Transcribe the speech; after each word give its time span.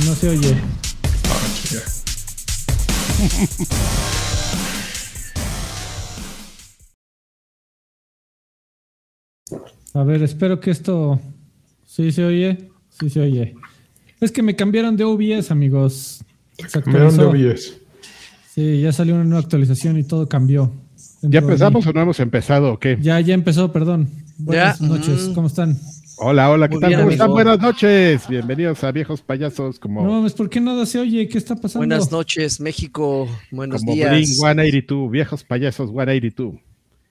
Y 0.00 0.06
no 0.06 0.14
se 0.14 0.28
oye. 0.28 0.56
A 9.94 10.02
ver, 10.04 10.22
espero 10.22 10.60
que 10.60 10.70
esto. 10.70 11.20
¿Sí 11.86 12.12
se 12.12 12.24
oye? 12.24 12.70
Sí 13.00 13.10
se 13.10 13.20
oye. 13.20 13.54
Es 14.20 14.30
que 14.32 14.42
me 14.42 14.54
cambiaron 14.56 14.96
de 14.96 15.04
OBS, 15.04 15.50
amigos. 15.50 16.22
Se 16.68 16.82
Me 16.90 16.98
dan 16.98 17.16
de. 17.16 17.24
OBS. 17.24 17.78
Sí, 18.54 18.80
ya 18.82 18.92
salió 18.92 19.14
una 19.14 19.24
nueva 19.24 19.40
actualización 19.40 19.96
y 19.98 20.04
todo 20.04 20.28
cambió. 20.28 20.72
¿Ya 21.22 21.38
empezamos 21.40 21.86
o 21.86 21.92
no 21.92 22.00
hemos 22.02 22.20
empezado 22.20 22.72
o 22.74 22.78
qué? 22.78 22.98
Ya, 23.00 23.20
ya 23.20 23.34
empezó, 23.34 23.72
perdón. 23.72 24.08
Buenas 24.38 24.78
Ya. 24.80 24.86
noches, 24.86 25.28
Mm. 25.28 25.34
¿cómo 25.34 25.46
están? 25.46 25.78
Hola, 26.20 26.50
hola, 26.50 26.68
¿qué 26.68 26.74
Muy 26.74 26.80
tal? 26.80 26.88
bien, 26.90 27.00
¿Cómo 27.00 27.10
están? 27.12 27.30
Buenas 27.30 27.60
noches. 27.60 28.28
Bienvenidos 28.28 28.82
a 28.82 28.90
Viejos 28.90 29.22
Payasos 29.22 29.78
como, 29.78 30.02
No 30.02 30.10
mames, 30.10 30.32
¿por 30.32 30.50
qué 30.50 30.60
nada 30.60 30.84
se 30.84 30.98
oye? 30.98 31.28
¿Qué 31.28 31.38
está 31.38 31.54
pasando? 31.54 31.78
Buenas 31.86 32.10
noches, 32.10 32.60
México. 32.60 33.28
Buenos 33.52 33.80
como 33.82 33.94
días. 33.94 34.10
Blink 34.10 34.26
182, 34.26 35.10
Viejos 35.10 35.44
Payasos 35.44 35.90
182. 35.90 36.54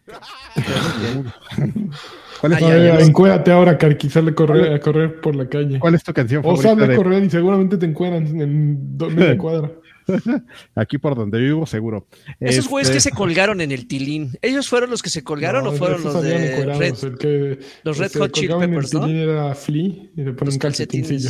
¿Cuál 2.42 2.52
es, 2.54 2.60
tu- 2.60 2.66
ya, 2.66 2.72
A 2.72 2.78
ver, 2.78 3.00
ya. 3.00 3.06
encuérdate 3.06 3.52
ahora, 3.52 3.78
Karki, 3.78 4.10
sale 4.10 4.32
a 4.32 4.36
correr, 4.36 4.74
a 4.74 4.80
correr 4.80 5.22
por 5.22 5.36
la 5.36 5.48
calle. 5.48 5.80
cuál 5.80 5.96
es 5.96 6.04
tu 6.04 6.14
canción 6.14 6.42
O 6.42 6.56
favorita? 6.56 6.70
sale 6.70 6.84
a 6.84 6.88
de- 6.90 6.96
correr 6.96 7.24
y 7.24 7.30
seguramente 7.30 7.78
te 7.78 7.86
encuentran 7.86 8.26
en 8.42 8.98
media 8.98 9.38
cuadra. 9.38 9.72
Aquí 10.76 10.98
por 10.98 11.16
donde 11.16 11.40
vivo, 11.40 11.66
seguro. 11.66 12.08
Esos 12.40 12.68
güeyes 12.68 12.90
Este, 12.90 12.98
que 12.98 13.02
se 13.02 13.12
colgaron 13.12 13.62
en 13.62 13.72
el 13.72 13.88
tilín. 13.88 14.32
¿Ellos 14.42 14.68
fueron 14.70 14.90
los 14.90 15.02
que 15.02 15.10
se 15.10 15.24
colgaron 15.24 15.64
No, 15.64 15.72
o 15.72 15.74
fueron 15.74 16.04
los 16.04 16.22
de 16.24 16.66
Red? 16.66 16.94
el 17.04 17.18
que 17.18 17.60
los 17.84 17.98
Red 17.98 18.12
Hot 18.18 18.32
Chili 18.32 18.54
en 18.54 18.62
el 18.64 18.70
Peppers, 18.70 18.94
¿no? 18.94 19.06
tilín 19.06 19.18
era 19.18 19.56
Flea 19.56 19.84
y 19.86 20.12
le 20.16 20.34
ponen 20.34 20.54
un 20.54 20.60
calcetincillo. 20.60 21.30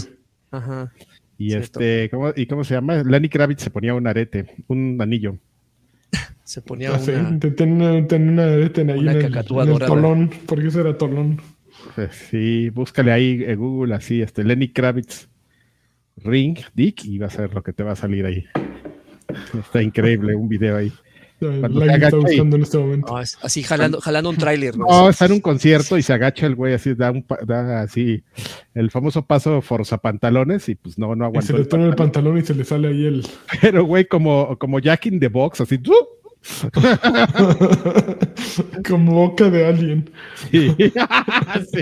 Ajá. 0.52 0.92
Y 1.38 1.54
este, 1.54 2.10
¿cómo, 2.10 2.32
¿y 2.36 2.46
cómo 2.48 2.64
se 2.64 2.74
llama? 2.74 3.04
Lenny 3.04 3.30
Kravitz 3.30 3.62
se 3.64 3.70
ponía 3.70 3.94
un 3.94 4.08
arete, 4.08 4.56
un 4.68 4.98
anillo. 5.02 5.38
Se 6.44 6.62
ponía 6.62 6.94
Ah, 6.96 7.00
sí, 7.00 7.12
una. 7.12 7.38
te- 7.40 7.52
tenía 7.52 7.92
una, 7.92 8.08
tenía 8.08 8.32
una 8.32 8.44
arete 8.54 8.82
ahí 8.82 9.00
una 9.00 9.12
en 9.12 9.18
el, 9.18 9.26
en 9.38 9.70
el 9.70 9.80
tolón, 9.80 10.30
porque 10.46 10.68
eso 10.68 10.80
era 10.80 10.98
tolón. 10.98 11.42
Pues 11.94 12.16
sí, 12.30 12.70
búscale 12.70 13.12
ahí 13.12 13.44
en 13.46 13.60
Google 13.60 13.94
así, 13.94 14.22
este, 14.22 14.44
Lenny 14.46 14.70
Kravitz 14.72 15.28
Ring 16.16 16.58
Dick 16.74 17.04
y 17.06 17.18
vas 17.20 17.38
a 17.38 17.42
ver 17.42 17.54
lo 17.54 17.62
que 17.62 17.74
te 17.74 17.84
va 17.84 17.92
a 17.92 17.96
salir 17.98 18.26
ahí. 18.26 18.46
Está 19.60 19.82
increíble 19.82 20.36
un 20.36 20.50
video 20.50 20.78
ahí. 20.78 20.92
Cuando 21.40 21.68
La 21.68 21.86
se 21.86 21.86
está 21.86 21.94
agacha 22.08 22.18
y- 22.18 22.22
buscando 22.22 22.56
en 22.56 22.62
este 22.64 22.78
momento. 22.80 23.16
Ah, 23.16 23.22
es- 23.22 23.38
así 23.44 23.62
jalando, 23.62 24.02
jalando 24.02 24.30
un 24.32 24.38
tráiler. 24.38 24.76
¿no? 24.76 24.86
No, 24.88 25.10
está 25.10 25.26
en 25.28 25.34
un 25.34 25.40
concierto 25.40 25.96
y 25.98 26.02
se 26.02 26.12
agacha 26.14 26.48
el 26.48 26.56
güey 26.56 26.74
así, 26.74 26.96
da, 26.96 27.12
un, 27.12 27.24
da 27.46 27.82
así 27.82 28.24
el 28.74 28.90
famoso 28.90 29.24
paso 29.26 29.62
forzapantalones 29.62 30.68
y 30.70 30.74
pues 30.76 30.98
no, 30.98 31.16
no 31.16 31.26
y 31.26 31.28
aguantó. 31.28 31.54
se 31.54 31.60
le 31.60 31.66
toma 31.66 31.86
el 31.86 31.96
pantalón. 31.96 32.40
y 32.40 32.42
se 32.42 32.56
le 32.56 32.64
sale 32.66 32.88
ahí 32.88 33.06
el. 33.06 33.28
Pero 33.62 33.86
güey, 33.86 34.06
como, 34.08 34.58
como 34.58 34.80
Jack 34.80 35.06
in 35.08 35.20
the 35.20 35.28
Box, 35.28 35.62
así. 35.62 35.78
¡tú! 35.78 35.94
Como 38.88 39.14
boca 39.14 39.50
de. 39.50 40.04
Sí. 40.52 40.76
Sí. 41.72 41.80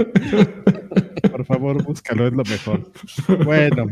Por 1.29 1.45
favor, 1.45 1.83
búscalo, 1.83 2.27
es 2.27 2.33
lo 2.33 2.43
mejor. 2.43 2.91
Bueno, 3.43 3.87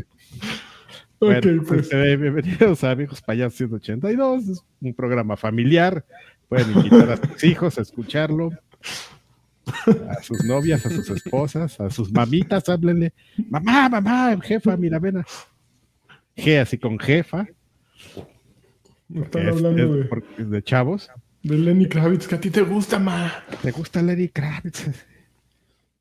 Bueno, 1.25 1.63
pues. 1.67 1.81
este, 1.83 2.17
bienvenidos 2.17 2.83
a 2.83 2.91
Amigos 2.91 3.21
Payasos 3.21 3.55
182. 3.57 4.49
Es 4.49 4.63
un 4.81 4.93
programa 4.93 5.37
familiar. 5.37 6.05
Pueden 6.49 6.71
invitar 6.75 7.11
a 7.11 7.17
sus 7.17 7.43
hijos 7.45 7.77
a 7.77 7.81
escucharlo. 7.81 8.51
A 10.09 10.21
sus 10.21 10.43
novias, 10.43 10.85
a 10.85 10.89
sus 10.89 11.09
esposas, 11.09 11.79
a 11.79 11.89
sus 11.89 12.11
mamitas, 12.11 12.67
háblenle. 12.67 13.13
Mamá, 13.49 13.87
mamá, 13.87 14.37
jefa, 14.41 14.75
mira, 14.75 14.99
ven. 14.99 15.17
a-". 15.17 15.25
G 16.35 16.59
así 16.61 16.77
con 16.77 16.99
jefa. 16.99 17.47
Están 19.13 19.41
es- 19.43 19.47
hablando 19.55 20.01
es 20.37 20.49
de 20.49 20.63
chavos. 20.63 21.09
de 21.43 21.57
Lenny 21.57 21.87
Kravitz, 21.87 22.27
que 22.27 22.35
a 22.35 22.41
ti 22.41 22.49
te 22.49 22.61
gusta, 22.61 22.99
ma. 22.99 23.31
¿Te 23.61 23.71
gusta 23.71 24.01
Lenny 24.01 24.27
Kravitz? 24.27 24.87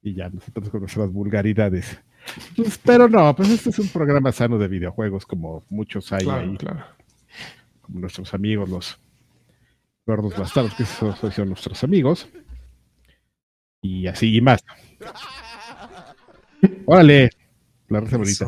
Y 0.03 0.15
ya 0.15 0.29
nosotros 0.29 0.69
con 0.71 0.81
nuestras 0.81 1.13
vulgaridades. 1.13 1.97
Pues, 2.57 2.79
pero 2.79 3.09
no, 3.09 3.35
pues 3.35 3.51
este 3.51 3.71
es 3.71 3.79
un 3.79 3.89
programa 3.89 4.33
sano 4.33 4.59
de 4.59 4.69
videojuegos, 4.69 5.27
como 5.27 5.65
muchos 5.69 6.13
hay 6.13 6.25
Claro, 6.25 6.51
ahí, 6.51 6.57
claro. 6.57 6.85
como 7.81 8.01
nuestros 8.01 8.33
amigos, 8.35 8.69
los 8.69 8.99
gordos 10.07 10.37
bastardos, 10.37 10.75
que 10.75 10.85
esos 10.85 11.19
son 11.35 11.49
nuestros 11.49 11.83
amigos. 11.85 12.29
Y 13.81 14.07
así 14.07 14.37
y 14.37 14.41
más. 14.41 14.65
Órale, 16.87 17.31
la 17.89 18.01
raza 18.01 18.17
bonita. 18.17 18.47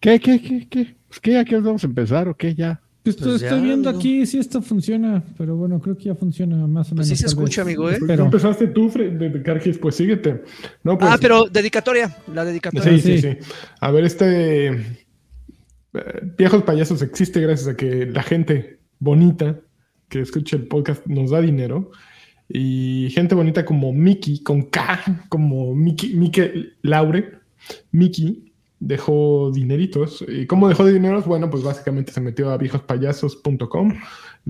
¿Qué, 0.00 0.18
qué, 0.20 0.40
qué, 0.42 0.68
qué? 0.68 0.96
Pues, 1.08 1.20
¿qué? 1.20 1.38
¿A 1.38 1.44
qué 1.44 1.56
hora 1.56 1.66
vamos 1.66 1.84
a 1.84 1.86
empezar 1.86 2.28
o 2.28 2.36
qué? 2.36 2.54
Ya. 2.54 2.80
Pues, 3.02 3.16
Pues 3.16 3.42
estoy 3.42 3.58
ya, 3.58 3.64
viendo 3.64 3.88
amigo. 3.88 4.00
aquí 4.00 4.26
si 4.26 4.38
esto 4.38 4.60
funciona, 4.60 5.22
pero 5.38 5.56
bueno, 5.56 5.80
creo 5.80 5.96
que 5.96 6.04
ya 6.04 6.14
funciona 6.14 6.56
más 6.66 6.90
o 6.92 6.94
menos. 6.94 7.08
Pues 7.08 7.08
sí 7.08 7.16
se 7.16 7.26
escucha, 7.26 7.62
vez. 7.64 7.68
amigo, 7.74 7.90
¿eh? 7.90 7.98
Pero- 8.06 8.16
tú 8.16 8.24
empezaste 8.24 8.66
tú, 8.68 8.90
de, 8.90 9.42
Kargis, 9.42 9.78
pues 9.78 9.94
síguete. 9.94 10.42
No, 10.84 10.98
pues, 10.98 11.10
Ah, 11.10 11.18
pero 11.20 11.44
dedicatoria. 11.46 12.14
La 12.34 12.44
dedicatoria. 12.44 12.92
Sí, 12.92 13.00
sí, 13.00 13.18
sí. 13.20 13.36
sí. 13.40 13.52
A 13.80 13.90
ver, 13.90 14.04
este. 14.04 14.66
eh, 14.68 14.76
Viejos 16.36 16.62
payasos 16.64 17.00
existe 17.02 17.40
gracias 17.40 17.68
a 17.68 17.76
que 17.76 18.06
la 18.06 18.22
gente 18.22 18.80
bonita 18.98 19.58
que 20.08 20.20
escucha 20.20 20.56
el 20.56 20.66
podcast 20.66 21.06
nos 21.06 21.30
da 21.30 21.40
dinero. 21.40 21.90
Y 22.50 23.08
gente 23.10 23.34
bonita 23.34 23.64
como 23.64 23.92
Mickey, 23.92 24.42
con 24.42 24.62
K, 24.62 25.24
como 25.28 25.74
Mickey, 25.74 26.14
Mickey 26.14 26.72
Laure, 26.82 27.32
Mickey, 27.92 28.47
dejó 28.80 29.50
dineritos. 29.52 30.24
¿Y 30.28 30.46
cómo 30.46 30.68
dejó 30.68 30.84
de 30.84 30.92
dineros? 30.92 31.26
Bueno, 31.26 31.50
pues 31.50 31.62
básicamente 31.62 32.12
se 32.12 32.20
metió 32.20 32.50
a 32.50 32.58
viejospayasos.com, 32.58 33.92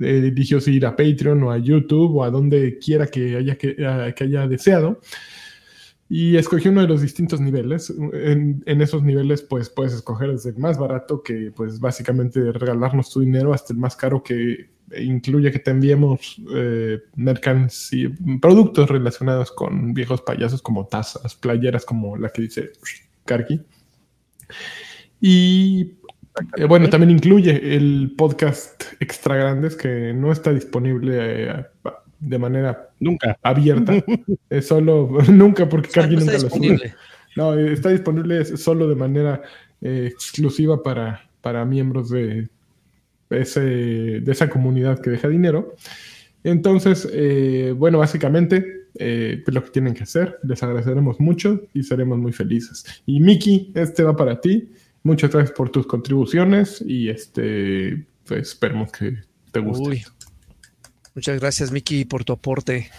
eh, 0.02 0.34
si 0.60 0.72
ir 0.72 0.86
a 0.86 0.96
Patreon 0.96 1.42
o 1.44 1.50
a 1.50 1.58
YouTube 1.58 2.16
o 2.16 2.24
a 2.24 2.30
donde 2.30 2.78
quiera 2.78 3.06
que 3.06 3.36
haya, 3.36 3.56
que, 3.56 3.76
a- 3.86 4.12
que 4.12 4.24
haya 4.24 4.46
deseado. 4.46 5.00
Y 6.10 6.36
escogió 6.36 6.70
uno 6.70 6.80
de 6.80 6.88
los 6.88 7.02
distintos 7.02 7.38
niveles. 7.38 7.92
En, 8.14 8.62
en 8.64 8.80
esos 8.80 9.02
niveles, 9.02 9.42
pues 9.42 9.68
puedes 9.68 9.92
escoger 9.92 10.30
desde 10.32 10.50
el 10.50 10.56
más 10.56 10.78
barato, 10.78 11.22
que 11.22 11.52
pues 11.54 11.80
básicamente 11.80 12.50
regalarnos 12.52 13.10
tu 13.10 13.20
dinero, 13.20 13.52
hasta 13.52 13.74
el 13.74 13.78
más 13.78 13.94
caro 13.94 14.22
que 14.22 14.70
incluye 14.96 15.52
que 15.52 15.58
te 15.58 15.70
enviemos 15.70 16.40
eh, 16.54 17.00
mercancía, 17.14 18.10
productos 18.40 18.88
relacionados 18.88 19.52
con 19.52 19.92
viejos 19.92 20.22
payasos 20.22 20.62
como 20.62 20.86
tazas, 20.86 21.34
playeras 21.34 21.84
como 21.84 22.16
la 22.16 22.30
que 22.30 22.40
dice 22.42 22.70
Karki. 23.26 23.60
Y 25.20 25.98
eh, 26.56 26.64
bueno, 26.68 26.88
también 26.88 27.10
incluye 27.10 27.74
el 27.76 28.14
podcast 28.16 28.84
Extra 29.00 29.36
Grandes 29.36 29.76
que 29.76 30.12
no 30.14 30.30
está 30.32 30.52
disponible 30.52 31.16
eh, 31.50 31.64
de 32.20 32.38
manera 32.38 32.90
Nunca. 33.00 33.36
abierta. 33.42 33.92
es 34.50 34.66
solo, 34.66 35.08
nunca 35.32 35.68
porque 35.68 35.88
está 35.88 36.06
nunca 36.06 36.32
lo 36.32 36.38
sube. 36.38 36.42
disponible. 36.48 36.94
No, 37.36 37.54
está 37.54 37.90
disponible 37.90 38.44
solo 38.44 38.88
de 38.88 38.96
manera 38.96 39.42
eh, 39.80 40.08
exclusiva 40.12 40.82
para, 40.82 41.28
para 41.40 41.64
miembros 41.64 42.10
de, 42.10 42.48
ese, 43.30 43.60
de 43.60 44.32
esa 44.32 44.48
comunidad 44.48 45.00
que 45.00 45.10
deja 45.10 45.28
dinero. 45.28 45.74
Entonces, 46.44 47.08
eh, 47.12 47.74
bueno, 47.76 47.98
básicamente 47.98 48.77
eh, 48.98 49.42
pues 49.44 49.54
lo 49.54 49.62
que 49.62 49.70
tienen 49.70 49.94
que 49.94 50.02
hacer, 50.02 50.38
les 50.42 50.62
agradeceremos 50.62 51.20
mucho 51.20 51.62
y 51.72 51.82
seremos 51.82 52.18
muy 52.18 52.32
felices. 52.32 52.84
Y 53.06 53.20
Miki, 53.20 53.72
este 53.74 54.02
va 54.02 54.16
para 54.16 54.40
ti. 54.40 54.70
Muchas 55.02 55.30
gracias 55.30 55.56
por 55.56 55.70
tus 55.70 55.86
contribuciones 55.86 56.82
y 56.86 57.08
este, 57.08 58.06
pues 58.24 58.48
esperemos 58.48 58.92
que 58.92 59.18
te 59.52 59.60
guste. 59.60 59.88
Uy. 59.88 60.04
Muchas 61.14 61.40
gracias, 61.40 61.72
Miki, 61.72 62.04
por 62.04 62.24
tu 62.24 62.32
aporte. 62.32 62.90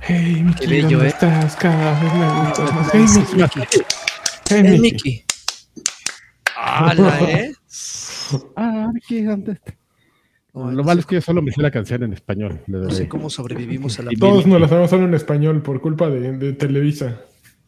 Hey, 0.00 0.42
Miki, 0.44 0.66
bello, 0.66 0.98
¿dónde 0.98 1.06
¿eh? 1.06 1.08
estás? 1.08 1.56
Cada 1.56 2.00
vez 2.00 2.14
me 2.14 2.46
gustas 2.46 2.72
más. 2.72 2.90
Hey, 2.92 3.06
Miki. 3.34 3.58
Miki. 3.60 3.80
Hey, 4.48 4.62
Miki. 4.62 4.80
Miki. 4.80 5.24
¡Hala, 6.56 7.30
eh! 7.30 7.52
Ah, 8.56 8.90
¿qué? 9.06 9.24
¿Dónde 9.24 9.52
está? 9.52 9.77
No, 10.66 10.72
Lo 10.72 10.84
malo 10.84 11.00
es 11.00 11.06
que 11.06 11.16
yo 11.16 11.20
solo 11.20 11.40
me 11.42 11.52
sé 11.52 11.60
la 11.62 11.70
canción 11.70 12.02
en 12.02 12.12
español. 12.12 12.60
No 12.66 12.90
sé 12.90 13.08
cómo 13.08 13.30
sobrevivimos 13.30 13.98
a 13.98 14.02
la 14.02 14.12
Y 14.12 14.16
Todos 14.16 14.46
nos 14.46 14.60
las 14.60 14.68
sabemos 14.70 14.90
solo 14.90 15.04
en 15.06 15.14
español 15.14 15.62
por 15.62 15.80
culpa 15.80 16.08
de, 16.10 16.32
de 16.36 16.52
Televisa. 16.52 17.20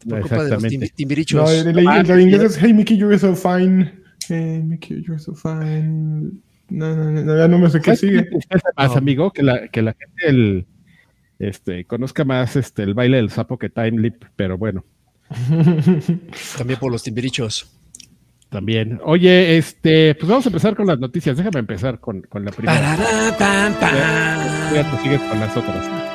por 0.09 0.21
culpa 0.21 0.45
de 0.45 0.51
los 0.51 0.65
timbi- 0.65 0.93
timbirichos. 0.95 1.41
No, 1.43 1.51
el, 1.51 1.79
el- 1.79 1.89
Ah, 1.89 2.01
el 2.01 2.21
inglés 2.21 2.43
es 2.43 2.59
Hey 2.63 2.73
Mickey, 2.73 2.97
you're 2.97 3.19
so 3.19 3.35
fine. 3.35 3.93
Hey 4.29 4.63
Mickey, 4.65 5.03
you're 5.03 5.19
so 5.19 5.35
fine. 5.35 6.31
No, 6.69 6.95
no, 6.95 7.11
no, 7.11 7.37
ya 7.37 7.49
no 7.49 7.59
me 7.59 7.69
sé 7.69 7.79
qué 7.81 7.97
¿Sabes 7.97 8.01
qué 8.01 8.07
sigue. 8.09 8.23
tristeza 8.23 8.69
más, 8.77 8.91
No. 8.93 8.99
amigo? 8.99 9.33
Que 9.33 9.43
la, 9.43 9.69
que 9.69 9.83
la 9.83 9.93
gente 9.99 10.29
el, 10.29 10.67
este, 11.41 11.85
conozca 11.85 12.25
más 12.25 12.55
este, 12.57 12.83
el 12.85 12.95
baile 12.95 13.17
del 13.17 13.31
sapo 13.31 13.59
que 13.59 13.69
Time 13.71 13.99
Leap, 14.01 14.23
pero 14.37 14.57
bueno, 14.57 14.85
También 16.59 16.79
por 16.79 16.93
los 16.93 17.03
timbirichos. 17.03 17.77
También. 18.51 19.01
Oye, 19.05 19.57
este, 19.57 20.15
pues 20.17 20.29
vamos 20.29 20.45
a 20.45 20.49
empezar 20.49 20.77
con 20.77 20.87
las 20.87 20.99
noticias. 20.99 21.37
Déjame 21.37 21.61
empezar 21.61 22.01
con, 22.01 22.23
con 22.23 22.45
la 22.45 22.51
primera. 22.51 22.79
Parará, 22.79 23.37
pam, 23.39 23.75
pam. 23.75 24.75
Ya 24.75 25.03
sigues 25.03 25.21
con 25.23 25.41
las 25.41 25.57
otras. 25.57 26.11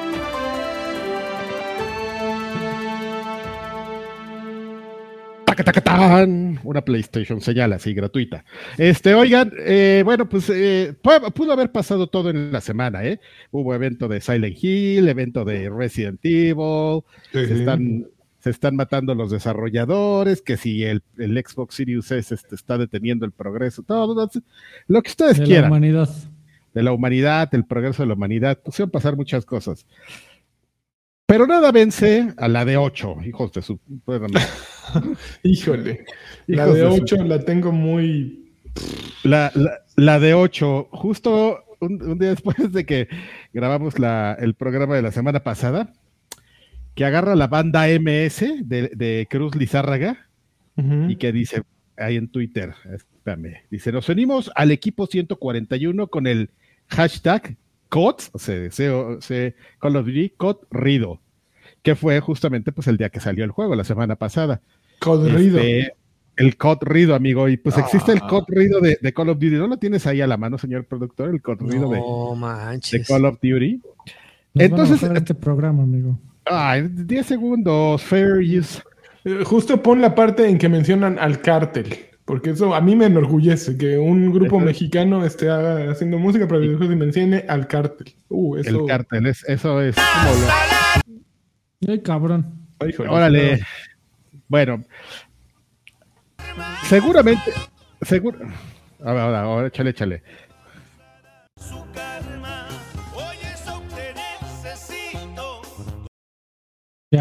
¡Tacatacatán! 5.46 6.60
Una 6.64 6.82
PlayStation 6.82 7.40
señal 7.40 7.72
así 7.72 7.94
gratuita. 7.94 8.44
Este, 8.78 9.14
oigan, 9.14 9.54
eh, 9.58 10.02
bueno, 10.04 10.28
pues 10.28 10.50
eh, 10.50 10.94
pudo 11.02 11.54
haber 11.54 11.72
pasado 11.72 12.08
todo 12.08 12.30
en 12.30 12.52
la 12.52 12.60
semana, 12.60 13.06
¿eh? 13.06 13.22
Hubo 13.52 13.74
evento 13.74 14.10
de 14.10 14.20
Silent 14.20 14.58
Hill, 14.62 15.08
evento 15.08 15.46
de 15.46 15.70
Resident 15.70 16.20
Evil, 16.24 17.04
se, 17.32 17.60
están, 17.60 18.06
se 18.46 18.52
están 18.52 18.76
matando 18.76 19.16
los 19.16 19.32
desarrolladores, 19.32 20.44
que 20.44 20.56
si 20.56 20.84
el, 20.84 21.02
el 21.18 21.36
Xbox 21.44 21.74
Series 21.74 22.12
S 22.12 22.32
este, 22.32 22.54
está 22.54 22.78
deteniendo 22.78 23.26
el 23.26 23.32
progreso, 23.32 23.82
todo, 23.82 24.30
lo 24.86 25.02
que 25.02 25.10
ustedes 25.10 25.40
de 25.40 25.46
quieran. 25.46 25.64
La 25.64 25.70
humanidad. 25.70 26.10
De 26.72 26.84
la 26.84 26.92
humanidad, 26.92 27.50
el 27.56 27.66
progreso 27.66 28.04
de 28.04 28.08
la 28.08 28.14
humanidad, 28.14 28.60
pusieron 28.62 28.92
pasar 28.92 29.16
muchas 29.16 29.48
cosas. 29.48 29.88
Pero 31.26 31.48
nada 31.48 31.72
vence 31.72 32.36
a 32.38 32.48
la 32.48 32.66
de 32.66 32.78
8, 32.78 33.16
hijos 33.26 33.52
de 33.52 33.64
su. 33.64 33.80
Híjole. 35.42 36.06
La 36.46 36.68
de 36.68 36.84
8 36.84 37.24
la 37.24 37.40
tengo 37.40 37.72
muy. 37.72 38.54
La, 39.24 39.52
la, 39.96 40.20
de 40.20 40.36
8, 40.36 40.90
justo 40.92 41.64
un, 41.80 42.20
día 42.20 42.30
después 42.30 42.72
de 42.72 42.86
que 42.86 43.08
grabamos 43.54 43.98
la, 43.98 44.38
el 44.40 44.54
programa 44.54 44.94
de 44.94 45.02
la 45.02 45.12
semana 45.12 45.40
pasada, 45.40 45.94
que 46.96 47.06
agarra 47.06 47.36
la 47.36 47.48
banda 47.48 47.88
MS 47.88 48.46
de, 48.64 48.90
de 48.96 49.28
Cruz 49.30 49.56
Lizárraga 49.56 50.28
y 51.08 51.16
que 51.16 51.32
dice 51.32 51.64
ahí 51.98 52.18
en 52.18 52.28
Twitter, 52.28 52.74
espérame, 52.94 53.62
dice: 53.70 53.92
Nos 53.92 54.10
unimos 54.10 54.52
al 54.56 54.72
equipo 54.72 55.08
141 55.08 56.08
con 56.08 56.28
el 56.28 56.50
hashtag 56.88 57.56
COD, 57.90 58.16
o 58.34 58.40
sea, 58.40 58.72
C, 58.72 59.56
Call 59.80 59.96
of 59.96 60.06
Duty, 60.06 60.32
COD 60.32 60.58
Rido, 60.72 61.22
que 61.82 61.96
fue 61.96 62.20
justamente 62.20 62.72
pues 62.74 62.88
el 62.88 62.98
día 62.98 63.10
que 63.10 63.20
salió 63.22 63.46
el 63.46 63.52
juego, 63.52 63.76
la 63.76 63.84
semana 63.84 64.16
pasada. 64.18 64.62
COD 65.00 65.30
Rido. 65.30 65.60
Este, 65.60 65.94
el 66.36 66.58
COD 66.58 66.80
Rido, 66.82 67.16
amigo, 67.16 67.48
y 67.48 67.56
pues 67.56 67.78
existe 67.78 68.12
el 68.12 68.20
COD 68.20 68.44
Rido 68.50 68.82
de, 68.82 69.14
Call 69.14 69.30
of 69.30 69.40
Duty, 69.40 69.56
¿no 69.56 69.68
lo 69.68 69.78
tienes 69.78 70.06
ahí 70.08 70.20
a 70.20 70.28
la 70.28 70.36
mano, 70.36 70.58
señor 70.58 70.86
productor? 70.86 71.30
El 71.30 71.42
COD 71.42 71.62
Rido 71.62 71.90
de, 71.90 73.04
Call 73.08 73.26
of 73.26 73.40
Duty. 73.42 73.82
Entonces, 74.56 75.02
este 75.04 75.36
programa, 75.36 75.84
amigo. 75.84 76.20
Ay, 76.46 76.88
10 76.90 77.26
segundos, 77.26 78.04
fair 78.04 78.40
use. 78.40 78.82
Eh, 79.24 79.44
justo 79.44 79.82
pon 79.82 80.02
la 80.02 80.14
parte 80.14 80.48
en 80.48 80.58
que 80.58 80.70
mencionan 80.70 81.18
al 81.20 81.42
cártel. 81.42 81.96
Porque 82.26 82.52
eso 82.52 82.74
a 82.74 82.82
mí 82.82 82.96
me 82.96 83.06
enorgullece 83.06 83.78
que 83.78 84.00
un 84.00 84.32
grupo 84.32 84.60
mexicano 84.60 85.24
esté 85.24 85.50
haciendo 85.50 86.18
música 86.18 86.48
para 86.48 86.60
videojuegos 86.60 86.96
y 86.96 86.98
mencione 86.98 87.46
al 87.48 87.68
cártel. 87.68 88.16
Uh, 88.30 88.58
eso... 88.58 88.82
El 88.82 88.88
cártel, 88.88 89.28
es, 89.28 89.44
eso 89.48 89.80
es 89.80 89.96
Ay, 91.88 92.02
cabrón. 92.02 92.68
Órale. 93.08 93.62
Bueno. 94.48 94.84
Seguramente. 96.84 97.52
Seguro. 98.02 98.40
Ahora, 99.04 99.24
ahora, 99.24 99.42
ahora, 99.42 99.68
échale, 99.68 99.90
échale. 99.92 100.24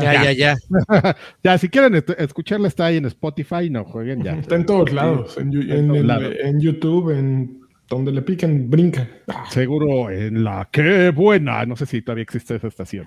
Ya, 0.03 0.33
ya, 0.33 0.33
ya. 0.33 1.17
Ya, 1.43 1.59
si 1.59 1.69
quieren 1.69 2.03
escucharla, 2.19 2.69
está 2.69 2.87
ahí 2.87 2.97
en 2.97 3.07
Spotify, 3.07 3.71
no 3.71 3.85
jueguen 3.85 4.23
ya. 4.23 4.33
Está 4.33 4.57
en 4.57 4.67
todos 4.67 4.93
lados, 4.93 5.37
en, 5.39 6.61
YouTube, 6.61 7.11
en 7.11 7.61
donde 7.89 8.13
le 8.13 8.23
piquen, 8.23 8.71
brinca. 8.71 9.09
Seguro 9.51 10.11
en 10.11 10.45
la 10.45 10.69
qué 10.71 11.11
buena, 11.11 11.65
no 11.67 11.77
sé 11.77 11.87
si 11.87 12.03
todavía 12.03 12.23
existe 12.23 12.57
esa 12.57 12.69
estación. 12.69 13.07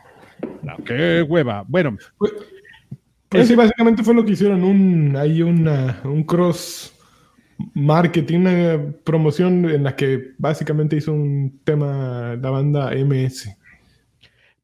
La 0.63 0.78
qué 0.86 1.24
hueva. 1.24 1.63
Bueno. 1.68 1.98
Pues, 2.18 2.34
pues 3.30 3.48
sí, 3.48 3.56
básicamente 3.56 4.04
fue 4.04 4.13
lo 4.13 4.24
que 4.24 4.31
hicieron, 4.33 4.63
un, 4.63 5.16
hay 5.16 5.42
una, 5.42 6.00
un 6.06 6.24
cross 6.24 6.94
marketing, 7.74 8.40
una 8.40 8.94
promoción 9.04 9.69
en 9.69 9.83
la 9.83 9.95
que 9.95 10.33
básicamente 10.38 10.95
hizo 10.95 11.13
un 11.13 11.60
tema 11.63 12.38
la 12.42 12.50
banda 12.50 12.92
MS. 12.92 13.56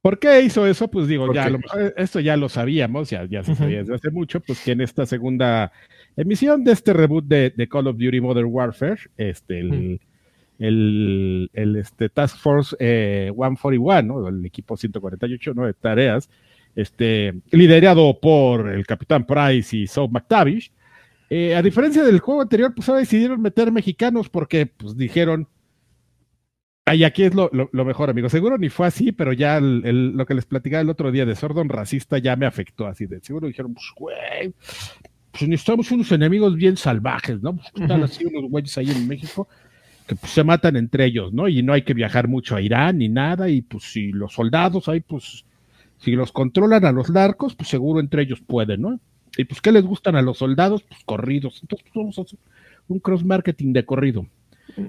¿Por 0.04 0.20
qué 0.20 0.42
hizo 0.42 0.68
eso? 0.68 0.90
Pues 0.90 1.08
digo, 1.08 1.34
ya 1.34 1.50
esto 1.96 2.20
ya 2.20 2.36
lo 2.36 2.50
sabíamos, 2.50 3.10
ya, 3.10 3.24
ya 3.24 3.42
se 3.42 3.56
sabía 3.56 3.80
desde 3.80 3.96
hace 3.96 4.12
mucho, 4.12 4.42
pues 4.42 4.60
que 4.60 4.74
en 4.74 4.82
esta 4.82 5.06
segunda 5.06 5.72
emisión 6.18 6.66
de 6.66 6.74
este 6.74 6.92
reboot 6.92 7.24
de, 7.24 7.68
Call 7.72 7.88
of 7.88 7.96
Duty 7.96 8.20
Modern 8.20 8.50
Warfare, 8.52 9.00
este, 9.16 9.62
el, 9.62 11.50
el, 11.54 11.76
este, 11.78 12.10
Task 12.10 12.38
Force 12.38 12.76
141, 12.80 13.98
eh, 13.98 14.04
¿no? 14.04 14.28
el 14.28 14.46
equipo 14.46 14.76
148 14.76 15.54
¿no? 15.54 15.68
de 15.68 15.74
tareas, 15.74 16.30
este, 16.76 17.36
liderado 17.52 18.20
por 18.20 18.72
el 18.72 18.86
Capitán 18.86 19.26
Price 19.26 19.74
y 19.74 19.88
Saul 19.88 20.12
McTavish, 20.12 20.70
eh, 21.30 21.56
a 21.56 21.62
diferencia 21.62 22.04
del 22.04 22.20
juego 22.20 22.42
anterior, 22.42 22.74
pues 22.76 22.90
ahora 22.90 23.00
decidieron 23.00 23.42
meter 23.42 23.72
mexicanos 23.72 24.28
porque 24.28 24.66
pues 24.66 24.98
dijeron, 24.98 25.48
y 26.91 27.03
aquí 27.03 27.24
es 27.24 27.33
lo, 27.33 27.50
mejor, 27.71 28.09
amigo. 28.09 28.30
Seguro 28.30 28.57
ni 28.57 28.69
fue 28.69 28.88
así, 28.88 29.12
pero 29.12 29.31
ya 29.31 29.59
lo 29.62 30.25
que 30.25 30.33
les 30.33 30.45
platicaba 30.45 30.81
el 30.81 30.89
otro 30.89 31.12
día 31.12 31.25
de 31.25 31.35
Sordon 31.35 31.69
racista 31.69 32.18
ya 32.18 32.35
me 32.35 32.45
afectó 32.45 32.88
así. 32.88 33.06
De 33.06 33.21
seguro 33.21 33.47
dijeron, 33.47 33.74
pues, 33.74 33.85
güey, 33.95 34.53
pues 35.31 35.47
necesitamos 35.47 35.89
unos 35.91 36.12
enemigos 36.12 36.56
bien 36.56 36.75
salvajes, 36.75 37.41
¿no? 37.41 37.56
Pues 37.56 37.71
están 37.74 38.03
así 38.03 38.25
unos 38.25 38.50
güeyes 38.50 38.77
ahí 38.77 38.89
en 38.89 39.07
México 39.07 39.47
que 40.07 40.15
pues, 40.15 40.31
se 40.31 40.44
matan 40.44 40.75
entre 40.75 41.06
ellos, 41.06 41.33
¿no? 41.33 41.47
Y 41.47 41.63
no 41.63 41.74
hay 41.74 41.83
que 41.83 41.94
viajar 41.94 42.27
mucho 42.27 42.56
a 42.56 42.62
Irán 42.62 42.97
ni 42.97 43.09
nada. 43.09 43.50
Y 43.50 43.62
pues 43.62 43.85
si 43.85 44.12
los 44.12 44.33
soldados 44.33 44.89
ahí, 44.89 45.00
pues, 45.00 45.45
si 46.00 46.12
los 46.12 46.31
controlan 46.31 46.85
a 46.85 46.91
los 46.91 47.09
narcos, 47.09 47.56
pues 47.56 47.69
seguro 47.69 48.00
entre 48.00 48.24
ellos 48.24 48.41
pueden, 48.41 48.81
¿no? 48.81 49.00
Y 49.38 49.45
pues, 49.45 49.62
¿qué 49.62 49.71
les 49.71 49.83
gustan 49.83 50.15
a 50.15 50.21
los 50.21 50.38
soldados? 50.38 50.83
Pues 50.83 51.01
corridos. 51.06 51.59
Entonces, 51.62 51.88
pues, 51.91 51.95
vamos 51.95 52.19
a 52.19 52.24
hacer 52.24 52.39
un 52.88 53.00
cross 53.00 53.24
marketing 53.24 53.74
de 53.74 53.85
corrido. 53.85 54.27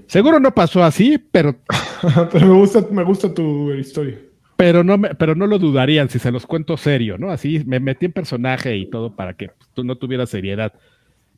Seguro 0.07 0.41
no 0.41 0.55
pasó 0.55 0.83
así, 0.83 1.19
pero. 1.19 1.57
pero 2.33 2.47
me 2.47 2.55
gusta, 2.55 2.87
me 2.91 3.03
gusta 3.03 3.33
tu 3.33 3.73
historia. 3.73 4.19
Pero 4.57 4.85
no, 4.85 4.97
me, 4.97 5.15
pero 5.15 5.35
no 5.35 5.47
lo 5.47 5.59
dudarían 5.59 6.09
si 6.09 6.19
se 6.19 6.31
los 6.31 6.47
cuento 6.47 6.77
serio, 6.77 7.19
¿no? 7.19 7.31
Así 7.31 7.63
me 7.67 7.81
metí 7.81 8.07
en 8.07 8.13
personaje 8.13 8.77
y 8.77 8.87
todo 8.87 9.15
para 9.15 9.35
que 9.35 9.51
tú 9.75 9.85
no 9.85 9.97
tuvieras 9.97 10.31
seriedad. 10.31 10.73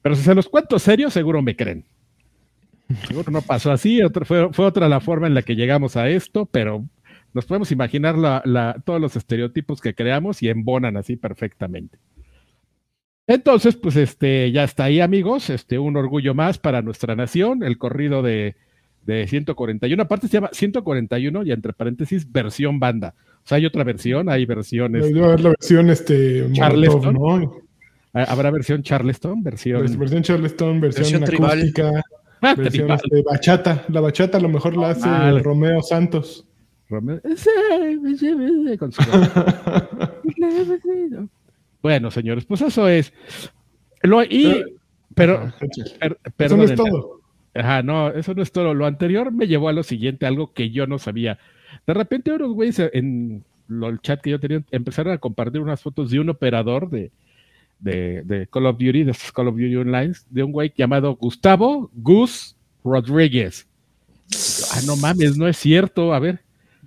Pero 0.02 0.14
si 0.14 0.22
se 0.22 0.34
los 0.34 0.48
cuento 0.48 0.78
serio, 0.78 1.10
seguro 1.10 1.42
me 1.42 1.56
creen. 1.56 1.84
Seguro 3.08 3.32
no 3.32 3.42
pasó 3.42 3.72
así, 3.72 4.00
fue, 4.24 4.52
fue, 4.52 4.64
otra 4.64 4.88
la 4.88 5.00
forma 5.00 5.26
en 5.26 5.34
la 5.34 5.42
que 5.42 5.56
llegamos 5.56 5.96
a 5.96 6.08
esto, 6.08 6.46
pero 6.46 6.84
nos 7.34 7.44
podemos 7.44 7.72
imaginar 7.72 8.16
la, 8.16 8.80
todos 8.84 9.00
los 9.00 9.16
estereotipos 9.16 9.80
que 9.80 9.94
creamos 9.94 10.42
y 10.42 10.48
embonan 10.48 10.96
así 10.96 11.16
perfectamente. 11.16 11.98
Entonces, 13.26 13.76
pues 13.76 13.96
este, 13.96 14.52
ya 14.52 14.64
está 14.64 14.84
ahí, 14.84 15.00
amigos. 15.00 15.50
Este, 15.50 15.78
un 15.78 15.96
orgullo 15.96 16.34
más 16.34 16.58
para 16.58 16.82
nuestra 16.82 17.16
nación, 17.16 17.64
el 17.64 17.76
corrido 17.76 18.22
de, 18.22 18.54
de 19.04 19.26
141. 19.26 20.02
Aparte 20.02 20.28
se 20.28 20.34
llama 20.34 20.50
141 20.52 21.44
y 21.44 21.52
entre 21.52 21.72
paréntesis, 21.72 22.30
versión 22.30 22.78
banda. 22.78 23.14
O 23.44 23.48
sea, 23.48 23.56
hay 23.56 23.66
otra 23.66 23.84
versión, 23.84 24.28
hay 24.28 24.44
versiones. 24.44 25.06
Debe 25.06 25.24
haber 25.24 25.40
la 25.40 25.48
versión 25.50 25.90
este, 25.90 26.46
Charleston. 26.52 27.14
¿no? 27.14 27.62
Habrá 28.12 28.50
versión 28.50 28.82
Charleston, 28.82 29.42
versión. 29.42 29.98
Versión 29.98 30.22
Charleston, 30.22 30.80
versión, 30.80 31.22
acústica, 31.22 32.02
ah, 32.40 32.54
versión 32.54 32.90
este, 32.90 33.22
bachata. 33.22 33.84
La 33.88 34.00
bachata 34.00 34.38
a 34.38 34.40
lo 34.40 34.48
mejor 34.48 34.76
la 34.76 34.90
hace 34.90 35.38
Romeo 35.40 35.82
Santos. 35.82 36.46
Romeo. 36.88 37.20
Con 38.78 38.92
su... 38.92 39.02
Bueno, 41.86 42.10
señores, 42.10 42.44
pues 42.44 42.62
eso 42.62 42.88
es. 42.88 43.12
Lo, 44.02 44.24
y, 44.24 44.64
pero, 45.14 45.52
eso 46.36 46.56
no 46.56 46.64
es 46.64 46.74
todo. 46.74 47.20
Ajá, 47.54 47.84
no, 47.84 48.08
eso 48.08 48.34
no 48.34 48.42
es 48.42 48.50
todo. 48.50 48.74
Lo 48.74 48.86
anterior 48.86 49.30
me 49.30 49.46
llevó 49.46 49.68
a 49.68 49.72
lo 49.72 49.84
siguiente, 49.84 50.26
algo 50.26 50.52
que 50.52 50.70
yo 50.70 50.88
no 50.88 50.98
sabía. 50.98 51.38
De 51.86 51.94
repente 51.94 52.32
unos 52.32 52.54
güeyes 52.54 52.80
en 52.92 53.44
el 53.68 54.00
chat 54.00 54.20
que 54.20 54.30
yo 54.30 54.40
tenía 54.40 54.64
empezaron 54.72 55.12
a 55.12 55.18
compartir 55.18 55.60
unas 55.60 55.80
fotos 55.80 56.10
de 56.10 56.18
un 56.18 56.28
operador 56.28 56.90
de, 56.90 57.12
de, 57.78 58.48
Call 58.50 58.66
of 58.66 58.78
Duty, 58.78 59.04
de 59.04 59.16
Call 59.32 59.46
of 59.46 59.54
Duty 59.54 59.76
Online, 59.76 60.12
de 60.28 60.42
un 60.42 60.50
güey 60.50 60.72
llamado 60.76 61.14
Gustavo 61.14 61.88
Gus 61.94 62.56
Rodríguez. 62.82 63.68
Ah, 64.72 64.80
no 64.86 64.96
mames, 64.96 65.38
no 65.38 65.46
es 65.46 65.56
cierto. 65.56 66.12
A 66.12 66.18
ver, 66.18 66.40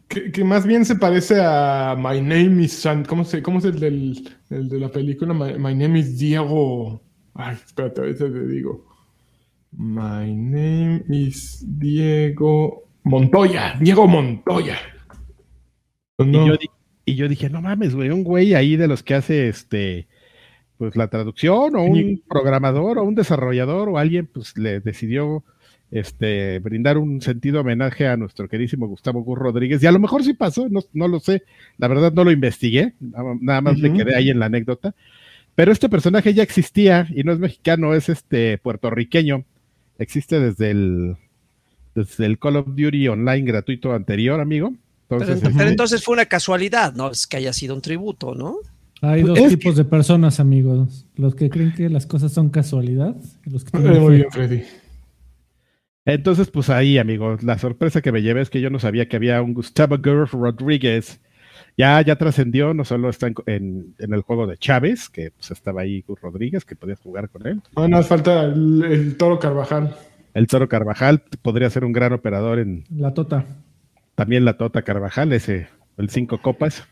que, 0.09 0.43
más 0.43 0.65
bien 0.65 0.85
se 0.85 0.95
parece 0.95 1.39
a 1.39 1.95
My 1.97 2.19
Name 2.19 2.63
is 2.63 2.85
¿Cómo, 3.07 3.23
se, 3.23 3.41
cómo 3.43 3.59
es 3.59 3.65
el, 3.65 3.79
del, 3.79 4.27
el 4.49 4.67
de 4.67 4.79
la 4.79 4.89
película? 4.89 5.33
My, 5.33 5.75
Name 5.75 5.99
is 5.99 6.17
Diego. 6.17 7.01
Ay, 7.35 7.55
espérate, 7.55 8.01
a 8.01 8.03
veces 8.05 8.33
te 8.33 8.47
digo. 8.47 8.89
My 9.71 10.33
name 10.33 11.03
is 11.09 11.63
Diego 11.77 12.89
Montoya. 13.03 13.75
Diego 13.79 14.07
Montoya. 14.07 14.77
Y, 17.05 17.15
yo, 17.15 17.27
dije, 17.27 17.49
no 17.49 17.61
mames, 17.61 17.95
güey, 17.95 18.09
un 18.09 18.23
güey 18.23 18.55
ahí 18.55 18.75
de 18.75 18.87
los 18.87 19.03
que 19.03 19.15
hace 19.15 19.47
este 19.47 20.07
pues 20.77 20.95
la 20.95 21.09
traducción, 21.09 21.75
o 21.75 21.83
un 21.83 22.23
programador, 22.29 22.99
o 22.99 23.03
un 23.03 23.13
desarrollador, 23.13 23.89
o 23.89 23.97
alguien, 23.97 24.27
pues 24.27 24.57
le 24.57 24.79
decidió 24.79 25.43
este, 25.91 26.59
brindar 26.59 26.97
un 26.97 27.21
sentido 27.21 27.61
homenaje 27.61 28.07
a 28.07 28.17
nuestro 28.17 28.47
queridísimo 28.47 28.87
Gustavo 28.87 29.23
Gur 29.23 29.39
Rodríguez. 29.39 29.81
Y 29.81 29.87
a 29.87 29.91
lo 29.91 29.99
mejor 29.99 30.23
sí 30.23 30.33
pasó, 30.33 30.67
no, 30.69 31.07
lo 31.07 31.19
sé, 31.19 31.43
la 31.77 31.87
verdad 31.87 32.13
no 32.13 32.23
lo 32.23 32.31
investigué, 32.31 32.93
nada 32.99 33.61
más 33.61 33.77
me 33.77 33.93
quedé 33.93 34.15
ahí 34.15 34.29
en 34.29 34.39
la 34.39 34.45
anécdota. 34.47 34.93
Pero 35.55 35.71
este 35.71 35.89
personaje 35.89 36.33
ya 36.33 36.43
existía 36.43 37.07
y 37.13 37.23
no 37.23 37.33
es 37.33 37.39
mexicano, 37.39 37.93
es 37.93 38.07
este 38.07 38.57
puertorriqueño. 38.59 39.43
Existe 39.97 40.39
desde 40.39 40.71
el, 40.71 41.17
desde 41.95 42.25
el 42.25 42.39
Call 42.39 42.55
of 42.57 42.67
Duty 42.67 43.09
Online 43.09 43.45
gratuito 43.45 43.93
anterior, 43.93 44.39
amigo. 44.39 44.73
Entonces, 45.09 45.39
pero, 45.41 45.55
pero 45.57 45.69
entonces 45.69 46.03
fue 46.03 46.13
una 46.13 46.27
casualidad, 46.27 46.93
¿no? 46.93 47.09
Es 47.11 47.27
que 47.27 47.37
haya 47.37 47.51
sido 47.51 47.75
un 47.75 47.81
tributo, 47.81 48.35
¿no? 48.35 48.57
Hay 49.01 49.23
dos 49.23 49.37
Es 49.39 49.49
tipos 49.49 49.75
de 49.75 49.85
personas, 49.85 50.39
amigos. 50.39 51.05
Los 51.15 51.35
que 51.35 51.49
creen 51.49 51.73
que 51.73 51.89
las 51.89 52.05
cosas 52.05 52.31
son 52.31 52.49
casualidad. 52.49 53.15
y 53.45 53.49
Los 53.49 53.63
que 53.63 53.77
Eh, 53.77 53.81
tienen 53.81 54.01
Muy 54.01 54.15
bien, 54.17 54.31
Freddy. 54.31 54.63
Entonces, 56.13 56.49
pues 56.49 56.69
ahí, 56.69 56.97
amigos, 56.97 57.43
la 57.43 57.57
sorpresa 57.57 58.01
que 58.01 58.11
me 58.11 58.21
llevé 58.21 58.41
es 58.41 58.49
que 58.49 58.61
yo 58.61 58.69
no 58.69 58.79
sabía 58.79 59.07
que 59.07 59.15
había 59.15 59.41
un 59.41 59.53
Gustavo 59.53 59.97
Gurf 59.97 60.33
Rodríguez. 60.33 61.21
Ya, 61.77 62.01
ya 62.01 62.17
trascendió, 62.17 62.73
no 62.73 62.83
solo 62.83 63.09
está 63.09 63.27
en, 63.27 63.35
en- 63.45 63.95
en 63.99 64.13
el 64.13 64.21
juego 64.21 64.47
de 64.47 64.57
Chávez, 64.57 65.07
que 65.09 65.31
pues 65.31 65.51
estaba 65.51 65.81
ahí 65.81 66.01
Gus 66.07 66.19
Rodríguez, 66.19 66.65
que 66.65 66.75
podías 66.75 66.99
jugar 66.99 67.29
con 67.29 67.47
él. 67.47 67.61
No, 67.75 67.87
nos 67.87 68.07
falta 68.07 68.43
el, 68.43 68.83
el 68.83 69.17
Toro 69.17 69.39
Carvajal. 69.39 69.95
El 70.33 70.47
Toro 70.47 70.67
Carvajal 70.67 71.23
podría 71.41 71.69
ser 71.69 71.85
un 71.85 71.91
gran 71.93 72.11
operador 72.13 72.59
en 72.59 72.83
La 72.95 73.13
tota. 73.13 73.45
también 74.15 74.45
la 74.45 74.57
Tota 74.57 74.81
Carvajal, 74.81 75.31
ese, 75.33 75.67
el 75.97 76.09
cinco 76.09 76.39
copas. 76.41 76.85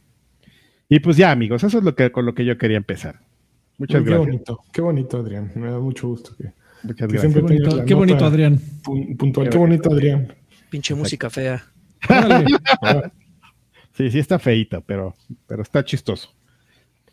Y 0.89 1.00
pues 1.00 1.17
ya, 1.17 1.31
amigos, 1.31 1.63
eso 1.63 1.79
es 1.79 1.83
lo 1.83 1.95
que 1.95 2.12
con 2.12 2.25
lo 2.25 2.33
que 2.33 2.45
yo 2.45 2.57
quería 2.57 2.77
empezar. 2.77 3.19
Muchas 3.77 4.01
qué 4.03 4.09
gracias. 4.09 4.25
bonito, 4.27 4.59
qué 4.71 4.81
bonito, 4.81 5.17
Adrián. 5.17 5.51
Me 5.55 5.69
da 5.69 5.79
mucho 5.79 6.07
gusto 6.07 6.31
que 6.38 6.51
Muchas 6.84 7.07
gracias. 7.07 7.34
Qué 7.34 7.93
bonito, 7.93 8.17
qué 8.17 8.25
Adrián. 8.25 8.60
pun- 8.84 9.17
puntual. 9.17 9.50
Qué 9.50 9.57
bonito, 9.57 9.91
Adrián. 9.91 10.34
Pinche 10.69 10.96
música 10.96 11.29
fea. 11.29 11.63
Sí, 13.93 14.12
sí 14.12 14.19
está 14.19 14.38
feito, 14.38 14.81
pero, 14.81 15.15
pero 15.48 15.63
está 15.63 15.84
chistoso. 15.84 16.29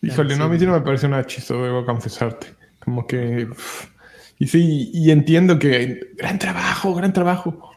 Híjole, 0.02 0.36
no, 0.36 0.44
a 0.44 0.48
mí 0.50 0.58
sí 0.58 0.66
no 0.66 0.72
me 0.72 0.82
parece 0.82 1.08
nada 1.08 1.24
chistoso, 1.24 1.64
debo 1.64 1.86
confesarte. 1.86 2.48
Como 2.78 3.06
que. 3.06 3.48
Y 4.38 4.46
sí, 4.46 4.90
y 4.92 5.10
entiendo 5.10 5.58
que. 5.58 5.98
Gran 6.18 6.38
trabajo, 6.38 6.94
gran 6.94 7.14
trabajo. 7.14 7.70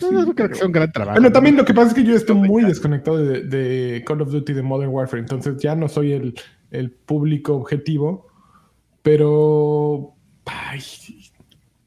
No, 0.00 0.10
no 0.10 0.34
creo 0.34 0.48
que 0.48 0.54
sea 0.54 0.66
un 0.66 0.72
gran 0.72 0.90
trabajo. 0.90 1.16
Bueno, 1.20 1.30
también 1.32 1.54
lo 1.56 1.66
que 1.66 1.74
pasa 1.74 1.88
es 1.88 1.94
que 1.94 2.02
yo 2.02 2.16
estoy 2.16 2.36
muy 2.36 2.64
desconectado 2.64 3.18
de, 3.18 3.42
de 3.42 4.02
Call 4.06 4.22
of 4.22 4.30
Duty 4.32 4.54
de 4.54 4.62
Modern 4.62 4.90
Warfare, 4.90 5.20
entonces 5.20 5.58
ya 5.58 5.76
no 5.76 5.88
soy 5.90 6.12
el, 6.12 6.34
el 6.70 6.90
público 6.92 7.54
objetivo, 7.56 8.26
pero. 9.02 10.13
Ay, 10.46 10.80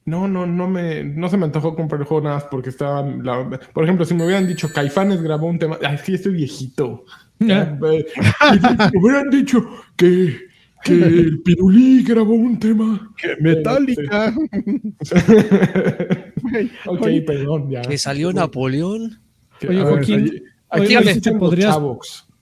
no, 0.06 0.28
no, 0.28 0.46
no 0.46 0.68
me, 0.70 1.04
no 1.04 1.30
se 1.30 1.38
me 1.38 1.46
antojó 1.46 1.76
comprar 1.76 2.02
el 2.02 2.08
juego 2.08 2.24
nada 2.24 2.36
más 2.38 2.46
porque 2.46 2.70
estaba. 2.70 3.02
la- 3.06 3.60
por 3.74 3.84
ejemplo, 3.84 4.06
si 4.06 4.14
me 4.14 4.26
hubieran 4.26 4.48
dicho 4.48 4.72
Caifanes 4.72 5.22
grabó 5.22 5.48
un 5.48 5.60
tema. 5.60 5.78
Ay, 5.86 5.98
sí, 6.04 6.14
estoy 6.16 6.34
viejito. 6.34 7.06
Eh, 7.40 7.78
me 7.82 8.06
hubieran 9.00 9.30
dicho 9.30 9.64
que, 9.96 10.38
que 10.84 10.94
el 10.94 11.42
Pirulí 11.44 12.04
grabó 12.04 12.34
un 12.34 12.58
tema. 12.58 13.14
Que 13.18 13.36
Metallica. 13.42 14.34
ok, 16.86 17.08
perdón, 17.26 17.70
ya. 17.70 17.82
Que 17.82 17.98
salió 17.98 18.32
Napoleón. 18.34 19.20
Oye, 19.68 19.82
A 19.82 19.84
ver, 19.84 19.94
Joaquín, 19.94 20.20
aquí- 20.26 20.44
aquí 20.70 20.80
oye, 20.82 20.88
dígame. 20.88 21.06
¿sí 21.06 21.14
te 21.14 21.18
están 21.30 21.34
los 21.34 21.40
podrías. 21.42 21.76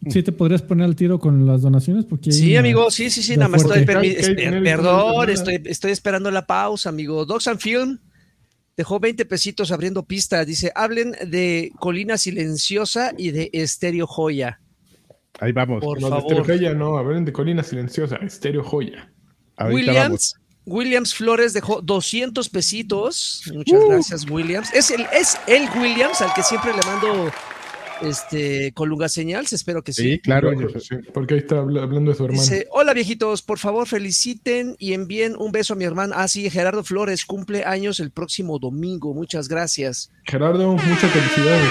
Sí 0.10 0.24
te 0.24 0.32
podrías 0.32 0.62
poner 0.62 0.86
al 0.86 0.96
tiro 0.96 1.20
con 1.20 1.46
las 1.46 1.62
donaciones? 1.62 2.06
Porque 2.06 2.32
Sí, 2.32 2.52
una- 2.52 2.60
amigo, 2.60 2.92
sí, 2.92 3.10
sí, 3.10 3.22
sí, 3.24 3.32
de 3.32 3.38
nada 3.38 3.50
más 3.50 3.62
estoy, 3.62 3.84
fuerte. 3.86 3.94
permi- 3.94 4.02
¿Qué 4.02 4.08
hay- 4.08 4.16
qué 4.16 4.26
hay 4.26 4.48
esper- 4.48 4.54
dinero? 4.56 4.64
perdón, 4.84 5.30
estoy, 5.30 5.62
estoy 5.66 5.92
esperando 5.92 6.32
la 6.32 6.46
pausa, 6.46 6.90
amigo. 6.90 7.26
Docs 7.26 7.48
and 7.48 7.60
Film 7.60 8.00
dejó 8.78 9.00
20 9.00 9.26
pesitos 9.26 9.72
abriendo 9.72 10.04
pista. 10.04 10.44
Dice, 10.46 10.72
hablen 10.76 11.12
de 11.28 11.72
Colina 11.80 12.18
Silenciosa 12.18 13.14
y 13.18 13.32
de 13.32 13.50
Estéreo 13.54 14.08
Joya. 14.08 14.60
Ahí 15.40 15.52
vamos. 15.52 15.84
Por 15.84 16.00
No, 16.00 16.08
de 16.08 16.12
favor. 16.16 16.32
Estéreo 16.32 16.46
Joya 16.46 16.74
no, 16.74 16.98
hablen 16.98 17.26
de 17.26 17.34
Colina 17.34 17.64
Silenciosa, 17.64 18.16
Estéreo 18.18 18.64
Joya. 18.64 19.12
Ahorita 19.58 19.94
vamos. 19.94 20.34
Williams, 20.36 20.36
Williams 20.66 21.14
Flores 21.14 21.54
dejó 21.54 21.82
200 21.82 22.50
pesitos. 22.50 23.44
Muchas 23.54 23.80
Uh. 23.84 23.88
gracias, 23.90 24.30
Williams. 24.30 24.74
Es 24.74 24.92
el, 24.92 25.06
es 25.14 25.38
el 25.48 25.68
Williams 25.80 26.22
al 26.22 26.34
que 26.34 26.42
siempre 26.44 26.72
le 26.74 26.82
mando 26.86 27.32
este 28.02 28.72
Colunga 28.74 29.10
Señals. 29.10 29.54
Espero 29.54 29.82
que 29.84 29.94
sí. 29.94 30.04
Sí, 30.14 30.20
claro. 30.20 30.52
Sí, 30.80 30.96
porque 31.14 31.36
ahí 31.36 31.40
está 31.42 31.60
habla- 31.60 31.84
hablando 31.84 32.12
de 32.12 32.18
su 32.18 32.25
hermano. 32.25 32.42
Dice, 32.42 32.68
hola 32.72 32.94
viejitos, 32.94 33.42
por 33.42 33.60
favor 33.60 33.88
feliciten 33.88 34.75
y 34.80 34.94
envíen 34.94 35.36
un 35.38 35.52
beso 35.52 35.74
a 35.74 35.75
mi 35.75 35.86
hermano. 35.86 36.14
Ah, 36.18 36.28
sí, 36.28 36.50
Gerardo 36.50 36.84
Flores 36.84 37.25
cumple 37.25 37.64
años 37.64 38.00
el 38.00 38.12
próximo 38.12 38.60
domingo. 38.60 39.14
Muchas 39.14 39.48
gracias, 39.48 40.12
Gerardo, 40.25 40.74
muchas 40.74 41.12
felicidades. 41.12 41.70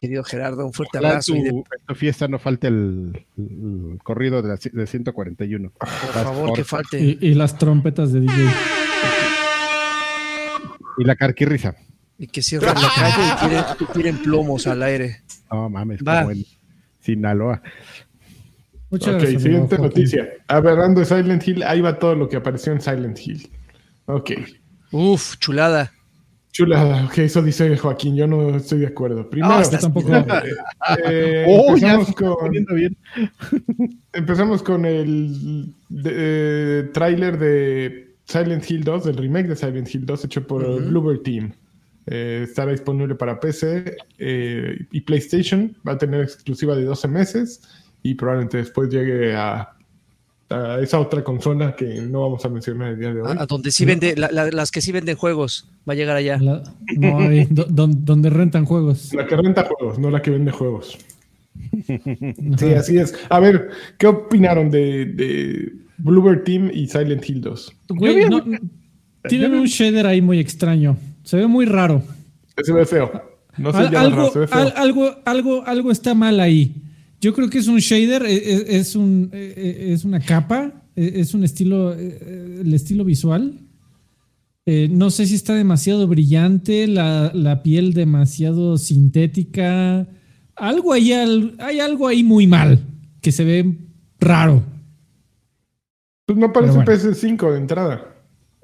querido 0.00 0.24
Gerardo. 0.24 0.66
Un 0.66 0.72
fuerte 0.72 0.98
Ojalá 0.98 1.08
abrazo 1.08 1.32
tu, 1.32 1.38
y 1.38 1.42
de- 1.42 1.48
en 1.50 1.64
tu 1.86 1.94
fiesta 1.94 2.28
no 2.28 2.38
falte 2.38 2.68
el, 2.68 3.26
el 3.38 3.98
corrido 4.02 4.42
de, 4.42 4.48
la, 4.48 4.58
de 4.72 4.86
141. 4.86 5.70
por 5.70 5.88
favor 5.88 6.52
que 6.52 6.64
falte. 6.64 7.00
Y, 7.00 7.18
y 7.20 7.34
las 7.34 7.56
trompetas 7.58 8.12
de 8.12 8.20
DJ. 8.20 8.34
Y 10.98 11.04
la 11.04 11.14
carquirrisa. 11.16 11.76
Y 12.18 12.26
que 12.28 12.42
cierren 12.42 12.74
la 12.74 12.90
calle 12.94 13.22
y 13.32 13.48
tiren, 13.48 13.64
y 13.80 13.92
tiren 13.92 14.18
plomos 14.22 14.66
al 14.66 14.82
aire. 14.82 15.22
No 15.52 15.68
mames, 15.68 16.00
Va. 16.06 16.20
como 16.22 16.32
en 16.32 16.44
Sinaloa. 17.00 17.62
Muchas 18.90 19.14
ok, 19.16 19.20
gracias. 19.20 19.42
siguiente 19.42 19.74
amigo 19.74 19.88
noticia. 19.88 20.28
Hablando 20.48 21.00
de 21.00 21.06
Silent 21.06 21.46
Hill, 21.46 21.62
ahí 21.64 21.80
va 21.80 21.98
todo 21.98 22.14
lo 22.14 22.28
que 22.28 22.36
apareció 22.36 22.72
en 22.72 22.80
Silent 22.80 23.18
Hill. 23.20 23.48
Ok. 24.06 24.30
Uf, 24.92 25.36
chulada. 25.38 25.92
Chulada, 26.52 27.04
ok, 27.04 27.18
eso 27.18 27.42
dice 27.42 27.76
Joaquín, 27.76 28.16
yo 28.16 28.26
no 28.26 28.56
estoy 28.56 28.78
de 28.78 28.86
acuerdo. 28.86 29.28
Primero, 29.28 29.52
Ah, 29.52 29.58
Yo 29.58 29.62
estás- 29.64 29.82
tampoco. 29.82 30.10
eh, 31.04 31.44
Oh, 31.48 31.74
empezamos, 31.74 32.14
con, 32.14 32.50
bien. 32.74 32.96
empezamos 34.14 34.62
con 34.62 34.86
el 34.86 35.74
eh, 36.06 36.88
tráiler 36.94 37.38
de 37.38 38.16
Silent 38.24 38.70
Hill 38.70 38.84
2, 38.84 39.04
del 39.04 39.16
remake 39.18 39.48
de 39.48 39.56
Silent 39.56 39.94
Hill 39.94 40.06
2 40.06 40.24
hecho 40.24 40.46
por. 40.46 40.64
Bluebird 40.86 41.22
Team. 41.22 41.52
Eh, 42.08 42.42
estará 42.44 42.70
disponible 42.70 43.14
para 43.16 43.40
PC 43.40 43.96
eh, 44.18 44.78
y 44.92 45.00
PlayStation. 45.00 45.76
Va 45.86 45.92
a 45.92 45.98
tener 45.98 46.20
exclusiva 46.22 46.76
de 46.76 46.84
12 46.84 47.08
meses 47.08 47.60
y 48.02 48.14
probablemente 48.14 48.58
después 48.58 48.88
llegue 48.90 49.34
a, 49.34 49.70
a 50.50 50.78
esa 50.80 51.00
otra 51.00 51.24
consola 51.24 51.74
que 51.74 52.00
no 52.02 52.20
vamos 52.20 52.44
a 52.44 52.48
mencionar 52.48 52.90
el 52.92 52.98
día 53.00 53.12
de 53.12 53.22
hoy. 53.22 53.36
A, 53.36 53.42
a 53.42 53.46
donde 53.46 53.72
sí 53.72 53.84
vende, 53.84 54.14
la- 54.16 54.30
la- 54.30 54.50
las 54.50 54.70
que 54.70 54.80
sí 54.80 54.92
venden 54.92 55.16
juegos. 55.16 55.68
Va 55.88 55.94
a 55.94 55.96
llegar 55.96 56.16
allá. 56.16 56.38
La- 56.40 56.62
no, 56.96 57.18
ahí, 57.18 57.46
do- 57.50 57.66
don- 57.68 58.04
donde 58.04 58.30
rentan 58.30 58.64
juegos. 58.66 59.12
La 59.12 59.26
que 59.26 59.36
renta 59.36 59.64
juegos, 59.64 59.98
no 59.98 60.08
la 60.10 60.22
que 60.22 60.30
vende 60.30 60.52
juegos. 60.52 60.96
Sí, 62.58 62.72
así 62.74 62.98
es. 62.98 63.14
A 63.30 63.40
ver, 63.40 63.70
¿qué 63.98 64.06
opinaron 64.06 64.70
de, 64.70 65.06
de 65.06 65.72
Bluebird 65.98 66.44
Team 66.44 66.70
y 66.72 66.86
Silent 66.86 67.28
Hill 67.28 67.40
2? 67.40 67.72
Güey, 67.88 68.28
no- 68.28 68.44
tienen 69.28 69.54
un 69.54 69.64
shader 69.66 70.06
ahí 70.06 70.20
muy 70.22 70.38
extraño. 70.38 70.96
Se 71.26 71.36
ve 71.36 71.46
muy 71.46 71.66
raro. 71.66 72.02
Se 72.64 72.72
ve 72.72 72.86
feo. 72.86 73.10
No 73.58 73.70
Al- 73.70 73.84
llama 73.90 74.00
algo, 74.00 74.16
raro, 74.16 74.32
se 74.32 74.38
ve 74.38 74.46
feo. 74.46 74.58
al- 74.58 74.72
algo, 74.76 75.10
algo, 75.24 75.62
algo 75.66 75.90
está 75.90 76.14
mal 76.14 76.40
ahí. 76.40 76.82
Yo 77.20 77.34
creo 77.34 77.50
que 77.50 77.58
es 77.58 77.66
un 77.68 77.78
shader, 77.78 78.22
e- 78.24 78.34
e- 78.36 78.76
es, 78.78 78.94
un, 78.94 79.30
e- 79.32 79.92
es 79.92 80.04
una 80.04 80.20
capa, 80.20 80.84
es 80.94 81.34
un 81.34 81.42
estilo, 81.44 81.92
el 81.94 82.72
estilo 82.72 83.04
visual. 83.04 83.58
Eh, 84.66 84.88
no 84.90 85.10
sé 85.10 85.26
si 85.26 85.34
está 85.34 85.54
demasiado 85.54 86.06
brillante, 86.06 86.86
la, 86.86 87.30
la 87.34 87.62
piel 87.62 87.92
demasiado 87.92 88.78
sintética. 88.78 90.06
Algo 90.54 90.92
ahí, 90.92 91.12
hay 91.12 91.80
algo 91.80 92.06
ahí 92.08 92.22
muy 92.22 92.46
mal, 92.46 92.80
que 93.20 93.32
se 93.32 93.44
ve 93.44 93.76
raro. 94.20 94.62
Pues 96.26 96.38
no 96.38 96.52
parece 96.52 96.78
Pero 96.84 96.98
PS5 97.00 97.52
de 97.52 97.58
entrada. 97.58 98.15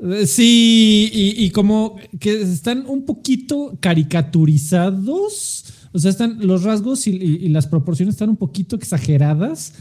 Eh, 0.02 0.26
Sí, 0.26 1.10
y, 1.12 1.44
y 1.44 1.50
como 1.50 1.96
que 2.18 2.42
están 2.42 2.84
un 2.88 3.04
poquito 3.04 3.76
caricaturizados. 3.80 5.64
O 5.92 5.98
sea, 5.98 6.10
están 6.10 6.38
los 6.46 6.62
rasgos 6.64 7.06
y, 7.06 7.10
y- 7.12 7.38
y 7.44 7.48
las 7.48 7.66
proporciones 7.66 8.14
están 8.14 8.30
un 8.30 8.36
poquito 8.36 8.76
exageradas 8.76 9.74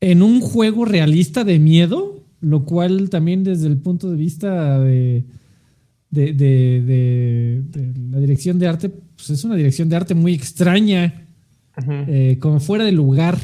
en 0.00 0.22
un 0.22 0.40
juego 0.40 0.84
realista 0.84 1.44
de 1.44 1.58
miedo, 1.58 2.22
lo 2.40 2.64
cual 2.64 3.08
también 3.08 3.42
desde 3.42 3.66
el 3.68 3.78
punto 3.78 4.10
de 4.10 4.16
vista 4.16 4.78
de, 4.80 5.24
de, 6.10 6.32
de- 6.34 6.82
de- 6.82 7.62
de 7.62 7.92
la 8.10 8.20
dirección 8.20 8.58
de 8.58 8.66
arte, 8.68 8.90
pues 8.90 9.30
es 9.30 9.44
una 9.44 9.56
dirección 9.56 9.88
de 9.88 9.96
arte 9.96 10.14
muy 10.14 10.34
extraña, 10.34 11.26
eh, 12.06 12.38
como 12.38 12.60
fuera 12.60 12.84
de 12.84 12.92
lugar. 12.92 13.38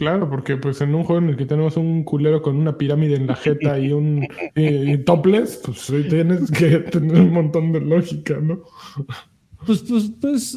Claro, 0.00 0.30
porque 0.30 0.56
pues 0.56 0.80
en 0.80 0.94
un 0.94 1.04
juego 1.04 1.20
en 1.22 1.28
el 1.28 1.36
que 1.36 1.44
tenemos 1.44 1.76
un 1.76 2.04
culero 2.04 2.40
con 2.40 2.56
una 2.56 2.78
pirámide 2.78 3.16
en 3.16 3.26
la 3.26 3.36
jeta 3.36 3.78
y 3.78 3.92
un 3.92 4.26
y- 4.56 4.92
y 4.92 4.98
topless, 5.04 5.60
pues 5.62 5.92
tienes 6.08 6.50
que 6.50 6.78
tener 6.78 7.20
un 7.20 7.30
montón 7.34 7.70
de 7.70 7.82
lógica, 7.82 8.38
¿no? 8.40 8.62
Pues, 9.66 9.80
pues, 9.80 10.10
pues, 10.18 10.56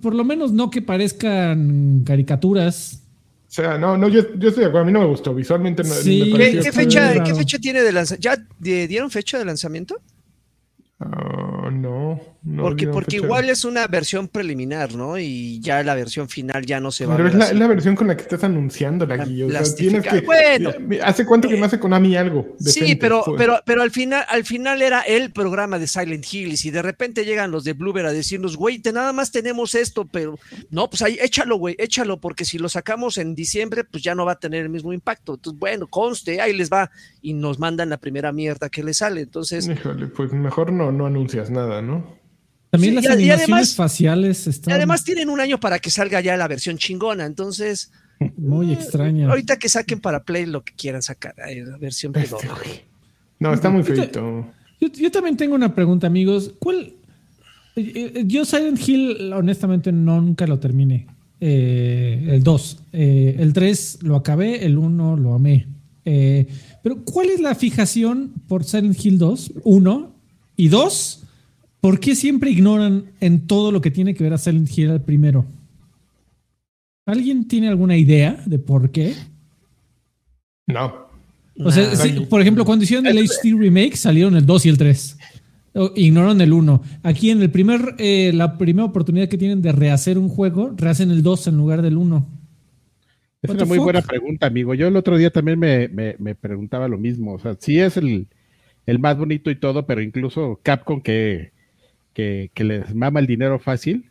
por 0.00 0.14
lo 0.14 0.22
menos 0.24 0.52
no 0.52 0.70
que 0.70 0.82
parezcan 0.82 2.04
caricaturas. 2.06 3.02
O 3.48 3.52
sea, 3.52 3.76
no, 3.76 3.98
no, 3.98 4.08
yo, 4.08 4.20
yo 4.38 4.50
estoy 4.50 4.62
de 4.62 4.68
acuerdo. 4.68 4.82
A 4.82 4.86
mí 4.86 4.92
no 4.92 5.00
me 5.00 5.06
gustó. 5.06 5.34
Visualmente 5.34 5.82
no 5.82 5.88
Sí. 5.88 6.30
me 6.32 6.52
¿Qué, 6.52 6.70
fecha, 6.70 7.24
¿Qué 7.24 7.34
fecha 7.34 7.58
tiene 7.58 7.82
de 7.82 7.90
lanzamiento? 7.90 8.22
¿Ya 8.28 8.46
dieron 8.86 9.10
fecha 9.10 9.36
de 9.36 9.44
lanzamiento? 9.44 9.96
No. 11.70 12.20
no 12.42 12.62
Porque, 12.62 12.86
porque 12.88 13.16
fecha. 13.16 13.24
igual 13.26 13.50
es 13.50 13.64
una 13.64 13.86
versión 13.86 14.28
preliminar, 14.28 14.94
¿no? 14.94 15.18
Y 15.18 15.60
ya 15.60 15.82
la 15.82 15.94
versión 15.94 16.28
final 16.28 16.64
ya 16.66 16.80
no 16.80 16.90
se 16.90 17.06
va 17.06 17.16
Pero 17.16 17.26
a 17.26 17.28
es 17.28 17.34
ver 17.34 17.38
la, 17.38 17.44
así. 17.46 17.54
es 17.54 17.60
la 17.60 17.66
versión 17.66 17.96
con 17.96 18.06
la 18.08 18.16
que 18.16 18.22
estás 18.22 18.44
anunciando 18.44 19.06
la 19.06 19.24
guía. 19.24 19.46
O 19.46 19.50
sea, 19.50 19.60
plastifica- 19.60 20.00
tienes 20.02 20.06
que. 20.08 20.20
Bueno. 20.26 20.72
¿Hace 21.04 21.24
cuánto 21.26 21.48
que 21.48 21.56
no 21.58 21.64
hace 21.66 21.78
Konami 21.78 22.16
algo? 22.16 22.54
Sí, 22.58 22.94
pero, 22.96 23.22
pero, 23.36 23.60
pero 23.64 23.82
al 23.82 23.90
final, 23.90 24.24
al 24.28 24.44
final 24.44 24.82
era 24.82 25.00
el 25.00 25.32
programa 25.32 25.78
de 25.78 25.86
Silent 25.86 26.24
Hill, 26.32 26.52
y 26.52 26.56
si 26.56 26.70
de 26.70 26.82
repente 26.82 27.24
llegan 27.24 27.50
los 27.50 27.64
de 27.64 27.72
Bluebird 27.72 28.06
a 28.06 28.12
decirnos, 28.12 28.56
güey, 28.56 28.78
te 28.78 28.92
nada 28.92 29.12
más 29.12 29.30
tenemos 29.32 29.74
esto, 29.74 30.06
pero 30.10 30.38
no, 30.70 30.88
pues 30.90 31.02
ahí 31.02 31.18
échalo, 31.20 31.56
güey, 31.56 31.76
échalo, 31.78 32.20
porque 32.20 32.44
si 32.44 32.58
lo 32.58 32.68
sacamos 32.68 33.18
en 33.18 33.34
diciembre, 33.34 33.84
pues 33.84 34.02
ya 34.02 34.14
no 34.14 34.24
va 34.24 34.32
a 34.32 34.38
tener 34.40 34.62
el 34.62 34.68
mismo 34.70 34.92
impacto. 34.92 35.34
Entonces, 35.34 35.58
bueno, 35.58 35.86
conste, 35.88 36.40
ahí 36.40 36.52
les 36.56 36.70
va, 36.70 36.90
y 37.22 37.34
nos 37.34 37.58
mandan 37.58 37.90
la 37.90 37.98
primera 37.98 38.32
mierda 38.32 38.68
que 38.68 38.82
les 38.82 38.98
sale. 38.98 39.20
Entonces, 39.20 39.68
Híjole, 39.68 40.06
pues 40.08 40.32
mejor 40.32 40.72
no, 40.72 40.90
no 40.92 41.06
anuncias 41.06 41.50
nada, 41.50 41.59
¿no? 41.82 42.18
También 42.70 42.92
Sí, 42.92 42.94
las 42.96 43.04
y 43.04 43.08
y 43.08 43.10
animaciones 43.12 43.42
además- 43.44 43.74
faciales 43.74 44.46
y 44.46 44.50
están 44.50 44.74
además 44.74 45.02
tienen 45.04 45.28
un 45.28 45.40
año 45.40 45.58
para 45.58 45.78
que 45.80 45.90
salga 45.90 46.20
ya 46.20 46.36
la 46.36 46.46
versión 46.48 46.78
chingona. 46.78 47.26
Entonces, 47.26 47.90
muy 48.36 48.72
extrañas. 48.72 49.28
ahorita 49.28 49.58
que 49.58 49.68
saquen 49.68 50.00
para 50.00 50.22
Play 50.24 50.46
lo 50.46 50.62
que 50.62 50.72
quieran 50.74 51.02
sacar, 51.02 51.34
ahí, 51.44 51.60
la 51.60 51.76
versión 51.78 52.12
Este, 52.16 52.28
pedorra. 52.36 52.54
güey. 52.62 52.80
No, 53.40 53.52
está 53.52 53.70
muy 53.70 53.80
Ahorita- 53.82 54.02
feito. 54.02 54.46
Yo, 54.80 54.88
yo 54.88 55.10
también 55.10 55.36
tengo 55.36 55.54
una 55.54 55.74
pregunta, 55.74 56.06
amigos. 56.06 56.52
¿Cuál? 56.58 56.92
eh, 57.76 58.12
eh, 58.14 58.24
Yo 58.26 58.44
Silent 58.44 58.78
Hill, 58.88 59.32
honestamente, 59.32 59.90
no, 59.92 60.20
nunca 60.20 60.46
lo 60.46 60.58
terminé. 60.58 61.06
Eh, 61.40 62.26
el 62.30 62.42
2. 62.42 62.82
Eh, 62.92 63.36
el 63.38 63.52
3 63.52 63.98
lo 64.02 64.16
acabé, 64.16 64.64
el 64.64 64.76
1 64.78 65.16
lo 65.16 65.34
amé. 65.34 65.66
Eh, 66.04 66.46
pero, 66.82 67.02
¿cuál 67.04 67.30
es 67.30 67.40
la 67.40 67.54
fijación 67.54 68.32
por 68.48 68.64
Silent 68.64 69.02
Hill 69.04 69.18
2? 69.18 69.52
Uno. 69.64 70.14
Y 70.56 70.68
dos, 70.68 71.19
¿por 71.80 72.00
qué 72.00 72.14
siempre 72.14 72.50
ignoran 72.50 73.04
en 73.20 73.46
todo 73.46 73.72
lo 73.72 73.80
que 73.80 73.90
tiene 73.90 74.14
que 74.14 74.22
ver 74.24 74.32
a 74.32 74.38
Silent 74.38 74.68
Hill 74.76 74.90
al 74.90 75.02
primero? 75.02 75.46
¿Alguien 77.06 77.48
tiene 77.48 77.68
alguna 77.68 77.96
idea 77.96 78.40
de 78.46 78.58
por 78.58 78.90
qué? 78.90 79.14
No. 80.66 81.08
O 81.62 81.70
sea, 81.70 81.94
sí, 81.96 82.20
por 82.28 82.40
ejemplo, 82.40 82.64
cuando 82.64 82.84
hicieron 82.84 83.06
el 83.06 83.18
HD 83.18 83.54
remake 83.58 83.96
salieron 83.96 84.36
el 84.36 84.46
2 84.46 84.66
y 84.66 84.68
el 84.68 84.78
3. 84.78 85.18
O- 85.74 85.92
Ignoraron 85.96 86.40
el 86.40 86.52
1. 86.52 86.82
Aquí 87.02 87.30
en 87.30 87.42
el 87.42 87.50
primer, 87.50 87.94
eh, 87.98 88.32
la 88.34 88.56
primera 88.56 88.86
oportunidad 88.86 89.28
que 89.28 89.36
tienen 89.38 89.60
de 89.62 89.72
rehacer 89.72 90.18
un 90.18 90.28
juego, 90.28 90.72
rehacen 90.76 91.10
el 91.10 91.22
2 91.22 91.48
en 91.48 91.56
lugar 91.56 91.82
del 91.82 91.96
1. 91.96 92.26
Es 93.42 93.50
una 93.50 93.64
muy 93.64 93.76
fuck? 93.78 93.84
buena 93.84 94.02
pregunta, 94.02 94.46
amigo. 94.46 94.74
Yo 94.74 94.86
el 94.86 94.96
otro 94.96 95.16
día 95.16 95.30
también 95.30 95.58
me, 95.58 95.88
me- 95.88 96.16
me 96.18 96.34
preguntaba 96.34 96.88
lo 96.88 96.98
mismo. 96.98 97.34
O 97.34 97.38
sea, 97.38 97.56
sí 97.58 97.78
es 97.78 97.96
el, 97.96 98.26
el 98.86 98.98
más 98.98 99.16
bonito 99.18 99.50
y 99.50 99.56
todo, 99.56 99.86
pero 99.86 100.02
incluso 100.02 100.60
Capcom 100.62 101.00
que, 101.02 101.52
que, 102.14 102.50
que 102.54 102.64
les 102.64 102.94
mama 102.94 103.20
el 103.20 103.26
dinero 103.26 103.58
fácil, 103.58 104.10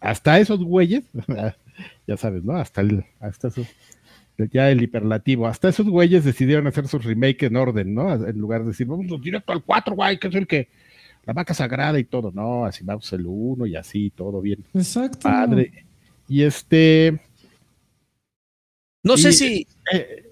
hasta 0.00 0.38
esos 0.38 0.62
güeyes, 0.62 1.04
ya 2.06 2.16
sabes, 2.16 2.44
¿no? 2.44 2.54
Hasta 2.56 2.80
el, 2.82 3.04
hasta 3.20 3.48
esos, 3.48 3.66
ya 4.52 4.70
el 4.70 4.82
hiperlativo, 4.82 5.46
hasta 5.46 5.68
esos 5.68 5.88
güeyes 5.88 6.24
decidieron 6.24 6.66
hacer 6.66 6.86
sus 6.88 7.04
remake 7.04 7.44
en 7.44 7.56
orden, 7.56 7.94
¿no? 7.94 8.12
En 8.14 8.38
lugar 8.38 8.62
de 8.62 8.68
decir, 8.68 8.86
vamos 8.86 9.06
directo 9.20 9.52
al 9.52 9.62
4, 9.64 9.94
güey, 9.94 10.18
que 10.18 10.28
es 10.28 10.34
el 10.34 10.46
que, 10.46 10.68
la 11.24 11.32
vaca 11.34 11.52
sagrada 11.52 11.98
y 11.98 12.04
todo, 12.04 12.30
no, 12.32 12.64
así 12.64 12.84
vamos 12.84 13.12
el 13.12 13.24
1 13.26 13.66
y 13.66 13.76
así, 13.76 14.10
todo 14.10 14.40
bien 14.40 14.64
Exacto. 14.74 15.18
padre. 15.20 15.84
Y 16.28 16.42
este, 16.42 17.20
No 19.02 19.16
sé 19.16 19.32
si, 19.32 19.66
eh, 19.92 20.24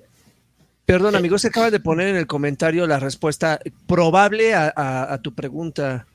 Perdón, 0.85 1.17
amigo, 1.17 1.37
se 1.37 1.49
acaba 1.49 1.71
de 1.73 1.81
poner 1.81 2.09
en 2.09 2.17
el 2.17 2.29
comentario 2.29 2.87
la 2.87 3.01
respuesta 3.01 3.59
probable 3.89 4.55
a, 4.55 4.73
a- 4.77 5.13
a 5.15 5.19
tu 5.21 5.35
pregunta, 5.35 6.07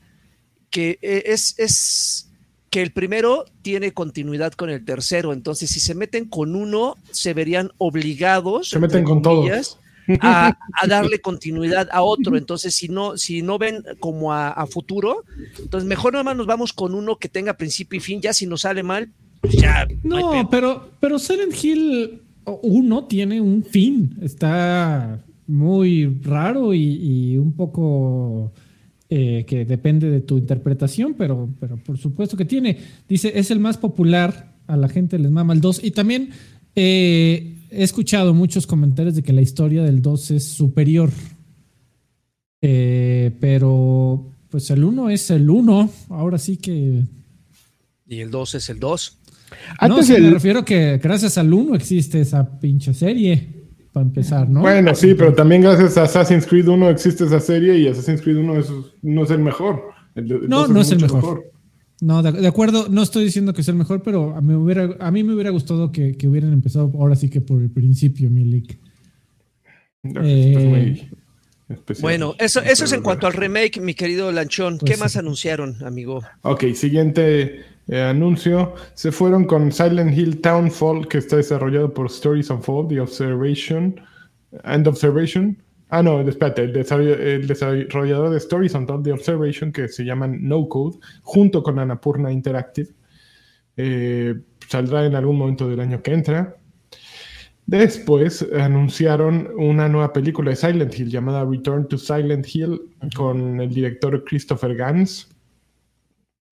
que 0.72 0.98
eh, 1.02 1.22
es, 1.26 1.54
es 1.58 2.28
que 2.70 2.82
el 2.82 2.90
primero 2.90 3.44
tiene 3.60 3.92
continuidad 3.92 4.54
con 4.54 4.70
el 4.70 4.84
tercero, 4.84 5.32
entonces 5.32 5.70
si 5.70 5.78
se 5.78 5.94
meten 5.94 6.24
con 6.24 6.56
uno, 6.56 6.96
se 7.12 7.34
verían 7.34 7.70
obligados 7.78 8.70
Se 8.70 8.80
meten 8.80 9.04
con 9.04 9.22
todos. 9.22 9.78
A, 10.20 10.58
a 10.80 10.86
darle 10.88 11.20
continuidad 11.20 11.88
a 11.92 12.02
otro. 12.02 12.36
Entonces, 12.36 12.74
si 12.74 12.88
no, 12.88 13.16
si 13.16 13.40
no 13.40 13.56
ven 13.56 13.84
como 14.00 14.32
a, 14.32 14.48
a 14.48 14.66
futuro, 14.66 15.22
entonces 15.60 15.88
mejor 15.88 16.14
nada 16.14 16.24
más 16.24 16.36
nos 16.36 16.46
vamos 16.48 16.72
con 16.72 16.96
uno 16.96 17.18
que 17.18 17.28
tenga 17.28 17.56
principio 17.56 17.98
y 17.98 18.00
fin. 18.00 18.20
Ya 18.20 18.32
si 18.32 18.46
nos 18.46 18.62
sale 18.62 18.82
mal, 18.82 19.12
pues 19.40 19.54
ya. 19.54 19.86
no 20.02 20.48
pero, 20.50 20.90
pero 20.98 21.20
Silent 21.20 21.54
Hill 21.62 22.20
1 22.44 23.04
tiene 23.04 23.40
un 23.40 23.62
fin. 23.62 24.18
Está 24.20 25.20
muy 25.46 26.18
raro 26.22 26.74
y, 26.74 27.34
y 27.34 27.38
un 27.38 27.52
poco 27.52 28.52
eh, 29.14 29.44
que 29.46 29.66
depende 29.66 30.08
de 30.10 30.20
tu 30.22 30.38
interpretación, 30.38 31.12
pero, 31.18 31.46
pero 31.60 31.76
por 31.76 31.98
supuesto 31.98 32.34
que 32.34 32.46
tiene. 32.46 32.78
Dice, 33.06 33.30
es 33.38 33.50
el 33.50 33.60
más 33.60 33.76
popular, 33.76 34.54
a 34.66 34.74
la 34.78 34.88
gente 34.88 35.18
les 35.18 35.30
mama 35.30 35.52
el 35.52 35.60
2. 35.60 35.84
Y 35.84 35.90
también 35.90 36.30
eh, 36.74 37.58
he 37.70 37.82
escuchado 37.82 38.32
muchos 38.32 38.66
comentarios 38.66 39.14
de 39.14 39.22
que 39.22 39.34
la 39.34 39.42
historia 39.42 39.82
del 39.82 40.00
2 40.00 40.30
es 40.30 40.44
superior. 40.44 41.10
Eh, 42.62 43.32
pero 43.38 44.30
pues 44.48 44.70
el 44.70 44.82
1 44.82 45.10
es 45.10 45.30
el 45.30 45.50
1. 45.50 45.90
Ahora 46.08 46.38
sí 46.38 46.56
que 46.56 47.02
Y 48.08 48.20
el 48.20 48.30
2 48.30 48.54
es 48.54 48.70
el 48.70 48.80
2. 48.80 49.18
Antes 49.78 49.96
no, 49.98 50.02
sí, 50.02 50.14
el- 50.14 50.22
me 50.22 50.30
refiero 50.30 50.64
que 50.64 50.98
gracias 51.02 51.36
al 51.36 51.52
1 51.52 51.74
existe 51.74 52.18
esa 52.20 52.58
pinche 52.60 52.94
serie. 52.94 53.51
Para 53.92 54.06
empezar, 54.06 54.48
¿no? 54.48 54.60
Bueno, 54.60 54.94
sí, 54.94 55.14
pero 55.14 55.34
también 55.34 55.62
gracias 55.62 55.98
a 55.98 56.04
Assassin's 56.04 56.46
Creed 56.46 56.66
1 56.68 56.88
existe 56.88 57.24
esa 57.24 57.40
serie 57.40 57.76
y 57.78 57.88
Assassin's 57.88 58.22
Creed 58.22 58.38
1 58.38 58.58
es- 58.58 58.72
no 59.02 59.24
es 59.24 59.30
el 59.30 59.40
mejor. 59.40 59.90
El 60.14 60.28
de- 60.28 60.34
el 60.36 60.48
No, 60.48 60.66
no 60.66 60.80
es 60.80 60.90
el 60.92 61.00
mejor. 61.00 61.44
No, 62.00 62.22
de, 62.22 62.32
de 62.32 62.48
acuerdo, 62.48 62.88
no 62.88 63.02
estoy 63.02 63.24
diciendo 63.24 63.52
que 63.52 63.62
sea 63.62 63.72
el 63.72 63.78
mejor, 63.78 64.02
pero 64.02 64.34
a 64.34 64.40
mí, 64.40 64.48
me 64.48 64.56
hubiera, 64.56 64.96
a 64.98 65.10
mí 65.10 65.22
me 65.22 65.34
hubiera 65.34 65.50
gustado 65.50 65.92
que, 65.92 66.16
que 66.16 66.26
hubieran 66.26 66.52
empezado 66.52 66.90
ahora 66.98 67.14
sí 67.16 67.28
que 67.30 67.40
por 67.40 67.60
el 67.62 67.70
principio, 67.70 68.28
Milik. 68.30 68.78
Es 70.02 70.12
Eh. 70.16 71.08
Bueno, 72.00 72.34
eso, 72.38 72.60
eso 72.60 72.84
es 72.84 72.92
en 72.92 73.02
cuanto 73.02 73.26
al 73.26 73.32
remake, 73.34 73.80
mi 73.80 73.94
querido 73.94 74.30
Lanchón. 74.32 74.78
Pues 74.78 74.90
¿Qué 74.90 74.96
sí. 74.96 75.00
más 75.00 75.16
anunciaron, 75.16 75.76
amigo? 75.84 76.22
Ok, 76.42 76.64
siguiente 76.74 77.60
eh, 77.88 78.00
anuncio. 78.00 78.74
Se 78.94 79.12
fueron 79.12 79.44
con 79.44 79.72
Silent 79.72 80.16
Hill 80.16 80.40
Townfall, 80.40 81.08
que 81.08 81.18
está 81.18 81.36
desarrollado 81.36 81.92
por 81.92 82.06
Stories 82.06 82.50
Unfold, 82.50 82.88
The 82.90 83.00
Observation, 83.00 84.00
and 84.64 84.86
Observation. 84.86 85.62
Ah, 85.88 86.02
no, 86.02 86.20
espérate, 86.22 86.62
el, 86.62 86.72
desarroll- 86.72 87.18
el 87.20 87.46
desarrollador 87.46 88.30
de 88.30 88.38
Stories 88.38 88.74
Untold, 88.74 89.04
The 89.04 89.12
Observation, 89.12 89.72
que 89.72 89.88
se 89.88 90.04
llaman 90.04 90.38
No 90.48 90.66
Code, 90.68 90.98
junto 91.22 91.62
con 91.62 91.78
Annapurna 91.78 92.32
Interactive. 92.32 92.88
Eh, 93.76 94.34
saldrá 94.68 95.04
en 95.04 95.14
algún 95.14 95.36
momento 95.36 95.68
del 95.68 95.80
año 95.80 96.02
que 96.02 96.12
entra. 96.14 96.56
Después 97.66 98.46
anunciaron 98.58 99.48
una 99.56 99.88
nueva 99.88 100.12
película 100.12 100.50
de 100.50 100.56
Silent 100.56 100.98
Hill 100.98 101.10
llamada 101.10 101.44
Return 101.44 101.86
to 101.88 101.96
Silent 101.96 102.46
Hill 102.52 102.80
con 103.14 103.60
el 103.60 103.72
director 103.72 104.24
Christopher 104.24 104.74
Gans, 104.74 105.28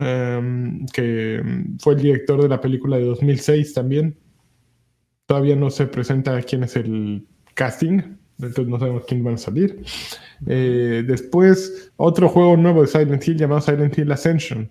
em, 0.01 0.87
que 0.87 1.43
fue 1.79 1.95
el 1.95 2.01
director 2.01 2.43
de 2.43 2.49
la 2.49 2.61
película 2.61 2.97
de 2.97 3.05
2006 3.05 3.75
también. 3.75 4.17
Todavía 5.27 5.55
no 5.57 5.71
se 5.71 5.87
presenta 5.87 6.41
quién 6.43 6.65
es 6.65 6.75
el 6.77 7.27
casting, 7.55 8.01
entonces 8.39 8.67
no 8.67 8.79
sabemos 8.79 9.05
quién 9.07 9.23
van 9.23 9.35
a 9.35 9.39
salir. 9.39 9.83
Eh, 10.47 11.05
después, 11.07 11.93
otro 11.97 12.29
juego 12.29 12.57
nuevo 12.57 12.83
de 12.83 12.89
Silent 12.89 13.27
Hill 13.29 13.37
llamado 13.37 13.61
Silent 13.61 13.97
Hill 13.97 14.11
Ascension. 14.11 14.71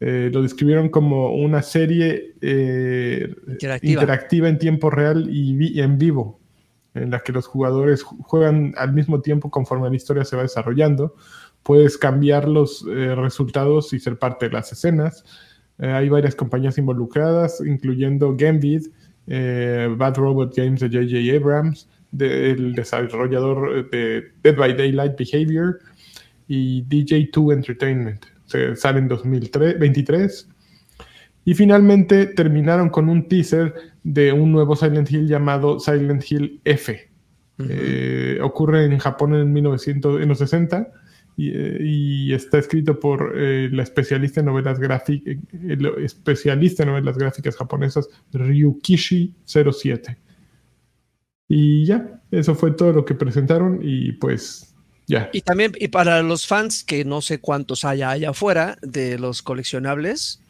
Eh, 0.00 0.28
lo 0.32 0.42
describieron 0.42 0.88
como 0.90 1.32
una 1.34 1.62
serie 1.62 2.34
eh, 2.42 3.32
Interactiva. 3.46 3.92
interactiva 3.92 4.48
en 4.48 4.58
tiempo 4.58 4.90
real 4.90 5.28
y, 5.30 5.54
vi- 5.56 5.68
y 5.72 5.80
en 5.80 5.96
vivo, 5.96 6.40
en 6.94 7.10
la 7.10 7.20
que 7.20 7.32
los 7.32 7.46
jugadores 7.46 8.04
ju- 8.04 8.18
juegan 8.22 8.74
al 8.76 8.92
mismo 8.92 9.22
tiempo 9.22 9.50
conforme 9.50 9.88
la 9.88 9.96
historia 9.96 10.24
se 10.24 10.36
va 10.36 10.42
desarrollando. 10.42 11.14
Puedes 11.64 11.96
cambiar 11.96 12.46
los 12.46 12.86
eh, 12.86 13.14
resultados 13.14 13.92
y 13.94 13.98
ser 13.98 14.18
parte 14.18 14.46
de 14.46 14.52
las 14.52 14.70
escenas. 14.70 15.24
Eh, 15.78 15.88
hay 15.88 16.10
varias 16.10 16.34
compañías 16.34 16.76
involucradas, 16.76 17.60
incluyendo 17.64 18.36
Gambit, 18.36 18.86
eh, 19.26 19.88
Bad 19.96 20.16
Robot 20.16 20.54
Games 20.54 20.80
de 20.80 20.88
J.J. 20.88 21.36
Abrams, 21.36 21.88
de- 22.12 22.50
el 22.50 22.74
desarrollador 22.74 23.90
de 23.90 24.24
Dead 24.42 24.56
by 24.56 24.76
Daylight 24.76 25.14
Behavior 25.18 25.78
y 26.46 26.82
DJ2 26.84 27.54
Entertainment. 27.54 28.26
Se 28.44 28.76
sale 28.76 28.98
en 28.98 29.08
2023. 29.08 30.48
Y 31.46 31.54
finalmente 31.54 32.26
terminaron 32.26 32.90
con 32.90 33.08
un 33.08 33.26
teaser 33.26 33.74
de 34.02 34.32
un 34.32 34.52
nuevo 34.52 34.76
Silent 34.76 35.10
Hill 35.10 35.26
llamado 35.26 35.80
Silent 35.80 36.22
Hill 36.30 36.60
F. 36.64 37.10
Ocurre 38.42 38.84
en 38.84 38.98
Japón 38.98 39.34
en 39.34 39.52
1900, 39.52 40.20
en 40.22 40.28
los 40.28 40.38
60 40.38 40.90
y, 41.36 41.50
eh, 41.50 41.78
y 41.80 42.32
está 42.32 42.58
escrito 42.58 43.00
por 43.00 43.34
eh, 43.36 43.68
la 43.72 43.82
especialista 43.82 44.40
en 44.40 44.46
novelas 44.46 44.78
gráficas, 44.78 45.36
el 45.52 45.86
especialista 46.04 46.82
en 46.82 46.90
novelas 46.90 47.18
gráficas 47.18 47.56
japonesas 47.56 48.08
Ryukishi 48.32 49.34
07. 49.44 50.16
Y 51.48 51.84
ya, 51.84 52.22
eso 52.30 52.54
fue 52.54 52.72
todo 52.72 52.92
lo 52.92 53.04
que 53.04 53.14
presentaron 53.14 53.80
y 53.82 54.12
pues 54.12 54.74
Ya. 55.06 55.28
Y 55.32 55.42
también, 55.42 55.72
y 55.78 55.88
para 55.88 56.22
los 56.22 56.46
fans, 56.46 56.82
que 56.82 57.04
no 57.04 57.20
sé 57.20 57.38
cuántos 57.38 57.84
haya 57.84 58.10
allá 58.10 58.30
afuera 58.30 58.78
de 58.80 59.18
los 59.18 59.42
coleccionables, 59.42 60.40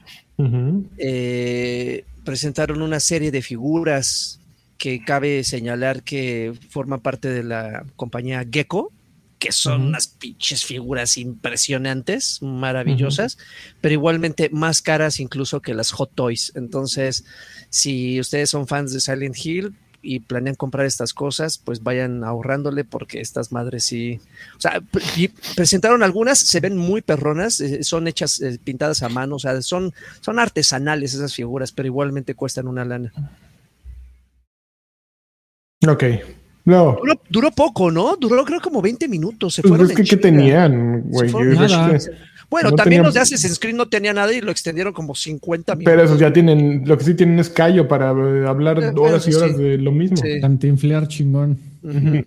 eh, 0.99 2.05
presentaron 2.25 2.83
una 2.83 3.01
serie 3.01 3.31
de 3.31 3.43
figuras 3.43 4.41
que 4.79 5.05
cabe 5.05 5.45
señalar 5.45 6.03
que 6.03 6.53
forman 6.71 7.01
parte 7.01 7.29
de 7.29 7.43
la 7.43 7.85
compañía 7.97 8.45
Gecko, 8.49 8.93
que 9.45 9.53
son 9.53 9.83
unas 9.83 10.07
pinches 10.07 10.65
figuras 10.65 11.19
impresionantes, 11.19 12.41
maravillosas, 12.41 13.37
pero 13.83 13.93
igualmente 13.93 14.49
más 14.49 14.81
caras 14.81 15.21
incluso 15.21 15.61
que 15.61 15.75
las 15.75 15.91
Hot 15.91 16.13
Toys. 16.15 16.53
Entonces, 16.55 17.27
si 17.69 18.19
ustedes 18.19 18.49
son 18.49 18.67
fans 18.67 18.95
de 18.95 19.01
Silent 19.01 19.37
Hill 19.37 19.75
y 20.01 20.21
planean 20.21 20.55
comprar 20.55 20.87
estas 20.87 21.13
cosas, 21.13 21.59
pues 21.59 21.83
vayan 21.83 22.25
ahorrándole 22.25 22.85
porque 22.85 23.21
estas 23.21 23.53
madres 23.53 23.85
sí, 23.85 24.19
o 24.57 24.61
sea, 24.63 24.83
y 25.15 25.29
presentaron 25.55 26.03
algunas, 26.03 26.39
se 26.39 26.61
ven 26.61 26.79
muy 26.79 27.03
perronas, 27.03 27.61
eh, 27.61 27.85
son 27.85 28.09
hechas, 28.09 28.41
eh, 28.41 28.59
pintadas 28.65 29.03
a 29.03 29.11
mano, 29.11 29.37
o 29.37 29.39
sea, 29.39 29.61
son, 29.61 29.93
son 30.23 30.39
artesanales 30.39 31.13
esas 31.13 31.35
figuras, 31.35 31.71
pero 31.71 31.87
igualmente 31.87 32.35
cuestan 32.35 32.67
una 32.67 32.87
lana. 32.87 33.13
Ok. 35.87 36.05
No. 36.65 36.97
Duró, 37.01 37.21
duró 37.29 37.51
poco, 37.51 37.91
¿no? 37.91 38.17
Duró 38.17 38.45
creo 38.45 38.61
como 38.61 38.81
20 38.81 39.07
minutos. 39.09 39.55
Se 39.55 39.63
Pues 39.63 39.69
fueron 39.71 39.87
es 39.91 39.97
que, 39.97 40.03
en 40.03 40.09
¿qué 40.09 40.17
tenían, 40.17 41.03
güey? 41.03 41.31
Bueno, 42.51 42.71
No 42.71 42.77
también 42.77 43.01
tenían- 43.01 43.05
los 43.05 43.15
de 43.15 43.21
Assassin's 43.21 43.59
Creed 43.59 43.75
no 43.75 43.87
tenía 43.89 44.13
nada 44.13 44.33
y 44.33 44.41
lo 44.41 44.51
extendieron 44.51 44.93
como 44.93 45.15
50 45.15 45.75
minutos. 45.75 45.93
Pero 45.93 46.05
esos 46.05 46.19
ya 46.19 46.33
tienen, 46.33 46.83
lo 46.87 46.97
que 46.97 47.05
sí 47.05 47.15
tienen 47.15 47.39
es 47.39 47.51
callo 47.51 47.89
para 47.89 48.13
eh, 48.13 48.47
hablar 48.47 48.79
Eh, 48.83 48.93
horas 48.97 49.27
y 49.27 49.35
horas 49.35 49.57
sí. 49.57 49.63
de 49.63 49.79
lo 49.79 49.91
mismo. 49.93 50.17
Sí. 50.19 50.41
Cantinflear 50.41 51.09
chingón. 51.09 51.59
Ujú. 51.83 52.23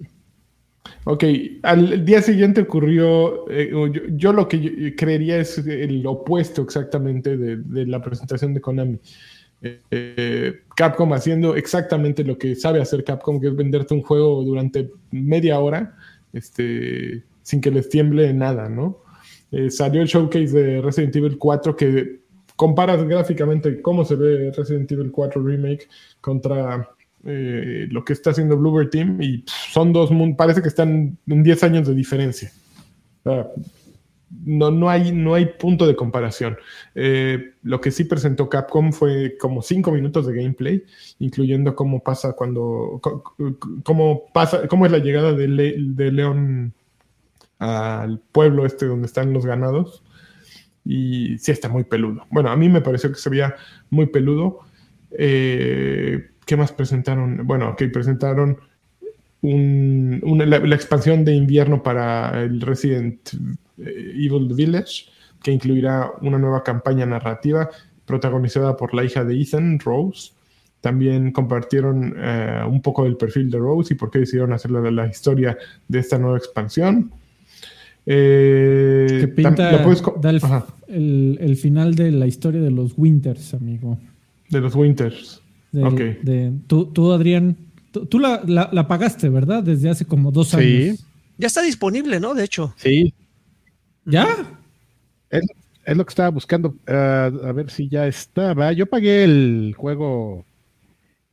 Ok, 1.05 1.23
al 1.63 2.03
día 2.05 2.21
siguiente 2.21 2.61
ocurrió, 2.61 3.49
eh, 3.49 3.69
yo, 3.71 4.01
yo 4.09 4.33
lo 4.33 4.47
que 4.47 4.59
yo 4.59 4.95
creería 4.97 5.37
es 5.37 5.57
el 5.59 6.05
opuesto 6.05 6.61
exactamente 6.61 7.37
de, 7.37 7.57
de 7.57 7.85
la 7.85 8.01
presentación 8.01 8.53
de 8.53 8.59
Konami. 8.61 8.99
Eh, 9.61 10.61
Capcom 10.75 11.13
haciendo 11.13 11.55
exactamente 11.55 12.23
lo 12.23 12.37
que 12.37 12.55
sabe 12.55 12.81
hacer 12.81 13.03
Capcom, 13.03 13.39
que 13.39 13.47
es 13.47 13.55
venderte 13.55 13.93
un 13.93 14.03
juego 14.03 14.43
durante 14.43 14.91
media 15.11 15.59
hora, 15.59 15.97
este, 16.33 17.23
sin 17.41 17.61
que 17.61 17.71
les 17.71 17.89
tiemble 17.89 18.31
nada, 18.33 18.69
¿no? 18.69 18.99
Eh, 19.51 19.71
salió 19.71 20.01
el 20.01 20.07
showcase 20.07 20.51
de 20.51 20.81
Resident 20.81 21.15
Evil 21.15 21.37
4 21.37 21.75
que 21.75 22.19
comparas 22.55 23.03
gráficamente 23.03 23.81
cómo 23.81 24.03
se 24.03 24.15
ve 24.15 24.51
Resident 24.51 24.91
Evil 24.91 25.11
4 25.11 25.41
Remake 25.41 25.87
contra 26.19 26.89
eh, 27.23 27.87
lo 27.89 28.03
que 28.03 28.13
está 28.13 28.31
haciendo 28.31 28.57
Bluebird 28.57 28.89
Team 28.89 29.21
y 29.21 29.43
son 29.47 29.93
dos 29.93 30.09
parece 30.37 30.61
que 30.61 30.67
están 30.67 31.17
en 31.27 31.43
10 31.43 31.63
años 31.63 31.87
de 31.87 31.95
diferencia. 31.95 32.51
O 33.23 33.29
sea, 33.29 33.47
no, 34.29 34.71
no, 34.71 34.89
hay, 34.89 35.11
no 35.11 35.33
hay 35.33 35.45
punto 35.45 35.87
de 35.87 35.95
comparación. 35.95 36.57
Eh, 36.95 37.53
lo 37.63 37.79
que 37.79 37.91
sí 37.91 38.03
presentó 38.03 38.49
Capcom 38.49 38.91
fue 38.91 39.37
como 39.39 39.61
5 39.61 39.91
minutos 39.91 40.27
de 40.27 40.35
gameplay, 40.35 40.83
incluyendo 41.19 41.75
cómo 41.75 42.03
pasa 42.03 42.33
cuando, 42.33 43.01
cómo 43.83 44.25
pasa, 44.33 44.67
cómo 44.67 44.85
es 44.85 44.91
la 44.91 44.99
llegada 44.99 45.33
de, 45.33 45.47
de 45.47 46.11
León 46.11 46.73
al 47.59 48.19
pueblo 48.19 48.65
este 48.65 48.85
donde 48.85 49.07
están 49.07 49.33
los 49.33 49.45
ganados. 49.45 50.03
Y 50.83 51.37
sí 51.39 51.51
está 51.51 51.67
muy 51.69 51.83
peludo. 51.83 52.25
Bueno, 52.29 52.49
a 52.49 52.55
mí 52.55 52.69
me 52.69 52.81
pareció 52.81 53.11
que 53.11 53.17
se 53.17 53.29
veía 53.29 53.55
muy 53.89 54.07
peludo. 54.07 54.59
Eh, 55.11 56.29
¿Qué 56.45 56.55
más 56.55 56.71
presentaron? 56.71 57.45
Bueno, 57.45 57.69
ok, 57.71 57.83
presentaron 57.91 58.59
un- 59.41 60.19
una- 60.23 60.45
la, 60.45 60.59
la 60.59 60.75
expansión 60.75 61.23
de 61.25 61.33
invierno 61.35 61.81
para 61.83 62.43
el 62.43 62.59
Resident 62.61 63.19
Evil 63.77 64.53
Village, 64.53 65.05
que 65.43 65.51
incluirá 65.51 66.09
una 66.21 66.37
nueva 66.39 66.63
campaña 66.63 67.05
narrativa 67.05 67.69
protagonizada 68.05 68.75
por 68.75 68.93
la 68.93 69.03
hija 69.03 69.23
de 69.23 69.39
Ethan, 69.39 69.79
Rose. 69.79 70.31
También 70.81 71.31
compartieron 71.31 72.13
eh, 72.17 72.61
un 72.67 72.81
poco 72.81 73.03
del 73.03 73.17
perfil 73.17 73.49
de 73.51 73.57
Rose 73.57 73.93
y 73.93 73.97
por 73.97 74.09
qué 74.11 74.19
decidieron 74.19 74.53
hacer 74.53 74.71
la, 74.71 74.79
la 74.91 75.07
historia 75.07 75.57
de 75.87 75.99
esta 75.99 76.17
nueva 76.17 76.37
expansión. 76.37 77.11
Eh, 78.05 79.17
Que 79.21 79.27
pinta 79.27 79.71
la 79.71 79.83
puedes 79.83 80.01
co- 80.01 80.17
da 80.21 80.29
el, 80.29 80.37
Ajá, 80.37 80.65
el- 80.87 81.37
el 81.41 81.55
final 81.57 81.93
de 81.95 82.11
la 82.11 82.25
historia 82.25 82.61
de 82.61 82.71
los 82.71 82.93
Winters, 82.97 83.53
amigo. 83.53 83.97
de 84.49 84.61
los 84.61 84.75
Winters. 84.75 85.41
Del- 85.73 85.83
Ok. 85.85 85.99
de- 86.23 86.53
tú, 86.67 86.85
tú, 86.85 87.11
Adrián, 87.11 87.57
tú, 87.91 88.19
la, 88.19 88.41
la- 88.45 88.69
la 88.71 88.87
pagaste, 88.87 89.29
¿verdad? 89.29 89.63
Desde 89.63 89.89
hace 89.89 90.05
como 90.05 90.31
dos 90.31 90.49
Sí. 90.49 90.57
años. 90.57 91.05
Ya 91.37 91.47
está 91.47 91.61
disponible, 91.61 92.19
¿no? 92.19 92.33
De 92.33 92.43
hecho. 92.43 92.73
Sí, 92.77 93.13
¿Ya? 94.05 94.27
es, 95.29 95.41
es 95.85 95.97
lo 95.97 96.05
que 96.05 96.09
estaba 96.09 96.29
buscando. 96.29 96.75
ah, 96.87 97.29
a 97.43 97.51
ver 97.51 97.69
si 97.69 97.87
ya 97.89 98.07
estaba. 98.07 98.71
Yo 98.73 98.85
pagué 98.87 99.23
el 99.23 99.73
juego 99.77 100.45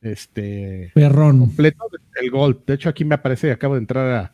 este 0.01 0.91
Perrón. 0.93 1.39
completo, 1.39 1.85
el 2.21 2.29
Gold. 2.31 2.57
De 2.67 2.75
hecho, 2.75 2.89
aquí 2.89 3.03
me 3.05 3.15
aparece, 3.15 3.51
acabo 3.51 3.73
de 3.75 3.79
entrar 3.81 4.11
a, 4.11 4.33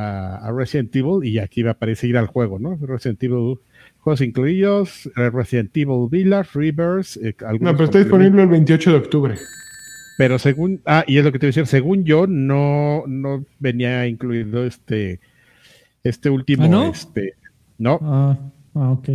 a- 0.00 0.48
a 0.48 0.52
Resident 0.52 0.94
Evil 0.96 1.24
y 1.24 1.38
aquí 1.38 1.62
me 1.62 1.70
aparece 1.70 2.06
ir 2.06 2.16
al 2.16 2.26
juego, 2.26 2.58
¿no? 2.58 2.76
Resident 2.80 3.22
Evil, 3.22 3.58
juegos 3.98 4.20
incluidos, 4.22 5.06
eh, 5.16 5.30
Resident 5.30 5.76
Evil 5.76 6.08
Village, 6.10 6.50
Rivers, 6.54 7.16
eh, 7.18 7.34
algunos 7.46 7.72
No, 7.72 7.76
pero 7.76 7.84
está 7.84 7.98
disponible 7.98 8.42
el 8.42 8.48
28 8.48 8.90
de 8.92 8.96
octubre. 8.96 9.34
Pero 10.18 10.38
según, 10.40 10.82
ah, 10.84 11.04
y 11.06 11.16
es 11.18 11.24
lo 11.24 11.30
que 11.32 11.38
te 11.38 11.46
iba 11.46 11.50
a 11.50 11.54
decir, 11.54 11.66
según 11.66 12.04
yo, 12.04 12.26
no, 12.26 13.04
no 13.06 13.44
venía 13.60 14.04
incluido 14.08 14.66
este, 14.66 15.20
este 16.02 16.28
último, 16.28 16.64
¿Ah, 16.64 16.68
no? 16.68 16.90
este, 16.90 17.34
no, 17.78 18.00
Ah, 18.02 18.36
ah, 18.74 18.90
ok. 18.90 19.08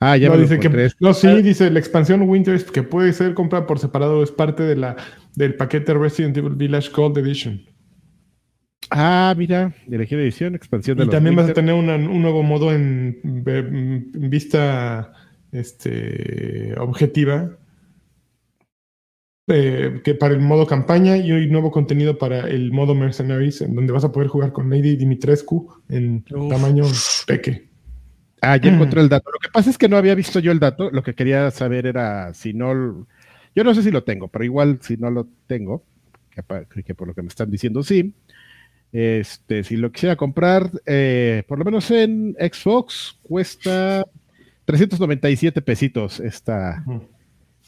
ah, 0.00 0.16
ya 0.16 0.28
no, 0.28 0.32
me 0.32 0.38
lo 0.38 0.48
dice 0.48 0.58
que, 0.58 0.88
no, 0.98 1.12
sí, 1.12 1.28
dice 1.42 1.70
la 1.70 1.78
expansión 1.78 2.22
Winters 2.22 2.64
que 2.64 2.82
puede 2.82 3.12
ser 3.12 3.34
comprada 3.34 3.66
por 3.66 3.78
separado, 3.78 4.22
es 4.22 4.30
parte 4.32 4.62
de 4.62 4.76
la, 4.76 4.96
del 5.36 5.56
paquete 5.56 5.92
Resident 5.92 6.36
Evil 6.38 6.54
Village 6.54 6.90
Gold 6.90 7.18
Edition. 7.18 7.60
Ah, 8.90 9.34
mira, 9.36 9.74
elegir 9.90 10.18
edición, 10.18 10.54
expansión 10.54 10.96
de 10.96 11.04
Y 11.04 11.06
los 11.06 11.12
también 11.14 11.36
vas 11.36 11.50
a 11.50 11.54
tener 11.54 11.74
una- 11.74 11.96
un 11.96 12.20
nuevo 12.22 12.42
modo 12.42 12.72
en, 12.72 13.20
en 13.46 14.30
vista 14.30 15.12
este, 15.52 16.74
objetiva. 16.78 17.58
Eh, 19.48 20.00
que 20.04 20.14
para 20.14 20.34
el 20.34 20.40
modo 20.40 20.66
campaña 20.66 21.16
y 21.16 21.32
un 21.32 21.50
nuevo 21.50 21.70
contenido 21.70 22.16
para 22.18 22.48
el 22.48 22.72
modo 22.72 22.94
Mercenaries, 22.94 23.60
en 23.62 23.74
donde 23.74 23.92
vas 23.92 24.04
a 24.04 24.12
poder 24.12 24.28
jugar 24.28 24.52
con 24.52 24.70
Lady 24.70 24.96
Dimitrescu 24.96 25.72
en 25.88 26.24
Uf. 26.30 26.48
tamaño 26.50 26.84
peque. 27.26 27.68
Ah, 28.40 28.56
ya 28.56 28.70
Mm. 28.70 28.74
encontré 28.74 29.00
el 29.00 29.08
dato. 29.08 29.30
Lo 29.32 29.38
que 29.38 29.48
pasa 29.52 29.70
es 29.70 29.78
que 29.78 29.88
no 29.88 29.96
había 29.96 30.14
visto 30.14 30.38
yo 30.40 30.50
el 30.52 30.58
dato. 30.58 30.90
Lo 30.90 31.02
que 31.02 31.14
quería 31.14 31.50
saber 31.50 31.86
era 31.86 32.32
si 32.34 32.52
no. 32.54 33.06
Yo 33.54 33.64
no 33.64 33.74
sé 33.74 33.82
si 33.82 33.90
lo 33.90 34.02
tengo, 34.04 34.28
pero 34.28 34.44
igual 34.44 34.78
si 34.80 34.96
no 34.96 35.10
lo 35.10 35.28
tengo, 35.46 35.84
que, 36.30 36.82
que 36.82 36.94
por 36.94 37.06
lo 37.08 37.14
que 37.14 37.22
me 37.22 37.28
están 37.28 37.50
diciendo 37.50 37.82
sí. 37.82 38.14
Este, 38.92 39.64
si 39.64 39.76
lo 39.76 39.90
quisiera 39.92 40.16
comprar, 40.16 40.70
eh, 40.86 41.44
por 41.48 41.58
lo 41.58 41.64
menos 41.64 41.90
en 41.90 42.36
Xbox, 42.38 43.18
cuesta 43.22 44.04
397 44.64 45.62
pesitos 45.62 46.20
esta. 46.20 46.84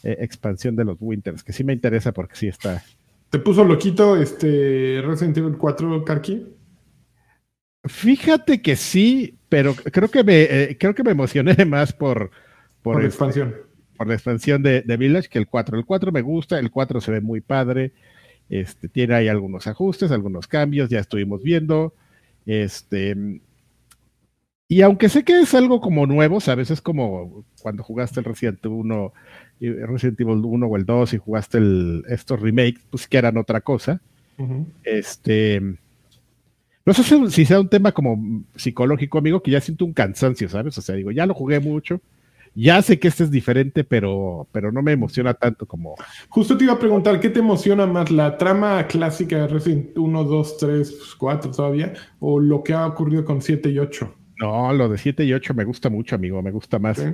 Eh, 0.05 0.17
expansión 0.19 0.75
de 0.75 0.85
los 0.85 0.97
Winters, 0.99 1.43
que 1.43 1.51
sí 1.51 1.63
me 1.63 1.73
interesa 1.73 2.11
porque 2.11 2.35
sí 2.35 2.47
está. 2.47 2.83
¿Te 3.31 3.39
puso 3.39 3.63
loquito 3.63 4.15
este 4.15 5.01
Resident 5.03 5.35
Evil 5.39 5.57
4, 5.57 6.05
Karki? 6.05 6.45
Fíjate 7.85 8.61
que 8.61 8.75
sí, 8.75 9.39
pero 9.49 9.73
creo 9.73 10.09
que 10.09 10.23
me, 10.23 10.43
eh, 10.43 10.77
creo 10.79 10.93
que 10.93 11.03
me 11.03 11.09
emocioné 11.09 11.65
más 11.65 11.91
por, 11.91 12.29
por, 12.83 12.93
Por 12.93 13.01
la 13.01 13.07
este, 13.07 13.15
expansión. 13.15 13.55
por 13.97 14.07
la 14.07 14.13
expansión 14.13 14.61
de, 14.61 14.83
de 14.83 14.97
Village 14.97 15.27
que 15.27 15.39
el 15.39 15.47
4. 15.47 15.75
El 15.75 15.85
4 15.85 16.11
me 16.11 16.21
gusta, 16.21 16.59
el 16.59 16.69
4 16.69 17.01
se 17.01 17.11
ve 17.11 17.21
muy 17.21 17.41
padre, 17.41 17.91
este, 18.47 18.89
tiene 18.89 19.15
ahí 19.15 19.27
algunos 19.27 19.65
ajustes, 19.65 20.11
algunos 20.11 20.47
cambios, 20.47 20.89
ya 20.91 20.99
estuvimos 20.99 21.41
viendo. 21.41 21.95
Este, 22.45 23.41
y 24.67 24.81
aunque 24.81 25.09
sé 25.09 25.23
que 25.23 25.41
es 25.41 25.53
algo 25.53 25.79
como 25.79 26.07
nuevo, 26.07 26.39
¿sabes? 26.39 26.71
Es 26.71 26.81
como 26.81 27.45
cuando 27.61 27.83
jugaste 27.83 28.19
el 28.19 28.25
Resident 28.25 28.65
1, 28.65 29.13
y- 29.59 29.69
Resident 29.71 30.19
Evil 30.21 30.41
1 30.43 30.67
o 30.67 30.75
el 30.77 30.85
2 30.85 31.13
y 31.13 31.17
jugaste 31.17 31.57
el, 31.59 32.03
estos 32.09 32.39
remakes, 32.41 32.81
pues 32.89 33.07
que 33.07 33.17
eran 33.17 33.37
otra 33.37 33.61
cosa. 33.61 34.01
Ujú. 34.37 34.65
Este. 34.83 35.61
No 36.85 36.93
sé 36.93 37.03
si- 37.03 37.31
si 37.31 37.45
sea 37.45 37.59
un 37.59 37.69
tema 37.69 37.91
como 37.91 38.43
psicológico, 38.55 39.17
amigo, 39.17 39.41
que 39.41 39.51
ya 39.51 39.61
siento 39.61 39.85
un 39.85 39.93
cansancio, 39.93 40.47
¿sabes? 40.49 40.77
O 40.77 40.81
sea, 40.81 40.95
digo, 40.95 41.11
ya 41.11 41.25
lo 41.25 41.33
jugué 41.33 41.59
mucho, 41.59 41.99
ya 42.53 42.79
sé 42.83 42.99
que 42.99 43.07
este 43.07 43.23
es 43.23 43.31
diferente, 43.31 43.83
pero, 43.83 44.47
pero 44.51 44.71
no 44.71 44.81
me 44.83 44.91
emociona 44.91 45.33
tanto 45.33 45.65
como. 45.65 45.95
Justo 46.29 46.55
te 46.55 46.63
iba 46.65 46.73
a 46.73 46.79
preguntar, 46.79 47.19
¿qué 47.19 47.29
te 47.29 47.39
emociona 47.39 47.87
más? 47.87 48.11
¿La 48.11 48.37
trama 48.37 48.85
clásica 48.87 49.37
de 49.39 49.47
Resident 49.47 49.97
1, 49.97 50.23
2, 50.25 50.57
3, 50.57 51.15
4 51.17 51.49
todavía? 51.51 51.93
¿O 52.19 52.39
lo 52.39 52.63
que 52.63 52.73
ha 52.73 52.85
ocurrido 52.85 53.25
con 53.25 53.41
7 53.41 53.69
y 53.69 53.79
8? 53.79 54.13
No, 54.39 54.71
lo 54.73 54.87
de 54.89 54.97
7 54.99 55.23
y 55.25 55.33
8 55.33 55.53
me 55.55 55.63
gusta 55.63 55.89
mucho, 55.89 56.15
amigo, 56.15 56.41
me 56.43 56.51
gusta 56.51 56.77
más. 56.77 56.97
¿Sí? 56.97 57.05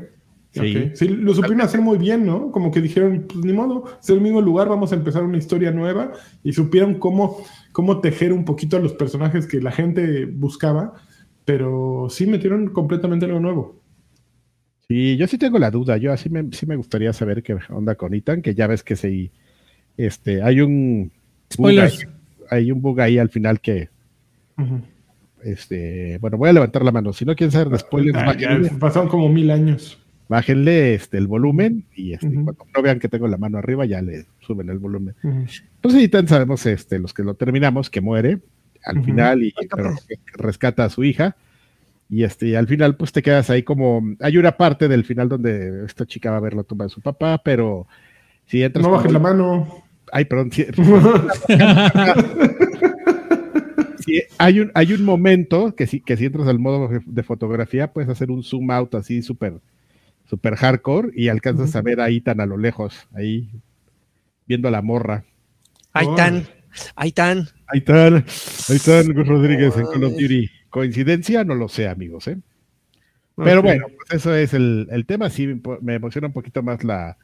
Sí. 0.51 0.91
Sí, 0.95 1.07
lo 1.07 1.33
supieron 1.33 1.61
hacer 1.61 1.79
muy 1.79 1.97
bien, 1.97 2.25
¿no? 2.25 2.51
Como 2.51 2.71
que 2.71 2.81
dijeron, 2.81 3.25
pues 3.27 3.45
ni 3.45 3.53
modo, 3.53 3.85
es 4.01 4.09
el 4.09 4.19
mismo 4.19 4.41
lugar, 4.41 4.67
vamos 4.67 4.91
a 4.91 4.95
empezar 4.95 5.23
una 5.23 5.37
historia 5.37 5.71
nueva 5.71 6.11
y 6.43 6.51
supieron 6.51 6.95
cómo, 6.95 7.37
cómo 7.71 8.01
tejer 8.01 8.33
un 8.33 8.43
poquito 8.43 8.75
a 8.75 8.81
los 8.81 8.93
personajes 8.93 9.47
que 9.47 9.61
la 9.61 9.71
gente 9.71 10.25
buscaba, 10.25 10.93
pero 11.45 12.07
sí 12.09 12.27
metieron 12.27 12.67
completamente 12.67 13.25
algo 13.25 13.39
nuevo. 13.39 13.81
Sí, 14.89 15.15
yo 15.15 15.25
sí 15.27 15.37
tengo 15.37 15.57
la 15.57 15.71
duda. 15.71 15.95
Yo 15.95 16.11
así 16.11 16.29
me, 16.29 16.51
sí 16.51 16.65
me 16.65 16.75
gustaría 16.75 17.13
saber 17.13 17.43
qué 17.43 17.57
onda 17.69 17.95
con 17.95 18.13
Ethan, 18.13 18.41
que 18.41 18.53
ya 18.53 18.67
ves 18.67 18.83
que 18.83 18.97
se, 18.97 19.31
este, 19.95 20.41
hay 20.43 20.59
un 20.59 21.11
bug 21.57 21.69
ahí, 21.69 21.89
Spoilers. 21.89 22.07
hay 22.49 22.71
un 22.73 22.81
bug 22.81 22.99
ahí 22.99 23.17
al 23.17 23.29
final 23.29 23.61
que, 23.61 23.87
este, 25.43 26.17
bueno, 26.19 26.37
voy 26.37 26.49
a 26.49 26.53
levantar 26.53 26.83
la 26.83 26.91
mano. 26.91 27.13
Si 27.13 27.23
no 27.23 27.35
quieren 27.35 27.51
saber 27.51 27.69
de 27.69 27.79
spoilers, 27.79 28.17
Ah, 28.17 28.35
ya, 28.37 28.59
pasaron 28.79 29.07
como 29.07 29.29
mil 29.29 29.49
años. 29.49 29.97
Bájenle, 30.31 30.93
este, 30.95 31.17
el 31.17 31.27
volumen 31.27 31.83
y 31.93 32.13
este, 32.13 32.33
cuando 32.33 32.55
no 32.73 32.81
vean 32.81 32.99
que 32.99 33.09
tengo 33.09 33.27
la 33.27 33.37
mano 33.37 33.57
arriba, 33.57 33.85
ya 33.85 34.01
le 34.01 34.25
suben 34.39 34.69
el 34.69 34.79
volumen. 34.79 35.13
Entonces, 35.75 36.03
Ethan 36.03 36.27
sabemos, 36.29 36.65
este, 36.65 36.99
los 36.99 37.13
que 37.13 37.23
lo 37.23 37.33
terminamos, 37.33 37.89
que 37.89 37.99
muere 37.99 38.39
al 38.85 39.03
final 39.03 39.43
y 39.43 39.53
pero 39.75 39.93
rescata 40.37 40.85
a 40.85 40.89
su 40.89 41.03
hija. 41.03 41.35
Y 42.09 42.23
este, 42.23 42.47
y 42.47 42.55
al 42.55 42.67
final, 42.67 42.95
pues 42.95 43.11
te 43.11 43.21
quedas 43.21 43.49
ahí 43.49 43.63
como. 43.63 44.01
Hay 44.21 44.37
una 44.37 44.55
parte 44.57 44.87
del 44.87 45.03
final 45.03 45.27
donde 45.29 45.83
esta 45.85 46.05
chica 46.05 46.31
va 46.31 46.37
a 46.37 46.41
ver 46.41 46.53
la 46.53 46.63
tumba 46.63 46.85
de 46.85 46.89
su 46.89 47.01
papá, 47.01 47.41
pero 47.43 47.85
si 48.45 48.63
entras. 48.63 48.85
No 48.85 48.91
bajen 48.91 49.11
la 49.13 49.19
mano. 49.19 49.83
Ay, 50.13 50.25
perdón. 50.25 50.51
sí- 50.51 50.65
sí, 53.99 54.21
hay, 54.37 54.59
un, 54.59 54.71
hay 54.73 54.93
un 54.93 55.03
momento 55.05 55.75
que 55.75 55.87
si, 55.87 56.01
que 56.01 56.17
si 56.17 56.25
entras 56.25 56.47
al 56.47 56.59
modo 56.59 56.89
de 57.05 57.23
fotografía, 57.23 57.91
puedes 57.93 58.09
hacer 58.09 58.31
un 58.31 58.43
zoom 58.43 58.71
out 58.71 58.95
así 58.95 59.21
súper 59.21 59.53
super 60.31 60.55
hardcore 60.55 61.09
y 61.13 61.27
alcanzas 61.27 61.75
a 61.75 61.81
ver 61.81 61.99
ahí 61.99 62.21
tan 62.21 62.39
a 62.39 62.45
lo 62.45 62.55
lejos, 62.55 63.05
ahí 63.13 63.49
viendo 64.47 64.69
a 64.69 64.71
la 64.71 64.81
morra. 64.81 65.25
Ahí 65.91 66.07
tan, 66.15 66.47
ahí 66.95 67.11
tan. 67.11 67.49
Ahí 67.67 67.79
están, 67.79 68.15
ahí 68.69 68.75
están 68.77 69.13
Gus 69.13 69.27
Rodríguez 69.27 69.75
en 69.75 69.87
Call 69.87 70.05
of 70.05 70.13
Duty. 70.13 70.49
¿Coincidencia? 70.69 71.43
No 71.43 71.53
lo 71.53 71.67
sé, 71.67 71.89
amigos, 71.89 72.29
¿eh? 72.29 72.37
Pero 73.35 73.61
bueno, 73.61 73.87
pues 73.97 74.21
eso 74.21 74.33
es 74.33 74.53
el, 74.53 74.87
el 74.89 75.05
tema. 75.05 75.29
Sí, 75.29 75.61
me 75.81 75.95
emociona 75.95 76.27
un 76.27 76.33
poquito 76.33 76.63
más 76.63 76.85
la 76.85 77.17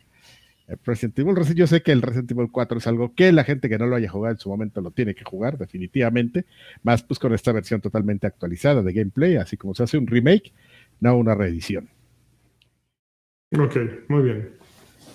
el 0.68 0.78
Resident 0.84 1.18
Evil. 1.20 1.56
Yo 1.56 1.66
sé 1.66 1.82
que 1.82 1.94
el 1.94 2.02
Resident 2.02 2.32
Evil 2.32 2.50
4 2.52 2.78
es 2.78 2.88
algo 2.88 3.16
que 3.16 3.32
la 3.32 3.46
gente 3.46 3.70
que 3.70 3.78
no 3.78 3.88
lo 3.88 3.96
haya 3.96 4.10
jugado 4.10 4.34
en 4.34 4.40
su 4.40 4.50
momento 4.50 4.82
lo 4.82 4.92
tiene 4.92 5.16
que 5.16 5.24
jugar, 5.24 5.58
definitivamente. 5.58 6.44
Más 6.84 7.04
pues 7.04 7.20
con 7.20 7.34
esta 7.34 7.54
versión 7.54 7.80
totalmente 7.80 8.28
actualizada 8.28 8.82
de 8.84 8.92
gameplay, 8.92 9.38
así 9.38 9.56
como 9.56 9.74
se 9.74 9.84
hace 9.84 9.98
un 9.98 10.08
remake, 10.08 10.52
no 11.00 11.16
una 11.16 11.36
reedición. 11.36 11.90
Ok, 13.56 13.78
muy 14.10 14.24
bien. 14.24 14.50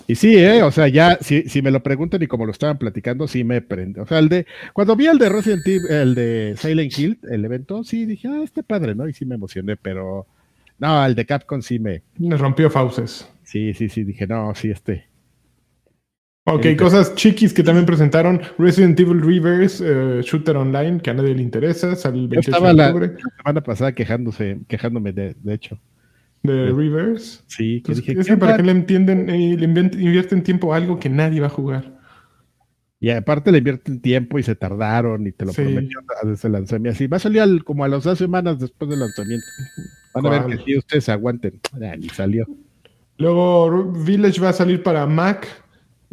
Y 0.07 0.15
sí, 0.15 0.35
¿eh? 0.37 0.63
o 0.63 0.71
sea, 0.71 0.87
ya, 0.89 1.17
si, 1.21 1.43
si 1.43 1.61
me 1.61 1.71
lo 1.71 1.81
preguntan 1.81 2.21
y 2.21 2.27
como 2.27 2.45
lo 2.45 2.51
estaban 2.51 2.77
platicando, 2.77 3.27
sí 3.27 3.43
me 3.43 3.61
prende. 3.61 4.01
O 4.01 4.05
sea, 4.05 4.19
el 4.19 4.27
de, 4.27 4.45
cuando 4.73 4.95
vi 4.95 5.07
el 5.07 5.17
de 5.17 5.29
Resident 5.29 5.65
Evil, 5.65 5.87
el 5.89 6.15
de 6.15 6.55
Silent 6.57 6.97
Hill, 6.97 7.19
el 7.29 7.45
evento, 7.45 7.83
sí 7.85 8.05
dije, 8.05 8.27
ah, 8.27 8.41
este 8.43 8.63
padre, 8.63 8.95
¿no? 8.95 9.07
Y 9.07 9.13
sí 9.13 9.25
me 9.25 9.35
emocioné, 9.35 9.77
pero 9.77 10.27
no, 10.79 11.05
el 11.05 11.15
de 11.15 11.25
Capcom 11.25 11.61
sí 11.61 11.79
me, 11.79 12.03
Me 12.17 12.35
rompió 12.35 12.69
fauces. 12.69 13.29
sí, 13.43 13.73
sí, 13.73 13.87
sí, 13.87 14.03
dije, 14.03 14.27
no, 14.27 14.53
sí, 14.55 14.71
este. 14.71 15.07
Ok, 16.45 16.65
Sí, 16.65 16.75
cosas 16.75 17.15
chiquis 17.15 17.53
que 17.53 17.63
también 17.63 17.85
presentaron. 17.85 18.41
Resident 18.57 18.99
Evil 18.99 19.21
Reverse, 19.21 19.83
eh, 19.87 20.21
Shooter 20.23 20.57
Online, 20.57 20.99
que 20.99 21.09
a 21.11 21.13
nadie 21.13 21.33
le 21.35 21.41
interesa, 21.41 21.95
sale 21.95 22.17
el 22.19 22.29
Yo 22.29 22.41
28 22.41 22.51
estaba 22.51 22.67
de 22.67 22.73
la, 22.73 22.87
octubre. 22.89 23.07
la 23.07 23.29
semana 23.37 23.61
pasada 23.63 23.93
quejándose, 23.93 24.59
quejándome 24.67 25.13
de, 25.13 25.35
de 25.41 25.53
hecho. 25.53 25.79
De. 26.43 26.71
Reverse. 26.71 27.41
Sí, 27.47 27.81
que 27.81 27.87
Pues, 27.93 27.97
dije, 27.99 28.11
es 28.19 28.27
¿qué 28.27 28.33
que 28.33 28.37
para 28.37 28.57
qué 28.57 28.63
le 28.63 28.71
entienden, 28.71 29.29
eh, 29.29 29.55
le 29.57 29.65
invierten 29.65 30.43
tiempo 30.43 30.73
a 30.73 30.77
algo 30.77 30.99
que 30.99 31.09
nadie 31.09 31.39
va 31.39 31.47
a 31.47 31.49
jugar. 31.49 31.99
Y 32.99 33.09
aparte 33.09 33.51
le 33.51 33.57
invierten 33.57 34.01
tiempo 34.01 34.39
y 34.39 34.43
se 34.43 34.55
tardaron 34.55 35.25
y 35.27 35.31
te 35.31 35.45
lo 35.45 35.51
Sí. 35.53 35.61
prometieron 35.61 36.05
desde 36.23 36.47
el 36.47 36.51
lanzamiento. 36.53 36.95
Así 36.95 37.07
va 37.07 37.17
a 37.17 37.19
salir 37.19 37.41
al- 37.41 37.63
como 37.63 37.83
a 37.83 37.87
las 37.87 38.03
dos 38.03 38.17
semanas 38.17 38.59
después 38.59 38.89
del 38.89 38.99
lanzamiento. 38.99 39.45
Van 40.13 40.25
a 40.25 40.29
ver 40.29 40.43
¿Cuál? 40.43 40.57
que 40.57 40.63
sí, 40.63 40.77
ustedes 40.77 41.09
aguanten. 41.09 41.59
Ah, 41.81 41.95
ni 41.97 42.09
salió. 42.09 42.45
Luego 43.17 43.91
Village 43.91 44.39
va 44.41 44.49
a 44.49 44.53
salir 44.53 44.83
para 44.83 45.05
Mac 45.05 45.47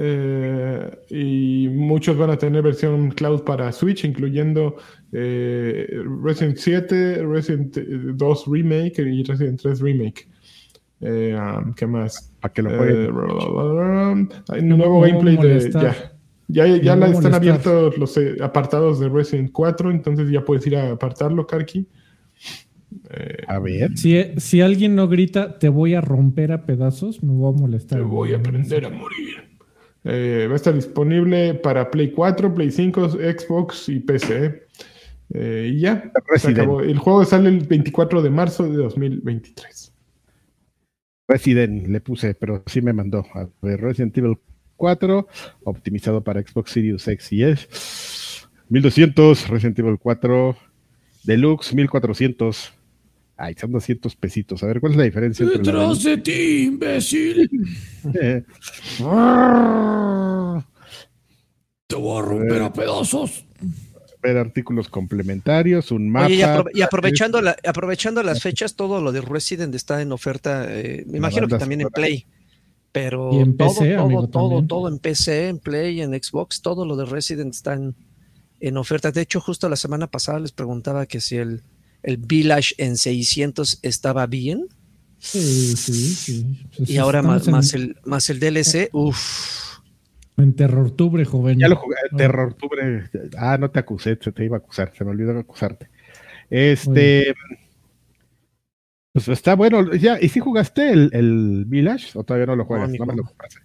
eh, 0.02 0.90
y 1.10 1.68
muchos 1.68 2.16
van 2.16 2.30
a 2.30 2.38
tener 2.38 2.62
versión 2.62 3.10
cloud 3.10 3.42
para 3.42 3.70
Switch, 3.70 4.02
incluyendo 4.06 4.76
eh, 5.12 5.86
Resident 6.24 6.56
7, 6.56 7.22
Resident 7.26 7.76
eh, 7.76 7.84
2 8.14 8.44
Remake 8.46 9.02
y 9.02 9.22
Resident 9.24 9.60
3 9.60 9.80
Remake. 9.80 10.26
Eh, 11.02 11.36
um, 11.38 11.74
¿Qué 11.74 11.86
más? 11.86 12.32
Para 12.40 12.54
que 12.54 12.62
lo 12.62 12.70
Eh, 12.70 13.08
jueguen. 13.10 14.28
hay 14.48 14.60
un 14.60 14.68
nuevo 14.68 15.00
me 15.02 15.10
gameplay 15.10 15.36
de... 15.36 15.70
Ya, 16.48 16.66
ya, 16.66 16.76
ya 16.82 16.94
No 16.96 17.02
la 17.02 17.06
me 17.08 17.12
están 17.12 17.34
abiertos 17.34 17.98
los 17.98 18.16
eh, 18.16 18.36
apartados 18.40 19.00
de 19.00 19.08
Resident 19.10 19.52
4, 19.52 19.90
entonces 19.90 20.30
ya 20.30 20.44
puedes 20.44 20.66
ir 20.66 20.76
a 20.76 20.92
apartarlo, 20.92 21.46
Karki. 21.46 21.86
Eh, 23.10 23.36
A 23.46 23.58
ver. 23.58 23.96
Si, 23.98 24.16
si 24.38 24.60
alguien 24.62 24.94
no 24.94 25.08
grita, 25.08 25.58
te 25.58 25.68
voy 25.68 25.92
a 25.94 26.00
romper 26.00 26.52
a 26.52 26.64
pedazos, 26.64 27.22
me 27.22 27.32
voy 27.34 27.54
a 27.54 27.60
molestar. 27.60 27.98
Te 27.98 28.04
voy 28.04 28.32
a 28.32 28.38
aprender 28.38 28.86
a 28.86 28.90
morir. 28.90 29.49
Eh, 30.04 30.46
va 30.48 30.54
a 30.54 30.56
estar 30.56 30.74
disponible 30.74 31.54
para 31.54 31.90
Play 31.90 32.12
4, 32.12 32.54
Play 32.54 32.70
5, 32.70 33.10
Xbox 33.10 33.88
y 33.88 34.00
PC. 34.00 34.66
Eh, 35.32 35.72
y 35.74 35.80
ya, 35.80 36.10
se 36.36 36.50
acabó. 36.50 36.80
El 36.80 36.98
juego 36.98 37.24
sale 37.24 37.50
el 37.50 37.60
24 37.60 38.22
de 38.22 38.30
marzo 38.30 38.64
de 38.64 38.76
2023. 38.76 39.92
Resident 41.28 41.86
le 41.86 42.00
puse, 42.00 42.34
pero 42.34 42.62
sí 42.66 42.82
me 42.82 42.92
mandó. 42.92 43.24
A 43.34 43.48
ver, 43.62 43.80
Resident 43.80 44.16
Evil 44.18 44.38
4, 44.76 45.28
optimizado 45.64 46.24
para 46.24 46.42
Xbox 46.42 46.72
Series 46.72 47.06
X 47.06 47.32
y 47.32 47.44
es 47.44 48.48
1200. 48.68 49.48
Resident 49.48 49.78
Evil 49.78 49.98
4 49.98 50.56
Deluxe 51.24 51.74
1400. 51.74 52.72
Ay, 53.42 53.54
son 53.58 53.72
200 53.72 54.14
pesitos. 54.16 54.62
A 54.62 54.66
ver, 54.66 54.80
¿cuál 54.80 54.92
es 54.92 54.98
la 54.98 55.04
diferencia 55.04 55.44
entre 55.44 55.72
la 55.72 55.80
Detrás 55.80 56.02
de 56.04 56.16
ti, 56.18 56.64
imbécil. 56.66 57.50
Eh, 58.20 58.42
Te 61.86 61.96
voy 61.96 62.18
a 62.18 62.22
romper 62.24 62.62
a 62.62 62.72
pedazos. 62.72 63.44
ver 64.22 64.36
artículos 64.36 64.88
complementarios, 64.88 65.90
un 65.90 66.10
mapa. 66.10 66.26
Oye, 66.26 66.34
y, 66.36 66.40
aprove- 66.40 66.70
y 66.74 66.82
aprovechando, 66.82 67.40
la- 67.40 67.56
aprovechando 67.66 68.22
las 68.22 68.42
fechas, 68.42 68.74
todo 68.76 69.00
lo 69.00 69.12
de 69.12 69.22
Resident 69.22 69.74
está 69.74 70.02
en 70.02 70.12
oferta, 70.12 70.66
eh, 70.68 71.04
me 71.06 71.12
La 71.12 71.18
imagino 71.18 71.48
que 71.48 71.56
también 71.56 71.80
en. 71.80 71.88
Play. 71.88 72.26
Pero 72.92 73.30
Y 73.32 73.38
en 73.38 73.56
todo, 73.56 73.68
PC, 73.68 73.94
todo, 73.94 74.04
amigo, 74.04 74.28
todo, 74.28 74.48
también. 74.48 74.66
todo 74.68 74.88
en 74.88 74.98
PC, 74.98 75.48
en 75.48 75.58
Play, 75.58 76.02
en 76.02 76.10
Xbox, 76.22 76.60
todo 76.60 76.84
lo 76.84 76.96
de 76.96 77.04
Resident 77.06 77.54
está 77.54 77.72
en, 77.74 77.94
en 78.60 78.76
oferta. 78.76 79.10
De 79.12 79.22
hecho, 79.22 79.40
justo 79.40 79.68
la 79.68 79.76
semana 79.76 80.06
pasada 80.08 80.40
les 80.40 80.52
preguntaba 80.52 81.06
que 81.06 81.20
si 81.20 81.36
el, 81.36 81.62
el 82.02 82.16
Village 82.18 82.74
en 82.78 82.96
600 82.96 83.80
estaba 83.82 84.26
bien. 84.26 84.66
Sí, 85.18 85.76
sí, 85.76 85.92
sí. 86.14 86.66
Pues 86.76 86.88
Y 86.90 86.96
ahora 86.96 87.22
más, 87.22 87.46
el, 87.74 87.96
más 88.04 88.30
el 88.30 88.40
DLC, 88.40 88.88
uff. 88.92 89.78
en 90.38 90.54
Terrortubre, 90.54 91.24
joven. 91.26 91.58
Ya 91.58 91.68
lo 91.68 91.76
jugué, 91.76 91.96
Terror 92.16 92.50
Octubre. 92.52 93.10
Ah, 93.36 93.58
no 93.58 93.70
te 93.70 93.78
acusé, 93.80 94.18
se 94.20 94.32
te 94.32 94.44
iba 94.44 94.56
a 94.56 94.60
acusar, 94.60 94.92
se 94.96 95.04
me 95.04 95.10
olvidó 95.10 95.38
acusarte. 95.38 95.90
Este. 96.48 97.34
Pues 99.12 99.28
está 99.28 99.54
bueno. 99.56 99.92
Ya, 99.94 100.18
¿y 100.20 100.28
si 100.28 100.40
jugaste 100.40 100.90
el, 100.90 101.10
el 101.12 101.64
Village 101.66 102.18
o 102.18 102.24
todavía 102.24 102.46
no 102.46 102.56
lo 102.56 102.64
juegas? 102.64 102.88
No, 102.90 103.02
amigo. 103.04 103.16
lo 103.16 103.24
compraste. 103.24 103.60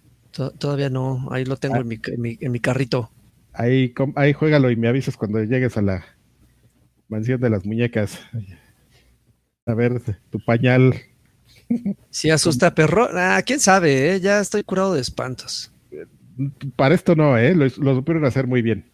Todavía 0.58 0.90
no, 0.90 1.28
ahí 1.30 1.44
lo 1.46 1.56
tengo 1.56 1.76
Ah. 1.76 1.80
en, 1.80 1.88
mi, 1.88 1.98
en, 2.06 2.20
mi, 2.20 2.36
en 2.40 2.52
mi 2.52 2.60
carrito. 2.60 3.10
Ahí, 3.54 3.94
ahí 4.16 4.34
juégalo 4.34 4.70
y 4.70 4.76
me 4.76 4.88
avisas 4.88 5.16
cuando 5.16 5.42
llegues 5.42 5.76
a 5.78 5.82
la 5.82 6.04
mansión 7.08 7.40
de 7.40 7.50
las 7.50 7.64
muñecas. 7.64 8.18
A 9.66 9.74
ver, 9.74 10.00
tu 10.30 10.38
pañal. 10.44 10.94
Si 12.10 12.30
asusta 12.30 12.74
perro, 12.74 13.08
ah, 13.14 13.42
quién 13.44 13.60
sabe, 13.60 14.14
eh? 14.14 14.20
ya 14.20 14.40
estoy 14.40 14.62
curado 14.62 14.94
de 14.94 15.00
espantos. 15.00 15.72
Para 16.76 16.94
esto 16.94 17.14
no, 17.16 17.36
¿eh? 17.38 17.54
Lo, 17.54 17.64
lo 17.78 17.94
supieron 17.96 18.24
hacer 18.24 18.46
muy 18.46 18.62
bien. 18.62 18.84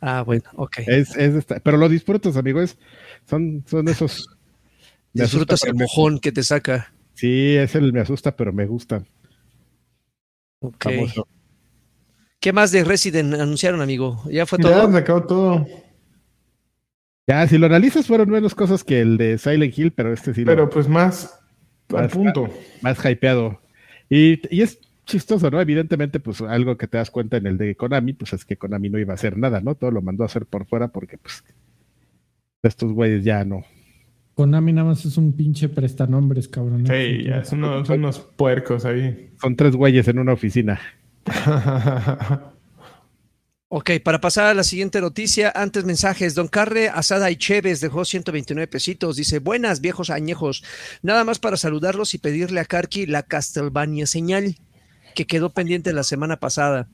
Ah, 0.00 0.22
bueno, 0.22 0.44
ok. 0.54 0.78
Es, 0.86 1.16
es 1.16 1.34
esta- 1.34 1.60
pero 1.60 1.76
lo 1.76 1.88
disfrutas, 1.88 2.36
amigos. 2.36 2.76
son, 3.26 3.64
son 3.66 3.88
esos. 3.88 4.28
me 5.14 5.22
Disfrutas 5.22 5.62
el 5.64 5.74
me- 5.74 5.84
mojón 5.84 6.18
que 6.20 6.32
te 6.32 6.42
saca. 6.42 6.92
Sí, 7.14 7.56
es 7.56 7.74
el 7.74 7.92
me 7.92 8.00
asusta, 8.00 8.36
pero 8.36 8.52
me 8.52 8.66
gusta. 8.66 9.02
Ok. 10.60 10.84
Famoso. 10.84 11.26
¿Qué 12.40 12.52
más 12.52 12.70
de 12.70 12.84
Resident 12.84 13.34
anunciaron, 13.34 13.80
amigo? 13.80 14.22
¿Ya 14.30 14.46
fue 14.46 14.58
Ya 14.58 14.62
todo? 14.62 14.92
se 14.92 14.98
acabó 14.98 15.22
todo. 15.26 15.66
Ya, 17.28 17.46
si 17.46 17.58
lo 17.58 17.66
analizas, 17.66 18.06
fueron 18.06 18.30
menos 18.30 18.54
cosas 18.54 18.82
que 18.82 19.00
el 19.00 19.18
de 19.18 19.36
Silent 19.38 19.78
Hill, 19.78 19.92
pero 19.92 20.12
este 20.12 20.32
sí 20.34 20.44
Pero 20.44 20.64
lo 20.64 20.70
pues 20.70 20.88
más 20.88 21.38
al 21.90 22.04
Más- 22.04 22.12
punto. 22.12 22.48
más 22.82 22.98
hypeado. 23.04 23.60
Y, 24.08 24.40
y 24.54 24.62
es 24.62 24.80
chistoso, 25.04 25.50
¿no? 25.50 25.60
Evidentemente, 25.60 26.20
pues 26.20 26.40
algo 26.40 26.76
que 26.78 26.86
te 26.86 26.96
das 26.96 27.10
cuenta 27.10 27.36
en 27.36 27.46
el 27.46 27.58
de 27.58 27.74
Konami, 27.76 28.14
pues 28.14 28.32
es 28.32 28.44
que 28.44 28.56
Konami 28.56 28.88
no 28.88 28.98
iba 28.98 29.12
a 29.12 29.14
hacer 29.14 29.36
nada, 29.36 29.60
¿no? 29.60 29.74
Todo 29.74 29.90
lo 29.90 30.00
mandó 30.02 30.22
a 30.22 30.26
hacer 30.26 30.46
por 30.46 30.66
fuera 30.66 30.88
porque, 30.88 31.18
pues, 31.18 31.44
estos 32.62 32.92
güeyes 32.92 33.24
ya 33.24 33.44
no. 33.44 33.62
Konami 34.34 34.72
nada 34.72 34.88
más 34.88 35.04
es 35.04 35.16
un 35.18 35.32
pinche 35.34 35.68
prestanombres, 35.68 36.48
cabrón. 36.48 36.86
Sí, 36.86 37.24
ya 37.24 37.44
son 37.44 37.64
unos, 37.64 37.86
son 37.88 37.98
unos 38.00 38.20
puercos 38.20 38.84
ahí. 38.84 39.30
Son 39.40 39.54
tres 39.56 39.74
güeyes 39.76 40.08
en 40.08 40.18
una 40.18 40.32
oficina. 40.32 40.80
Ok, 43.70 43.90
para 44.02 44.18
pasar 44.20 44.46
a 44.46 44.54
la 44.54 44.64
siguiente 44.64 44.98
noticia, 45.02 45.52
antes 45.54 45.84
mensajes. 45.84 46.34
Don 46.34 46.48
Carre 46.48 46.88
Asada 46.88 47.30
y 47.30 47.36
Chévez 47.36 47.80
dejó 47.80 48.06
129 48.06 48.66
pesitos. 48.66 49.16
Dice, 49.16 49.40
buenas, 49.40 49.82
viejos 49.82 50.08
añejos. 50.08 50.64
Nada 51.02 51.22
más 51.24 51.38
para 51.38 51.58
saludarlos 51.58 52.14
y 52.14 52.18
pedirle 52.18 52.60
a 52.60 52.64
Karki 52.64 53.04
la 53.04 53.22
Castlevania 53.22 54.06
señal 54.06 54.56
que 55.14 55.26
quedó 55.26 55.52
pendiente 55.52 55.92
la 55.92 56.02
semana 56.02 56.38
pasada. 56.38 56.88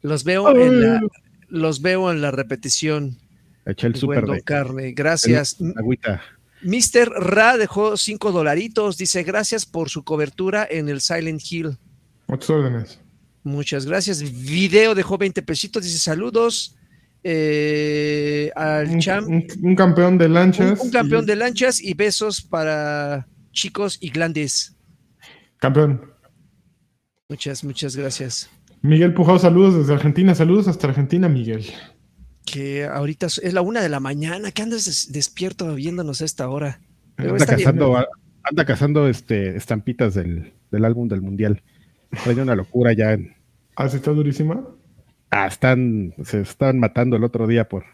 Los 0.00 0.22
veo 0.22 0.56
en 0.56 0.80
la, 0.80 1.00
los 1.48 1.82
veo 1.82 2.12
en 2.12 2.22
la 2.22 2.30
repetición. 2.30 3.18
Eché 3.66 3.88
el 3.88 3.96
super 3.96 4.24
Don 4.24 4.38
gracias. 4.94 5.56
el- 5.60 5.74
agüita. 5.76 6.22
Mr. 6.62 7.10
Ra 7.16 7.56
dejó 7.56 7.96
5 7.96 8.30
dolaritos. 8.30 8.96
Dice, 8.96 9.24
gracias 9.24 9.66
por 9.66 9.90
su 9.90 10.04
cobertura 10.04 10.64
en 10.70 10.88
el 10.88 11.00
Silent 11.00 11.42
Hill. 11.50 11.76
Muchas 12.28 12.50
órdenes. 12.50 13.00
Muchas 13.44 13.86
gracias. 13.86 14.22
Video 14.22 14.94
dejó 14.94 15.18
20 15.18 15.42
pesitos. 15.42 15.82
Dice, 15.84 15.98
saludos. 15.98 16.76
eh, 17.24 18.50
al 18.56 18.88
Un, 18.88 18.98
champ. 19.00 19.28
un- 19.28 19.46
un 19.62 19.76
campeón 19.76 20.18
de 20.18 20.28
lanchas. 20.28 20.80
un 20.80 20.90
campeón 20.90 21.22
y- 21.22 21.26
de 21.28 21.36
lanchas 21.36 21.80
y 21.80 21.94
besos 21.94 22.42
para 22.42 23.28
chicos 23.52 23.96
y 24.00 24.10
grandes. 24.10 24.76
Campeón. 25.58 26.00
Muchas, 27.28 27.62
muchas 27.62 27.94
gracias. 27.96 28.50
Miguel 28.82 29.14
Pujao, 29.14 29.38
saludos 29.38 29.76
desde 29.78 29.92
Argentina. 29.94 30.34
Saludos 30.34 30.66
hasta 30.66 30.88
Argentina, 30.88 31.28
Miguel. 31.28 31.64
Que 32.44 32.84
ahorita 32.86 33.26
es 33.26 33.52
la 33.52 33.60
una 33.62 33.80
de 33.80 33.88
la 33.88 34.00
mañana. 34.00 34.50
que 34.50 34.62
andas 34.62 34.84
des- 34.86 35.12
despierto 35.12 35.72
viéndonos 35.76 36.20
a 36.22 36.24
esta 36.24 36.48
hora? 36.48 36.80
Anda 37.16 37.46
cazando, 37.46 37.96
anda 38.42 38.64
cazando 38.64 39.08
este, 39.08 39.56
estampitas 39.56 40.14
del, 40.14 40.52
del 40.72 40.84
álbum 40.84 41.06
del 41.06 41.22
mundial. 41.22 41.62
Trae 42.24 42.40
una 42.40 42.54
locura 42.54 42.92
ya. 42.92 43.12
en- 43.12 43.34
¿Ah, 43.76 43.88
sí 43.88 43.96
está 43.96 44.10
durísima? 44.12 44.62
Ah, 45.30 45.46
están, 45.46 46.12
se 46.24 46.40
están 46.42 46.78
matando 46.78 47.16
el 47.16 47.24
otro 47.24 47.46
día 47.46 47.68
por, 47.68 47.84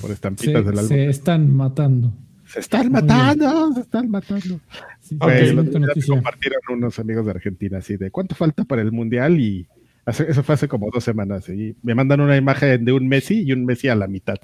por 0.00 0.08
Se, 0.08 0.14
estampitas 0.14 0.64
del 0.66 0.78
álbum. 0.78 0.88
se 0.88 1.06
están 1.06 1.54
matando. 1.54 2.12
Se 2.46 2.60
están 2.60 2.90
Muy 2.90 3.02
matando, 3.02 3.72
se 3.74 3.80
están 3.80 4.10
matando. 4.10 4.60
Sí, 5.00 5.14
Ok, 5.16 5.22
Güey, 5.24 5.36
el 5.36 5.42
excelente 5.42 5.60
otro 5.60 5.70
día 5.70 5.80
me 5.80 5.86
noticia. 5.86 6.14
compartieron 6.14 6.60
unos 6.70 6.98
amigos 6.98 7.24
de 7.26 7.30
Argentina 7.32 7.78
así 7.78 7.96
de 7.96 8.10
cuánto 8.10 8.34
falta 8.34 8.64
para 8.64 8.82
el 8.82 8.90
mundial 8.90 9.38
y 9.38 9.66
hace- 10.06 10.28
eso 10.30 10.42
fue 10.42 10.54
hace 10.54 10.66
como 10.66 10.90
dos 10.92 11.04
semanas 11.04 11.48
y 11.50 11.76
me 11.82 11.94
mandan 11.94 12.20
una 12.22 12.36
imagen 12.36 12.84
de 12.84 12.92
un 12.92 13.06
Messi 13.06 13.42
y 13.42 13.52
un 13.52 13.64
Messi 13.66 13.88
a 13.88 13.94
la 13.94 14.06
mitad. 14.08 14.36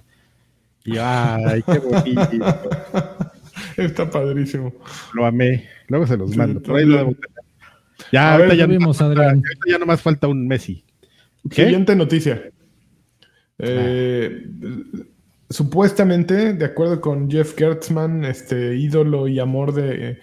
Y 0.84 0.98
ay, 0.98 1.62
qué 1.62 1.78
bonito, 1.78 2.28
Está 3.78 4.08
padrísimo. 4.10 4.72
lo 5.14 5.24
amé. 5.26 5.64
Luego 5.88 6.06
se 6.06 6.16
los 6.16 6.30
Sí, 6.30 6.36
mando. 6.38 6.60
Por 6.62 6.76
ahí 6.76 6.84
lo 6.84 6.96
también. 6.98 7.16
debo 7.16 7.26
tener. 7.26 7.33
Ya, 8.12 8.30
A 8.30 8.32
ahorita 8.34 8.48
ver, 8.48 8.56
ya, 8.58 8.66
no 8.66 8.72
vimos, 8.72 8.88
más 8.88 8.96
falta- 8.98 9.12
Adrián. 9.20 9.36
ahorita 9.36 9.64
ya 9.70 9.78
nomás 9.78 10.02
falta 10.02 10.28
un 10.28 10.46
Messi. 10.48 10.84
¿Qué? 11.50 11.64
Siguiente 11.64 11.94
noticia. 11.96 12.50
Eh, 13.58 14.46
Supuestamente, 15.50 16.54
de 16.54 16.64
acuerdo 16.64 17.00
con 17.00 17.30
Jeff 17.30 17.54
Gertzman, 17.56 18.24
este 18.24 18.76
ídolo 18.76 19.28
y 19.28 19.38
amor 19.38 19.72
de 19.74 20.10
eh, 20.12 20.18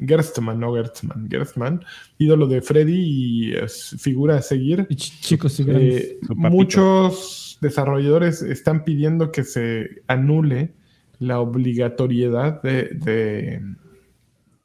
Gerstmann, 0.00 0.58
no 0.60 0.74
Gertzman, 0.74 1.28
Gerstmann, 1.30 1.82
ídolo 2.18 2.46
de 2.48 2.60
Freddy 2.60 3.00
y 3.00 3.52
es 3.54 3.96
figura 4.00 4.36
a 4.36 4.42
seguir. 4.42 4.86
Y 4.90 4.96
ch- 4.96 5.20
Chicos 5.20 5.58
y 5.60 5.64
grandes. 5.64 6.02
Eh, 6.02 6.18
muchos 6.34 7.56
desarrolladores 7.62 8.42
están 8.42 8.84
pidiendo 8.84 9.30
que 9.30 9.44
se 9.44 10.02
anule 10.08 10.74
la 11.20 11.38
obligatoriedad 11.40 12.60
de, 12.60 12.90
de 12.92 13.62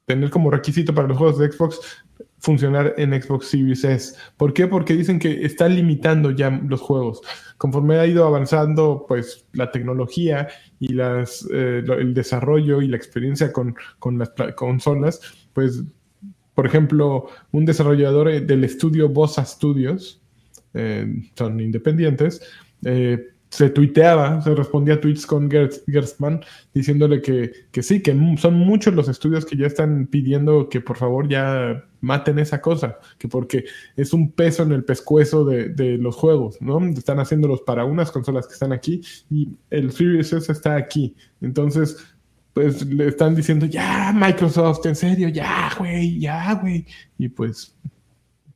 tener 0.06 0.32
como 0.32 0.50
requisito 0.50 0.94
para 0.94 1.08
los 1.08 1.18
juegos 1.18 1.38
de 1.38 1.52
Xbox 1.52 1.80
funcionar 2.40 2.96
en 2.98 3.22
Xbox 3.22 3.48
Series 3.48 3.84
S. 3.84 4.16
¿Por 4.38 4.54
qué? 4.54 4.68
Porque 4.68 4.96
dicen 4.96 5.20
que 5.20 5.46
está 5.46 5.68
limitando 5.68 6.32
ya 6.32 6.50
los 6.50 6.82
juegos. 6.82 7.22
Conforme 7.58 8.00
ha 8.00 8.08
ido 8.08 8.26
avanzando 8.26 9.06
pues 9.08 9.46
la 9.54 9.72
tecnología 9.72 10.48
y 10.80 10.94
las, 10.94 11.48
eh, 11.54 11.84
el 11.86 12.14
desarrollo 12.14 12.82
y 12.82 12.88
la 12.88 12.98
experiencia 12.98 13.52
con, 13.52 13.76
con 14.00 14.18
las 14.18 14.32
consolas, 14.56 15.22
pues 15.54 15.84
por 16.60 16.66
ejemplo, 16.66 17.28
un 17.52 17.64
desarrollador 17.64 18.28
eh, 18.28 18.42
del 18.42 18.66
estudio 18.66 19.08
Bossa 19.08 19.46
Studios, 19.46 20.22
eh, 20.74 21.08
son 21.34 21.58
independientes, 21.62 22.42
eh, 22.84 23.30
se 23.50 23.70
tuiteaba, 23.72 24.42
se 24.42 24.54
respondía 24.54 24.94
a 24.96 25.02
tweets 25.02 25.26
con 25.26 25.50
Gerst- 25.50 25.84
Gerstmann 25.88 26.42
diciéndole 26.74 27.22
que, 27.22 27.52
que 27.72 27.82
sí, 27.82 28.02
que 28.02 28.16
son 28.38 28.54
muchos 28.54 28.94
los 28.94 29.10
estudios 29.10 29.46
que 29.46 29.58
ya 29.58 29.66
están 29.66 30.06
pidiendo 30.08 30.70
que 30.70 30.82
por 30.82 30.98
favor 30.98 31.28
ya 31.28 31.84
maten 32.02 32.40
esa 32.40 32.62
cosa, 32.62 33.00
que 33.18 33.28
porque 33.28 33.66
es 33.96 34.14
un 34.14 34.32
peso 34.32 34.64
en 34.64 34.72
el 34.72 34.84
pescuezo 34.84 35.46
de, 35.46 35.70
de 35.70 35.98
los 35.98 36.16
juegos, 36.16 36.62
¿no? 36.62 36.80
Están 36.90 37.20
haciéndolos 37.20 37.62
para 37.62 37.86
unas 37.86 38.12
consolas 38.12 38.48
que 38.48 38.54
están 38.54 38.72
aquí 38.72 39.02
y 39.30 39.50
el 39.72 39.92
Series 39.92 40.32
S 40.32 40.52
está 40.52 40.76
aquí. 40.76 41.16
Entonces, 41.42 41.98
pues 42.54 42.86
le 42.86 43.08
están 43.08 43.36
diciendo, 43.36 43.66
ya, 43.66 44.14
Microsoft, 44.14 44.86
en 44.86 44.96
serio, 44.96 45.30
ya, 45.30 45.72
güey, 45.78 46.20
ya, 46.20 46.54
güey. 46.56 46.86
Y 47.18 47.30
pues, 47.30 47.76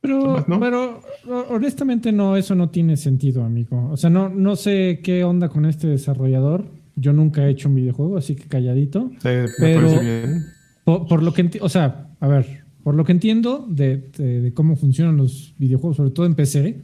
Pero, 0.04 0.44
¿no? 0.46 0.60
pero 0.60 1.00
ho- 1.30 1.46
honestamente 1.54 2.12
no, 2.12 2.36
eso 2.36 2.54
no 2.54 2.68
tiene 2.68 2.96
sentido, 2.98 3.42
amigo. 3.42 3.88
O 3.90 3.96
sea, 3.96 4.10
no, 4.10 4.28
no 4.28 4.54
sé 4.54 5.00
qué 5.02 5.24
onda 5.24 5.48
con 5.48 5.64
este 5.64 5.86
desarrollador. 5.86 6.66
Yo 6.94 7.12
nunca 7.14 7.46
he 7.46 7.50
hecho 7.50 7.70
un 7.70 7.74
videojuego, 7.76 8.18
así 8.18 8.36
que 8.36 8.44
calladito. 8.44 9.10
eh, 9.24 9.46
me 9.58 9.66
Pero- 9.66 9.80
parece 9.88 10.04
bien. 10.04 10.44
Por, 10.84 11.06
por 11.08 11.22
lo 11.22 11.32
que 11.32 11.50
o 11.62 11.68
sea, 11.70 12.08
a 12.20 12.28
ver, 12.28 12.64
por 12.82 12.94
lo 12.94 13.04
que 13.06 13.12
entiendo 13.12 13.66
de, 13.66 14.10
de- 14.18 14.42
de 14.42 14.52
cómo 14.52 14.76
funcionan 14.76 15.16
los 15.16 15.54
videojuegos, 15.58 15.96
sobre 15.96 16.10
todo 16.10 16.26
en 16.26 16.34
PC, 16.34 16.82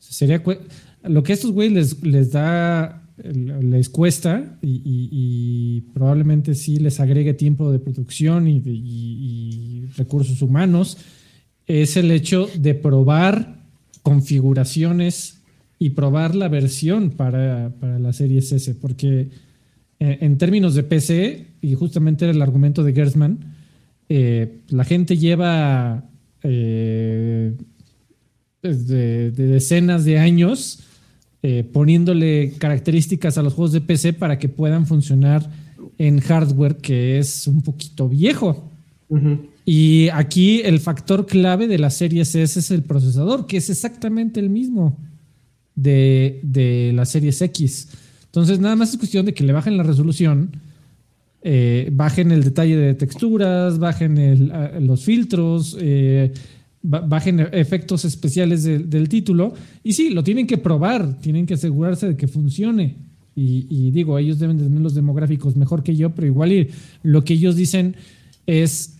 sería 0.00 0.42
lo 1.04 1.22
que 1.22 1.32
a 1.32 1.34
estos 1.34 1.52
güeyes 1.52 1.72
les, 1.72 2.02
les 2.02 2.32
da, 2.32 3.04
les 3.22 3.88
cuesta 3.88 4.58
y, 4.60 4.82
y- 4.84 5.08
y 5.12 5.80
probablemente 5.94 6.54
sí 6.56 6.78
les 6.78 6.98
agregue 6.98 7.34
tiempo 7.34 7.70
de 7.70 7.78
producción 7.78 8.48
y- 8.48 8.60
y 8.64 9.84
recursos 9.96 10.42
humanos, 10.42 10.98
es 11.68 11.96
el 11.98 12.10
hecho 12.10 12.48
de 12.58 12.74
probar 12.74 13.58
configuraciones 14.02 15.42
y 15.78 15.90
probar 15.90 16.34
la 16.34 16.48
versión 16.48 17.10
para, 17.10 17.70
para 17.78 17.98
la 17.98 18.12
serie 18.12 18.38
S, 18.38 18.74
porque 18.74 19.28
eh, 20.00 20.18
en 20.20 20.38
términos 20.38 20.74
de 20.74 20.82
PC, 20.82 21.46
y 21.60 21.74
justamente 21.74 22.24
era 22.24 22.32
el 22.32 22.42
argumento 22.42 22.82
de 22.82 22.94
Gersman, 22.94 23.38
eh, 24.08 24.60
la 24.68 24.84
gente 24.84 25.18
lleva 25.18 26.04
eh, 26.42 27.54
de, 28.62 29.30
de 29.30 29.46
decenas 29.46 30.04
de 30.04 30.18
años 30.18 30.84
poniéndole 31.72 32.52
características 32.58 33.38
a 33.38 33.42
los 33.42 33.54
juegos 33.54 33.72
de 33.72 33.80
PC 33.80 34.12
para 34.12 34.38
que 34.38 34.48
puedan 34.48 34.86
funcionar 34.86 35.48
en 35.96 36.20
hardware 36.20 36.76
que 36.76 37.18
es 37.18 37.46
un 37.46 37.62
poquito 37.62 38.08
viejo. 38.08 38.68
Y 39.70 40.08
aquí 40.14 40.62
el 40.64 40.80
factor 40.80 41.26
clave 41.26 41.68
de 41.68 41.76
la 41.78 41.90
serie 41.90 42.22
S 42.22 42.42
es 42.42 42.70
el 42.70 42.82
procesador, 42.84 43.46
que 43.46 43.58
es 43.58 43.68
exactamente 43.68 44.40
el 44.40 44.48
mismo 44.48 44.96
de, 45.74 46.40
de 46.42 46.92
la 46.94 47.04
serie 47.04 47.34
X. 47.38 47.88
Entonces, 48.24 48.60
nada 48.60 48.76
más 48.76 48.92
es 48.92 48.96
cuestión 48.96 49.26
de 49.26 49.34
que 49.34 49.44
le 49.44 49.52
bajen 49.52 49.76
la 49.76 49.82
resolución, 49.82 50.52
eh, 51.42 51.90
bajen 51.92 52.32
el 52.32 52.44
detalle 52.44 52.78
de 52.78 52.94
texturas, 52.94 53.78
bajen 53.78 54.16
el- 54.16 54.50
a- 54.52 54.80
los 54.80 55.04
filtros, 55.04 55.76
eh, 55.78 56.32
ba- 56.82 57.00
bajen 57.02 57.40
efectos 57.52 58.06
especiales 58.06 58.64
de- 58.64 58.78
del 58.78 59.06
título. 59.10 59.52
Y 59.84 59.92
sí, 59.92 60.08
lo 60.08 60.24
tienen 60.24 60.46
que 60.46 60.56
probar, 60.56 61.20
tienen 61.20 61.44
que 61.44 61.52
asegurarse 61.54 62.08
de 62.08 62.16
que 62.16 62.26
funcione. 62.26 62.96
Y, 63.36 63.90
digo, 63.90 64.18
ellos 64.18 64.38
deben 64.38 64.56
de 64.56 64.64
tener 64.64 64.80
los 64.80 64.94
demográficos 64.94 65.56
mejor 65.56 65.82
que 65.82 65.94
yo, 65.94 66.10
pero 66.14 66.26
igual 66.26 66.68
lo 67.02 67.22
que 67.22 67.34
ellos 67.34 67.54
dicen 67.54 67.96
es 68.46 68.94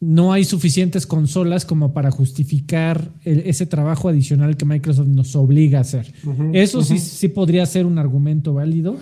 no 0.00 0.32
hay 0.32 0.44
suficientes 0.44 1.06
consolas 1.06 1.64
como 1.64 1.92
para 1.92 2.10
justificar 2.10 3.08
el- 3.24 3.40
ese 3.40 3.66
trabajo 3.66 4.08
adicional 4.08 4.56
que 4.56 4.64
Microsoft 4.64 5.08
nos 5.08 5.34
obliga 5.34 5.78
a 5.78 5.80
hacer. 5.82 6.12
Eso 6.52 6.82
sí, 6.82 6.98
sí 6.98 7.28
podría 7.28 7.66
ser 7.66 7.84
un 7.86 7.98
argumento 7.98 8.54
válido, 8.54 8.96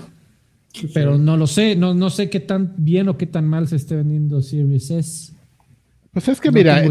Sí, 0.72 0.86
sí. 0.86 0.90
pero 0.94 1.18
no 1.18 1.36
lo 1.36 1.46
sé. 1.46 1.76
No, 1.76 1.94
no 1.94 2.08
sé 2.10 2.30
qué 2.30 2.40
tan 2.40 2.74
bien 2.78 3.08
o 3.08 3.16
qué 3.18 3.26
tan 3.26 3.46
mal 3.46 3.68
se 3.68 3.76
esté 3.76 3.96
vendiendo 3.96 4.40
Series 4.42 4.90
S. 4.90 5.32
Pues 6.12 6.28
es 6.28 6.40
que 6.40 6.48
No 6.48 6.54
mira, 6.54 6.82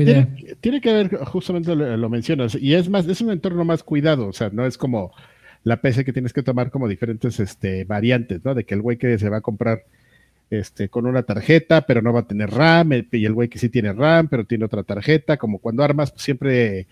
tiene 0.62 0.82
que 0.82 0.94
ver, 0.94 1.18
justamente 1.26 1.76
lo, 1.76 1.98
lo 1.98 2.10
mencionas, 2.10 2.56
y 2.62 2.76
es 2.76 2.88
más, 2.90 3.08
es 3.08 3.22
un 3.22 3.32
entorno 3.32 3.66
más 3.66 3.82
cuidado, 3.82 4.28
o 4.28 4.34
sea, 4.34 4.52
no 4.52 4.68
es 4.68 4.78
como 4.78 5.12
la 5.64 5.82
PC 5.82 6.06
que 6.06 6.14
tienes 6.14 6.32
que 6.32 6.44
tomar 6.44 6.70
como 6.70 6.88
diferentes 6.88 7.40
este, 7.40 7.86
variantes, 7.86 8.46
¿no? 8.46 8.54
De 8.54 8.66
que 8.66 8.76
el 8.76 8.84
güey 8.84 8.98
que 9.00 9.18
se 9.18 9.30
va 9.30 9.38
a 9.38 9.42
comprar 9.42 9.80
este, 10.50 10.90
con 10.90 11.06
una 11.06 11.24
tarjeta, 11.24 11.86
pero 11.86 12.02
no 12.02 12.14
va 12.14 12.22
a 12.22 12.28
tener 12.28 12.52
RAM, 12.52 12.92
y 13.12 13.26
el 13.26 13.34
güey 13.34 13.50
que 13.50 13.60
sí 13.60 13.70
tiene 13.70 13.94
RAM, 13.94 14.28
pero 14.28 14.46
tiene 14.46 14.66
otra 14.66 14.84
tarjeta, 14.84 15.38
como 15.38 15.60
cuando 15.60 15.84
armas, 15.84 16.12
pues 16.12 16.24
siempre 16.24 16.88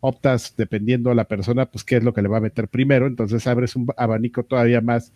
optas, 0.00 0.54
dependiendo 0.56 1.10
a 1.10 1.14
la 1.14 1.24
persona, 1.24 1.66
pues 1.66 1.84
qué 1.84 1.96
es 1.96 2.04
lo 2.04 2.12
que 2.12 2.22
le 2.22 2.28
va 2.28 2.38
a 2.38 2.42
meter 2.42 2.68
primero, 2.68 3.06
entonces 3.06 3.46
abres 3.46 3.76
un 3.76 3.86
abanico 3.96 4.42
todavía 4.42 4.80
más 4.80 5.12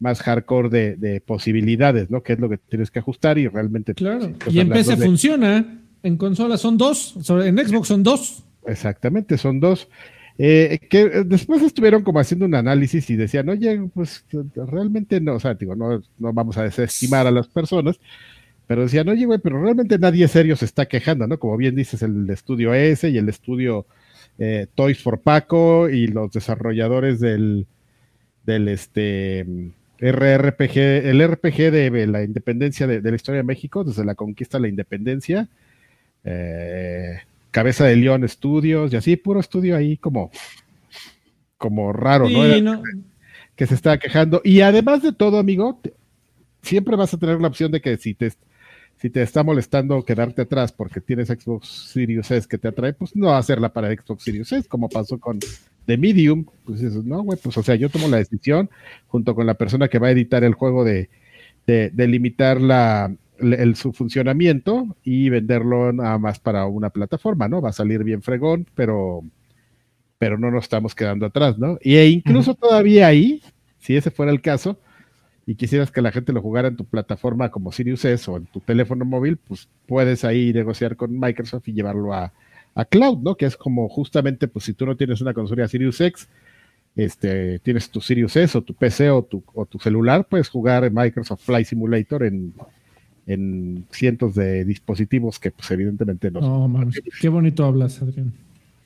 más 0.00 0.22
hardcore 0.22 0.68
de, 0.68 0.96
de, 0.96 1.20
posibilidades, 1.20 2.08
¿no? 2.08 2.22
Que 2.22 2.34
es 2.34 2.38
lo 2.38 2.48
que 2.48 2.58
tienes 2.58 2.90
que 2.90 3.00
ajustar 3.00 3.36
y 3.36 3.48
realmente. 3.48 3.94
Claro. 3.94 4.32
y 4.48 4.60
en 4.60 4.68
PC 4.68 4.96
funciona, 4.96 5.80
en 6.02 6.16
consolas 6.16 6.60
son 6.60 6.78
dos, 6.78 7.16
en 7.28 7.58
Xbox 7.58 7.88
son 7.88 8.02
dos. 8.02 8.44
Exactamente, 8.66 9.38
son 9.38 9.60
dos. 9.60 9.88
Eh, 10.40 10.78
que 10.88 11.24
después 11.24 11.62
estuvieron 11.62 12.04
como 12.04 12.20
haciendo 12.20 12.46
un 12.46 12.54
análisis 12.54 13.10
y 13.10 13.16
decían, 13.16 13.48
oye, 13.48 13.80
pues 13.92 14.24
realmente 14.54 15.20
no, 15.20 15.34
o 15.34 15.40
sea, 15.40 15.54
digo, 15.54 15.74
no, 15.74 16.00
no 16.18 16.32
vamos 16.32 16.56
a 16.56 16.62
desestimar 16.62 17.26
a 17.26 17.32
las 17.32 17.48
personas, 17.48 17.98
pero 18.68 18.82
decían, 18.82 19.08
oye, 19.08 19.26
güey, 19.26 19.40
pero 19.40 19.60
realmente 19.60 19.98
nadie 19.98 20.28
serio 20.28 20.54
se 20.54 20.66
está 20.66 20.86
quejando, 20.86 21.26
¿no? 21.26 21.38
Como 21.40 21.56
bien 21.56 21.74
dices, 21.74 22.02
el 22.02 22.30
estudio 22.30 22.72
S 22.72 23.08
y 23.08 23.18
el 23.18 23.28
estudio 23.28 23.86
eh, 24.38 24.68
Toys 24.74 25.02
for 25.02 25.20
Paco 25.20 25.88
y 25.88 26.06
los 26.06 26.30
desarrolladores 26.30 27.18
del, 27.18 27.66
del 28.46 28.68
este 28.68 29.44
RRPG, 30.00 30.76
el 30.76 31.26
RPG 31.26 31.72
de 31.72 32.06
la 32.06 32.22
independencia 32.22 32.86
de, 32.86 33.02
la 33.02 33.16
historia 33.16 33.38
de 33.38 33.46
México, 33.46 33.82
desde 33.82 34.04
la 34.04 34.14
conquista 34.14 34.58
de 34.58 34.62
la 34.62 34.68
independencia, 34.68 35.48
eh, 36.24 37.18
Cabeza 37.50 37.84
de 37.84 37.96
León 37.96 38.28
Studios 38.28 38.92
y 38.92 38.96
así, 38.96 39.16
puro 39.16 39.40
estudio 39.40 39.76
ahí 39.76 39.96
como, 39.96 40.30
como 41.56 41.92
raro, 41.92 42.28
¿no? 42.28 42.82
Que 43.56 43.66
se 43.66 43.74
está 43.74 43.98
quejando. 43.98 44.40
Y 44.44 44.60
además 44.60 45.02
de 45.02 45.12
todo, 45.12 45.38
amigo, 45.38 45.80
siempre 46.62 46.96
vas 46.96 47.12
a 47.14 47.18
tener 47.18 47.40
la 47.40 47.48
opción 47.48 47.72
de 47.72 47.80
que 47.80 47.96
si 47.96 48.14
te, 48.14 48.32
si 48.96 49.10
te 49.10 49.22
está 49.22 49.42
molestando 49.42 50.04
quedarte 50.04 50.42
atrás 50.42 50.72
porque 50.72 51.00
tienes 51.00 51.28
Xbox 51.28 51.68
Series 51.92 52.30
S 52.30 52.46
que 52.48 52.58
te 52.58 52.68
atrae, 52.68 52.92
pues 52.92 53.16
no 53.16 53.34
hacerla 53.34 53.72
para 53.72 53.92
Xbox 53.92 54.24
Series 54.24 54.52
S, 54.52 54.68
como 54.68 54.88
pasó 54.88 55.18
con 55.18 55.38
The 55.86 55.96
Medium. 55.96 56.44
Pues 56.64 56.80
dices, 56.80 57.04
no, 57.04 57.22
güey, 57.22 57.38
pues 57.42 57.56
o 57.56 57.62
sea, 57.62 57.74
yo 57.74 57.88
tomo 57.88 58.08
la 58.08 58.18
decisión 58.18 58.70
junto 59.06 59.34
con 59.34 59.46
la 59.46 59.54
persona 59.54 59.88
que 59.88 59.98
va 59.98 60.08
a 60.08 60.12
editar 60.12 60.44
el 60.44 60.54
juego 60.54 60.84
de, 60.84 61.08
de, 61.66 62.08
limitar 62.08 62.60
la, 62.60 63.14
el, 63.38 63.76
su 63.76 63.92
funcionamiento 63.92 64.96
y 65.04 65.28
venderlo 65.28 65.92
nada 65.92 66.18
más 66.18 66.38
para 66.38 66.66
una 66.66 66.90
plataforma, 66.90 67.48
¿no? 67.48 67.60
Va 67.60 67.70
a 67.70 67.72
salir 67.72 68.04
bien 68.04 68.22
fregón, 68.22 68.66
pero, 68.74 69.22
pero 70.18 70.38
no 70.38 70.50
nos 70.50 70.64
estamos 70.64 70.94
quedando 70.94 71.26
atrás, 71.26 71.58
¿no? 71.58 71.78
Y 71.82 71.96
e 71.96 72.08
incluso 72.08 72.54
todavía 72.54 73.06
ahí, 73.06 73.42
si 73.78 73.96
ese 73.96 74.10
fuera 74.10 74.32
el 74.32 74.40
caso, 74.40 74.78
y 75.46 75.54
quisieras 75.54 75.90
que 75.90 76.02
la 76.02 76.12
gente 76.12 76.34
lo 76.34 76.42
jugara 76.42 76.68
en 76.68 76.76
tu 76.76 76.84
plataforma 76.84 77.50
como 77.50 77.72
Sirius 77.72 78.04
S 78.04 78.30
o 78.30 78.36
en 78.36 78.44
tu 78.44 78.60
teléfono 78.60 79.06
móvil, 79.06 79.38
pues 79.38 79.68
puedes 79.86 80.22
ahí 80.24 80.52
negociar 80.52 80.94
con 80.94 81.18
Microsoft 81.18 81.66
y 81.68 81.72
llevarlo 81.72 82.12
a, 82.12 82.32
cloud, 82.90 83.18
¿no? 83.22 83.34
Que 83.34 83.46
es 83.46 83.56
como 83.56 83.88
justamente, 83.88 84.46
pues 84.46 84.66
si 84.66 84.72
tú 84.72 84.86
no 84.86 84.96
tienes 84.96 85.20
una 85.20 85.34
consola 85.34 85.66
Sirius 85.66 86.00
X, 86.00 86.28
este, 86.94 87.58
tienes 87.60 87.90
tu 87.90 88.00
Sirius 88.00 88.36
S 88.36 88.56
o 88.58 88.62
tu 88.62 88.74
PC 88.74 89.10
o 89.10 89.22
tu, 89.22 89.42
o 89.54 89.66
tu 89.66 89.78
celular, 89.78 90.26
puedes 90.28 90.48
jugar 90.48 90.84
en 90.84 90.94
Microsoft 90.94 91.42
Flight 91.42 91.66
Simulator 91.66 92.24
en, 92.24 92.52
en 93.28 93.84
cientos 93.90 94.34
de 94.34 94.64
dispositivos 94.64 95.38
que 95.38 95.50
pues 95.50 95.70
evidentemente 95.70 96.30
no. 96.30 96.40
No, 96.40 96.68
man, 96.68 96.90
qué 97.20 97.28
bonito 97.28 97.64
hablas, 97.64 98.02
Adrián. 98.02 98.32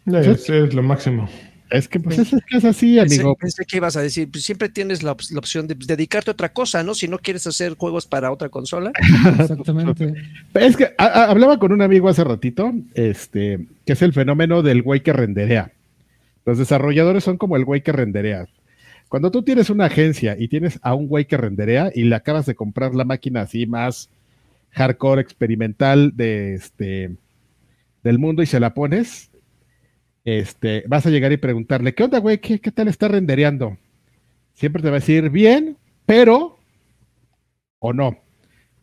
Es, 0.04 0.50
es 0.50 0.74
lo 0.74 0.82
máximo. 0.82 1.28
Es 1.70 1.88
que 1.88 2.00
pues 2.00 2.18
es, 2.18 2.34
es 2.50 2.64
así, 2.64 2.98
amigo. 2.98 3.34
Pensé, 3.36 3.64
que 3.64 3.78
ibas 3.78 3.96
a 3.96 4.02
decir, 4.02 4.28
pues 4.30 4.44
siempre 4.44 4.68
tienes 4.68 5.02
la, 5.02 5.12
opción 5.12 5.66
de 5.66 5.74
pues, 5.74 5.86
dedicarte 5.86 6.30
a 6.30 6.32
otra 6.32 6.52
cosa, 6.52 6.82
¿no? 6.82 6.94
Si 6.94 7.08
no 7.08 7.18
quieres 7.18 7.46
hacer 7.46 7.76
juegos 7.76 8.06
para 8.06 8.30
otra 8.30 8.50
consola. 8.50 8.92
Exactamente. 9.40 10.12
es 10.54 10.76
que 10.76 10.92
hablaba 10.98 11.58
con 11.58 11.72
un 11.72 11.80
amigo 11.80 12.08
hace 12.08 12.24
ratito, 12.24 12.74
este, 12.94 13.66
que 13.86 13.94
es 13.94 14.02
el 14.02 14.12
fenómeno 14.12 14.62
del 14.62 14.82
güey 14.82 15.02
que 15.02 15.14
renderea. 15.14 15.72
Los 16.44 16.58
desarrolladores 16.58 17.24
son 17.24 17.38
como 17.38 17.56
el 17.56 17.64
güey 17.64 17.82
que 17.82 17.92
renderea. 17.92 18.48
Cuando 19.08 19.30
tú 19.30 19.42
tienes 19.42 19.70
una 19.70 19.86
agencia 19.86 20.36
y 20.38 20.48
tienes 20.48 20.78
a 20.82 20.94
un 20.94 21.06
güey 21.06 21.26
que 21.26 21.36
renderea 21.36 21.90
y 21.94 22.02
le 22.02 22.16
acabas 22.16 22.44
de 22.44 22.54
comprar 22.54 22.94
la 22.94 23.04
máquina 23.04 23.42
así 23.42 23.66
más 23.66 24.10
hardcore 24.72 25.20
experimental 25.20 26.16
de 26.16 26.54
este 26.54 27.16
del 28.02 28.18
mundo 28.18 28.42
y 28.42 28.46
se 28.46 28.60
la 28.60 28.74
pones, 28.74 29.30
este, 30.24 30.84
vas 30.88 31.06
a 31.06 31.10
llegar 31.10 31.32
y 31.32 31.36
preguntarle, 31.36 31.94
¿qué 31.94 32.04
onda, 32.04 32.18
güey? 32.18 32.38
¿Qué, 32.38 32.58
tal 32.58 32.88
está 32.88 33.08
rendereando? 33.08 33.78
Siempre 34.54 34.82
te 34.82 34.88
va 34.88 34.96
a 34.96 35.00
decir, 35.00 35.30
bien, 35.30 35.76
pero, 36.04 36.58
o 37.78 37.92
no. 37.92 38.18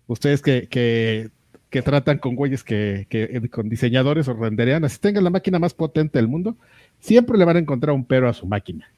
Ustedes 0.07 0.41
que, 0.41 0.67
que, 0.69 1.81
tratan 1.81 2.17
con 2.17 2.35
güeyes 2.35 2.63
que, 2.63 3.07
que, 3.09 3.49
con 3.49 3.69
diseñadores 3.69 4.27
o 4.27 4.33
renderean, 4.33 4.83
así 4.83 4.99
tengan 4.99 5.23
la 5.23 5.29
máquina 5.29 5.59
más 5.59 5.73
potente 5.73 6.17
del 6.17 6.27
mundo, 6.27 6.57
siempre 6.99 7.37
le 7.37 7.45
van 7.45 7.57
a 7.57 7.59
encontrar 7.59 7.93
un 7.93 8.05
pero 8.05 8.27
a 8.27 8.33
su 8.33 8.47
máquina. 8.47 8.91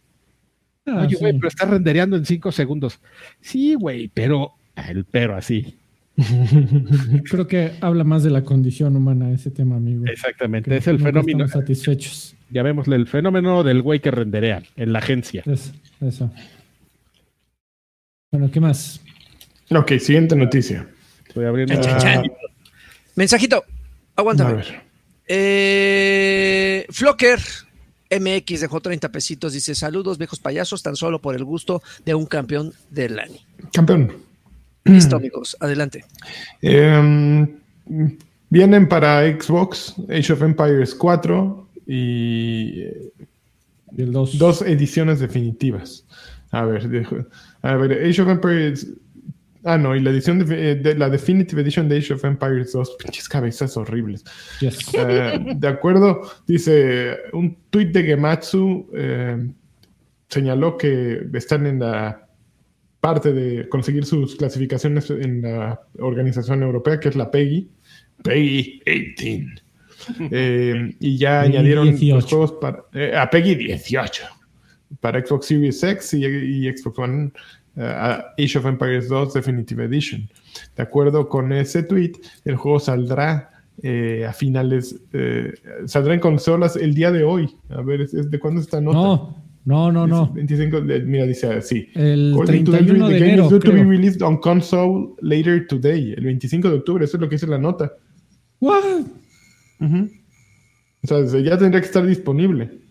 Ah, 0.86 1.04
Oye, 1.06 1.18
güey, 1.18 1.34
pero 1.34 1.48
está 1.48 1.66
rendereando 1.66 2.16
en 2.16 2.26
cinco 2.26 2.52
segundos. 2.52 3.00
Sí, 3.40 3.76
güey, 3.76 4.08
pero 4.08 4.54
el 4.76 5.06
pero 5.06 5.36
así. 5.36 5.81
Creo 7.30 7.48
que 7.48 7.72
habla 7.82 8.04
más 8.04 8.24
de 8.24 8.30
la 8.30 8.44
condición 8.44 8.96
humana 8.96 9.32
ese 9.32 9.52
tema, 9.52 9.78
amigo. 9.78 10.06
Exactamente, 10.06 10.76
es 10.76 10.88
el 10.88 11.00
fenómeno. 11.00 11.48
satisfechos. 11.48 12.36
Llamémosle 12.50 12.96
el 12.98 13.08
fenómeno 13.08 13.64
del 13.64 13.82
güey 13.82 14.02
que 14.02 14.12
renderea 14.12 14.62
en 14.76 14.92
la 14.92 15.00
agencia. 15.00 15.44
Eso, 15.46 16.32
Bueno, 18.32 18.52
¿qué 18.52 18.60
más? 18.60 19.02
Ok, 19.70 19.94
siguiente 20.00 20.36
noticia. 20.36 20.88
Estoy 21.28 21.46
abriendo. 21.46 21.80
Mensajito. 23.16 23.64
Aguántame. 24.16 24.64
Eh, 25.28 26.86
Flocker 26.90 27.40
MX 28.10 28.62
dejó 28.62 28.82
30 28.82 29.10
pesitos. 29.10 29.54
Dice: 29.54 29.74
Saludos, 29.76 30.18
viejos 30.18 30.40
payasos, 30.40 30.84
tan 30.84 30.98
solo 30.98 31.20
por 31.20 31.36
el 31.36 31.46
gusto 31.46 31.82
de 32.06 32.16
un 32.16 32.26
campeón 32.26 32.74
del 32.90 33.18
año. 33.18 33.40
Campeón. 33.72 34.31
Listo, 34.86 35.16
amigos, 35.16 35.56
adelante. 35.60 36.04
Em, 36.62 37.48
vienen 38.50 38.88
para 38.88 39.22
Xbox, 39.22 39.96
Age 40.10 40.34
of 40.34 40.42
Empires 40.42 40.96
4 40.96 41.68
y, 41.88 42.86
dos. 43.92 44.62
ediciones 44.64 45.20
definitivas. 45.20 46.06
A 46.52 46.66
ver, 46.66 47.08
a 47.62 47.76
ver, 47.76 48.08
Age 48.08 48.22
of 48.22 48.30
Empires. 48.30 48.88
Ah, 49.64 49.78
no, 49.78 49.96
y 49.96 50.00
la 50.00 50.10
edición 50.10 50.40
de, 50.40 50.96
la 50.98 51.08
Definitive 51.08 51.62
Edition 51.62 51.88
de 51.88 52.00
Age 52.00 52.16
of 52.16 52.26
Empires 52.26 52.74
2, 52.74 52.98
pinches 52.98 53.30
cabezas 53.30 53.78
horribles. 53.78 54.24
Eh, 54.62 55.56
de 55.56 55.68
acuerdo, 55.68 56.22
dice 56.48 57.18
un 57.34 57.56
tweet 57.70 57.92
de 57.92 58.04
Gematsu 58.04 58.90
eh, 58.96 59.52
señaló 60.30 60.78
que 60.78 61.28
están 61.34 61.68
en 61.68 61.80
la 61.80 62.28
parte 63.02 63.34
de 63.34 63.68
conseguir 63.68 64.06
sus 64.06 64.36
clasificaciones 64.36 65.10
en 65.10 65.42
la 65.42 65.82
organización 66.00 66.62
europea, 66.62 67.00
que 67.00 67.10
es 67.10 67.16
la 67.16 67.32
PEGI. 67.32 67.68
PEGI 68.24 68.82
18. 68.86 69.64
Eh, 70.32 70.96
y 71.00 71.18
ya 71.18 71.42
añadieron 71.42 71.96
los 72.00 72.26
juegos 72.26 72.54
para, 72.54 72.84
eh, 72.94 73.14
a 73.16 73.30
PEGI 73.30 73.56
18 73.56 74.24
para 75.00 75.26
Xbox 75.26 75.48
Series 75.48 75.84
X 75.84 76.14
y, 76.14 76.70
Xbox 76.76 77.00
One 77.00 77.32
uh, 77.76 77.82
Age 78.38 78.58
of 78.58 78.66
Empires 78.66 79.10
2 79.10 79.34
Definitive 79.34 79.84
Edition. 79.86 80.30
De 80.76 80.84
acuerdo 80.84 81.30
con 81.30 81.54
ese 81.54 81.84
tweet, 81.84 82.14
el 82.46 82.56
juego 82.56 82.80
saldrá 82.80 83.50
a 84.28 84.34
finales, 84.34 84.96
saldrá 85.86 86.14
en 86.14 86.20
consolas 86.20 86.76
el 86.76 86.94
día 86.94 87.12
de 87.12 87.24
hoy. 87.24 87.56
A 87.70 87.82
ver, 87.82 88.08
¿de 88.08 88.40
cuándo 88.40 88.62
está 88.62 88.80
nota? 88.80 88.98
No, 88.98 89.44
no, 89.66 89.92
no, 89.92 90.08
no. 90.08 90.32
25, 90.34 90.82
mira, 90.82 91.26
dice 91.26 91.48
así. 91.48 91.88
El 91.94 92.36
31 92.46 93.10
de 93.10 93.18
enero, 93.18 93.50
due 93.50 93.60
to 93.60 93.72
be 93.72 93.84
released 93.84 94.22
on 94.22 94.38
console 94.38 95.16
later 95.22 95.68
today. 95.68 96.14
El 96.18 96.26
25 96.26 96.70
de 96.70 96.76
octubre, 96.76 97.06
eso 97.06 97.18
es 97.18 97.22
lo 97.22 97.30
que 97.30 97.36
dice 97.36 97.48
la 97.48 97.60
nota. 97.60 97.92
What? 98.60 98.84
O 101.04 101.08
sea, 101.08 101.42
ya 101.42 101.58
tendría 101.58 101.82
que 101.82 101.88
estar 101.88 102.06
disponible. 102.06 102.82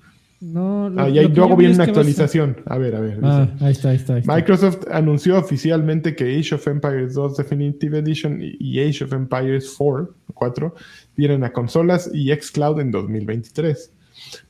No, 0.41 0.89
lo, 0.89 1.03
ah, 1.03 1.09
y 1.11 1.29
luego 1.29 1.55
viene 1.55 1.75
una 1.75 1.85
actualización. 1.85 2.57
A... 2.64 2.79
ver, 2.79 2.97
a 2.97 3.01
ver. 3.01 3.18
Ah, 3.23 3.49
ahí, 3.61 3.73
está, 3.73 3.91
ahí, 3.91 3.97
está, 3.97 4.21
Microsoft 4.25 4.87
anunció 4.91 5.39
oficialmente 5.39 6.16
que 6.16 6.39
Age 6.39 6.55
of 6.55 6.66
Empires 6.66 7.12
2 7.12 7.37
Definitive 7.37 7.99
Edition 7.99 8.39
y 8.41 8.81
Age 8.81 9.05
of 9.05 9.12
Empires 9.12 9.75
4, 9.77 10.14
4 10.33 10.75
vienen 11.14 11.45
a 11.45 11.53
consolas 11.53 12.11
y 12.14 12.33
xCloud 12.33 12.81
en 12.81 12.91
2023. 12.91 13.93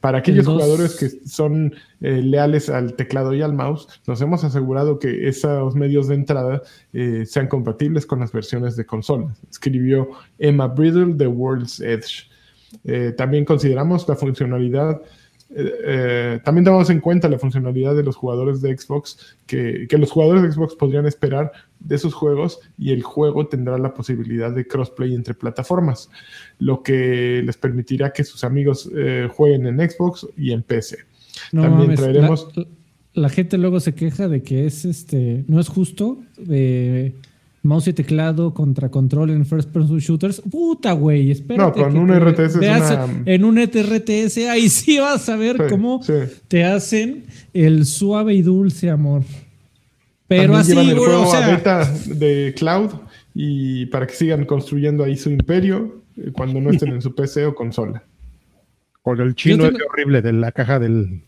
Para 0.01 0.19
aquellos 0.19 0.47
jugadores 0.47 0.97
que 0.97 1.09
son 1.29 1.75
eh, 2.01 2.23
leales 2.23 2.69
al 2.69 2.95
teclado 2.95 3.35
y 3.35 3.43
al 3.43 3.55
mouse, 3.55 3.89
nos 4.07 4.21
hemos 4.21 4.45
asegurado 4.45 4.99
que 4.99 5.29
esos 5.29 5.75
medios 5.75 6.09
de 6.09 6.15
entrada 6.15 6.63
eh, 6.93 7.25
sean 7.27 7.49
compatibles 7.49 8.07
con 8.07 8.21
las 8.21 8.33
versiones 8.33 8.77
de 8.77 8.87
consolas, 8.87 9.41
escribió 9.51 10.11
Emma 10.39 10.67
Bridle 10.67 11.15
de 11.15 11.27
World's 11.27 11.81
Edge. 11.81 12.29
Eh, 12.85 13.13
también 13.17 13.45
consideramos 13.45 14.09
la 14.09 14.17
funcionalidad 14.17 15.01
eh, 15.53 15.75
eh, 15.85 16.41
también 16.45 16.65
tomamos 16.65 16.91
en 16.91 17.01
cuenta 17.01 17.29
la 17.29 17.39
funcionalidad 17.39 17.97
de 17.97 18.05
los 18.05 18.17
jugadores 18.17 18.61
de 18.61 18.77
Xbox, 18.77 19.37
que, 19.47 19.87
los 19.91 20.11
jugadores 20.11 20.43
de 20.43 20.53
Xbox 20.53 20.77
podrían 20.77 21.07
esperar 21.07 21.51
de 21.81 21.99
sus 21.99 22.15
juegos 22.15 22.61
y 22.79 22.93
el 22.93 23.03
juego 23.03 23.47
tendrá 23.49 23.79
la 23.79 23.95
posibilidad 23.95 24.53
de 24.53 24.67
crossplay 24.67 25.15
entre 25.15 25.35
plataformas, 25.35 26.11
lo 26.59 26.83
que 26.83 27.43
les 27.45 27.57
permitirá 27.57 28.13
que 28.13 28.23
sus 28.25 28.45
amigos 28.45 28.89
eh, 28.95 29.29
jueguen 29.35 29.67
en 29.67 29.91
Xbox 29.91 30.27
y 30.37 30.53
en 30.53 30.63
PC. 30.63 30.99
también 31.51 31.95
traeremos... 31.95 32.49
la 33.15 33.29
gente 33.29 33.59
luego 33.59 33.81
se 33.81 33.95
queja 33.95 34.29
de 34.29 34.43
que 34.43 34.67
es 34.67 34.85
este 34.85 35.45
no 35.49 35.59
es 35.59 35.69
justo 35.69 36.19
de 36.39 37.15
mouse 37.63 37.89
y 37.89 37.93
teclado 37.93 38.55
contra 38.55 38.91
control 38.91 39.31
en 39.31 39.45
first 39.45 39.69
person 39.71 39.99
shooters. 39.99 40.41
Puta, 40.51 40.93
güey, 40.93 41.31
espérate. 41.31 41.81
No, 41.81 41.87
con 41.89 41.97
un 41.99 42.09
te 42.09 42.19
RTS 42.19 42.57
es 42.57 42.57
una- 42.57 43.23
En 43.27 43.45
un 43.45 43.59
E 43.59 43.67
RTS, 43.67 44.49
ahí 44.49 44.69
sí 44.69 44.99
vas 44.99 45.29
a 45.29 45.37
ver 45.37 45.57
Sí, 45.57 45.63
cómo 45.69 46.03
sí. 46.03 46.13
te 46.49 46.65
hacen 46.65 47.25
el 47.53 47.85
suave 47.85 48.35
y 48.35 48.43
dulce 48.43 48.89
amor. 48.89 49.25
Pero 50.31 50.43
También 50.53 50.61
así, 50.61 50.71
llevan 50.71 50.89
el 50.91 50.97
juego 50.99 51.29
o 51.29 51.35
a 51.35 51.47
beta 51.49 51.93
de 52.07 52.55
cloud 52.57 52.91
y 53.35 53.87
para 53.87 54.07
que 54.07 54.15
sigan 54.15 54.45
construyendo 54.45 55.03
ahí 55.03 55.17
su 55.17 55.29
imperio 55.29 56.03
eh, 56.17 56.31
cuando 56.33 56.61
no 56.61 56.71
estén 56.71 56.91
en 56.93 57.03
su 57.03 57.13
PC 57.17 57.47
o 57.47 57.55
consola. 57.57 58.05
Con 59.03 59.21
el 59.21 59.35
chino 59.35 59.65
tengo- 59.65 59.77
ese 59.77 59.85
horrible 59.93 60.23
de 60.23 60.33
la 60.33 60.53
caja 60.53 60.79
del, 60.79 61.23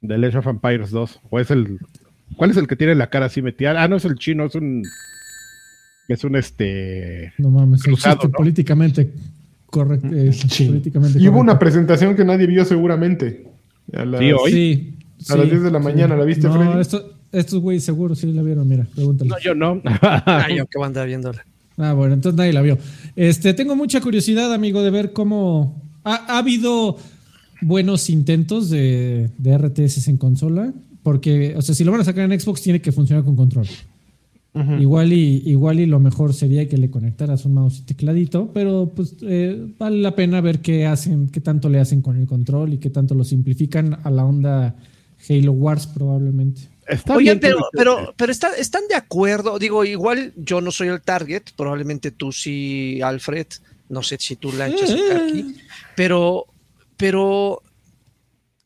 del 0.00 0.24
Age 0.24 0.38
of 0.38 0.46
Empires 0.48 0.90
2. 0.90 1.20
O 1.30 1.38
es 1.38 1.52
el. 1.52 1.78
¿Cuál 2.34 2.50
es 2.50 2.56
el 2.56 2.66
que 2.66 2.74
tiene 2.74 2.96
la 2.96 3.10
cara 3.10 3.26
así 3.26 3.42
metida? 3.42 3.80
Ah, 3.80 3.86
no 3.86 3.94
es 3.94 4.04
el 4.04 4.16
chino, 4.16 4.44
es 4.46 4.56
un. 4.56 4.82
Es 6.08 6.24
un 6.24 6.34
este. 6.34 7.32
no 7.38 7.50
mames, 7.50 7.78
un 7.80 7.92
cruzado, 7.92 8.24
¿no? 8.24 8.30
políticamente 8.32 9.12
correcto. 9.66 10.08
eh, 10.12 10.32
políticamente 10.66 11.20
Y 11.20 11.28
hubo 11.28 11.38
una 11.38 11.60
presentación 11.60 12.16
que 12.16 12.24
nadie 12.24 12.48
vio 12.48 12.64
seguramente. 12.64 13.46
A 13.92 14.04
las, 14.04 14.18
Sí, 14.20 14.32
hoy. 14.32 14.50
Sí, 14.52 14.98
A 15.32 15.36
las 15.36 15.44
sí, 15.44 15.50
10 15.50 15.62
de 15.62 15.70
la 15.70 15.78
sí. 15.78 15.84
mañana, 15.84 16.16
¿la 16.16 16.24
viste, 16.24 16.48
no, 16.48 16.54
Freddy? 16.54 16.80
esto- 16.80 17.19
estos 17.32 17.60
güeyes 17.60 17.84
seguro 17.84 18.14
sí 18.14 18.32
la 18.32 18.42
vieron, 18.42 18.66
mira, 18.68 18.86
pregúntale. 18.94 19.30
No, 19.30 19.38
yo 19.38 19.54
no. 19.54 19.80
Ay, 20.26 20.56
yo 20.56 20.66
que 20.66 20.78
voy 20.78 20.84
a 20.84 20.86
andar 20.88 21.06
viéndola. 21.06 21.44
Ah, 21.76 21.92
bueno, 21.92 22.14
entonces 22.14 22.36
nadie 22.36 22.52
la 22.52 22.62
vio. 22.62 22.78
Este, 23.16 23.54
tengo 23.54 23.74
mucha 23.76 24.00
curiosidad, 24.00 24.52
amigo, 24.52 24.82
de 24.82 24.90
ver 24.90 25.12
cómo 25.12 25.82
ha, 26.04 26.34
ha 26.34 26.38
habido 26.38 26.98
buenos 27.62 28.10
intentos 28.10 28.70
de, 28.70 29.30
de 29.38 29.58
RTS 29.58 30.08
en 30.08 30.16
consola, 30.16 30.72
porque, 31.02 31.54
o 31.56 31.62
sea, 31.62 31.74
si 31.74 31.84
lo 31.84 31.92
van 31.92 32.02
a 32.02 32.04
sacar 32.04 32.30
en 32.30 32.38
Xbox 32.38 32.62
tiene 32.62 32.80
que 32.80 32.92
funcionar 32.92 33.24
con 33.24 33.36
control. 33.36 33.66
Igual 34.80 35.12
y 35.12 35.44
igual 35.46 35.78
y 35.78 35.86
lo 35.86 36.00
mejor 36.00 36.34
sería 36.34 36.68
que 36.68 36.76
le 36.76 36.90
conectaras 36.90 37.44
un 37.44 37.54
mouse 37.54 37.78
y 37.78 37.82
tecladito, 37.82 38.50
pero 38.52 38.90
pues 38.96 39.14
eh, 39.22 39.72
vale 39.78 39.98
la 39.98 40.16
pena 40.16 40.40
ver 40.40 40.58
qué 40.58 40.86
hacen, 40.86 41.28
qué 41.28 41.40
tanto 41.40 41.68
le 41.68 41.78
hacen 41.78 42.02
con 42.02 42.16
el 42.16 42.26
control 42.26 42.72
y 42.72 42.78
qué 42.78 42.90
tanto 42.90 43.14
lo 43.14 43.22
simplifican 43.22 43.98
a 44.02 44.10
la 44.10 44.24
onda 44.24 44.74
Halo 45.28 45.52
Wars 45.52 45.86
probablemente. 45.86 46.62
Está 46.90 47.14
Oye, 47.14 47.24
bien 47.24 47.40
pero, 47.40 47.58
pero, 47.72 48.14
pero 48.16 48.32
está- 48.32 48.56
están 48.56 48.86
de 48.88 48.96
acuerdo. 48.96 49.58
Digo, 49.58 49.84
igual 49.84 50.32
yo 50.36 50.60
no 50.60 50.70
soy 50.70 50.88
el 50.88 51.00
target, 51.00 51.42
probablemente 51.56 52.10
tú 52.10 52.32
sí, 52.32 53.00
Alfred. 53.02 53.46
No 53.88 54.02
sé 54.02 54.16
si 54.20 54.36
tú 54.36 54.52
la 54.52 54.68
echas 54.68 54.90
aquí. 54.90 55.56
Pero, 55.96 56.46
pero 56.96 57.62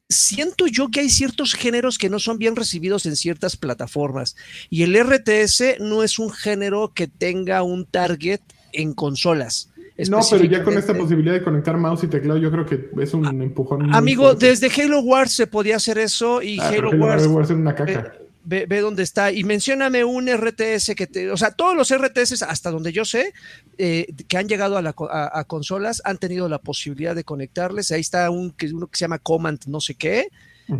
siento 0.08 0.66
yo 0.66 0.90
que 0.90 1.00
hay 1.00 1.10
ciertos 1.10 1.54
géneros 1.54 1.98
que 1.98 2.10
no 2.10 2.18
son 2.18 2.38
bien 2.38 2.56
recibidos 2.56 3.06
en 3.06 3.16
ciertas 3.16 3.56
plataformas. 3.56 4.36
Y 4.70 4.82
el 4.82 4.94
RTS 4.96 5.78
no 5.80 6.02
es 6.02 6.18
un 6.18 6.30
género 6.30 6.92
que 6.94 7.08
tenga 7.08 7.62
un 7.62 7.86
target 7.86 8.40
en 8.72 8.92
consolas. 8.92 9.70
No, 10.08 10.18
pero 10.30 10.44
ya 10.44 10.64
con 10.64 10.76
esta 10.76 10.92
posibilidad 10.94 11.34
de 11.34 11.42
conectar 11.44 11.76
mouse 11.76 12.02
y 12.04 12.08
teclado, 12.08 12.38
yo 12.38 12.50
creo 12.50 12.66
que 12.66 12.90
es 13.00 13.14
un 13.14 13.40
empujón. 13.42 13.86
muy 13.86 13.96
Amigo, 13.96 14.34
desde 14.34 14.68
Halo 14.82 15.00
Wars 15.00 15.32
se 15.32 15.46
podía 15.46 15.76
hacer 15.76 15.98
eso 15.98 16.42
y 16.42 16.58
Ah, 16.60 16.68
Halo 16.68 16.90
Wars 16.90 17.26
Wars 17.28 17.50
es 17.50 17.56
una 17.56 17.74
caca. 17.74 18.12
Ve, 18.46 18.66
ve 18.68 18.80
dónde 18.80 19.02
está 19.04 19.32
y 19.32 19.42
mencióname 19.42 20.04
un 20.04 20.28
RTS 20.28 20.94
que 20.94 21.06
te, 21.06 21.30
o 21.30 21.36
sea, 21.36 21.52
todos 21.52 21.74
los 21.74 21.88
RTS 21.90 22.42
hasta 22.42 22.70
donde 22.70 22.92
yo 22.92 23.04
sé 23.06 23.32
eh, 23.78 24.12
que 24.28 24.36
han 24.36 24.48
llegado 24.48 24.76
a, 24.76 24.82
la 24.82 24.94
a- 25.10 25.38
a 25.38 25.44
consolas 25.44 26.02
han 26.04 26.18
tenido 26.18 26.46
la 26.48 26.58
posibilidad 26.58 27.14
de 27.14 27.24
conectarles. 27.24 27.90
Ahí 27.90 28.02
está 28.02 28.28
un 28.30 28.50
que 28.50 28.66
uno 28.74 28.88
que 28.88 28.98
se 28.98 29.04
llama 29.04 29.18
Command 29.18 29.60
no 29.66 29.80
sé 29.80 29.94
qué. 29.94 30.28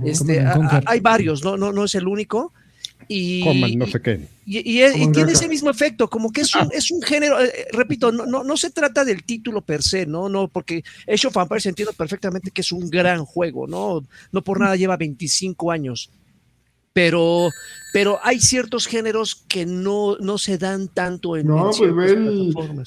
Este, 0.05 0.41
a- 0.41 0.83
hay 0.87 1.01
varios, 1.01 1.43
no, 1.45 1.57
no, 1.57 1.73
no 1.73 1.85
es 1.85 1.95
el 1.95 2.07
único. 2.09 2.53
Y, 3.09 3.43
Coman, 3.43 3.79
no 3.79 3.87
sé 3.87 4.01
qué. 4.01 4.21
y, 4.47 4.59
y- 4.59 4.83
y 4.85 4.91
Command 4.93 5.15
tiene 5.15 5.33
ese 5.33 5.49
mismo 5.49 5.71
efecto, 5.71 6.09
como 6.09 6.31
que 6.33 6.43
es 6.43 6.55
un, 6.55 6.69
es 6.73 6.91
un 6.91 7.03
género, 7.03 7.41
eh, 7.41 7.53
eh, 7.55 7.67
repito, 7.73 8.11
no, 8.13 8.27
no, 8.27 8.45
no 8.45 8.57
se 8.57 8.71
trata 8.71 9.05
del 9.05 9.25
título 9.25 9.61
per 9.61 9.83
se, 9.83 10.07
no, 10.07 10.29
no, 10.29 10.49
porque 10.49 10.83
Age 11.13 11.27
of 11.29 11.37
Empires 11.37 11.67
entiendo 11.67 11.93
perfectamente 11.93 12.51
que 12.51 12.61
es 12.61 12.73
un 12.73 12.89
gran 12.91 13.25
juego, 13.25 13.67
no, 13.67 14.05
no 14.33 14.43
por 14.43 14.61
nada 14.61 14.77
lleva 14.77 14.97
25 14.97 15.71
años. 15.71 16.11
Pero, 16.95 17.51
pero 17.92 18.20
hay 18.22 18.38
ciertos 18.38 18.86
géneros 18.86 19.34
que 19.49 19.66
no, 19.66 20.16
no 20.20 20.38
se 20.38 20.59
dan 20.59 20.86
tanto 20.86 21.36
en, 21.36 21.49
No, 21.49 21.70
en 21.72 21.76
pues 21.76 21.95
ve 21.95 22.12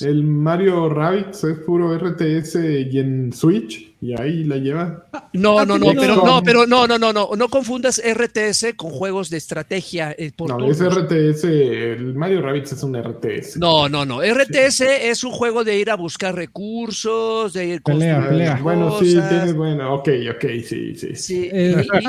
el, 0.10 0.24
Mario 0.24 0.88
Rabbids, 0.88 1.44
es 1.44 1.60
puro 1.60 1.94
RTS 1.94 2.56
y 2.90 3.00
en 3.00 3.34
Switch, 3.34 3.94
y 4.00 4.14
ahí 4.20 4.46
la 4.46 4.56
lleva. 4.58 5.06
No, 5.34 5.66
no, 5.66 5.78
no, 5.78 5.88
XCOM. 5.88 5.96
pero 6.00 6.16
no, 6.26 6.42
pero 6.42 6.66
no, 6.66 6.88
no, 6.88 6.98
no, 6.98 7.12
no, 7.12 7.30
no 7.36 7.50
confundas 7.50 8.02
RTS 8.02 8.76
con 8.78 8.92
juegos 8.92 9.30
de 9.30 9.38
estrategia 9.38 10.16
eh, 10.18 10.32
por 10.34 10.50
No, 10.58 10.72
es 10.72 10.78
turnos. 10.78 11.04
RTS, 11.04 11.44
el 11.44 12.14
Mario 12.16 12.42
Rabbids 12.42 12.72
es 12.72 12.84
un 12.84 12.96
RTS. 12.96 13.58
No, 13.58 13.90
no, 13.90 14.06
no. 14.06 14.22
RTS 14.24 14.82
es 15.10 15.22
un 15.26 15.32
juego 15.34 15.66
de 15.66 15.78
ir 15.78 15.90
a 15.92 15.96
buscar 15.96 16.34
recursos, 16.34 17.52
de 17.52 17.66
ir 17.66 17.82
Pelea, 17.82 18.16
construir 18.16 18.30
pelea. 18.40 18.60
Bueno, 18.64 19.00
sí, 19.00 19.14
tienes, 19.14 19.54
bueno, 19.54 19.96
ok, 19.96 20.10
ok, 20.34 20.46
sí, 20.66 20.96
sí. 20.96 21.14
Sí, 21.16 21.50
Eh, 21.52 21.86
y- 21.94 22.06
y, 22.06 22.08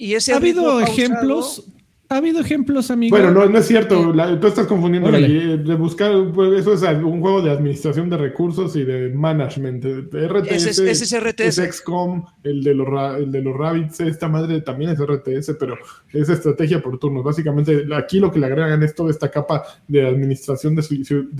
y 0.00 0.14
ese 0.14 0.32
¿Ha 0.32 0.36
habido 0.36 0.80
ejemplos? 0.80 1.64
¿Ha 2.12 2.16
habido 2.16 2.40
ejemplos, 2.40 2.90
amigo? 2.90 3.16
Bueno, 3.16 3.30
no, 3.30 3.46
no 3.48 3.58
es 3.58 3.66
cierto, 3.68 4.12
la- 4.12 4.40
tú 4.40 4.48
estás 4.48 4.66
confundiendo 4.66 5.10
Órale. 5.10 5.26
ahí, 5.26 5.58
de 5.58 5.74
buscar, 5.76 6.10
pues, 6.34 6.58
eso 6.58 6.74
es 6.74 6.82
un 7.04 7.20
juego 7.20 7.40
de 7.40 7.52
administración 7.52 8.10
de 8.10 8.16
recursos 8.16 8.74
y 8.74 8.82
de 8.82 9.10
management. 9.10 9.84
De 9.84 10.26
RTS, 10.28 10.54
Ese 10.56 10.70
es- 10.70 10.78
ese 11.02 11.04
es 11.04 11.12
RTS. 11.22 11.46
es 11.62 11.76
XCOM, 11.76 12.24
el 12.42 12.64
de 12.64 12.74
los, 12.74 12.88
ra- 12.88 13.16
el 13.16 13.30
de 13.30 13.42
los 13.42 13.56
Rabbits, 13.56 14.00
esta 14.00 14.26
madre 14.26 14.60
también 14.62 14.90
es 14.90 14.98
RTS, 14.98 15.54
pero 15.54 15.76
es 16.12 16.28
estrategia 16.28 16.82
por 16.82 16.98
turnos. 16.98 17.22
Básicamente, 17.22 17.86
aquí 17.94 18.18
lo 18.18 18.32
que 18.32 18.40
le 18.40 18.46
agregan 18.46 18.82
es 18.82 18.92
toda 18.92 19.10
esta 19.12 19.30
capa 19.30 19.62
de 19.86 20.04
administración 20.08 20.74
de 20.74 20.82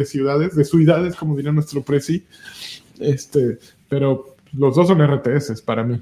ciudades, 0.04 0.54
de 0.54 0.64
ciudades, 0.64 1.16
como 1.16 1.34
diría 1.34 1.50
nuestro 1.50 1.82
presi. 1.82 2.24
Este, 3.00 3.58
pero 3.88 4.36
los 4.52 4.76
dos 4.76 4.86
son 4.86 5.00
RTS 5.00 5.62
para 5.62 5.82
mí. 5.82 6.00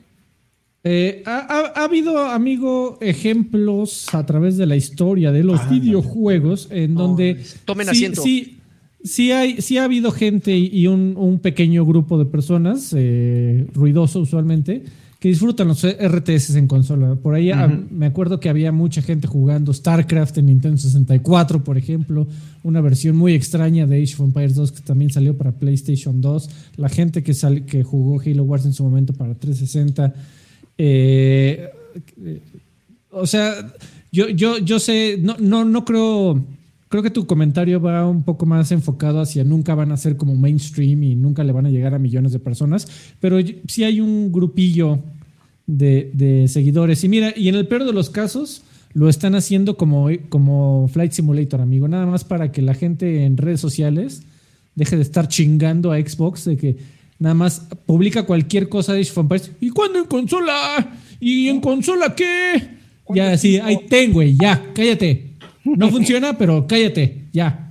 Eh, 0.85 1.23
ha, 1.27 1.39
ha- 1.39 1.73
ha 1.81 1.85
habido, 1.85 2.19
amigo, 2.19 2.99
ejemplos 3.01 4.07
a 4.15 4.25
través 4.25 4.57
de 4.57 4.67
la 4.67 4.77
historia 4.77 5.33
de 5.33 5.43
los 5.43 5.69
videojuegos 5.69 6.69
en 6.71 6.95
donde 6.95 7.39
tomen 7.65 7.87
sí, 7.87 7.91
asiento. 7.91 8.23
sí, 8.23 8.59
sí 9.03 9.33
hay, 9.33 9.61
sí 9.61 9.77
ha 9.79 9.85
habido 9.85 10.13
gente 10.13 10.57
y, 10.57 10.87
un 10.87 11.41
pequeño 11.43 11.85
grupo 11.85 12.19
de 12.19 12.27
personas, 12.27 12.95
eh, 12.97 13.67
ruidoso 13.75 14.21
usualmente, 14.21 14.85
que 15.19 15.29
disfrutan 15.31 15.67
los 15.67 15.85
RTS 15.85 16.55
en 16.57 16.69
consola. 16.69 17.17
Por 17.17 17.35
ahí 17.35 17.51
ah, 17.51 17.67
me 17.91 18.07
acuerdo 18.07 18.39
que 18.39 18.49
había 18.49 18.71
mucha 18.71 19.03
gente 19.03 19.27
jugando 19.27 19.75
StarCraft 19.75 20.39
en 20.39 20.47
Nintendo 20.47 20.79
64, 20.79 21.65
por 21.65 21.77
ejemplo, 21.77 22.29
una 22.63 22.81
versión 22.81 23.17
muy 23.17 23.35
extraña 23.35 23.85
de 23.89 24.01
Age 24.01 24.15
of 24.15 24.21
Empires 24.21 24.55
2 24.55 24.71
que 24.73 24.81
también 24.83 25.11
salió 25.11 25.37
para 25.37 25.51
PlayStation 25.59 26.21
2, 26.21 26.51
la 26.77 26.89
gente 26.89 27.25
que, 27.25 27.35
sal- 27.35 27.65
que 27.67 27.83
jugó 27.83 28.21
Halo 28.25 28.45
Wars 28.45 28.65
en 28.65 28.73
su 28.73 28.85
momento 28.85 29.13
para 29.13 29.35
360. 29.35 30.15
Eh, 30.79 31.69
o 33.11 33.27
sea, 33.27 33.75
yo, 34.13 34.29
yo, 34.29 34.59
yo 34.59 34.79
sé, 34.79 35.19
no, 35.21 35.37
no, 35.39 35.65
no 35.65 35.85
creo, 35.85 36.43
creo 36.89 37.03
que 37.03 37.11
tu 37.11 37.27
comentario 37.27 37.81
va 37.81 38.09
un 38.09 38.23
poco 38.23 38.47
más 38.47 38.71
enfocado 38.73 39.21
hacia 39.21 39.45
nunca 39.45 39.75
van 39.75 39.93
a 39.93 39.97
ser 39.97 40.17
como 40.17 40.35
mainstream 40.35 41.03
y 41.03 41.15
nunca 41.17 41.45
le 41.45 41.53
van 41.53 41.67
a 41.67 41.71
llegar 41.71 41.95
a 41.95 41.99
millones 41.99 42.33
de 42.33 42.39
personas, 42.39 42.89
pero 43.21 43.39
sí 43.67 43.85
hay 43.85 44.01
un 44.01 44.33
grupillo 44.33 45.01
de, 45.67 46.11
de 46.15 46.49
seguidores. 46.49 47.03
Y 47.05 47.09
mira, 47.09 47.35
y 47.37 47.49
en 47.49 47.57
el 47.57 47.67
peor 47.67 47.85
de 47.85 47.93
los 47.93 48.09
casos, 48.09 48.63
lo 48.95 49.09
están 49.09 49.35
haciendo 49.35 49.77
como, 49.77 50.09
como 50.29 50.89
Flight 50.89 51.13
Simulator, 51.13 51.61
amigo, 51.61 51.89
nada 51.89 52.07
más 52.07 52.25
para 52.25 52.53
que 52.53 52.63
la 52.63 52.75
gente 52.75 53.25
en 53.25 53.37
redes 53.37 53.61
sociales 53.61 54.23
deje 54.75 54.97
de 54.97 55.03
estar 55.03 55.29
chingando 55.29 55.93
a 55.93 55.99
Xbox 55.99 56.45
de 56.45 56.57
que 56.57 56.77
nada 57.19 57.35
más 57.35 57.67
publica 57.87 58.25
cualquier 58.25 58.69
cosa 58.69 58.93
de 58.93 59.01
Age 59.01 59.11
of 59.11 59.19
Empires. 59.19 59.51
¿Y 59.61 59.71
cuándo 59.71 59.99
en 59.99 60.05
consola? 60.07 60.93
¿Y 61.21 61.49
en 61.49 61.61
consola 61.61 62.15
qué? 62.15 62.79
Ya, 63.15 63.37
sí, 63.39 63.59
ahí 63.59 63.87
ten, 63.89 64.13
güey, 64.13 64.37
ya, 64.41 64.63
cállate. 64.75 65.33
No 65.65 65.89
funciona, 65.91 66.37
pero 66.37 66.67
cállate, 66.67 67.29
ya. 67.33 67.65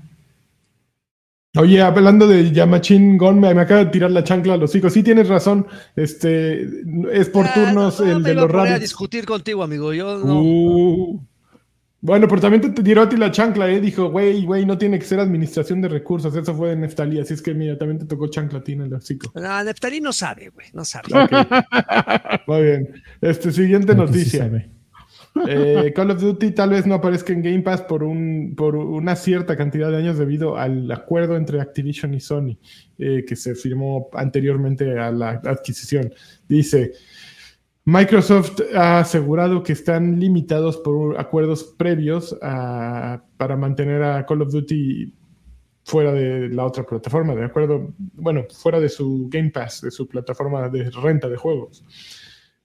Oye, 1.57 1.81
hablando 1.81 2.27
de 2.27 2.51
Yamachin 2.51 3.17
Gon, 3.17 3.39
me, 3.39 3.53
me 3.53 3.61
acaba 3.61 3.83
de 3.83 3.89
tirar 3.89 4.11
la 4.11 4.23
chancla 4.23 4.53
a 4.53 4.57
los 4.57 4.75
hijos. 4.75 4.93
Sí, 4.93 5.01
tienes 5.01 5.27
razón. 5.27 5.65
Este 5.95 6.67
es 7.11 7.29
por 7.29 7.47
Ah, 7.47 7.53
turnos 7.53 7.99
no, 7.99 8.05
no 8.05 8.11
el 8.11 8.19
me 8.19 8.29
de 8.29 8.33
iba 8.33 8.41
a 8.41 8.45
los 8.45 8.51
poner 8.51 8.73
a 8.73 8.79
discutir 8.79 9.25
contigo, 9.25 9.63
amigo. 9.63 9.91
Yo 9.93 10.19
no. 10.19 10.41
Uh. 10.41 11.26
Bueno, 11.99 12.27
pero 12.27 12.41
también 12.41 12.61
te, 12.73 12.83
tiró 12.83 13.01
a 13.01 13.09
ti 13.09 13.17
la 13.17 13.31
chancla, 13.31 13.69
¿eh? 13.69 13.81
Dijo, 13.81 14.11
güey, 14.11 14.45
güey, 14.45 14.65
no 14.65 14.77
tiene 14.77 14.99
que 14.99 15.05
ser 15.05 15.19
administración 15.19 15.81
de 15.81 15.89
recursos. 15.89 16.35
Eso 16.35 16.55
fue 16.55 16.69
de 16.69 16.75
Neftalí. 16.75 17.19
Así 17.19 17.33
es 17.33 17.41
que, 17.41 17.53
mira, 17.53 17.77
también 17.77 17.99
te 17.99 18.05
tocó 18.05 18.27
chancla 18.27 18.59
a 18.59 18.63
ti 18.63 18.73
en 18.73 18.81
el 18.81 18.93
hocico. 18.93 19.31
No, 19.33 19.63
Neftalí 19.63 19.99
no 19.99 20.13
sabe, 20.13 20.49
güey, 20.49 20.67
no 20.73 20.85
sabe. 20.85 21.07
Muy 22.47 22.61
bien. 22.61 23.03
Este, 23.19 23.51
siguiente 23.51 23.93
sí 23.93 23.97
noticia. 23.97 24.43
sabe. 24.43 24.69
Eh, 25.47 25.91
Call 25.95 26.11
of 26.11 26.21
Duty 26.21 26.51
tal 26.51 26.69
vez 26.71 26.85
no 26.85 26.95
aparezca 26.95 27.33
en 27.33 27.41
Game 27.41 27.61
Pass 27.61 27.81
por, 27.81 28.03
un, 28.03 28.53
por 28.55 28.75
una 28.75 29.15
cierta 29.15 29.55
cantidad 29.55 29.91
de 29.91 29.97
años 29.97 30.17
debido 30.17 30.57
al 30.57 30.89
acuerdo 30.91 31.35
entre 31.35 31.61
Activision 31.61 32.13
y 32.13 32.19
Sony 32.19 32.57
eh, 32.97 33.23
que 33.27 33.35
se 33.35 33.55
firmó 33.55 34.09
anteriormente 34.13 34.97
a 34.99 35.11
la 35.11 35.29
adquisición. 35.29 36.13
Dice, 36.47 36.93
Microsoft 37.89 38.59
ha 38.75 38.99
asegurado 38.99 39.63
que 39.63 39.71
están 39.71 40.19
limitados 40.19 40.75
por 40.75 41.17
acuerdos 41.17 41.63
previos 41.63 42.37
a- 42.41 43.23
para 43.37 43.55
mantener 43.55 44.03
a 44.03 44.25
Call 44.25 44.41
of 44.41 44.51
Duty 44.51 45.13
fuera 45.85 46.11
de 46.11 46.49
la 46.49 46.65
otra 46.65 46.83
plataforma, 46.85 47.33
de 47.33 47.45
acuerdo, 47.45 47.93
bueno, 48.15 48.43
fuera 48.51 48.81
de 48.81 48.89
su 48.89 49.29
Game 49.31 49.51
Pass, 49.51 49.79
de 49.79 49.91
su 49.91 50.05
plataforma 50.05 50.67
de 50.67 50.89
renta 50.91 51.29
de 51.29 51.37
juegos. 51.37 51.85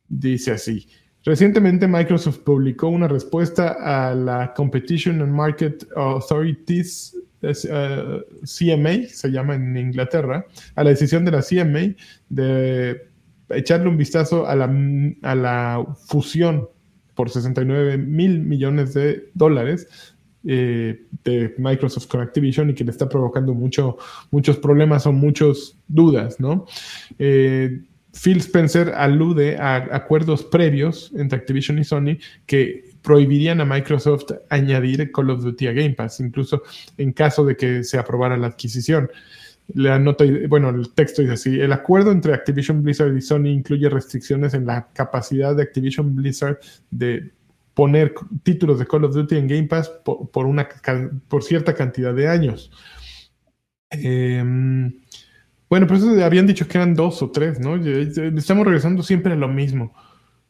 Dice 0.09 0.51
así. 0.51 0.89
Recientemente 1.25 1.87
Microsoft 1.87 2.39
publicó 2.39 2.89
una 2.89 3.07
respuesta 3.07 3.77
a 4.09 4.17
la 4.17 4.53
Competition 4.55 5.23
and 5.23 5.33
Market 5.33 5.87
Authorities, 5.95 7.17
es, 7.43 7.65
eh, 7.71 8.25
CMA, 8.45 9.07
se 9.07 9.31
llama 9.31 9.55
en 9.55 9.77
Inglaterra, 9.77 10.45
a 10.75 10.83
la 10.83 10.91
decisión 10.91 11.25
de 11.25 11.31
la 11.31 11.43
CMA 11.43 11.95
de 12.29 13.12
echarle 13.55 13.89
un 13.89 13.97
vistazo 13.97 14.47
a 14.47 14.55
la, 14.57 14.73
a 15.23 15.35
la 15.35 15.87
fusión 16.07 16.69
por 17.15 17.31
69 17.31 17.99
mil 17.99 18.41
millones 18.41 18.95
de 18.95 19.31
dólares 19.35 20.15
eh, 20.45 21.07
de 21.23 21.55
Microsoft 21.59 22.09
con 22.09 22.21
Activision 22.21 22.71
y 22.71 22.75
que 22.75 22.83
le 22.83 22.91
está 22.91 23.09
provocando 23.09 23.55
mucho, 23.55 23.99
muchos 24.33 24.57
problemas 24.57 25.07
o 25.07 25.13
muchas 25.13 25.77
dudas, 25.87 26.41
¿no? 26.41 26.67
Eh, 27.19 27.83
Phil 28.13 28.39
Spencer 28.39 28.93
alude 28.95 29.57
a 29.57 29.77
acuerdos 29.93 30.43
previos 30.43 31.13
entre 31.17 31.39
Activision 31.39 31.79
y 31.79 31.85
Sony 31.85 32.19
que 32.45 32.93
prohibirían 33.03 33.61
a 33.61 33.65
Microsoft 33.65 34.33
añadir 34.51 35.13
Call 35.13 35.31
of 35.31 35.43
Duty 35.43 35.67
a 35.69 35.73
Game 35.73 35.95
Pass, 35.95 36.21
incluso 36.21 36.63
en 36.99 37.13
caso 37.13 37.45
de 37.45 37.57
que 37.57 37.85
se 37.85 37.99
aprobara 37.99 38.37
la 38.37 38.49
adquisición. 38.49 39.11
La 39.69 39.99
nota, 39.99 40.25
bueno, 40.49 40.71
el 40.71 40.93
texto 40.93 41.23
dice 41.23 41.35
así: 41.35 41.61
el 41.61 41.73
acuerdo 41.73 42.11
entre 42.11 42.35
Activision 42.35 42.83
Blizzard 42.83 43.17
y 43.17 43.21
Sony 43.21 43.47
incluye 43.47 43.89
restricciones 43.89 44.55
en 44.55 44.67
la 44.67 44.89
capacidad 44.93 45.55
de 45.55 45.63
Activision 45.63 46.15
Blizzard 46.15 46.59
de 46.91 47.31
poner 47.75 48.15
títulos 48.43 48.79
de 48.79 48.87
Call 48.87 49.05
of 49.05 49.15
Duty 49.15 49.37
en 49.37 49.49
Game 49.49 49.65
Pass 49.65 49.89
por, 49.89 50.31
por 50.31 50.47
una, 50.47 50.69
por 51.29 51.43
cierta 51.43 51.75
cantidad 51.75 52.13
de 52.15 52.29
años. 52.29 52.71
Eh, 53.91 54.43
bueno, 55.73 55.87
pero 55.87 55.97
eso 55.97 56.23
habían 56.23 56.47
dicho 56.47 56.69
que 56.69 56.77
eran 56.77 56.95
dos 56.95 57.23
o 57.23 57.31
tres, 57.31 57.59
¿no? 57.59 57.77
Estamos 57.77 58.67
regresando 58.67 59.03
siempre 59.03 59.33
a 59.33 59.37
lo 59.37 59.49
mismo. 59.49 59.95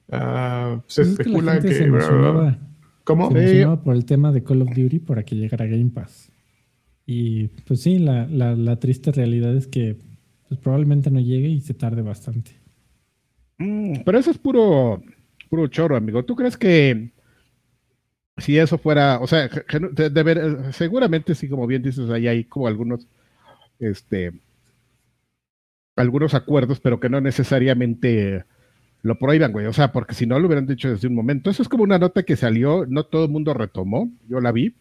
Uh, 0.09 0.81
se 0.89 0.97
Pues 0.97 0.99
es 0.99 1.09
especula 1.11 1.39
que, 1.39 1.45
la 1.45 1.53
gente 1.53 1.69
que. 1.69 1.75
se 1.75 1.85
emocionaba, 1.85 2.59
¿Cómo? 3.05 3.31
se 3.31 3.67
por 3.85 3.95
el 3.95 4.05
tema 4.05 4.33
de 4.33 4.43
Call 4.43 4.63
of 4.63 4.71
Duty 4.75 4.99
para 4.99 5.23
que 5.23 5.37
llegara 5.37 5.65
Game 5.67 5.91
Pass. 5.95 6.32
Y 7.07 7.49
pues 7.67 7.81
sí, 7.81 7.99
la, 7.99 8.27
la, 8.27 8.55
la 8.55 8.79
triste 8.79 9.13
realidad 9.13 9.57
es 9.57 9.67
que 9.67 9.97
pues, 10.49 10.61
probablemente 10.61 11.11
no 11.11 11.21
llegue 11.21 11.49
y 11.49 11.61
se 11.61 11.75
tarde 11.75 12.03
bastante. 12.03 12.53
Mm, 13.59 14.03
pero 14.05 14.19
eso 14.19 14.31
es 14.31 14.39
puro, 14.39 15.03
puro 15.49 15.67
choro, 15.69 15.97
amigo. 15.97 16.25
¿Tú 16.25 16.37
crees 16.37 16.57
que 16.57 17.11
si 18.39 18.59
eso 18.59 18.79
fuera, 18.79 19.19
o 19.21 19.27
sea, 19.27 19.49
de 19.49 20.23
ver, 20.23 20.73
seguramente 20.73 21.35
sí, 21.35 21.49
como 21.49 21.67
bien 21.67 21.83
dices, 21.83 22.09
ahí 22.11 22.29
hay 22.29 22.45
como 22.45 22.67
algunos, 22.67 23.07
este, 23.79 24.33
algunos 25.97 26.35
acuerdos, 26.35 26.81
pero 26.81 27.01
que 27.01 27.09
no 27.09 27.21
necesariamente 27.21 28.45
lo 29.03 29.19
prohíban, 29.19 29.53
güey. 29.53 29.67
O 29.67 29.73
sea, 29.73 29.93
porque 29.93 30.15
si 30.15 30.27
no 30.27 30.39
lo 30.39 30.47
hubieran 30.47 30.67
dicho 30.67 30.91
desde 30.91 31.09
un 31.09 31.15
momento. 31.15 31.51
Eso 31.51 31.63
es 31.63 31.69
como 31.69 31.85
una 31.85 31.99
nota 31.99 32.23
que 32.23 32.37
salió, 32.37 32.87
no 32.87 33.05
todo 33.05 33.25
el 33.25 33.31
mundo 33.31 33.55
retomó, 33.55 34.11
yo 34.29 34.41
la 34.41 34.53
vi, 34.53 34.75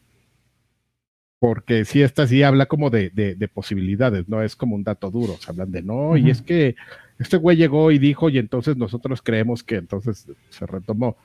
porque 1.41 1.85
si 1.85 2.03
esta 2.03 2.27
sí 2.27 2.43
habla 2.43 2.67
como 2.67 2.91
de, 2.91 3.09
de, 3.09 3.33
de, 3.33 3.47
posibilidades, 3.47 4.29
no 4.29 4.43
es 4.43 4.55
como 4.55 4.75
un 4.75 4.83
dato 4.83 5.09
duro, 5.09 5.37
se 5.39 5.49
hablan 5.49 5.71
de 5.71 5.81
no, 5.81 6.11
uh 6.11 6.13
-huh. 6.13 6.27
y 6.27 6.29
es 6.29 6.43
que 6.43 6.75
este 7.17 7.37
güey 7.37 7.57
llegó 7.57 7.89
y 7.89 7.97
dijo, 7.97 8.29
y 8.29 8.37
entonces 8.37 8.77
nosotros 8.77 9.23
creemos 9.23 9.63
que 9.63 9.77
entonces 9.77 10.27
se 10.49 10.65
retomó. 10.67 11.17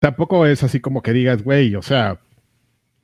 Tampoco 0.00 0.44
es 0.44 0.64
así 0.64 0.80
como 0.80 1.02
que 1.02 1.12
digas, 1.12 1.44
güey, 1.44 1.76
o 1.76 1.82
sea, 1.82 2.20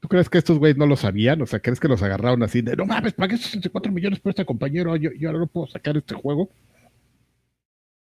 ¿tú 0.01 0.09
crees 0.09 0.29
que 0.29 0.39
estos 0.39 0.59
güeyes 0.59 0.77
no 0.77 0.87
lo 0.87 0.97
sabían? 0.97 1.41
O 1.41 1.47
sea, 1.47 1.61
¿crees 1.61 1.79
que 1.79 1.87
los 1.87 2.03
agarraron 2.03 2.43
así 2.43 2.61
de, 2.61 2.75
no 2.75 2.85
mames, 2.85 3.13
pagué 3.13 3.37
64 3.37 3.93
millones 3.93 4.19
por 4.19 4.31
este 4.31 4.45
compañero, 4.45 4.97
yo, 4.97 5.13
yo 5.13 5.29
ahora 5.29 5.39
no 5.39 5.47
puedo 5.47 5.69
sacar 5.69 5.97
este 5.97 6.17
juego? 6.17 6.51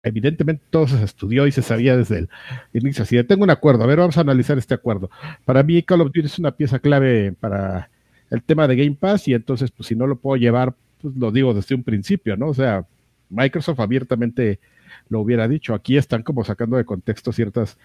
Evidentemente 0.02 0.64
todo 0.70 0.86
se 0.86 1.02
estudió 1.02 1.46
y 1.46 1.52
se 1.52 1.62
sabía 1.62 1.96
desde 1.96 2.18
el 2.18 2.28
inicio. 2.72 3.02
Así 3.02 3.16
de, 3.16 3.24
tengo 3.24 3.42
un 3.42 3.50
acuerdo, 3.50 3.84
a 3.84 3.86
ver, 3.86 3.98
vamos 3.98 4.16
a 4.16 4.20
analizar 4.20 4.56
este 4.56 4.74
acuerdo. 4.74 5.10
Para 5.44 5.62
mí, 5.62 5.82
Call 5.82 6.00
of 6.00 6.08
Duty 6.08 6.26
es 6.26 6.38
una 6.38 6.52
pieza 6.52 6.78
clave 6.78 7.32
para 7.32 7.90
el 8.30 8.42
tema 8.42 8.68
de 8.68 8.76
Game 8.76 8.96
Pass 8.98 9.26
y 9.28 9.34
entonces, 9.34 9.70
pues 9.70 9.88
si 9.88 9.96
no 9.96 10.06
lo 10.06 10.16
puedo 10.16 10.36
llevar, 10.36 10.74
pues 11.00 11.16
lo 11.16 11.32
digo 11.32 11.52
desde 11.54 11.74
un 11.74 11.82
principio, 11.82 12.36
¿no? 12.36 12.48
O 12.48 12.54
sea, 12.54 12.86
Microsoft 13.28 13.80
abiertamente 13.80 14.60
lo 15.08 15.20
hubiera 15.20 15.48
dicho. 15.48 15.74
Aquí 15.74 15.96
están 15.96 16.22
como 16.22 16.44
sacando 16.44 16.76
de 16.76 16.84
contexto 16.84 17.32
ciertas 17.32 17.76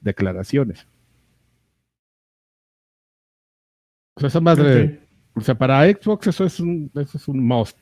declaraciones. 0.00 0.86
O 4.14 4.20
sea, 4.20 4.28
esa 4.28 4.40
madre, 4.40 4.84
okay. 4.84 5.00
o 5.34 5.40
sea, 5.40 5.54
para 5.56 5.84
Xbox 5.84 6.28
eso 6.28 6.44
es 6.44 6.60
un, 6.60 6.90
eso 6.94 7.18
es 7.18 7.28
un 7.28 7.46
must. 7.46 7.78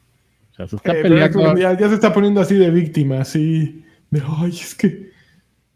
O 0.54 0.56
sea, 0.56 0.68
se 0.68 0.76
está 0.76 0.96
eh, 0.96 1.02
peleando. 1.02 1.56
Ya, 1.56 1.76
ya, 1.76 1.88
se 1.88 1.94
está 1.94 2.12
poniendo 2.12 2.40
así 2.40 2.54
de 2.54 2.70
víctima, 2.70 3.20
así 3.20 3.84
de, 4.10 4.22
ay, 4.38 4.50
es 4.50 4.74
que, 4.74 5.10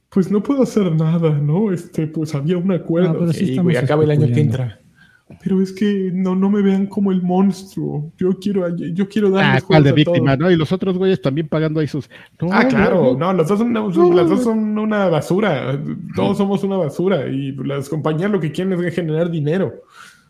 pues 0.09 0.31
no 0.31 0.41
puedo 0.43 0.63
hacer 0.63 0.95
nada, 0.95 1.33
¿no? 1.39 1.73
Este, 1.73 2.07
pues 2.07 2.35
había 2.35 2.57
un 2.59 2.71
acuerdo. 2.71 3.15
No, 3.15 3.19
pero 3.19 3.33
sí 3.33 3.55
y, 3.55 3.59
güey, 3.59 3.77
acaba 3.77 4.05
el 4.05 4.11
año 4.13 4.27
que 4.33 4.41
entra. 4.41 4.81
Pero 5.43 5.61
es 5.61 5.73
que 5.73 6.11
no, 6.15 6.35
no 6.35 6.49
me 6.49 6.63
vean 6.63 6.87
como 6.87 7.13
el 7.13 7.21
monstruo. 7.21 8.13
Yo 8.17 8.31
quiero, 8.41 8.75
yo 8.77 9.09
quiero 9.09 9.31
darles 9.31 9.63
ah, 9.63 9.67
cuál 9.67 9.83
de 9.83 9.93
víctima, 9.93 10.37
¿no? 10.37 10.51
Y 10.51 10.57
los 10.57 10.73
otros 10.73 10.97
güeyes 10.97 11.21
también 11.21 11.49
pagando 11.49 11.81
ahí 11.81 11.87
sus. 11.87 12.09
No, 12.41 12.49
ah, 12.51 12.67
claro, 12.67 13.15
no, 13.19 13.33
los 13.35 13.49
dos 13.49 13.59
son 13.59 13.73
no, 13.73 13.91
las 13.91 14.29
dos 14.29 14.45
son 14.45 14.79
una 14.79 15.09
basura. 15.09 15.79
Todos 16.15 16.39
somos 16.39 16.63
una 16.65 16.79
basura. 16.79 17.27
Y 17.27 17.53
las 17.53 17.89
compañías 17.89 18.31
lo 18.31 18.41
que 18.41 18.53
quieren 18.53 18.73
es 18.83 18.95
generar 18.95 19.31
dinero. 19.31 19.83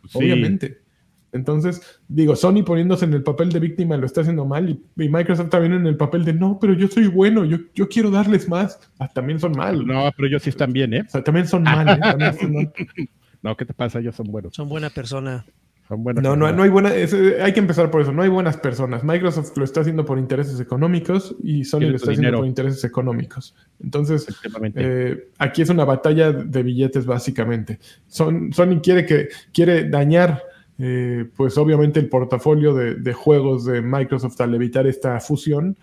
Sí. 0.08 0.18
Obviamente. 0.18 0.87
Entonces, 1.32 2.00
digo, 2.08 2.36
Sony 2.36 2.62
poniéndose 2.64 3.04
en 3.04 3.12
el 3.12 3.22
papel 3.22 3.50
de 3.50 3.60
víctima 3.60 3.96
lo 3.96 4.06
está 4.06 4.22
haciendo 4.22 4.46
mal 4.46 4.70
y, 4.70 4.82
y, 5.02 5.08
Microsoft 5.08 5.50
también 5.50 5.74
en 5.74 5.86
el 5.86 5.96
papel 5.96 6.24
de 6.24 6.32
no, 6.32 6.58
pero 6.58 6.72
yo 6.72 6.88
soy 6.88 7.06
bueno, 7.06 7.44
yo, 7.44 7.58
yo 7.74 7.88
quiero 7.88 8.10
darles 8.10 8.48
más. 8.48 8.80
Ah, 8.98 9.08
también 9.08 9.38
son 9.38 9.52
mal. 9.52 9.86
No, 9.86 10.10
pero 10.16 10.28
ellos 10.28 10.42
sí 10.42 10.50
están 10.50 10.72
bien, 10.72 10.94
¿eh? 10.94 11.04
O 11.06 11.10
sea, 11.10 11.22
también 11.22 11.46
son 11.46 11.64
mal, 11.64 11.88
¿eh? 11.88 11.98
También 12.00 12.34
son 12.34 12.54
mal. 12.54 12.72
No, 13.40 13.56
¿qué 13.56 13.64
te 13.64 13.74
pasa? 13.74 14.00
Ellos 14.00 14.16
son 14.16 14.26
buenos. 14.32 14.54
Son 14.54 14.68
buena 14.68 14.90
persona. 14.90 15.44
Son 15.88 16.02
buenas 16.02 16.22
no, 16.22 16.36
no, 16.36 16.52
no 16.52 16.62
hay 16.62 16.68
buena. 16.68 16.94
Es, 16.94 17.14
hay 17.14 17.52
que 17.52 17.60
empezar 17.60 17.90
por 17.90 18.02
eso. 18.02 18.12
No 18.12 18.22
hay 18.22 18.28
buenas 18.28 18.56
personas. 18.58 19.04
Microsoft 19.04 19.56
lo 19.56 19.64
está 19.64 19.80
haciendo 19.80 20.04
por 20.04 20.18
intereses 20.18 20.60
económicos 20.60 21.34
y 21.42 21.64
Sony 21.64 21.82
lo 21.82 21.96
está 21.96 22.10
haciendo 22.10 22.38
por 22.38 22.46
intereses 22.46 22.84
económicos. 22.84 23.54
Entonces, 23.82 24.26
eh, 24.74 25.30
aquí 25.38 25.62
es 25.62 25.70
una 25.70 25.84
batalla 25.84 26.32
de 26.32 26.62
billetes, 26.62 27.06
básicamente. 27.06 27.78
Son, 28.06 28.52
Sony 28.52 28.80
quiere 28.82 29.06
que 29.06 29.28
quiere 29.52 29.88
dañar. 29.88 30.42
Eh, 30.80 31.24
pues 31.36 31.58
obviamente 31.58 31.98
el 31.98 32.08
portafolio 32.08 32.72
de, 32.72 33.12
juegos 33.12 33.64
de 33.64 33.82
Microsoft 33.82 34.40
al 34.40 34.54
evitar 34.54 34.86
esta 34.86 35.18
fusión 35.18 35.76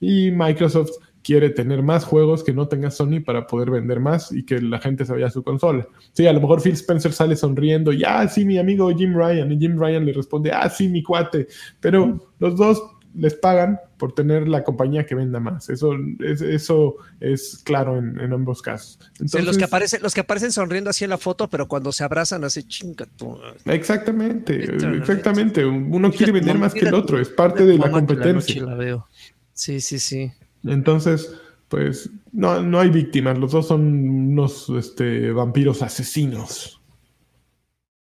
y 0.00 0.30
Microsoft 0.30 0.92
quiere 1.22 1.50
tener 1.50 1.82
más 1.82 2.04
juegos 2.04 2.42
que 2.42 2.54
no 2.54 2.66
tenga 2.66 2.90
Sony 2.90 3.20
para 3.22 3.46
poder 3.46 3.70
vender 3.70 4.00
más 4.00 4.32
y 4.32 4.46
que 4.46 4.62
la 4.62 4.78
gente 4.78 5.04
se 5.04 5.12
vaya 5.12 5.26
a 5.26 5.30
su 5.30 5.42
consola. 5.42 5.86
Sí, 6.12 6.26
a 6.26 6.32
lo 6.32 6.40
mejor 6.40 6.62
Phil 6.62 6.72
Spencer 6.72 7.12
sale 7.12 7.36
sonriendo 7.36 7.92
y 7.92 8.04
ah, 8.04 8.26
sí, 8.26 8.46
mi 8.46 8.56
amigo 8.56 8.90
Jim 8.96 9.14
Ryan 9.14 9.52
y 9.52 9.58
Jim 9.58 9.78
Ryan 9.78 10.06
le 10.06 10.14
responde, 10.14 10.50
ah, 10.50 10.70
sí, 10.70 10.88
mi 10.88 11.02
cuate, 11.02 11.46
pero 11.80 12.18
los 12.38 12.56
dos 12.56 12.82
les 13.14 13.34
pagan 13.34 13.80
por 13.96 14.14
tener 14.14 14.48
la 14.48 14.64
compañía 14.64 15.06
que 15.06 15.14
venda 15.14 15.40
más. 15.40 15.70
Eso 15.70 15.92
es, 16.20 16.40
eso 16.40 16.96
es 17.20 17.60
claro 17.64 17.98
en, 17.98 18.18
en 18.20 18.32
ambos 18.32 18.62
casos. 18.62 18.98
Entonces, 19.12 19.40
sí, 19.40 19.46
los, 19.46 19.58
que 19.58 19.64
aparecen, 19.64 20.02
los 20.02 20.14
que 20.14 20.20
aparecen 20.20 20.52
sonriendo 20.52 20.90
así 20.90 21.04
en 21.04 21.10
la 21.10 21.18
foto, 21.18 21.48
pero 21.48 21.66
cuando 21.68 21.92
se 21.92 22.04
abrazan 22.04 22.44
así 22.44 22.62
chinga 22.64 23.06
tú. 23.16 23.38
Exactamente, 23.64 24.64
exactamente. 24.96 25.64
Uno 25.64 26.10
quiere 26.10 26.32
vender 26.32 26.58
más 26.58 26.74
que 26.74 26.86
el 26.86 26.94
otro, 26.94 27.20
es 27.20 27.28
parte 27.28 27.64
de 27.64 27.78
la 27.78 27.90
competencia. 27.90 28.62
La 28.62 28.74
veo. 28.74 29.08
Sí, 29.52 29.80
sí, 29.80 29.98
sí. 29.98 30.30
Entonces, 30.64 31.32
pues 31.68 32.10
no, 32.32 32.62
no 32.62 32.80
hay 32.80 32.90
víctimas, 32.90 33.38
los 33.38 33.52
dos 33.52 33.68
son 33.68 33.82
unos 34.30 34.68
este, 34.70 35.32
vampiros 35.32 35.82
asesinos. 35.82 36.77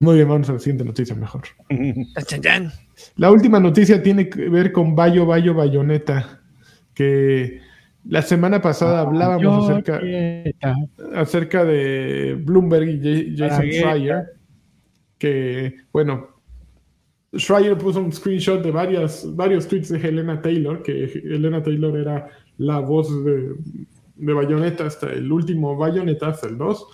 Muy 0.04 0.16
bien, 0.16 0.28
vamos 0.28 0.50
a 0.50 0.52
la 0.52 0.58
siguiente 0.58 0.84
noticia 0.84 1.16
mejor. 1.16 1.44
La 3.16 3.30
última 3.30 3.58
noticia 3.58 4.02
tiene 4.02 4.28
que 4.28 4.50
ver 4.50 4.70
con 4.70 4.94
Bayo 4.94 5.24
Bayo 5.24 5.54
Bayonetta, 5.54 6.42
que 6.92 7.60
la 8.04 8.20
semana 8.20 8.60
pasada 8.60 9.00
hablábamos 9.00 9.70
acerca, 9.70 10.02
acerca 11.14 11.64
de 11.64 12.38
Bloomberg 12.38 12.86
y 12.86 13.34
Jason 13.34 13.64
Schreier, 13.64 14.24
que, 15.16 15.74
bueno, 15.90 16.28
Schreier 17.34 17.78
puso 17.78 18.00
un 18.00 18.12
screenshot 18.12 18.62
de 18.62 18.70
varias, 18.70 19.26
varios 19.34 19.66
tweets 19.66 19.88
de 19.88 20.06
Helena 20.06 20.42
Taylor, 20.42 20.82
que 20.82 21.04
Helena 21.24 21.62
Taylor 21.62 21.96
era 21.96 22.28
la 22.58 22.78
voz 22.80 23.08
de, 23.24 23.54
de 24.16 24.32
Bayonetta 24.34 24.84
hasta 24.84 25.10
el 25.10 25.32
último 25.32 25.76
Bayonetta, 25.76 26.28
hasta 26.28 26.46
el 26.46 26.58
2. 26.58 26.86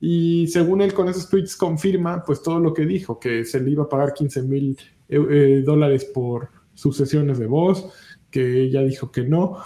Y 0.00 0.46
según 0.48 0.80
él 0.80 0.94
con 0.94 1.08
esos 1.08 1.28
tweets 1.28 1.56
confirma 1.56 2.22
pues 2.24 2.42
todo 2.42 2.60
lo 2.60 2.72
que 2.72 2.86
dijo, 2.86 3.18
que 3.18 3.44
se 3.44 3.60
le 3.60 3.70
iba 3.70 3.84
a 3.84 3.88
pagar 3.88 4.14
15 4.14 4.42
mil 4.42 4.78
eh, 5.08 5.62
dólares 5.64 6.04
por 6.04 6.50
sus 6.74 6.96
sesiones 6.96 7.38
de 7.38 7.46
voz, 7.46 7.92
que 8.30 8.62
ella 8.62 8.82
dijo 8.82 9.10
que 9.10 9.24
no, 9.24 9.58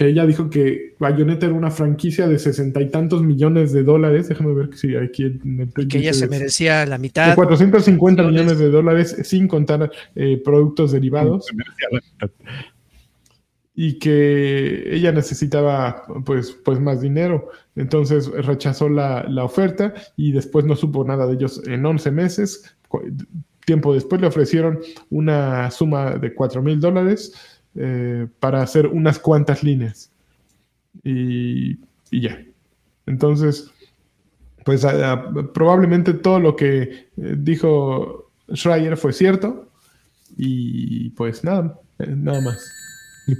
que 0.00 0.06
ella 0.06 0.24
dijo 0.24 0.48
que 0.48 0.94
Bayonetta 0.98 1.44
era 1.44 1.54
una 1.54 1.70
franquicia 1.70 2.26
de 2.26 2.38
sesenta 2.38 2.80
y 2.80 2.88
tantos 2.88 3.22
millones 3.22 3.70
de 3.72 3.82
dólares. 3.82 4.28
Déjame 4.28 4.54
ver 4.54 4.74
si 4.74 4.96
aquí 4.96 5.24
en 5.24 5.70
el 5.76 5.88
Que 5.88 5.98
ella 5.98 6.14
se 6.14 6.26
merecía 6.26 6.86
la 6.86 6.96
mitad. 6.96 7.28
De 7.28 7.34
450 7.34 8.22
millones 8.22 8.58
de 8.58 8.70
dólares 8.70 9.14
sin 9.24 9.46
contar 9.46 9.92
eh, 10.14 10.40
productos 10.42 10.92
derivados. 10.92 11.46
Y 13.74 13.98
que 13.98 14.94
ella 14.94 15.12
necesitaba 15.12 16.04
pues, 16.24 16.52
pues 16.64 16.80
más 16.80 17.02
dinero. 17.02 17.50
Entonces 17.76 18.28
rechazó 18.28 18.88
la, 18.88 19.24
la 19.28 19.44
oferta 19.44 19.94
y 20.16 20.32
después 20.32 20.64
no 20.64 20.76
supo 20.76 21.04
nada 21.04 21.26
de 21.26 21.34
ellos 21.34 21.62
en 21.66 21.86
11 21.86 22.10
meses. 22.10 22.76
Tiempo 23.64 23.94
después 23.94 24.20
le 24.20 24.26
ofrecieron 24.26 24.80
una 25.10 25.70
suma 25.70 26.16
de 26.16 26.34
4 26.34 26.62
mil 26.62 26.80
dólares 26.80 27.32
eh, 27.76 28.26
para 28.40 28.62
hacer 28.62 28.88
unas 28.88 29.18
cuantas 29.18 29.62
líneas. 29.62 30.10
Y, 31.04 31.78
ya. 32.10 32.44
Entonces, 33.06 33.70
pues 34.64 34.84
probablemente 35.54 36.14
todo 36.14 36.40
lo 36.40 36.56
que 36.56 36.82
eh, 36.82 37.08
dijo 37.16 38.32
Schreier 38.52 38.96
fue 38.96 39.12
cierto. 39.12 39.68
Y 40.36 41.10
pues 41.10 41.44
nada, 41.44 41.78
eh, 41.98 42.14
nada 42.16 42.40
más. 42.40 42.79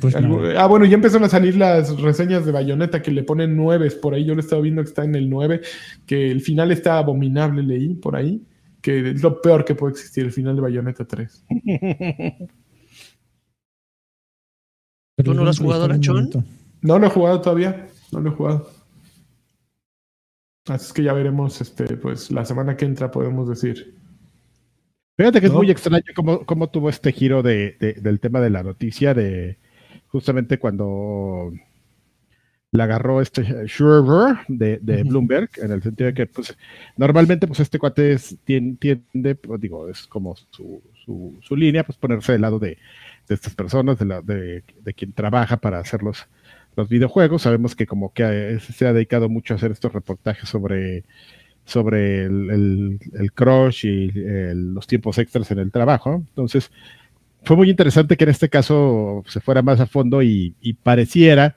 Pues 0.01 0.15
ah, 0.15 0.67
bueno, 0.67 0.85
ya 0.85 0.95
empezaron 0.95 1.25
a 1.25 1.29
salir 1.29 1.57
las 1.57 2.01
reseñas 2.01 2.45
de 2.45 2.53
Bayonetta 2.53 3.01
que 3.03 3.11
le 3.11 3.23
ponen 3.23 3.57
nueves 3.57 3.95
por 3.95 4.15
ahí. 4.15 4.25
Yo 4.25 4.35
lo 4.35 4.41
estaba 4.41 4.63
viendo 4.63 4.83
que 4.83 4.89
está 4.89 5.05
en 5.05 5.15
el 5.15 5.31
9, 5.31 5.61
que 6.07 6.31
el 6.31 6.41
final 6.41 6.71
está 6.71 6.99
abominable, 6.99 7.63
leí 7.63 7.95
por 7.95 8.17
ahí, 8.17 8.43
que 8.81 9.11
es 9.11 9.23
lo 9.23 9.41
peor 9.41 9.65
que 9.65 9.75
puede 9.75 9.93
existir, 9.93 10.25
el 10.25 10.33
final 10.33 10.57
de 10.57 10.63
Bayonetta 10.63 11.07
3. 11.07 11.45
¿Tú 15.25 15.35
no 15.35 15.45
lo 15.45 15.51
has 15.51 15.59
jugado, 15.59 15.89
Lachón? 15.89 16.31
No 16.83 16.99
lo 16.99 17.07
he 17.07 17.11
jugado 17.11 17.41
todavía. 17.41 17.87
No 18.13 18.21
lo 18.21 18.31
he 18.31 18.35
jugado. 18.35 18.71
Así 20.69 20.87
es 20.87 20.93
que 20.93 21.03
ya 21.03 21.13
veremos, 21.13 21.61
este, 21.61 21.97
pues 21.97 22.31
la 22.31 22.45
semana 22.45 22.77
que 22.77 22.85
entra 22.85 23.11
podemos 23.11 23.49
decir. 23.49 23.95
Fíjate 25.17 25.41
que 25.41 25.49
es 25.49 25.53
muy 25.53 25.71
extraño 25.71 26.05
cómo, 26.47 26.71
tuvo 26.71 26.89
este 26.89 27.13
giro 27.13 27.43
de, 27.43 27.77
del 28.01 28.21
tema 28.21 28.41
de 28.41 28.49
la 28.49 28.63
noticia 28.63 29.13
de 29.13 29.59
justamente 30.11 30.59
cuando 30.59 31.53
la 32.73 32.85
agarró 32.85 33.21
este 33.21 33.67
Schreiber 33.67 34.39
de, 34.49 34.79
de 34.81 35.03
Bloomberg, 35.03 35.51
en 35.57 35.73
el 35.73 35.83
sentido 35.83 36.07
de 36.07 36.15
que 36.15 36.27
pues, 36.27 36.57
normalmente 36.97 37.47
pues 37.47 37.61
este 37.61 37.79
cuate 37.79 38.17
tiende, 38.45 39.35
pues, 39.35 39.61
digo, 39.61 39.89
es 39.89 40.07
como 40.07 40.37
su, 40.37 40.81
su, 41.05 41.37
su, 41.43 41.57
línea, 41.57 41.85
pues 41.85 41.99
ponerse 41.99 42.33
del 42.33 42.43
lado 42.43 42.61
de, 42.61 42.79
de 43.29 43.35
estas 43.35 43.55
personas, 43.55 43.99
de, 43.99 44.05
la, 44.05 44.23
de, 44.23 44.63
quien 44.97 45.13
trabaja 45.13 45.57
para 45.57 45.81
hacer 45.81 46.03
los, 46.03 46.27
videojuegos. 46.89 47.43
Sabemos 47.43 47.77
que 47.77 47.87
como 47.87 48.15
que 48.15 48.59
se 48.61 48.87
ha 48.87 48.95
dedicado 48.95 49.29
mucho 49.29 49.53
a 49.53 49.59
hacer 49.59 49.71
estos 49.71 49.93
reportajes 49.93 50.49
sobre, 50.49 51.05
sobre 51.67 52.25
el, 52.25 52.99
el, 53.13 53.33
crush 53.33 53.85
y 53.85 54.11
los 54.55 54.87
tiempos 54.87 55.19
extras 55.19 55.51
en 55.51 55.59
el 55.59 55.73
trabajo. 55.73 56.15
Entonces, 56.15 56.71
fue 57.45 57.57
muy 57.57 57.71
interesante 57.71 58.17
que 58.17 58.25
en 58.25 58.31
este 58.31 58.49
caso 58.49 59.23
se 59.27 59.41
fuera 59.41 59.63
más 59.63 59.81
a 59.81 59.87
fondo 59.87 60.23
y, 60.23 60.55
pareciera 60.83 61.57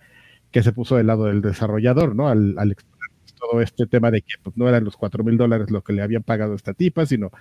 que 0.52 0.64
se 0.64 0.72
puso 0.72 0.96
del 0.96 1.08
lado 1.08 1.26
del 1.26 1.42
desarrollador, 1.42 2.16
¿no? 2.16 2.30
Al, 2.30 2.56
al 2.58 2.76
todo 3.44 3.62
este 3.62 3.86
tema 3.88 4.12
de 4.12 4.22
que 4.22 4.36
pues, 4.42 4.56
no 4.58 4.70
eran 4.70 4.84
los 4.84 4.96
cuatro 4.98 5.24
mil 5.24 5.38
dólares 5.38 5.70
lo 5.70 5.84
que 5.84 5.94
le 5.94 6.02
habían 6.02 6.24
pagado 6.24 6.54
a 6.54 6.56
esta 6.56 6.74
tipa, 6.74 7.06
sino 7.06 7.32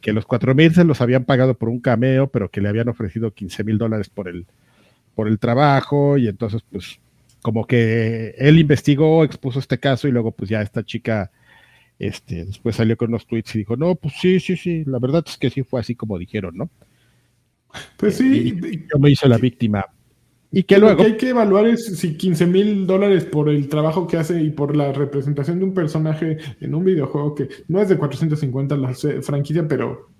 que 0.00 0.12
los 0.12 0.24
cuatro 0.24 0.54
mil 0.54 0.74
se 0.74 0.84
los 0.84 1.00
habían 1.00 1.24
pagado 1.24 1.54
por 1.54 1.68
un 1.68 1.80
cameo, 1.80 2.28
pero 2.28 2.50
que 2.50 2.60
le 2.60 2.68
habían 2.68 2.88
ofrecido 2.88 3.32
15 3.32 3.64
mil 3.64 3.78
dólares 3.78 4.08
por 4.08 4.28
el, 4.28 4.46
por 5.14 5.28
el 5.28 5.38
trabajo, 5.38 6.16
y 6.18 6.28
entonces, 6.28 6.62
pues, 6.70 7.00
como 7.42 7.66
que 7.66 8.34
él 8.38 8.58
investigó, 8.58 9.24
expuso 9.24 9.58
este 9.58 9.78
caso, 9.78 10.08
y 10.08 10.12
luego, 10.12 10.32
pues, 10.32 10.48
ya 10.50 10.62
esta 10.62 10.84
chica, 10.84 11.30
este, 11.98 12.46
después 12.46 12.76
salió 12.76 12.96
con 12.96 13.08
unos 13.10 13.26
tweets 13.26 13.54
y 13.54 13.58
dijo, 13.58 13.76
no, 13.76 13.94
pues 13.94 14.14
sí, 14.20 14.40
sí, 14.40 14.56
sí, 14.56 14.84
la 14.86 14.98
verdad 14.98 15.24
es 15.26 15.36
que 15.38 15.50
sí 15.50 15.62
fue 15.62 15.80
así 15.80 15.94
como 15.94 16.18
dijeron, 16.18 16.56
¿no? 16.56 16.70
Pues 17.96 18.16
sí. 18.16 18.58
yo 18.92 18.98
me 18.98 19.10
hice 19.10 19.28
la 19.28 19.38
víctima. 19.38 19.84
Y 20.50 20.64
que 20.64 20.78
luego. 20.78 20.96
Lo 20.96 20.98
que 20.98 21.12
hay 21.12 21.16
que 21.16 21.30
evaluar 21.30 21.66
es 21.66 21.98
si 21.98 22.16
15 22.16 22.46
mil 22.46 22.86
dólares 22.86 23.24
por 23.24 23.48
el 23.48 23.68
trabajo 23.68 24.06
que 24.06 24.18
hace 24.18 24.42
y 24.42 24.50
por 24.50 24.76
la 24.76 24.92
representación 24.92 25.58
de 25.58 25.64
un 25.64 25.74
personaje 25.74 26.38
en 26.60 26.74
un 26.74 26.84
videojuego 26.84 27.34
que 27.34 27.48
no 27.68 27.80
es 27.80 27.88
de 27.88 27.96
450 27.96 28.76
la 28.76 28.92
franquicia, 29.22 29.66
pero 29.66 30.10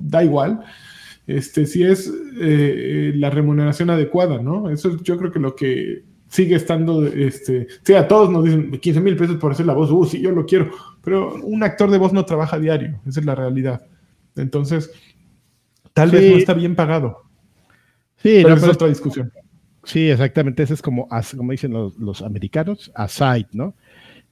da 0.00 0.24
igual. 0.24 0.60
Este, 1.26 1.66
si 1.66 1.84
es 1.84 2.12
eh, 2.40 3.12
la 3.14 3.30
remuneración 3.30 3.90
adecuada, 3.90 4.42
¿no? 4.42 4.68
Eso 4.70 4.88
es, 4.88 5.02
yo 5.02 5.16
creo 5.16 5.30
que 5.30 5.38
lo 5.38 5.54
que 5.54 6.02
sigue 6.28 6.56
estando, 6.56 7.06
este, 7.06 7.68
sí, 7.82 7.94
a 7.94 8.08
todos 8.08 8.30
nos 8.30 8.44
dicen 8.44 8.70
15 8.72 9.00
mil 9.00 9.16
pesos 9.16 9.36
por 9.36 9.52
hacer 9.52 9.66
la 9.66 9.74
voz, 9.74 9.90
uh, 9.90 10.04
sí, 10.04 10.20
yo 10.20 10.30
lo 10.30 10.46
quiero, 10.46 10.70
pero 11.02 11.34
un 11.34 11.62
actor 11.62 11.90
de 11.90 11.98
voz 11.98 12.12
no 12.12 12.24
trabaja 12.24 12.58
diario, 12.58 13.00
esa 13.06 13.20
es 13.20 13.26
la 13.26 13.34
realidad. 13.34 13.82
Entonces, 14.36 14.90
tal 15.92 16.10
vez 16.10 16.30
no 16.30 16.36
está 16.36 16.54
bien 16.54 16.74
pagado. 16.74 17.24
Sí, 18.16 18.40
pero 18.42 18.54
es 18.54 18.62
otra 18.64 18.88
discusión. 18.88 19.32
Sí, 19.84 20.10
exactamente. 20.10 20.62
Ese 20.62 20.74
es 20.74 20.82
como, 20.82 21.08
como 21.36 21.52
dicen 21.52 21.72
los, 21.72 22.22
americanos, 22.22 22.92
aside, 22.94 23.48
¿no? 23.52 23.74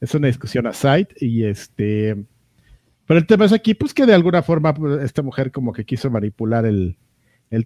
Es 0.00 0.14
una 0.14 0.26
discusión 0.28 0.66
aside 0.66 1.08
y 1.16 1.44
este... 1.44 2.16
Pero 3.06 3.20
el 3.20 3.26
tema 3.26 3.46
es 3.46 3.52
aquí, 3.52 3.72
pues 3.72 3.94
que 3.94 4.04
de 4.04 4.12
alguna 4.12 4.42
forma 4.42 4.74
pues, 4.74 5.02
esta 5.02 5.22
mujer 5.22 5.50
como 5.50 5.72
que 5.72 5.86
quiso 5.86 6.10
manipular 6.10 6.66
el, 6.66 6.96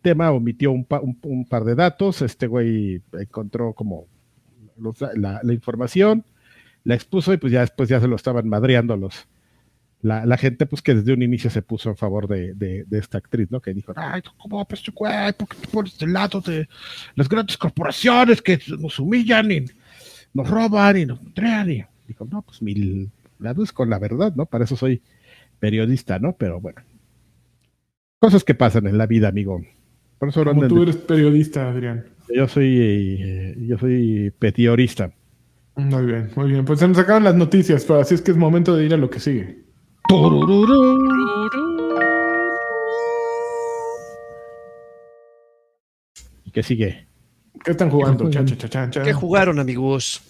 tema, 0.00 0.30
omitió 0.30 0.70
un, 0.70 0.86
un, 1.22 1.44
par 1.46 1.64
de 1.64 1.74
datos, 1.74 2.22
este 2.22 2.46
güey 2.46 3.02
encontró 3.12 3.72
como 3.72 4.06
la, 5.16 5.40
la, 5.42 5.52
información, 5.52 6.24
la 6.84 6.94
expuso 6.94 7.32
y 7.32 7.38
pues 7.38 7.52
ya 7.52 7.60
después 7.60 7.88
ya 7.88 8.00
se 8.00 8.06
lo 8.06 8.14
estaban 8.14 8.48
madreando 8.48 8.96
los, 8.96 9.26
la, 10.02 10.36
gente 10.36 10.66
pues 10.66 10.82
que 10.82 10.94
desde 10.94 11.12
un 11.12 11.22
inicio 11.22 11.48
se 11.48 11.62
puso 11.62 11.90
en 11.90 11.96
favor 11.96 12.26
de, 12.26 12.84
esta 12.90 13.18
actriz, 13.18 13.50
¿no? 13.50 13.60
Que 13.60 13.72
dijo, 13.72 13.92
ay, 13.96 14.20
¿cómo 14.36 14.64
pues 14.66 14.82
tu 14.82 14.92
güey? 14.92 15.32
¿Por 15.32 15.48
qué 15.48 15.56
te 15.56 15.68
pones 15.68 15.96
del 15.96 16.12
lado 16.12 16.40
de 16.40 16.68
las 17.14 17.28
grandes 17.28 17.56
corporaciones 17.56 18.42
que 18.42 18.60
nos 18.78 18.98
humillan 18.98 19.52
y 19.52 19.64
nos 20.34 20.50
roban 20.50 20.96
y 20.96 21.06
nos 21.06 21.20
entregan? 21.20 21.70
Y 21.70 21.84
dijo, 22.08 22.26
no, 22.28 22.42
pues 22.42 22.60
mi 22.62 23.08
lado 23.38 23.62
es 23.62 23.72
con 23.72 23.90
la 23.90 24.00
verdad, 24.00 24.34
¿no? 24.34 24.46
Para 24.46 24.64
eso 24.64 24.76
soy 24.76 25.02
periodista, 25.60 26.18
¿no? 26.18 26.34
Pero 26.36 26.60
bueno, 26.60 26.82
cosas 28.18 28.42
que 28.42 28.54
pasan 28.54 28.88
en 28.88 28.98
la 28.98 29.06
vida, 29.06 29.28
amigo. 29.28 29.62
Por 30.18 30.30
eso 30.30 30.44
Como 30.44 30.66
tú 30.66 30.82
eres 30.82 30.96
periodista, 30.96 31.68
Adrián. 31.70 32.06
Yo 32.34 32.48
soy, 32.48 32.76
eh, 32.80 33.56
yo 33.68 33.78
soy 33.78 34.32
petiorista. 34.36 35.12
Muy 35.76 36.06
bien, 36.06 36.30
muy 36.34 36.50
bien. 36.50 36.64
Pues 36.64 36.80
se 36.80 36.88
nos 36.88 36.98
acaban 36.98 37.24
las 37.24 37.34
noticias, 37.36 37.84
pero 37.84 38.00
así 38.00 38.14
es 38.16 38.22
que 38.22 38.32
es 38.32 38.36
momento 38.36 38.76
de 38.76 38.84
ir 38.84 38.94
a 38.94 38.96
lo 38.96 39.08
que 39.08 39.20
sigue. 39.20 39.61
¿Y 46.44 46.50
qué 46.50 46.62
sigue? 46.62 47.08
¿Qué 47.64 47.70
están 47.70 47.88
jugando? 47.88 48.28
¿Qué 48.28 49.12
jugaron, 49.14 49.58
amigos? 49.58 50.20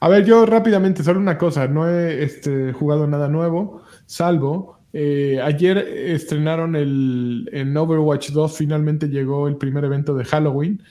A 0.00 0.08
ver, 0.08 0.24
yo 0.24 0.46
rápidamente, 0.46 1.02
solo 1.02 1.20
una 1.20 1.36
cosa, 1.36 1.68
no 1.68 1.86
he 1.86 2.22
este, 2.24 2.72
jugado 2.72 3.06
nada 3.06 3.28
nuevo, 3.28 3.82
salvo, 4.06 4.80
eh, 4.94 5.38
ayer 5.44 5.76
estrenaron 5.76 6.74
el, 6.74 7.50
en 7.52 7.76
Overwatch 7.76 8.30
2, 8.30 8.56
finalmente 8.56 9.10
llegó 9.10 9.48
el 9.48 9.56
primer 9.56 9.84
evento 9.84 10.14
de 10.14 10.24
Halloween, 10.24 10.82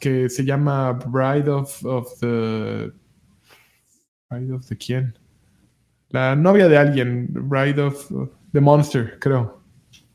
que 0.00 0.28
se 0.28 0.44
llama 0.44 0.92
Bride 0.92 1.48
of, 1.48 1.84
of 1.84 2.18
the... 2.18 2.90
¿Bride 4.28 4.54
of 4.54 4.66
the 4.66 4.76
quién? 4.76 5.21
La 6.12 6.36
novia 6.36 6.68
de 6.68 6.76
alguien, 6.76 7.28
Bride 7.30 7.80
of 7.82 8.10
the 8.52 8.60
Monster, 8.60 9.18
creo. 9.18 9.60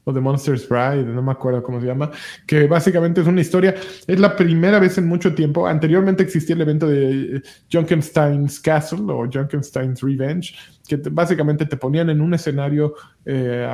O 0.04 0.14
The 0.14 0.22
Monster's 0.22 0.70
Bride, 0.70 1.04
no 1.04 1.22
me 1.22 1.34
acuerdo 1.34 1.62
cómo 1.62 1.82
se 1.82 1.88
llama. 1.88 2.10
Que 2.46 2.66
básicamente 2.66 3.20
es 3.20 3.28
una 3.28 3.42
historia. 3.42 3.76
Es 4.08 4.20
la 4.20 4.38
primera 4.38 4.80
vez 4.80 4.98
en 4.98 5.06
mucho 5.06 5.36
tiempo. 5.36 5.68
Anteriormente 5.68 6.24
existía 6.24 6.56
el 6.56 6.62
evento 6.62 6.88
de 6.88 7.42
Junkenstein's 7.70 8.62
Castle 8.62 9.02
o 9.10 9.28
Junkenstein's 9.30 10.02
Revenge, 10.02 10.56
que 10.88 10.96
básicamente 11.12 11.66
te 11.66 11.76
ponían 11.76 12.10
en 12.10 12.22
un 12.22 12.34
escenario 12.34 12.94
eh, 13.26 13.68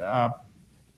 a, 0.00 0.36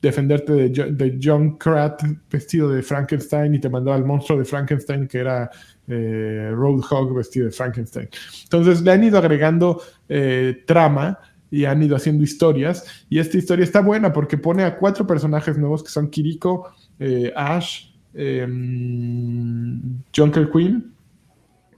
defenderte 0.00 0.52
de, 0.52 0.68
de, 0.92 1.18
John 1.20 1.58
Krat 1.58 2.02
vestido 2.30 2.70
de 2.70 2.82
Frankenstein 2.82 3.54
y 3.54 3.58
te 3.58 3.68
mandaba 3.68 3.96
al 3.96 4.04
monstruo 4.04 4.38
de 4.38 4.44
Frankenstein 4.44 5.06
que 5.06 5.18
era 5.18 5.50
eh, 5.90 6.50
Roadhog 6.52 7.14
vestido 7.14 7.46
de 7.46 7.52
Frankenstein. 7.52 8.08
Entonces 8.44 8.82
le 8.82 8.92
han 8.92 9.04
ido 9.04 9.18
agregando 9.18 9.82
eh, 10.08 10.62
trama 10.66 11.18
y 11.50 11.64
han 11.64 11.82
ido 11.82 11.96
haciendo 11.96 12.22
historias. 12.22 13.04
Y 13.08 13.18
esta 13.18 13.36
historia 13.36 13.64
está 13.64 13.80
buena 13.80 14.12
porque 14.12 14.38
pone 14.38 14.64
a 14.64 14.76
cuatro 14.76 15.06
personajes 15.06 15.58
nuevos 15.58 15.82
que 15.82 15.90
son 15.90 16.10
Kiriko, 16.10 16.72
eh, 16.98 17.32
Ash, 17.36 17.90
em, 18.14 19.80
Junker 20.14 20.50
Queen 20.50 20.92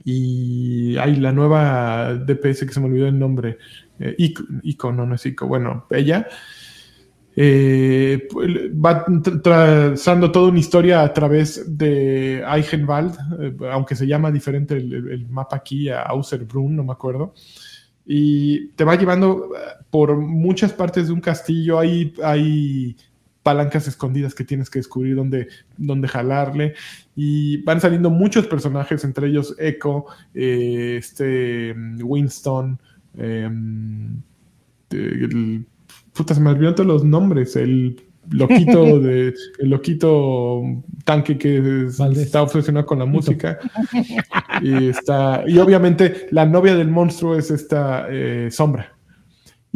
y 0.05 0.97
hay 0.97 1.15
la 1.15 1.31
nueva 1.31 2.13
DPS 2.15 2.65
que 2.65 2.73
se 2.73 2.79
me 2.79 2.87
olvidó 2.87 3.07
el 3.07 3.17
nombre. 3.17 3.57
Ico, 4.17 4.91
no, 4.91 5.05
no 5.05 5.15
es 5.15 5.25
Ico, 5.25 5.47
bueno, 5.47 5.85
ella. 5.91 6.27
Eh, 7.35 8.27
va 8.73 9.05
trazando 9.41 10.31
toda 10.31 10.49
una 10.49 10.59
historia 10.59 11.01
a 11.01 11.13
través 11.13 11.77
de 11.77 12.43
Eichenwald, 12.45 13.15
eh, 13.39 13.55
aunque 13.71 13.95
se 13.95 14.05
llama 14.05 14.31
diferente 14.31 14.75
el, 14.77 15.27
mapa 15.29 15.55
aquí 15.57 15.89
a 15.89 16.01
Auserbrunn, 16.01 16.75
no 16.75 16.83
me 16.83 16.91
acuerdo. 16.91 17.33
Y 18.05 18.67
te 18.69 18.83
va 18.83 18.95
llevando 18.95 19.51
eh, 19.55 19.83
por 19.89 20.15
muchas 20.17 20.73
partes 20.73 21.07
de 21.07 21.13
un 21.13 21.21
castillo. 21.21 21.79
Hay, 21.79 22.13
hay 22.23 22.97
palancas 23.41 23.87
escondidas 23.87 24.35
que 24.35 24.43
tienes 24.43 24.69
que 24.69 24.79
descubrir 24.79 25.15
dónde, 25.15 25.47
dónde 25.77 26.07
jalarle. 26.07 26.75
Y 27.15 27.63
van 27.63 27.81
saliendo 27.81 28.11
muchos 28.11 28.45
personajes, 28.45 29.03
entre 29.05 29.27
ellos 29.27 29.55
Echo, 29.57 30.05
este, 30.33 31.73
Winston, 31.99 32.79
em, 33.17 34.21
el 34.91 35.65
Puta, 36.13 36.33
se 36.33 36.41
me 36.41 36.49
olvidaron 36.49 36.75
todos 36.75 36.87
los 36.87 37.03
nombres. 37.03 37.55
El 37.55 38.01
loquito 38.29 38.99
de 39.01 39.33
el 39.59 39.69
loquito 39.69 40.61
tanque 41.03 41.37
que 41.37 41.87
está 42.15 42.41
obsesionado 42.41 42.85
con 42.85 42.99
la 42.99 43.05
música. 43.05 43.59
Y 44.61 44.89
está 44.89 45.43
y 45.47 45.57
obviamente 45.57 46.27
la 46.31 46.45
novia 46.45 46.75
del 46.75 46.89
monstruo 46.89 47.37
es 47.37 47.51
esta 47.51 48.07
eh, 48.09 48.49
sombra 48.51 48.93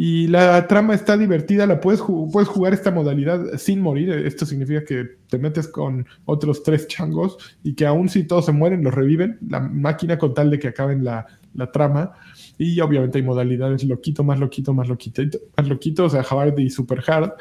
y 0.00 0.28
la 0.28 0.66
trama 0.68 0.94
está 0.94 1.16
divertida 1.16 1.66
la 1.66 1.80
puedes, 1.80 2.00
puedes 2.32 2.48
jugar 2.48 2.72
esta 2.72 2.92
modalidad 2.92 3.58
sin 3.58 3.80
morir 3.80 4.10
esto 4.10 4.46
significa 4.46 4.84
que 4.84 5.16
te 5.28 5.38
metes 5.38 5.66
con 5.66 6.06
otros 6.24 6.62
tres 6.62 6.86
changos 6.86 7.36
y 7.64 7.74
que 7.74 7.84
aún 7.84 8.08
si 8.08 8.22
todos 8.22 8.46
se 8.46 8.52
mueren 8.52 8.84
los 8.84 8.94
reviven 8.94 9.38
la 9.48 9.58
máquina 9.58 10.16
con 10.16 10.34
tal 10.34 10.50
de 10.50 10.60
que 10.60 10.68
acaben 10.68 11.02
la, 11.02 11.26
la 11.54 11.72
trama 11.72 12.12
y 12.56 12.80
obviamente 12.80 13.18
hay 13.18 13.24
modalidades 13.24 13.84
loquito, 13.84 14.24
más 14.24 14.38
loquito, 14.38 14.72
más 14.72 14.88
loquito, 14.88 15.22
más 15.56 15.68
loquito, 15.68 16.04
o 16.04 16.10
sea, 16.10 16.22
hard 16.22 16.58
y 16.58 16.70
super 16.70 17.02
hard. 17.06 17.32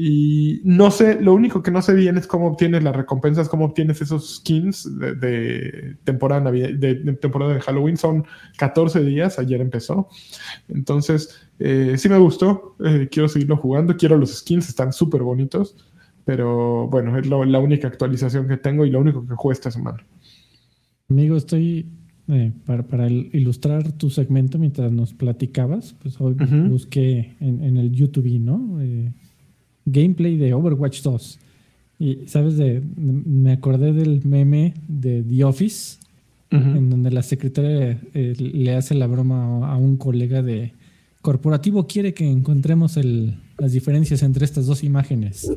Y 0.00 0.60
no 0.62 0.92
sé, 0.92 1.20
lo 1.20 1.34
único 1.34 1.60
que 1.60 1.72
no 1.72 1.82
sé 1.82 1.92
bien 1.92 2.16
es 2.18 2.28
cómo 2.28 2.46
obtienes 2.46 2.84
las 2.84 2.94
recompensas, 2.94 3.48
cómo 3.48 3.64
obtienes 3.64 4.00
esos 4.00 4.36
skins 4.36 4.88
de, 4.96 5.96
temporada, 6.04 6.52
de, 6.52 6.94
temporada 7.20 7.54
de 7.54 7.60
Halloween. 7.60 7.96
Son 7.96 8.24
14 8.58 9.02
días, 9.02 9.40
ayer 9.40 9.60
empezó. 9.60 10.08
Entonces, 10.68 11.40
eh, 11.58 11.96
sí 11.98 12.08
me 12.08 12.16
gustó, 12.16 12.76
eh, 12.84 13.08
quiero 13.10 13.28
seguirlo 13.28 13.56
jugando, 13.56 13.96
quiero 13.96 14.16
los 14.16 14.36
skins, 14.36 14.68
están 14.68 14.92
súper 14.92 15.24
bonitos. 15.24 15.74
Pero 16.24 16.86
bueno, 16.86 17.18
es 17.18 17.26
la 17.26 17.58
única 17.58 17.88
actualización 17.88 18.46
que 18.46 18.56
tengo 18.56 18.86
y 18.86 18.90
lo 18.90 19.00
único 19.00 19.26
que 19.26 19.34
juego 19.34 19.50
esta 19.50 19.72
semana. 19.72 20.06
Amigo, 21.08 21.36
estoy 21.36 21.90
eh, 22.28 22.52
para, 22.66 23.08
ilustrar 23.10 23.90
tu 23.94 24.10
segmento 24.10 24.60
mientras 24.60 24.92
nos 24.92 25.12
platicabas, 25.12 25.94
pues 25.94 26.20
hoy 26.20 26.36
busqué 26.68 27.34
en, 27.40 27.76
el 27.76 27.90
YouTube, 27.90 28.38
¿no? 28.38 28.78
Gameplay 29.92 30.36
de 30.36 30.54
Overwatch 30.54 31.02
2. 31.02 31.38
Y, 32.00 32.18
¿sabes? 32.26 32.56
De, 32.56 32.82
me 32.96 33.52
acordé 33.52 33.92
del 33.92 34.24
meme 34.24 34.74
de 34.86 35.22
The 35.22 35.44
Office, 35.44 35.98
en 36.50 36.88
donde 36.88 37.10
la 37.10 37.22
secretaria 37.22 38.00
eh, 38.14 38.34
le 38.38 38.74
hace 38.74 38.94
la 38.94 39.06
broma 39.06 39.70
a 39.70 39.76
un 39.76 39.98
colega 39.98 40.40
de 40.40 40.72
corporativo 41.20 41.86
quiere 41.86 42.14
que 42.14 42.26
encontremos 42.26 42.98
las 43.58 43.72
diferencias 43.72 44.22
entre 44.22 44.44
estas 44.44 44.66
dos 44.66 44.82
imágenes. 44.82 45.50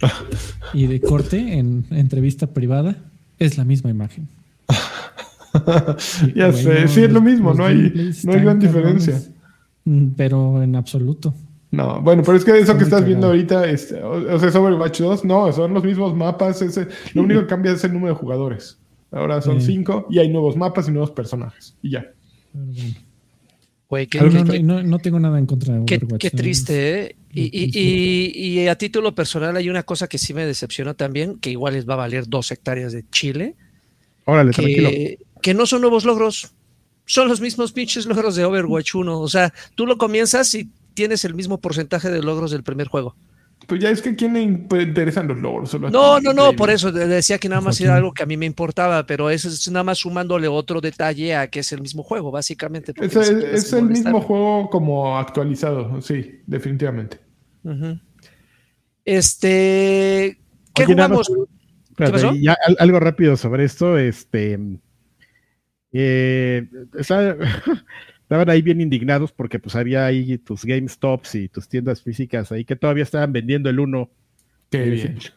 y 0.74 0.86
de 0.86 1.00
corte, 1.00 1.58
en 1.58 1.84
entrevista 1.90 2.48
privada, 2.48 2.96
es 3.38 3.58
la 3.58 3.64
misma 3.64 3.90
imagen. 3.90 4.28
ya 6.34 6.52
sé, 6.52 6.88
sí 6.88 7.02
es 7.02 7.12
lo 7.12 7.20
mismo, 7.20 7.54
no 7.54 7.66
hay, 7.66 8.12
no 8.24 8.32
hay 8.32 8.40
gran 8.40 8.60
diferencia. 8.60 9.20
Mm, 9.84 10.08
pero 10.16 10.62
en 10.62 10.76
absoluto. 10.76 11.34
No, 11.74 12.00
bueno, 12.00 12.22
pero 12.24 12.36
es 12.36 12.44
que 12.44 12.58
eso 12.58 12.76
que 12.76 12.84
estás 12.84 13.04
viendo 13.04 13.28
ahorita, 13.28 13.68
este, 13.68 14.02
o, 14.02 14.38
sea, 14.38 14.50
sobre 14.50 14.74
Overwatch 14.74 15.00
2, 15.00 15.24
no, 15.24 15.52
son 15.52 15.74
los 15.74 15.84
mismos 15.84 16.14
mapas, 16.14 16.62
ese, 16.62 16.88
lo 17.14 17.22
único 17.22 17.40
que 17.40 17.46
cambia 17.46 17.72
es 17.72 17.84
el 17.84 17.92
número 17.92 18.14
de 18.14 18.20
jugadores. 18.20 18.78
Ahora 19.10 19.40
son 19.40 19.60
cinco 19.60 20.06
y 20.10 20.18
hay 20.18 20.28
nuevos 20.28 20.56
mapas 20.56 20.88
y 20.88 20.90
nuevos 20.90 21.12
personajes. 21.12 21.76
Y 21.82 21.90
ya. 21.90 22.06
no, 23.92 24.98
tengo 24.98 25.20
nada 25.20 25.38
en 25.38 25.46
contra 25.46 25.74
de 25.74 25.80
Overwatch. 25.80 26.20
Qué, 26.20 26.30
triste, 26.30 27.00
¿eh? 27.00 27.16
Y, 27.32 28.60
y, 28.60 28.66
a 28.68 28.76
título 28.76 29.14
personal 29.14 29.56
hay 29.56 29.68
una 29.68 29.82
cosa 29.82 30.08
que 30.08 30.18
sí 30.18 30.34
me 30.34 30.46
decepcionó 30.46 30.94
también, 30.94 31.38
que 31.38 31.50
igual 31.50 31.74
les 31.74 31.88
va 31.88 31.94
a 31.94 31.98
valer 31.98 32.28
dos 32.28 32.50
hectáreas 32.50 32.92
de 32.92 33.04
Chile. 33.10 33.54
Órale, 34.24 34.52
tranquilo 34.52 34.90
que 35.44 35.52
no 35.52 35.66
son 35.66 35.82
nuevos 35.82 36.06
logros, 36.06 36.54
son 37.04 37.28
los 37.28 37.42
mismos 37.42 37.70
pinches 37.72 38.06
logros 38.06 38.34
de 38.34 38.46
Overwatch 38.46 38.94
1. 38.94 39.20
O 39.20 39.28
sea, 39.28 39.52
tú 39.74 39.86
lo 39.86 39.98
comienzas 39.98 40.54
y 40.54 40.70
tienes 40.94 41.24
el 41.24 41.34
mismo 41.34 41.60
porcentaje 41.60 42.10
de 42.10 42.22
logros 42.22 42.50
del 42.50 42.62
primer 42.62 42.88
juego. 42.88 43.14
Pues 43.66 43.80
ya 43.80 43.90
es 43.90 44.02
que 44.02 44.14
quién 44.14 44.34
le 44.34 44.42
interesan 44.42 45.26
los 45.28 45.38
logros. 45.38 45.74
no, 45.80 46.20
no, 46.20 46.32
no, 46.32 46.52
por 46.52 46.70
eso 46.70 46.92
decía 46.92 47.38
que 47.38 47.48
nada 47.48 47.60
más 47.60 47.80
era 47.80 47.96
algo 47.96 48.12
que 48.12 48.22
a 48.22 48.26
mí 48.26 48.36
me 48.36 48.46
importaba, 48.46 49.06
pero 49.06 49.30
eso 49.30 49.48
es 49.48 49.70
nada 49.70 49.84
más 49.84 49.98
sumándole 49.98 50.48
otro 50.48 50.80
detalle 50.80 51.34
a 51.34 51.46
que 51.46 51.60
es 51.60 51.72
el 51.72 51.80
mismo 51.80 52.02
juego, 52.02 52.30
básicamente. 52.30 52.92
Es, 53.00 53.72
el, 53.72 53.84
mismo 53.84 54.20
juego 54.20 54.68
como 54.68 55.18
actualizado, 55.18 56.00
sí, 56.02 56.40
definitivamente. 56.46 57.20
Este, 59.04 60.38
¿qué 60.74 60.84
jugamos? 60.84 61.30
algo 62.78 63.00
rápido 63.00 63.36
sobre 63.36 63.64
esto, 63.64 63.96
este, 63.96 64.58
eh, 65.92 66.68
estaban 68.24 68.48
ahí 68.48 68.62
bien 68.62 68.80
indignados 68.80 69.32
porque 69.32 69.58
pues 69.58 69.76
había 69.76 70.06
ahí 70.06 70.38
tus 70.38 70.64
GameStops 70.64 71.34
y 71.34 71.48
tus 71.48 71.68
tiendas 71.68 72.02
físicas 72.02 72.50
ahí 72.52 72.64
que 72.64 72.74
todavía 72.74 73.02
estaban 73.02 73.32
vendiendo 73.32 73.68
el 73.68 73.78
uno. 73.78 74.10
Qué 74.70 75.12
Pues, 75.14 75.32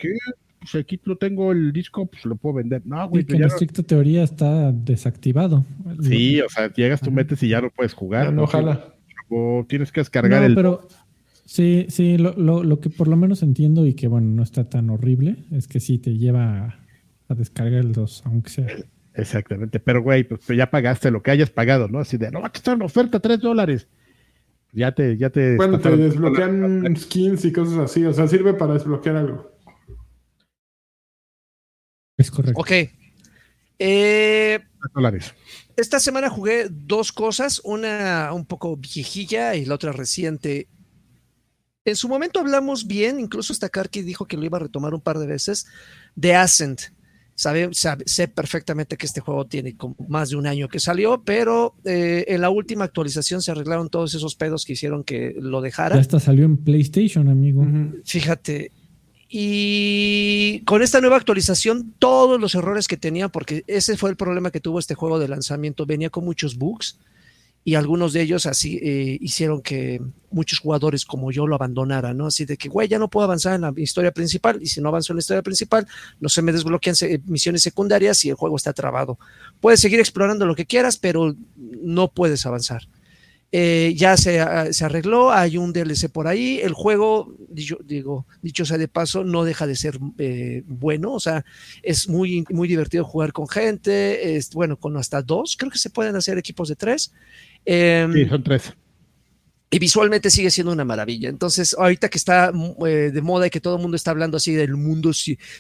pues, 0.60 0.76
aquí 0.76 1.00
lo 1.04 1.18
tengo 1.18 1.52
el 1.52 1.74
disco, 1.74 2.06
pues 2.08 2.26
lo 2.26 2.36
puedo 2.38 2.56
vender. 2.56 2.82
No, 2.86 3.08
güey. 3.10 3.26
que 3.26 3.36
en 3.36 3.44
estricta 3.44 3.84
teoría 3.84 4.24
está 4.24 4.72
desactivado. 4.72 5.66
Sí, 6.02 6.42
o 6.42 6.50
sea, 6.50 6.74
llegas, 6.74 7.02
tú 7.02 7.12
metes 7.12 7.44
y 7.44 7.50
ya 7.50 7.62
no 7.62 7.70
puedes 7.70 7.94
jugar. 7.94 8.34
no, 8.34 8.44
ojalá. 8.44 8.94
O 9.30 9.66
tienes 9.68 9.92
que 9.92 10.00
descargar 10.00 10.44
el. 10.44 10.56
Pero 10.56 10.88
sí, 11.46 11.88
sí, 11.90 12.18
lo, 12.18 12.34
lo, 12.38 12.64
lo, 12.64 12.80
que 12.80 12.90
por 12.90 13.10
lo 13.10 13.18
menos 13.18 13.44
entiendo 13.44 13.86
y 13.86 13.94
que 13.94 14.08
bueno, 14.08 14.28
no 14.28 14.44
está 14.44 14.70
tan 14.70 14.90
horrible, 14.90 15.36
es 15.52 15.68
que 15.68 15.82
sí 15.82 16.00
te 16.00 16.18
lleva 16.18 16.66
a, 16.66 16.80
a 17.28 17.36
descargar 17.36 17.82
el 17.82 17.92
2, 17.92 18.24
aunque 18.26 18.50
sea. 18.50 18.68
Exactamente, 19.18 19.80
pero 19.80 20.04
güey, 20.04 20.24
pues, 20.24 20.46
ya 20.48 20.70
pagaste 20.70 21.10
lo 21.10 21.24
que 21.24 21.32
hayas 21.32 21.50
pagado, 21.50 21.88
¿no? 21.88 22.00
Así 22.00 22.18
de, 22.18 22.30
no, 22.30 22.46
aquí 22.46 22.60
está 22.60 22.76
una 22.76 22.86
oferta, 22.86 23.20
tres 23.20 23.40
dólares. 23.40 23.88
Ya 24.74 24.94
te, 24.94 25.18
ya 25.18 25.32
te. 25.32 25.56
Bueno, 25.56 25.80
te 25.80 25.98
desbloquean 25.98 26.96
skins 26.96 27.44
y 27.46 27.52
cosas 27.52 27.80
así, 27.80 28.06
o 28.06 28.14
sea, 28.14 28.28
sirve 28.28 28.54
para 28.54 28.76
desbloquear 28.76 29.16
algo. 29.16 29.52
Es 32.16 32.30
correcto. 32.30 32.62
Ok. 32.62 32.72
Eh, 33.80 34.60
dólares. 34.94 35.34
Esta 35.76 36.00
semana 36.00 36.30
jugué 36.30 36.68
dos 36.70 37.12
cosas, 37.12 37.60
una 37.64 38.32
un 38.34 38.46
poco 38.46 38.78
viejilla 38.78 39.56
y 39.56 39.66
la 39.66 39.76
otra 39.76 39.94
reciente. 39.94 40.68
En 41.86 41.96
su 41.96 42.08
momento 42.08 42.40
hablamos 42.40 42.86
bien, 42.86 43.20
incluso 43.20 43.52
hasta 43.52 43.70
Karki 43.70 44.04
dijo 44.04 44.28
que 44.28 44.38
lo 44.38 44.46
iba 44.46 44.58
a 44.58 44.62
retomar 44.62 44.94
un 44.94 45.02
par 45.02 45.18
de 45.18 45.26
veces, 45.26 45.66
de 46.16 46.36
Ascent. 46.36 46.97
Sabe, 47.40 47.70
sé 47.72 48.28
perfectamente 48.28 48.98
que 48.98 49.06
este 49.06 49.22
juego 49.22 49.46
tiene 49.46 49.76
más 50.08 50.32
de 50.32 50.38
un 50.38 50.48
año 50.48 50.68
que 50.68 50.80
salió, 50.80 51.22
pero 51.24 51.76
eh, 51.86 52.26
en 52.30 52.42
la 52.42 52.50
última 52.50 52.84
actualización 52.84 53.44
se 53.44 53.52
arreglaron 53.52 53.90
todos 53.90 54.16
esos 54.16 54.34
pedos 54.34 54.66
que 54.66 54.74
hicieron 54.74 55.04
que 55.04 55.36
lo 55.40 55.62
dejara. 55.62 55.98
Ya 55.98 56.02
hasta 56.02 56.20
salió 56.20 56.46
en 56.46 56.58
PlayStation, 56.58 57.30
amigo. 57.30 57.64
Fíjate. 58.06 58.72
Y 59.30 60.62
con 60.66 60.82
esta 60.82 61.00
nueva 61.00 61.18
actualización, 61.18 61.94
todos 62.00 62.42
los 62.42 62.56
errores 62.56 62.88
que 62.88 62.98
tenía, 62.98 63.30
porque 63.30 63.64
ese 63.68 63.98
fue 63.98 64.10
el 64.10 64.16
problema 64.16 64.50
que 64.50 64.60
tuvo 64.60 64.80
este 64.80 64.96
juego 64.96 65.20
de 65.20 65.28
lanzamiento, 65.28 65.86
venía 65.86 66.10
con 66.10 66.26
muchos 66.26 66.58
bugs 66.58 66.98
y 67.68 67.76
algunos 67.76 68.14
de 68.14 68.22
ellos 68.22 68.46
así 68.46 68.80
eh, 68.82 69.18
hicieron 69.20 69.62
que 69.62 70.02
muchos 70.32 70.60
jugadores 70.60 71.04
como 71.04 71.34
yo 71.34 71.46
lo 71.46 71.56
abandonaran, 71.56 72.16
¿no? 72.16 72.28
Así 72.28 72.46
de 72.46 72.56
que, 72.56 72.70
güey, 72.70 72.88
ya 72.88 72.98
no 72.98 73.10
puedo 73.10 73.26
avanzar 73.26 73.56
en 73.56 73.62
la 73.64 73.74
historia 73.76 74.14
principal 74.14 74.58
y 74.62 74.68
si 74.68 74.80
no 74.80 74.88
avanzo 74.88 75.12
en 75.12 75.18
la 75.18 75.20
historia 75.20 75.42
principal, 75.42 75.86
no 76.22 76.30
se 76.30 76.42
me 76.42 76.54
desbloquean 76.54 76.96
misiones 77.26 77.64
secundarias 77.64 78.24
y 78.24 78.30
el 78.30 78.36
juego 78.36 78.56
está 78.56 78.72
trabado. 78.72 79.20
Puedes 79.60 79.82
seguir 79.82 80.00
explorando 80.00 80.46
lo 80.46 80.56
que 80.56 80.66
quieras, 80.66 80.96
pero 80.96 81.36
no 81.58 82.08
puedes 82.08 82.46
avanzar. 82.46 82.88
Eh, 83.54 83.94
ya 83.96 84.18
se, 84.18 84.42
ah, 84.42 84.74
se, 84.74 84.84
arregló, 84.84 85.32
hay 85.32 85.58
un 85.58 85.72
DLC 85.72 86.10
por 86.10 86.28
ahí, 86.28 86.60
el 86.62 86.74
juego, 86.74 87.34
dicho, 87.48 87.78
digo, 87.82 88.28
dicho 88.42 88.66
sea 88.66 88.78
de 88.78 88.90
paso, 88.90 89.24
no 89.24 89.46
deja 89.46 89.66
de 89.66 89.78
ser 89.78 89.98
eh, 90.18 90.64
bueno, 90.68 91.14
o 91.14 91.20
sea, 91.22 91.46
es 91.82 92.10
muy, 92.10 92.44
muy 92.50 92.68
divertido 92.68 93.06
jugar 93.06 93.32
con 93.32 93.48
gente, 93.48 94.36
es, 94.36 94.52
bueno, 94.52 94.76
con 94.76 94.98
hasta 94.98 95.22
dos, 95.22 95.56
creo 95.58 95.72
que 95.72 95.78
se 95.78 95.90
pueden 95.90 96.18
hacer 96.18 96.38
equipos 96.38 96.68
de 96.68 96.76
tres, 96.76 97.14
Em, 97.70 98.14
sí, 98.14 98.26
son 98.26 98.44
tres. 98.44 98.74
Y 99.70 99.80
visualmente 99.80 100.30
sigue 100.30 100.50
siendo 100.50 100.72
una 100.72 100.86
maravilla. 100.86 101.28
Entonces, 101.28 101.76
ahorita 101.78 102.08
que 102.08 102.18
está 102.18 102.54
eh, 102.86 103.12
de 103.14 103.22
moda 103.22 103.48
y 103.48 103.50
que 103.50 103.60
todo 103.60 103.76
el 103.76 103.82
mundo 103.82 103.98
está 103.98 104.12
hablando 104.12 104.38
así 104.38 104.54
del 104.54 104.78
mundo 104.78 105.12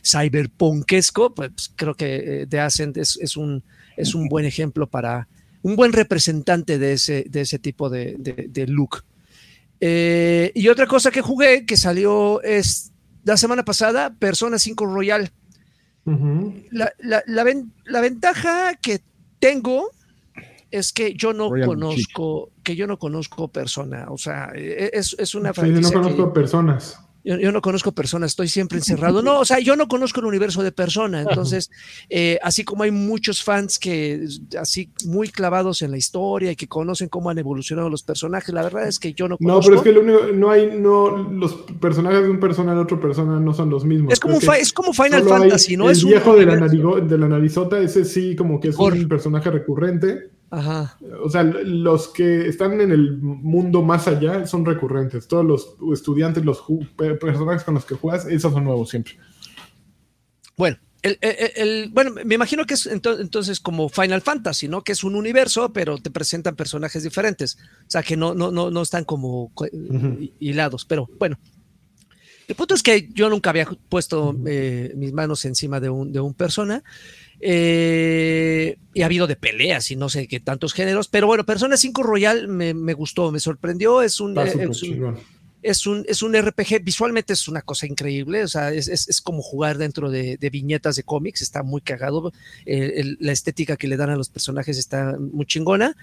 cyberpunkesco, 0.01 1.35
pues 1.35 1.73
creo 1.75 1.93
que 1.93 2.47
The 2.49 2.59
Ascent 2.61 2.95
es, 2.95 3.35
un, 3.35 3.61
es 3.97 4.15
un 4.15 4.29
buen 4.29 4.45
ejemplo 4.45 4.87
para 4.87 5.27
un 5.63 5.75
buen 5.75 5.91
representante 5.93 6.77
de 6.79 6.93
ese, 6.93 7.25
de 7.29 7.41
ese 7.41 7.59
tipo 7.59 7.89
de, 7.89 8.15
look. 8.67 9.03
Eh, 9.79 10.51
y 10.55 10.67
otra 10.69 10.87
cosa 10.87 11.11
que 11.11 11.21
jugué 11.21 11.65
que 11.65 11.77
salió 11.77 12.41
es 12.41 12.91
la 13.23 13.37
semana 13.37 13.63
pasada, 13.65 14.13
Persona 14.17 14.57
5 14.59 14.85
Royal. 14.85 15.31
La, 16.71 16.93
la- 16.99 17.23
la 17.27 17.43
ven- 17.43 17.73
la 17.85 17.99
ventaja 17.99 18.75
que 18.75 19.01
tengo 19.39 19.91
es 20.71 20.93
que 20.93 21.13
yo 21.15 21.33
no 21.33 21.49
Royal 21.49 21.67
conozco, 21.67 22.51
que 22.63 22.75
yo 22.77 22.87
no 22.87 22.97
conozco 22.97 23.49
persona. 23.49 24.05
O 24.09 24.17
sea, 24.17 24.51
e- 24.55 24.89
es, 24.93 25.15
es 25.19 25.35
una 25.35 25.53
Sí, 25.53 25.61
yo 25.61 25.67
no 25.67 25.71
franquicia 25.73 25.89
que- 25.89 25.93
conozco 26.01 26.33
personas. 26.33 26.99
Yo, 27.27 27.37
yo 27.37 27.51
no 27.51 27.61
conozco 27.61 27.91
personas, 27.91 28.31
estoy 28.31 28.47
siempre 28.47 28.77
encerrado. 28.79 29.21
No, 29.21 29.39
o 29.39 29.45
sea, 29.45 29.59
yo 29.59 29.75
no 29.75 29.87
conozco 29.87 30.19
el 30.21 30.25
universo 30.27 30.63
de 30.63 30.71
persona. 30.71 31.21
Entonces, 31.21 31.69
eh, 32.09 32.39
así 32.41 32.63
como 32.63 32.83
hay 32.83 32.91
muchos 32.91 33.43
fans 33.43 33.77
que 33.79 34.25
así 34.59 34.89
muy 35.05 35.29
clavados 35.29 35.81
en 35.81 35.91
la 35.91 35.97
historia 35.97 36.51
y 36.51 36.55
que 36.55 36.67
conocen 36.67 37.09
cómo 37.09 37.29
han 37.29 37.37
evolucionado 37.37 37.89
los 37.89 38.03
personajes, 38.03 38.53
la 38.53 38.63
verdad 38.63 38.87
es 38.87 38.99
que 38.99 39.13
yo 39.13 39.27
no 39.27 39.37
No, 39.39 39.59
conozco. 39.59 39.69
pero 39.69 39.77
es 39.77 39.83
que 39.83 39.91
lo 39.91 40.01
único, 40.01 40.33
no 40.33 40.49
hay, 40.51 40.71
no, 40.79 41.17
los 41.31 41.53
personajes 41.79 42.23
de 42.23 42.29
un 42.29 42.39
persona 42.39 42.71
en 42.71 42.77
otra 42.79 42.99
persona 42.99 43.39
no 43.39 43.53
son 43.53 43.69
los 43.69 43.83
mismos. 43.85 44.13
es, 44.13 44.19
como, 44.19 44.37
es 44.37 44.73
como 44.73 44.93
Final 44.93 45.23
Fantasy, 45.23 45.77
¿no? 45.77 45.85
El 45.89 45.91
es 45.97 46.03
un 46.03 46.11
viejo 46.11 46.35
de 46.35 46.45
la, 46.45 46.55
narigo- 46.55 46.99
de 47.01 47.17
la 47.17 47.27
narizota, 47.27 47.79
ese 47.79 48.05
sí, 48.05 48.35
como 48.35 48.59
que 48.59 48.69
es 48.69 48.77
un 48.77 49.07
personaje 49.07 49.49
recurrente. 49.51 50.29
Ajá. 50.49 50.97
O 51.23 51.29
sea, 51.29 51.43
los 51.43 52.07
que 52.07 52.47
están 52.47 52.79
en 52.79 52.91
el 52.91 53.17
mundo 53.17 53.81
más 53.81 54.07
allá 54.07 54.45
son 54.47 54.65
recurrentes. 54.65 55.27
Todos 55.27 55.45
los 55.45 55.75
estudiantes, 55.93 56.45
los 56.45 56.63
personajes 57.19 57.63
con 57.63 57.73
los 57.73 57.85
que 57.85 57.95
juegas, 57.95 58.25
esos 58.27 58.53
son 58.53 58.63
nuevos 58.63 58.89
siempre. 58.89 59.17
Bueno, 60.55 60.77
el, 61.01 61.17
el- 61.21 61.51
el- 61.55 61.89
bueno, 61.91 62.11
me 62.25 62.35
imagino 62.35 62.65
que 62.65 62.73
es 62.75 62.87
ento- 62.89 63.19
entonces 63.19 63.59
como 63.59 63.89
Final 63.89 64.21
Fantasy, 64.21 64.67
¿no? 64.67 64.83
Que 64.83 64.93
es 64.93 65.03
un 65.03 65.15
universo, 65.15 65.71
pero 65.73 65.97
te 65.97 66.11
presentan 66.11 66.55
personajes 66.55 67.03
diferentes. 67.03 67.57
O 67.81 67.89
sea, 67.89 68.01
que 68.01 68.15
no, 68.17 68.33
no, 68.33 68.49
no, 68.51 68.71
no 68.71 68.81
están 68.81 69.03
como 69.03 69.51
hilados. 70.39 70.85
Pero 70.85 71.09
bueno. 71.19 71.37
El 72.47 72.55
punto 72.55 72.75
es 72.75 72.81
que 72.81 73.09
yo 73.13 73.29
nunca 73.29 73.49
había 73.49 73.67
puesto 73.89 74.33
eh, 74.47 74.93
mis 74.95 75.11
manos 75.11 75.43
encima 75.43 75.81
de 75.81 75.89
un, 75.89 76.13
de 76.13 76.21
un 76.21 76.33
persona. 76.33 76.81
Eh, 77.39 78.77
y 78.93 79.01
ha 79.01 79.05
habido 79.05 79.27
de 79.27 79.35
peleas 79.35 79.91
y 79.91 79.95
no 79.95 80.09
sé 80.09 80.27
qué 80.27 80.39
tantos 80.39 80.73
géneros. 80.73 81.07
Pero 81.07 81.27
bueno, 81.27 81.45
Persona 81.45 81.77
5 81.77 82.03
Royal 82.03 82.47
me, 82.47 82.73
me 82.73 82.93
gustó, 82.93 83.31
me 83.31 83.39
sorprendió. 83.39 84.01
Es 84.01 84.19
un, 84.19 84.33
eh, 84.61 84.65
es 84.71 84.83
un- 84.83 84.89
es 85.63 85.85
un, 85.87 86.05
es 86.07 86.21
un 86.21 86.35
RPG, 86.35 86.83
visualmente 86.83 87.33
es 87.33 87.47
una 87.47 87.61
cosa 87.61 87.87
increíble, 87.87 88.43
o 88.43 88.47
sea, 88.47 88.71
es, 88.71 88.87
es- 88.87 89.09
es 89.09 89.21
como 89.21 89.41
jugar 89.41 89.77
dentro 89.77 90.09
de, 90.11 90.37
de 90.37 90.49
viñetas 90.49 90.95
de 90.95 91.03
cómics, 91.03 91.41
está 91.41 91.63
muy 91.63 91.81
cagado, 91.81 92.31
eh, 92.65 92.93
el- 92.97 93.17
la 93.19 93.31
estética 93.33 93.75
que 93.75 93.87
le 93.87 93.97
dan 93.97 94.11
a 94.11 94.15
los 94.15 94.29
personajes 94.29 94.77
está 94.77 95.17
muy 95.19 95.45
chingona. 95.45 95.95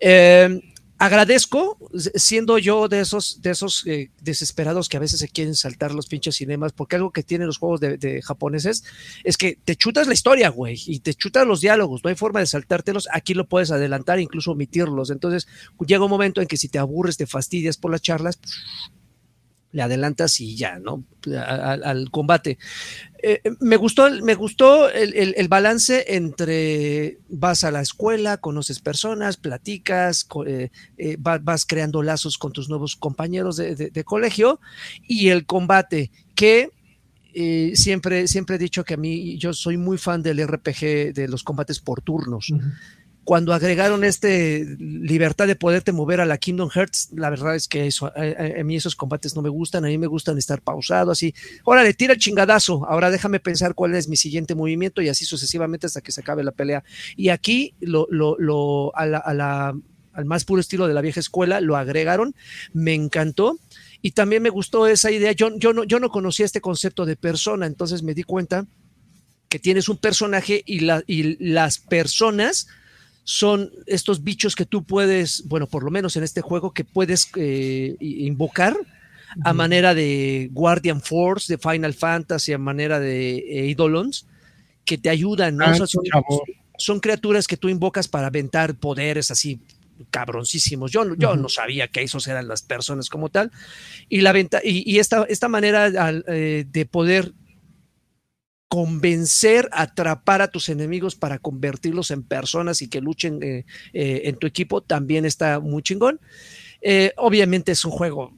Eh, 0.00 0.60
agradezco, 0.98 1.78
siendo 2.14 2.58
yo 2.58 2.88
de 2.88 3.00
esos, 3.00 3.42
de 3.42 3.50
esos 3.50 3.86
eh, 3.86 4.10
desesperados 4.20 4.88
que 4.88 4.96
a 4.96 5.00
veces 5.00 5.20
se 5.20 5.28
quieren 5.28 5.54
saltar 5.54 5.92
los 5.92 6.06
pinches 6.06 6.36
cinemas, 6.36 6.72
porque 6.72 6.96
algo 6.96 7.10
que 7.10 7.22
tienen 7.22 7.46
los 7.46 7.58
juegos 7.58 7.80
de, 7.80 7.98
de 7.98 8.22
japoneses 8.22 8.84
es 9.22 9.36
que 9.36 9.58
te 9.62 9.76
chutas 9.76 10.06
la 10.06 10.14
historia, 10.14 10.48
güey, 10.48 10.80
y 10.86 11.00
te 11.00 11.14
chutas 11.14 11.46
los 11.46 11.60
diálogos, 11.60 12.02
no 12.02 12.08
hay 12.08 12.16
forma 12.16 12.40
de 12.40 12.46
saltártelos, 12.46 13.08
aquí 13.12 13.34
lo 13.34 13.46
puedes 13.46 13.70
adelantar, 13.70 14.20
incluso 14.20 14.52
omitirlos, 14.52 15.10
entonces 15.10 15.46
llega 15.86 16.04
un 16.04 16.10
momento 16.10 16.40
en 16.40 16.48
que 16.48 16.56
si 16.56 16.68
te 16.68 16.78
aburres, 16.78 17.16
te 17.16 17.26
fastidias 17.26 17.76
por 17.76 17.90
las 17.90 18.00
charlas, 18.00 18.38
le 19.76 19.82
adelantas 19.82 20.40
y 20.40 20.56
ya, 20.56 20.78
¿no? 20.78 21.04
Al, 21.36 22.10
combate. 22.10 22.56
Eh, 23.28 23.40
me 23.58 23.74
gustó, 23.76 24.08
me 24.22 24.36
gustó 24.36 24.88
el, 24.88 25.12
el- 25.14 25.34
balance 25.48 26.04
entre 26.14 27.18
vas 27.28 27.64
a 27.64 27.72
la 27.72 27.80
escuela, 27.80 28.36
conoces 28.36 28.78
personas, 28.78 29.36
platicas, 29.36 30.28
eh, 30.46 30.70
eh, 30.96 31.16
va- 31.16 31.38
vas 31.38 31.66
creando 31.66 32.04
lazos 32.04 32.38
con 32.38 32.52
tus 32.52 32.68
nuevos 32.68 32.94
compañeros 32.94 33.56
de, 33.56 33.74
de- 33.74 33.90
colegio 34.04 34.60
y 35.08 35.30
el 35.30 35.44
combate 35.44 36.12
que 36.36 36.70
eh, 37.34 37.72
siempre, 37.74 38.28
siempre 38.28 38.54
he 38.56 38.58
dicho 38.60 38.84
que 38.84 38.94
a 38.94 38.96
mí 38.96 39.36
yo 39.38 39.52
soy 39.52 39.76
muy 39.76 39.98
fan 39.98 40.22
del 40.22 40.38
RPG 40.46 41.12
de 41.12 41.26
los 41.28 41.42
combates 41.42 41.80
por 41.80 42.02
turnos. 42.02 42.52
Cuando 43.26 43.52
agregaron 43.52 44.04
este 44.04 44.64
libertad 44.78 45.48
de 45.48 45.56
poderte 45.56 45.92
mover 45.92 46.22
a 46.22 46.26
la 46.26 46.38
Kingdom 46.38 46.70
Hearts, 46.70 47.10
la 47.12 47.28
verdad 47.28 47.56
es 47.56 47.68
que 47.68 47.86
eso, 47.86 48.06
a, 48.06 48.12
a- 48.60 48.64
mí 48.64 48.76
esos 48.76 48.96
combates 48.96 49.36
no 49.36 49.42
me 49.42 49.48
gustan, 49.50 49.84
a 49.84 49.88
mí 49.88 49.98
me 49.98 50.06
gustan 50.06 50.38
estar 50.38 50.62
pausado, 50.62 51.10
así, 51.10 51.34
órale, 51.64 51.92
tira 51.92 52.14
el 52.14 52.20
chingadazo, 52.20 52.86
ahora 52.88 53.10
déjame 53.10 53.40
pensar 53.40 53.74
cuál 53.74 53.96
es 53.96 54.08
mi 54.08 54.16
siguiente 54.16 54.54
movimiento 54.54 55.02
y 55.02 55.08
así 55.10 55.24
sucesivamente 55.24 55.86
hasta 55.88 56.00
que 56.00 56.12
se 56.12 56.22
acabe 56.22 56.44
la 56.44 56.52
pelea. 56.52 56.84
Y 57.16 57.30
aquí 57.30 57.74
lo, 57.80 58.06
lo, 58.10 58.36
lo 58.38 58.96
a 58.96 59.06
la- 59.06 59.74
al 60.12 60.24
más 60.24 60.44
puro 60.44 60.60
estilo 60.60 60.88
de 60.88 60.94
la 60.94 61.02
vieja 61.02 61.20
escuela 61.20 61.60
lo 61.60 61.76
agregaron, 61.76 62.34
me 62.72 62.94
encantó. 62.94 63.58
Y 64.02 64.12
también 64.12 64.42
me 64.42 64.50
gustó 64.50 64.86
esa 64.86 65.10
idea. 65.10 65.32
Yo, 65.32 65.54
yo, 65.58 65.72
no, 65.74 65.84
yo 65.84 65.98
no 66.00 66.10
conocía 66.10 66.46
este 66.46 66.60
concepto 66.62 67.04
de 67.04 67.16
persona, 67.16 67.66
entonces 67.66 68.02
me 68.02 68.14
di 68.14 68.22
cuenta 68.22 68.66
que 69.48 69.58
tienes 69.58 69.88
un 69.88 69.98
personaje 69.98 70.62
y, 70.66 70.80
la, 70.80 71.02
y 71.06 71.36
las 71.44 71.78
personas 71.78 72.68
son 73.28 73.72
estos 73.86 74.22
bichos 74.22 74.54
que 74.54 74.66
tú 74.66 74.84
puedes, 74.84 75.42
bueno, 75.48 75.66
por 75.66 75.82
lo 75.82 75.90
menos 75.90 76.16
en 76.16 76.22
este 76.22 76.42
juego, 76.42 76.72
que 76.72 76.84
puedes 76.84 77.28
eh, 77.34 77.96
invocar 77.98 78.76
a 79.44 79.52
manera 79.52 79.94
de 79.94 80.48
Guardian 80.52 81.02
Force, 81.02 81.52
de 81.52 81.58
Final 81.58 81.92
Fantasy, 81.92 82.52
a 82.52 82.58
manera 82.58 83.00
de 83.00 83.38
eh, 83.38 83.64
Eidolons, 83.64 84.26
que 84.84 84.96
te 84.96 85.10
ayudan, 85.10 85.56
¿no? 85.56 85.64
Ah, 85.64 85.72
O 85.72 85.74
sea, 85.74 85.86
son, 86.78 87.00
criaturas 87.00 87.48
que 87.48 87.56
tú 87.56 87.68
invocas 87.68 88.06
para 88.06 88.28
aventar 88.28 88.76
poderes 88.76 89.32
así 89.32 89.58
cabroncísimos. 90.10 90.92
Yo, 90.92 91.04
no- 91.04 91.16
yo 91.16 91.34
no 91.34 91.48
sabía 91.48 91.88
que 91.88 92.02
esos 92.02 92.28
eran 92.28 92.46
las 92.46 92.62
personas 92.62 93.08
como 93.08 93.28
tal. 93.28 93.50
Y, 94.08 94.20
la 94.20 94.30
venta, 94.30 94.60
y, 94.62 94.88
y 94.88 95.00
esta, 95.00 95.24
esta 95.28 95.48
manera 95.48 95.86
al, 95.86 96.24
eh, 96.28 96.64
de 96.70 96.86
poder 96.86 97.32
convencer, 98.68 99.68
atrapar 99.72 100.42
a 100.42 100.48
tus 100.48 100.68
enemigos 100.68 101.14
para 101.14 101.38
convertirlos 101.38 102.10
en 102.10 102.22
personas 102.22 102.82
y 102.82 102.88
que 102.88 103.00
luchen 103.00 103.42
eh, 103.42 103.64
eh, 103.92 104.22
en 104.24 104.36
tu 104.36 104.46
equipo 104.46 104.82
también 104.82 105.24
está 105.24 105.60
muy 105.60 105.82
chingón. 105.82 106.20
Eh, 106.80 107.12
obviamente 107.16 107.72
es 107.72 107.84
un 107.84 107.92
juego 107.92 108.36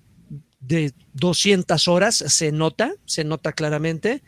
de 0.60 0.92
200 1.14 1.88
horas, 1.88 2.16
se 2.16 2.52
nota, 2.52 2.92
se 3.06 3.24
nota 3.24 3.52
claramente. 3.52 4.22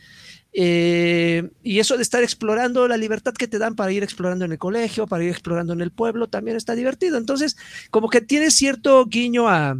Y 0.52 1.78
eso 1.78 1.96
de 1.96 2.02
estar 2.02 2.24
explorando 2.24 2.88
la 2.88 2.96
libertad 2.96 3.34
que 3.34 3.46
te 3.46 3.58
dan 3.58 3.76
para 3.76 3.92
ir 3.92 4.02
explorando 4.02 4.44
en 4.44 4.52
el 4.52 4.58
colegio, 4.58 5.06
para 5.06 5.22
ir 5.22 5.30
explorando 5.30 5.72
en 5.74 5.80
el 5.80 5.92
pueblo, 5.92 6.28
también 6.28 6.56
está 6.56 6.74
divertido. 6.74 7.18
Entonces, 7.18 7.56
como 7.90 8.08
que 8.08 8.20
tiene 8.20 8.50
cierto 8.50 9.06
guiño 9.06 9.48
a, 9.48 9.76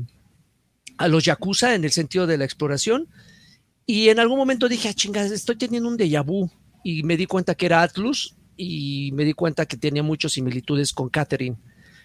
a 0.97 1.09
los 1.09 1.25
Yakuza 1.25 1.75
en 1.75 1.85
el 1.85 1.91
sentido 1.91 2.29
de 2.29 2.39
la 2.39 2.45
exploración. 2.45 3.09
Y 3.91 4.09
en 4.09 4.21
algún 4.21 4.39
momento 4.39 4.69
dije, 4.69 4.89
ah, 4.89 4.95
chingas, 4.95 5.33
estoy 5.33 5.57
teniendo 5.57 5.89
un 5.89 5.97
déjà 5.99 6.23
vu. 6.25 6.49
Y 6.85 7.03
me 7.03 7.17
di 7.17 7.27
cuenta 7.27 7.55
que 7.57 7.67
era 7.67 7.83
Atlus 7.83 8.37
y 8.57 9.11
me 9.15 9.25
di 9.25 9.33
cuenta 9.33 9.67
que 9.67 9.77
tenía 9.77 10.03
muchas 10.03 10.33
similitudes 10.33 10.93
con 10.93 11.09
Catherine 11.09 11.57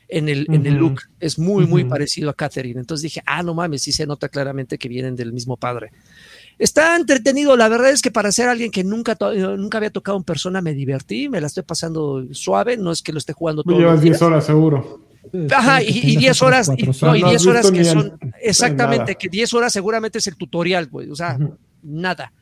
en 0.08 0.28
el, 0.30 0.48
en 0.52 0.66
el 0.66 0.76
look. 0.76 1.02
Es 1.20 1.38
muy, 1.38 1.68
muy 1.68 1.82
Ujú. 1.84 1.90
parecido 1.92 2.30
a 2.32 2.34
Catherine. 2.34 2.80
Entonces 2.80 3.04
dije, 3.04 3.22
ah, 3.28 3.44
no 3.44 3.54
mames, 3.54 3.84
sí 3.84 3.92
se 3.92 4.08
nota 4.08 4.30
claramente 4.30 4.78
que 4.80 4.90
vienen 4.90 5.16
del 5.16 5.32
mismo 5.32 5.58
padre. 5.58 5.92
Está 6.58 6.96
entretenido, 6.96 7.56
la 7.56 7.70
verdad 7.70 7.92
es 7.92 8.02
que 8.02 8.10
para 8.12 8.32
ser 8.32 8.50
alguien 8.50 8.72
que 8.72 8.84
nunca, 8.84 9.16
to- 9.16 9.32
eh, 9.32 9.58
nunca 9.58 9.78
había 9.78 9.92
tocado 9.92 10.18
en 10.18 10.24
persona 10.24 10.62
me 10.62 10.74
divertí, 10.74 11.30
me 11.30 11.40
la 11.40 11.48
estoy 11.48 11.64
pasando 11.64 12.26
suave, 12.32 12.78
no 12.78 12.92
es 12.92 13.02
que 13.04 13.12
lo 13.12 13.20
esté 13.20 13.34
jugando 13.34 13.64
todo. 13.64 13.78
Llevas 13.78 14.02
10 14.02 14.22
horas 14.22 14.44
seguro. 14.46 15.02
Ajá, 15.52 15.82
y, 15.84 15.88
y 15.90 16.16
10 16.18 16.42
horas, 16.44 16.72
y, 16.78 16.84
no, 17.04 17.16
y 17.16 17.22
No 17.22 17.28
has 17.28 17.32
10 17.32 17.46
horas 17.48 17.72
que 17.72 17.84
son, 17.84 18.18
exactamente, 18.42 19.16
que 19.16 19.28
10 19.28 19.54
horas 19.54 19.74
seguramente 19.74 20.20
es 20.20 20.28
el 20.28 20.36
tutorial, 20.38 20.86
güey, 20.88 21.10
o 21.10 21.16
sea, 21.16 21.38
Ujú. 21.40 21.58
Nada. 21.86 22.34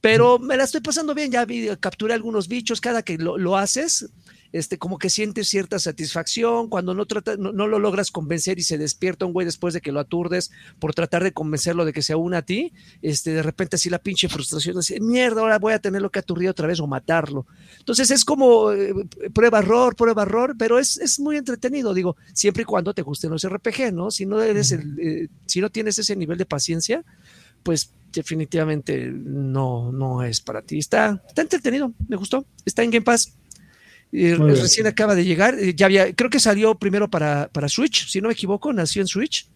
Pero 0.00 0.40
me 0.40 0.56
la 0.56 0.64
estoy 0.64 0.80
pasando 0.80 1.14
bien, 1.14 1.30
ya 1.30 1.44
vi, 1.44 1.68
capturé 1.78 2.12
algunos 2.12 2.48
bichos, 2.48 2.80
cada 2.80 3.02
que 3.02 3.18
lo, 3.18 3.38
lo 3.38 3.56
haces, 3.56 4.10
este, 4.52 4.76
como 4.76 4.98
que 4.98 5.10
sientes 5.10 5.48
cierta 5.48 5.78
satisfacción, 5.78 6.68
cuando 6.68 6.92
no, 6.94 7.06
trata, 7.06 7.36
no, 7.36 7.52
no 7.52 7.66
lo 7.66 7.78
logras 7.78 8.10
convencer 8.10 8.58
y 8.58 8.62
se 8.62 8.78
despierta 8.78 9.24
un 9.24 9.32
güey 9.32 9.44
después 9.44 9.72
de 9.74 9.80
que 9.80 9.92
lo 9.92 10.00
aturdes 10.00 10.50
por 10.78 10.92
tratar 10.92 11.22
de 11.22 11.32
convencerlo 11.32 11.84
de 11.84 11.92
que 11.92 12.02
se 12.02 12.14
una 12.14 12.38
a 12.38 12.42
ti, 12.42 12.72
este, 13.00 13.32
de 13.32 13.42
repente 13.42 13.76
así 13.76 13.88
la 13.88 13.98
pinche 13.98 14.28
frustración, 14.28 14.76
así, 14.76 15.00
mierda, 15.00 15.40
ahora 15.40 15.58
voy 15.58 15.72
a 15.72 15.78
tenerlo 15.78 16.10
que 16.10 16.18
aturdir 16.18 16.50
otra 16.50 16.66
vez 16.66 16.80
o 16.80 16.86
matarlo. 16.86 17.46
Entonces 17.78 18.10
es 18.10 18.24
como 18.24 18.72
eh, 18.72 18.92
prueba 19.32 19.60
error, 19.60 19.96
prueba 19.96 20.22
error, 20.22 20.54
pero 20.58 20.78
es, 20.78 20.98
es 20.98 21.18
muy 21.18 21.36
entretenido, 21.36 21.94
digo, 21.94 22.16
siempre 22.34 22.62
y 22.62 22.66
cuando 22.66 22.92
te 22.92 23.02
gusten 23.02 23.30
los 23.30 23.48
RPG, 23.48 23.92
¿no? 23.92 24.10
Si 24.10 24.26
no 24.26 24.42
eres 24.42 24.72
el, 24.72 24.98
eh, 25.00 25.28
si 25.46 25.60
no 25.60 25.70
tienes 25.70 25.98
ese 25.98 26.14
nivel 26.14 26.38
de 26.38 26.44
paciencia, 26.44 27.04
pues 27.62 27.92
definitivamente 28.12 29.10
no, 29.12 29.90
no 29.92 30.22
es 30.22 30.40
para 30.40 30.62
ti. 30.62 30.78
Está, 30.78 31.22
está 31.26 31.42
entretenido, 31.42 31.92
me 32.08 32.16
gustó. 32.16 32.44
Está 32.64 32.82
en 32.82 32.90
Game 32.90 33.04
Pass. 33.04 33.32
Eh, 34.12 34.36
recién 34.38 34.86
acaba 34.86 35.14
de 35.14 35.24
llegar. 35.24 35.58
eh, 35.58 35.74
Ya 35.74 35.86
había, 35.86 36.12
creo 36.14 36.28
que 36.28 36.38
salió 36.40 36.74
primero 36.74 37.08
para, 37.08 37.48
para 37.50 37.68
Switch, 37.68 38.08
si 38.08 38.20
no 38.20 38.28
me 38.28 38.34
equivoco, 38.34 38.72
nació 38.72 39.00
en 39.02 39.08
Switch. 39.08 39.48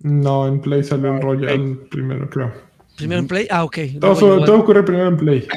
No, 0.00 0.46
en 0.46 0.60
Play 0.60 0.84
salió 0.84 1.08
en 1.08 1.14
en 1.16 1.22
Royal 1.22 1.78
primero, 1.90 2.28
creo. 2.30 2.52
Primero 2.96 3.20
en 3.20 3.26
Play. 3.26 3.46
Ah, 3.50 3.64
ok. 3.64 3.78
Todo, 4.00 4.44
todo 4.44 4.58
ocurre 4.60 4.82
primero 4.84 5.08
en 5.08 5.16
Play. 5.16 5.48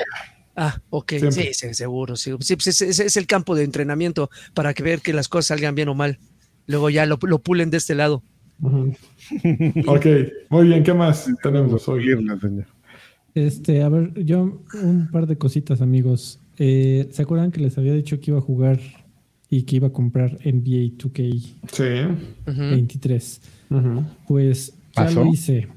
Ah, 0.56 0.82
ok. 0.90 1.14
Sí, 1.32 1.54
sí, 1.54 1.74
seguro. 1.76 2.16
Sí, 2.16 2.34
Sí, 2.40 2.56
pues 2.56 2.68
ese, 2.68 2.90
ese 2.90 3.06
es 3.06 3.18
el 3.18 3.28
campo 3.28 3.54
de 3.56 3.64
entrenamiento 3.64 4.32
para 4.56 4.74
que 4.74 4.82
ver 4.82 5.02
que 5.02 5.14
las 5.14 5.28
cosas 5.28 5.48
salgan 5.48 5.76
bien 5.76 5.90
o 5.90 5.94
mal. 5.94 6.18
Luego 6.66 6.90
ya 6.90 7.06
lo, 7.06 7.20
lo 7.22 7.40
pulen 7.40 7.70
de 7.70 7.78
este 7.78 7.94
lado. 7.94 8.24
Ok, 8.62 10.06
muy 10.50 10.68
bien, 10.68 10.84
¿qué 10.84 10.94
más 10.94 11.30
tenemos 11.44 11.88
hoy? 11.88 12.06
Este, 13.36 13.84
a 13.84 13.90
ver, 13.90 14.14
yo 14.24 14.64
un 14.74 15.10
par 15.12 15.28
de 15.28 15.38
cositas, 15.38 15.82
amigos. 15.82 16.40
Eh, 16.58 17.08
¿Se 17.12 17.22
acuerdan 17.22 17.52
que 17.52 17.62
les 17.62 17.78
había 17.78 17.94
dicho 17.94 18.20
que 18.20 18.32
iba 18.32 18.40
a 18.40 18.42
jugar 18.42 18.80
y 19.50 19.64
que 19.64 19.76
iba 19.76 19.88
a 19.90 19.94
comprar 19.94 20.40
NBA 20.44 20.98
2K23? 20.98 21.42
Sí. 21.72 21.84
Ujú. 22.48 23.78
Ujú. 23.78 24.06
Pues 24.28 24.74
ya 24.96 25.06
¿Pasó? 25.06 25.24
lo 25.24 25.32
hice. 25.32 25.68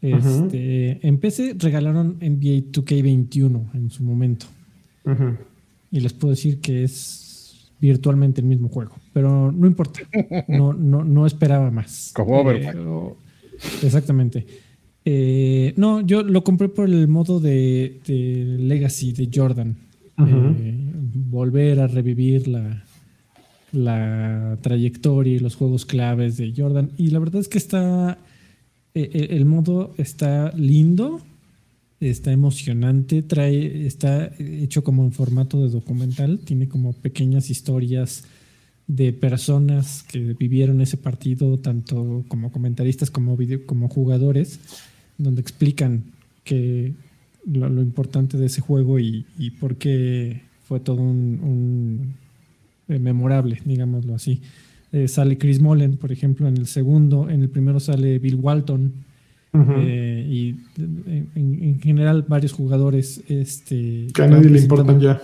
Este, 0.00 1.06
En 1.06 1.18
PC 1.18 1.54
regalaron 1.58 2.18
NBA 2.20 2.70
2K21 2.72 3.70
en 3.74 3.90
su 3.90 4.02
momento. 4.02 4.46
Y 5.90 6.00
les 6.00 6.12
puedo 6.12 6.32
decir 6.32 6.60
que 6.60 6.82
es 6.82 7.70
virtualmente 7.80 8.40
el 8.40 8.46
mismo 8.46 8.68
juego. 8.68 8.96
Pero 9.14 9.50
no 9.50 9.66
importa. 9.66 10.00
No, 10.48 10.74
no, 10.74 11.02
no 11.04 11.24
esperaba 11.26 11.70
más. 11.70 12.12
Como 12.14 12.38
Overwatch. 12.40 12.76
Eh, 12.76 13.86
exactamente. 13.86 14.46
Eh, 15.06 15.72
no, 15.76 16.00
yo 16.02 16.22
lo 16.22 16.44
compré 16.44 16.68
por 16.68 16.86
el 16.90 17.08
modo 17.08 17.40
de, 17.40 18.00
de 18.06 18.56
Legacy 18.58 19.12
de 19.12 19.30
Jordan. 19.32 19.76
Eh, 20.18 20.74
volver 21.14 21.80
a 21.80 21.86
revivir 21.86 22.46
la, 22.48 22.84
la 23.72 24.58
trayectoria 24.62 25.34
y 25.34 25.38
los 25.38 25.56
juegos 25.56 25.84
claves 25.86 26.36
de 26.36 26.52
Jordan. 26.56 26.90
Y 26.96 27.08
la 27.08 27.18
verdad 27.18 27.40
es 27.40 27.48
que 27.48 27.58
está. 27.58 28.18
eh, 28.94 29.10
eh, 29.12 29.26
el 29.30 29.44
modo 29.44 29.92
está 29.98 30.52
lindo, 30.56 31.20
está 32.00 32.32
emocionante, 32.32 33.22
trae, 33.22 33.86
está 33.86 34.30
hecho 34.38 34.84
como 34.84 35.04
en 35.04 35.12
formato 35.12 35.62
de 35.62 35.70
documental, 35.70 36.38
tiene 36.44 36.68
como 36.68 36.92
pequeñas 36.92 37.50
historias 37.50 38.24
de 38.86 39.12
personas 39.12 40.02
que 40.02 40.34
vivieron 40.34 40.80
ese 40.80 40.96
partido, 40.96 41.58
tanto 41.58 42.24
como 42.28 42.52
comentaristas 42.52 43.10
como, 43.10 43.36
video- 43.36 43.64
como 43.66 43.88
jugadores, 43.88 44.60
donde 45.16 45.40
explican 45.40 46.02
que 46.44 46.92
lo, 47.46 47.68
lo 47.68 47.80
importante 47.82 48.36
de 48.36 48.46
ese 48.46 48.60
juego 48.60 48.98
y, 48.98 49.24
y 49.38 49.50
por 49.52 49.76
qué 49.76 50.42
fue 50.64 50.80
todo 50.80 51.02
un, 51.02 51.40
un, 51.42 52.14
eh, 52.88 52.98
memorable, 52.98 53.60
digámoslo 53.64 54.14
así. 54.14 54.40
Eh, 54.92 55.08
sale 55.08 55.38
Chris 55.38 55.60
Mullen, 55.60 55.96
por 55.96 56.12
ejemplo, 56.12 56.46
en 56.46 56.56
el 56.56 56.66
segundo, 56.66 57.28
en 57.30 57.42
el 57.42 57.48
primero 57.48 57.80
sale 57.80 58.18
Bill 58.18 58.36
Walton, 58.36 58.92
eh, 59.78 60.26
y 60.28 60.56
en, 60.78 61.28
en 61.62 61.80
general 61.80 62.24
varios 62.28 62.52
jugadores 62.52 63.22
este, 63.28 64.08
que 64.12 64.22
a 64.22 64.26
nadie 64.26 64.50
le 64.50 64.58
importan 64.60 65.00
ya. 65.00 65.20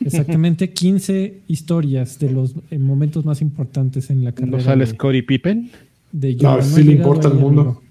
Exactamente 0.00 0.72
15 0.72 1.40
historias 1.48 2.18
de 2.18 2.30
los 2.32 2.54
eh, 2.70 2.78
momentos 2.78 3.24
más 3.24 3.40
importantes 3.42 4.10
en 4.10 4.24
la 4.24 4.32
carrera 4.32 4.56
¿No 4.58 4.62
sale 4.62 4.86
de, 4.86 5.22
Pippen? 5.22 5.70
de 6.12 6.34
No, 6.36 6.50
Jordan. 6.50 6.66
sí 6.68 6.80
he 6.80 6.84
le 6.84 6.90
llegado 6.92 7.08
importa 7.10 7.28
al 7.28 7.34
ahí, 7.34 7.40
mundo. 7.40 7.82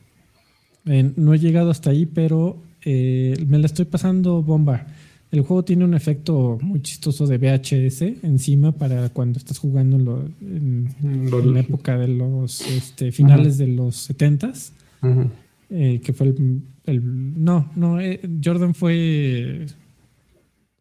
Eh, 0.85 1.11
no 1.15 1.33
he 1.33 1.39
llegado 1.39 1.71
hasta 1.71 1.89
ahí, 1.91 2.05
pero 2.05 2.57
eh, 2.83 3.35
me 3.47 3.57
la 3.59 3.65
estoy 3.67 3.85
pasando 3.85 4.41
bomba. 4.43 4.85
El 5.31 5.41
juego 5.41 5.63
tiene 5.63 5.83
un 5.83 5.93
efecto 5.95 6.59
muy 6.61 6.81
chistoso 6.81 7.25
de 7.25 7.37
VHS 7.39 8.23
encima 8.23 8.71
para 8.71 9.09
cuando 9.09 9.39
estás 9.39 9.57
jugando 9.57 9.95
en, 9.97 10.05
lo- 10.05 10.29
en- 10.41 11.29
Lo- 11.31 11.39
en 11.41 11.53
la 11.55 11.59
época 11.61 11.97
de 11.97 12.07
los 12.09 12.61
este, 12.69 13.11
finales 13.11 13.57
de 13.57 13.67
los 13.67 14.09
70s. 14.09 14.71
Ujú. 15.01 15.29
eh, 15.71 16.01
que 16.03 16.13
fue 16.13 16.27
el, 16.27 16.61
el- 16.85 17.43
no, 17.43 17.71
no, 17.75 17.99
eh, 17.99 18.21
Jordan 18.43 18.75
fue 18.75 19.65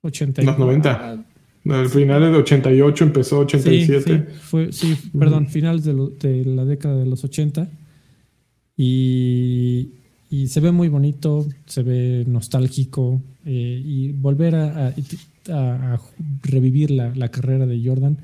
80 0.03 0.43
y- 0.43 0.47
Los 0.47 0.59
90. 0.59 1.25
No, 1.65 1.81
El 1.81 1.89
final 1.89 2.21
de 2.23 2.39
88 2.39 3.05
empezó 3.05 3.37
Sí, 3.49 3.57
87. 3.57 4.27
sí, 4.29 4.35
fue, 4.41 4.73
sí, 4.73 4.97
perdón, 5.17 5.47
finales 5.47 5.85
de, 5.85 5.93
lo- 5.93 6.09
de 6.11 6.45
la 6.45 6.65
década 6.65 6.99
de 6.99 7.07
los 7.07 7.23
80. 7.23 7.69
Y, 8.77 9.91
y 10.31 10.49
se 10.49 10.61
ve 10.61 10.73
muy 10.73 10.89
bonito, 10.89 11.47
se 11.67 11.83
ve 11.83 12.25
nostálgico. 12.27 13.21
eh, 13.45 13.83
y 13.85 14.13
volver 14.13 14.55
a, 14.55 14.89
a- 14.89 14.95
a- 15.51 15.95
a 15.95 16.01
revivir 16.45 16.93
la, 16.93 17.13
la 17.15 17.29
carrera 17.31 17.67
de 17.67 17.81
Jordan 17.85 18.17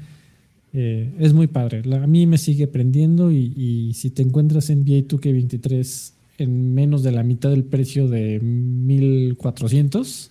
eh, 0.73 1.13
es 1.19 1.33
muy 1.33 1.49
padre. 1.49 1.83
La- 1.85 2.05
a 2.05 2.07
mí 2.07 2.27
me 2.27 2.39
sigue 2.39 2.67
prendiendo. 2.69 3.31
Y, 3.33 3.53
y 3.57 3.95
si 3.95 4.11
te 4.11 4.23
encuentras 4.23 4.71
en 4.71 4.81
NBA 4.85 5.07
2K23 5.09 6.13
en 6.39 6.73
menos 6.75 7.03
de 7.03 7.11
la 7.13 7.23
mitad 7.25 7.51
del 7.51 7.65
precio 7.65 8.07
de 8.09 8.39
1400, 8.41 10.31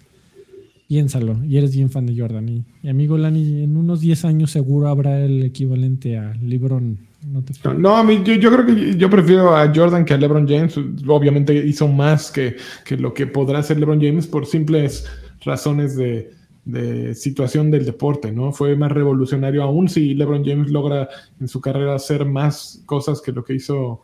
piénsalo. 0.87 1.43
Y 1.43 1.57
eres 1.57 1.75
bien 1.75 1.89
fan 1.89 2.05
de 2.05 2.19
Jordan. 2.19 2.49
Y, 2.49 2.89
amigo 2.89 3.17
Lani, 3.17 3.63
en 3.63 3.77
unos 3.77 4.01
10 4.01 4.25
años 4.25 4.51
seguro 4.51 4.87
habrá 4.87 5.23
el 5.23 5.43
equivalente 5.43 6.17
a 6.17 6.33
LeBron. 6.41 6.97
No 7.25 7.43
No, 7.77 7.97
a 7.97 8.11
yo 8.11 8.51
creo 8.51 8.65
que 8.65 8.95
yo 8.95 9.09
prefiero 9.09 9.55
a 9.55 9.71
Jordan 9.73 10.05
que 10.05 10.13
a 10.13 10.17
LeBron 10.17 10.47
James. 10.47 10.77
Obviamente 11.07 11.53
hizo 11.53 11.87
más 11.87 12.31
que, 12.31 12.55
que 12.85 12.95
lo 12.95 13.13
que 13.13 13.27
podrá 13.27 13.59
hacer 13.59 13.79
LeBron 13.79 14.01
James 14.01 14.27
por 14.27 14.45
simples 14.45 15.05
razones 15.43 15.97
de, 15.97 16.31
de 16.63 17.15
situación 17.15 17.71
del 17.71 17.85
deporte, 17.85 18.31
¿no? 18.31 18.51
Fue 18.51 18.75
más 18.75 18.91
revolucionario 18.91 19.63
aún 19.63 19.89
si 19.89 20.13
LeBron 20.13 20.45
James 20.45 20.69
logra 20.69 21.09
en 21.39 21.47
su 21.47 21.59
carrera 21.59 21.95
hacer 21.95 22.25
más 22.25 22.83
cosas 22.85 23.21
que 23.21 23.31
lo 23.31 23.43
que 23.43 23.55
hizo 23.55 24.03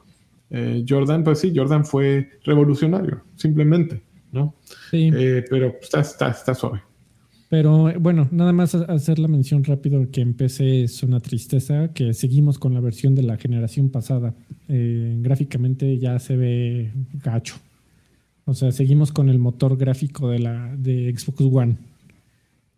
eh, 0.55 0.86
Jordan, 0.88 1.23
pues 1.23 1.39
sí, 1.39 1.51
Jordan 1.53 1.84
fue 1.84 2.29
revolucionario, 2.43 3.23
simplemente, 3.36 4.03
¿no? 4.34 4.55
Sí. 4.91 5.11
Eh, 5.13 5.45
pero 5.49 5.77
está, 5.81 6.01
está, 6.01 6.29
está 6.29 6.53
suave. 6.53 6.81
Pero 7.53 7.88
eh, 7.88 7.97
bueno, 7.99 8.27
nada 8.31 8.51
más 8.51 8.73
hacer 8.73 9.19
la 9.19 9.27
mención 9.27 9.63
rápido 9.63 10.09
que 10.09 10.21
en 10.21 10.34
PC 10.34 10.86
es 10.86 11.03
una 11.03 11.19
tristeza 11.19 11.93
que 11.93 12.15
seguimos 12.15 12.57
con 12.57 12.73
la 12.73 12.79
versión 12.79 13.13
de 13.13 13.21
la 13.21 13.38
generación 13.38 13.89
pasada. 13.89 14.34
Eh, 14.67 15.19
gráficamente 15.21 15.99
ya 15.99 16.17
se 16.17 16.36
ve 16.36 16.91
gacho. 17.23 17.55
O 18.45 18.55
sea, 18.55 18.71
seguimos 18.71 19.11
con 19.11 19.29
el 19.29 19.38
motor 19.38 19.77
gráfico 19.77 20.29
de 20.29 20.39
la 20.39 20.75
de 20.75 21.13
Xbox 21.15 21.41
One. 21.41 21.77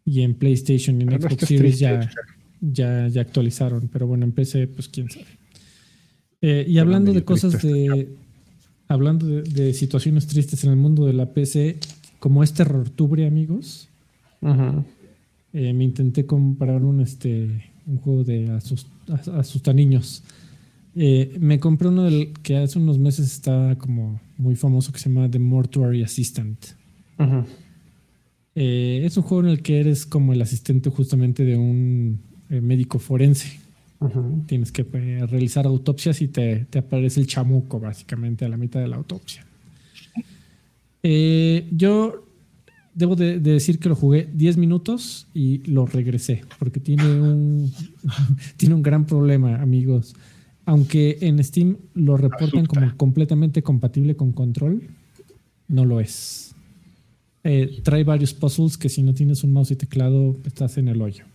Y 0.04 0.24
en 0.24 0.34
PlayStation 0.36 1.00
y 1.00 1.04
en 1.04 1.08
Pero 1.08 1.22
no 1.22 1.30
Xbox 1.30 1.48
Series 1.48 1.80
ya, 1.80 2.12
ya, 2.60 3.08
ya 3.08 3.22
actualizaron. 3.22 3.88
Pero 3.88 4.08
bueno, 4.08 4.26
en 4.26 4.34
PC, 4.34 4.68
pues 4.68 4.90
quién 4.90 5.10
sabe. 5.10 5.26
Eh, 6.42 6.66
y 6.68 6.80
hablando 6.80 7.14
de 7.14 7.24
cosas 7.24 7.62
de. 7.62 8.10
Hablando 8.88 9.26
de, 9.26 9.42
de 9.44 9.74
situaciones 9.74 10.28
tristes 10.28 10.64
en 10.64 10.70
el 10.72 10.76
mundo 10.76 11.06
de 11.06 11.14
la 11.14 11.34
PC, 11.34 11.78
como 12.20 12.44
es 12.44 12.54
Terrortubre, 12.54 13.26
amigos. 13.26 13.88
Eh, 15.54 15.74
me 15.74 15.84
intenté 15.86 16.26
comprar 16.26 16.84
un, 16.84 17.02
este, 17.02 17.72
un 17.88 17.98
juego 17.98 18.24
de 18.24 18.48
asus- 18.50 18.88
as- 19.12 19.28
asustaniños. 19.30 20.24
Eh, 20.96 21.36
me 21.40 21.60
compré 21.60 21.88
uno 21.88 22.04
del 22.04 22.34
que 22.44 22.58
hace 22.58 22.78
unos 22.80 23.00
meses 23.00 23.26
está 23.32 23.76
como 23.78 24.20
muy 24.38 24.56
famoso 24.56 24.92
que 24.92 25.00
se 25.00 25.10
llama 25.10 25.30
The 25.32 25.40
Mortuary 25.40 26.04
Assistant. 26.04 26.58
Eh, 28.56 29.02
es 29.06 29.18
un 29.18 29.24
juego 29.24 29.44
en 29.44 29.50
el 29.50 29.62
que 29.62 29.80
eres 29.80 30.06
como 30.06 30.32
el 30.34 30.42
asistente 30.42 30.90
justamente 30.90 31.44
de 31.44 31.58
un 31.58 32.20
médico 32.50 33.00
forense. 33.00 33.60
Tienes 34.46 34.72
que 34.72 34.86
eh, 34.94 35.26
realizar 35.28 35.66
autopsias 35.66 36.22
y 36.22 36.28
te, 36.28 36.66
te 36.70 36.80
aparece 36.80 37.20
el 37.20 37.28
chamuco 37.28 37.80
básicamente 37.80 38.46
a 38.46 38.50
la 38.50 38.58
mitad 38.58 38.80
de 38.80 38.88
la 38.88 38.96
autopsia. 38.96 39.46
Eh, 41.04 41.68
yo 41.72 42.26
debo 42.94 43.16
de, 43.16 43.40
de 43.40 43.52
decir 43.54 43.78
que 43.80 43.90
lo 43.90 43.96
jugué 43.96 44.28
10 44.34 44.58
minutos 44.58 45.28
y 45.34 45.60
lo 45.70 45.86
regresé 45.86 46.44
porque 46.58 46.80
tiene 46.80 47.04
un, 47.22 47.72
tiene 48.58 48.76
un 48.76 48.82
gran 48.82 49.06
problema, 49.06 49.62
amigos. 49.62 50.16
Aunque 50.66 51.20
en 51.22 51.44
Steam 51.44 51.78
lo 51.94 52.18
reportan 52.18 52.66
como 52.66 52.98
completamente 52.98 53.62
compatible 53.62 54.16
con 54.16 54.32
control, 54.32 54.82
no 55.68 55.86
lo 55.86 56.00
es. 56.00 56.56
Eh, 57.44 57.82
trae 57.84 58.04
varios 58.04 58.34
puzzles 58.34 58.76
que 58.76 58.90
si 58.90 59.04
no 59.04 59.14
tienes 59.14 59.44
un 59.44 59.54
mouse 59.54 59.70
y 59.70 59.76
teclado 59.76 60.36
estás 60.46 60.80
en 60.80 60.88
el 60.88 61.02
hoyo. 61.04 61.26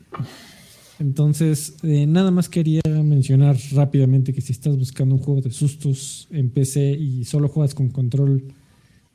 Entonces, 1.00 1.78
eh, 1.82 2.06
nada 2.06 2.30
más 2.30 2.50
quería 2.50 2.82
mencionar 2.86 3.56
rápidamente 3.72 4.34
que 4.34 4.42
si 4.42 4.52
estás 4.52 4.76
buscando 4.76 5.14
un 5.14 5.20
juego 5.22 5.40
de 5.40 5.50
sustos 5.50 6.28
en 6.30 6.50
PC 6.50 6.90
y 6.90 7.24
solo 7.24 7.48
juegas 7.48 7.74
con 7.74 7.88
control, 7.88 8.44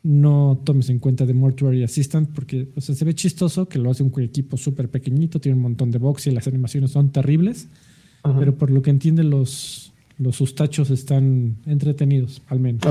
no 0.02 0.60
tomes 0.64 0.90
en 0.90 0.98
cuenta 0.98 1.28
The 1.28 1.36
Mortuary 1.36 1.84
Assistant 1.84 2.32
porque 2.34 2.70
o 2.76 2.82
sea, 2.82 2.96
se 2.96 3.06
ve 3.06 3.14
chistoso, 3.14 3.70
que 3.70 3.78
lo 3.78 3.92
hace 3.92 4.02
un 4.02 4.12
equipo 4.20 4.58
súper 4.58 4.90
pequeñito, 4.90 5.40
tiene 5.40 5.58
un 5.58 5.62
montón 5.62 5.92
de 5.92 6.00
box 6.00 6.26
y 6.26 6.32
las 6.32 6.48
animaciones 6.48 6.90
son 6.90 7.12
terribles, 7.12 7.68
pero 8.40 8.58
por 8.58 8.72
lo 8.72 8.82
que 8.82 8.90
entiende 8.90 9.24
los, 9.24 9.94
los 10.18 10.36
sustachos 10.36 10.90
están 10.90 11.58
entretenidos, 11.68 12.42
al 12.48 12.60
menos, 12.60 12.82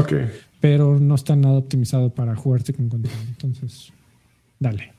pero 0.61 1.01
no 1.01 1.17
está 1.17 1.35
nada 1.35 1.59
optimizado 1.59 2.15
para 2.15 2.37
jugarse 2.37 2.73
con 2.73 2.89
control. 2.89 3.15
Entonces, 3.29 3.93
dale. 4.61 4.93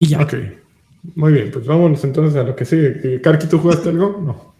Y 0.00 0.08
ya. 0.08 0.20
Ok. 0.20 0.34
Muy 1.14 1.32
bien, 1.32 1.50
pues 1.50 1.66
vámonos 1.66 2.02
entonces 2.04 2.36
a 2.36 2.42
lo 2.42 2.56
que 2.56 2.64
sigue. 2.64 3.20
Karki, 3.20 3.46
¿tú 3.46 3.58
jugaste 3.58 3.90
algo? 3.90 4.20
No. 4.20 4.54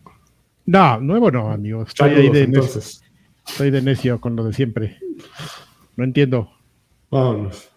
No, 0.67 1.01
nuevo 1.01 1.31
no, 1.31 1.51
amigo. 1.51 1.83
Estoy 1.83 2.11
ahí 2.11 2.29
de 2.29 2.47
necio, 2.47 2.63
entonces. 2.63 3.03
estoy 3.47 3.71
de 3.71 3.83
necio 3.83 4.21
con 4.21 4.37
lo 4.37 4.45
de 4.45 4.53
siempre. 4.53 4.99
No 5.97 6.05
entiendo. 6.05 6.51
Vámonos. 7.11 7.71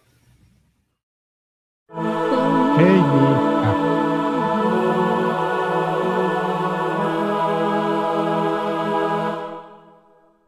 Hey, 2.77 3.38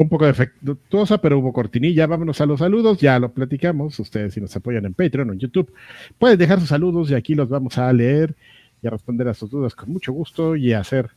un 0.04 0.10
poco 0.10 0.26
defectuosa, 0.26 1.20
pero 1.20 1.40
hubo 1.40 1.54
cortinilla. 1.54 2.08
Vámonos 2.08 2.42
a 2.42 2.46
los 2.46 2.60
saludos, 2.60 3.00
ya 3.00 3.20
lo 3.20 3.32
platicamos. 3.32 4.00
Ustedes, 4.00 4.34
si 4.34 4.42
nos 4.42 4.56
apoyan 4.56 4.86
en 4.86 4.94
Patreon 4.94 5.30
o 5.30 5.34
en 5.34 5.40
YouTube, 5.40 5.74
pueden 6.18 6.38
dejar 6.38 6.60
sus 6.60 6.70
saludos 6.70 7.12
y 7.12 7.16
aquí 7.16 7.36
los 7.36 7.50
vamos 7.50 7.78
a 7.78 7.92
leer 7.94 8.36
y 8.82 8.88
a 8.88 8.90
responder 8.90 9.28
a 9.28 9.34
sus 9.34 9.50
dudas 9.50 9.76
con 9.76 9.92
mucho 9.92 10.12
gusto 10.12 10.56
y 10.56 10.74
a 10.74 10.80
hacer 10.80 11.10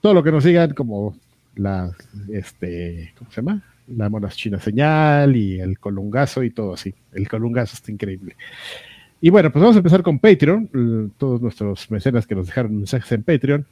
todo 0.00 0.14
lo 0.14 0.22
que 0.22 0.32
nos 0.32 0.44
digan, 0.44 0.74
como 0.74 1.16
la, 1.54 1.92
este, 2.32 3.12
¿cómo 3.18 3.30
se 3.30 3.36
llama? 3.36 3.62
La 3.88 4.08
monas 4.08 4.36
china 4.36 4.58
señal 4.58 5.36
y 5.36 5.60
el 5.60 5.78
colungazo 5.78 6.42
y 6.42 6.50
todo 6.50 6.74
así. 6.74 6.94
El 7.12 7.28
colungazo 7.28 7.74
está 7.74 7.92
increíble. 7.92 8.36
Y 9.20 9.30
bueno, 9.30 9.52
pues 9.52 9.60
vamos 9.60 9.76
a 9.76 9.78
empezar 9.78 10.02
con 10.02 10.18
Patreon. 10.18 11.12
Todos 11.16 11.40
nuestros 11.40 11.90
mecenas 11.90 12.26
que 12.26 12.34
nos 12.34 12.46
dejaron 12.46 12.76
mensajes 12.76 13.12
en 13.12 13.22
Patreon. 13.22 13.66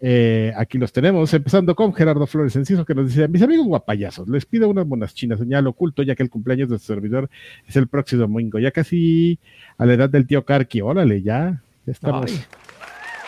Eh, 0.00 0.52
aquí 0.56 0.76
los 0.76 0.92
tenemos, 0.92 1.32
empezando 1.32 1.74
con 1.74 1.94
Gerardo 1.94 2.26
Flores 2.26 2.54
Enciso, 2.56 2.84
que 2.84 2.94
nos 2.94 3.08
dice: 3.08 3.28
Mis 3.28 3.42
amigos 3.42 3.66
guapayazos, 3.66 4.28
les 4.28 4.44
pido 4.44 4.68
unas 4.68 4.86
monas 4.86 5.14
chinas, 5.14 5.38
señal 5.38 5.66
oculto, 5.66 6.02
ya 6.02 6.14
que 6.14 6.22
el 6.22 6.30
cumpleaños 6.30 6.68
de 6.68 6.78
su 6.78 6.86
servidor 6.86 7.30
es 7.66 7.76
el 7.76 7.88
próximo 7.88 8.22
domingo, 8.22 8.58
ya 8.58 8.70
casi 8.70 9.38
a 9.78 9.86
la 9.86 9.94
edad 9.94 10.10
del 10.10 10.26
tío 10.26 10.44
Karki. 10.44 10.80
Órale, 10.80 11.22
ya, 11.22 11.62
ya 11.86 11.92
estamos. 11.92 12.32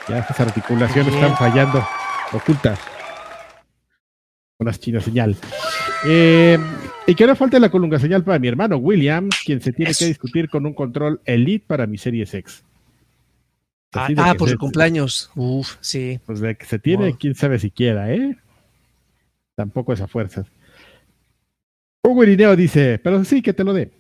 Ya 0.09 0.19
esas 0.19 0.39
articulaciones 0.41 1.15
están 1.15 1.37
fallando. 1.37 1.85
Ocultas. 2.33 2.79
Monas 4.59 4.81
chinas, 4.81 5.05
señal. 5.05 5.37
Eh, 6.07 6.59
y 7.07 7.15
que 7.15 7.25
ahora 7.25 7.37
falta 7.37 7.59
la 7.59 7.71
colunga 7.71 7.99
señal 7.99 8.25
para 8.25 8.39
mi 8.39 8.49
hermano 8.49 8.77
William, 8.77 9.29
quien 9.45 9.61
se 9.61 9.73
tiene 9.73 9.93
que 9.99 10.07
discutir 10.07 10.49
con 10.49 10.67
un 10.67 10.75
control 10.75 11.21
Elite 11.25 11.65
para 11.67 11.87
mi 11.87 11.99
serie 11.99 12.25
X. 12.25 12.65
Ah, 13.97 14.09
ah 14.19 14.35
por 14.35 14.49
su 14.49 14.59
cumpleaños. 14.59 15.31
Uf, 15.35 15.77
sí. 15.81 16.21
Pues 16.27 16.41
de 16.41 16.57
que 16.57 16.67
se 16.67 16.79
tiene, 16.79 17.17
quién 17.17 17.35
sabe 17.35 17.59
siquiera, 17.59 18.13
¿eh? 18.13 18.37
Tampoco 19.55 19.93
esa 19.93 20.07
fuerza. 20.07 20.45
Hugo 22.03 22.23
Irineo 22.23 22.55
dice, 22.55 23.01
pero 23.03 23.25
sí, 23.25 23.43
que 23.43 23.53
te 23.53 23.65
lo 23.65 23.73
dé. 23.73 23.91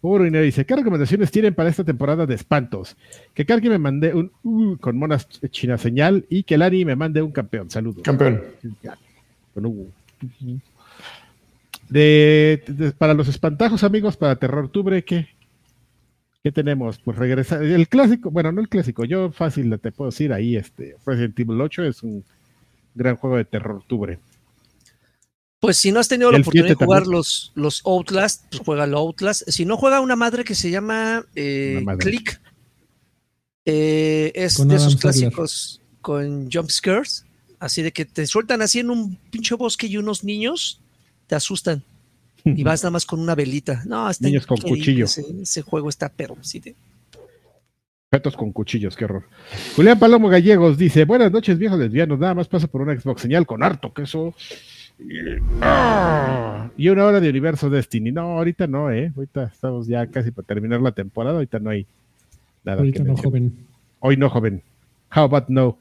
Hugo 0.00 0.20
Irineo 0.20 0.42
dice, 0.42 0.64
¿qué 0.64 0.76
recomendaciones 0.76 1.30
tienen 1.30 1.54
para 1.54 1.68
esta 1.68 1.84
temporada 1.84 2.24
de 2.24 2.34
espantos? 2.34 2.96
Que 3.34 3.44
Karki 3.44 3.68
me 3.68 3.78
mande 3.78 4.14
un 4.14 4.32
uh, 4.44 4.76
con 4.78 4.96
monas 4.96 5.28
china 5.50 5.76
señal 5.76 6.24
y 6.30 6.44
que 6.44 6.56
Lani 6.56 6.84
me 6.84 6.96
mande 6.96 7.20
un 7.20 7.32
campeón. 7.32 7.70
Saludos. 7.70 8.02
Campeón. 8.02 8.42
Con 9.52 9.66
Hugo. 9.66 9.86
De, 11.88 12.94
para 12.96 13.14
los 13.14 13.28
espantajos, 13.28 13.82
amigos, 13.84 14.16
para 14.16 14.36
Terror 14.36 14.68
Tubre, 14.68 15.04
¿qué? 15.04 15.28
¿Qué 16.42 16.52
tenemos? 16.52 16.98
Pues 16.98 17.18
regresar. 17.18 17.62
El 17.62 17.88
clásico, 17.88 18.30
bueno, 18.30 18.50
no 18.50 18.60
el 18.60 18.68
clásico, 18.68 19.04
yo 19.04 19.30
fácil 19.30 19.78
te 19.78 19.92
puedo 19.92 20.10
decir 20.10 20.32
ahí, 20.32 20.56
este, 20.56 20.96
Resident 21.04 21.38
Evil 21.38 21.60
8 21.60 21.84
es 21.84 22.02
un 22.02 22.24
gran 22.94 23.16
juego 23.16 23.36
de 23.36 23.44
terror 23.44 23.76
octubre. 23.76 24.18
Pues 25.60 25.76
si 25.76 25.92
no 25.92 26.00
has 26.00 26.08
tenido 26.08 26.32
la 26.32 26.38
oportunidad 26.38 26.68
de 26.68 26.74
jugar 26.74 27.06
los, 27.06 27.52
los 27.54 27.82
Outlast, 27.84 28.46
pues 28.48 28.62
juega 28.64 28.86
los 28.86 28.98
Outlast. 28.98 29.42
Si 29.48 29.66
no, 29.66 29.76
juega 29.76 30.00
una 30.00 30.16
madre 30.16 30.42
que 30.42 30.54
se 30.54 30.70
llama 30.70 31.26
eh, 31.34 31.84
Click. 31.98 32.40
Eh, 33.66 34.32
es 34.34 34.66
de 34.66 34.74
esos 34.74 34.96
clásicos 34.96 35.82
con 36.00 36.50
jump 36.50 36.70
scares. 36.70 37.26
Así 37.58 37.82
de 37.82 37.92
que 37.92 38.06
te 38.06 38.26
sueltan 38.26 38.62
así 38.62 38.78
en 38.78 38.88
un 38.88 39.16
pinche 39.30 39.54
bosque 39.54 39.86
y 39.86 39.98
unos 39.98 40.24
niños 40.24 40.80
te 41.26 41.34
asustan 41.34 41.84
y 42.44 42.62
vas 42.62 42.82
nada 42.82 42.92
más 42.92 43.06
con 43.06 43.20
una 43.20 43.34
velita. 43.34 43.82
No, 43.86 44.08
está 44.08 44.26
Niños 44.26 44.46
con 44.46 44.58
cuchillos. 44.58 45.18
Ese, 45.18 45.62
juego 45.62 45.88
está 45.88 46.08
pero 46.08 46.36
sí 46.42 46.60
de... 46.60 46.74
con 48.36 48.52
cuchillos, 48.52 48.96
qué 48.96 49.04
horror. 49.04 49.24
Julián 49.76 49.98
Palomo 49.98 50.28
Gallegos 50.28 50.78
dice: 50.78 51.04
Buenas 51.04 51.32
noches, 51.32 51.58
viejos 51.58 51.78
lesbianos. 51.78 52.18
Nada 52.18 52.34
más 52.34 52.48
paso 52.48 52.68
por 52.68 52.82
una 52.82 52.98
Xbox 52.98 53.22
señal 53.22 53.46
con 53.46 53.62
harto 53.62 53.92
queso. 53.92 54.34
Y 56.76 56.88
una 56.88 57.04
hora 57.04 57.20
de 57.20 57.30
Universo 57.30 57.70
Destiny. 57.70 58.12
No, 58.12 58.38
ahorita 58.38 58.66
no, 58.66 58.90
¿eh? 58.90 59.12
Ahorita 59.14 59.44
estamos 59.44 59.86
ya 59.86 60.06
casi 60.06 60.30
para 60.30 60.46
terminar 60.46 60.80
la 60.80 60.92
temporada. 60.92 61.36
Ahorita 61.36 61.58
no 61.58 61.70
hay 61.70 61.86
nada. 62.64 62.78
Ahorita 62.78 63.02
no, 63.02 63.16
joven. 63.16 63.66
Hoy 64.00 64.16
no, 64.16 64.28
joven. 64.28 64.62
How 65.14 65.24
about 65.24 65.48
no? 65.48 65.78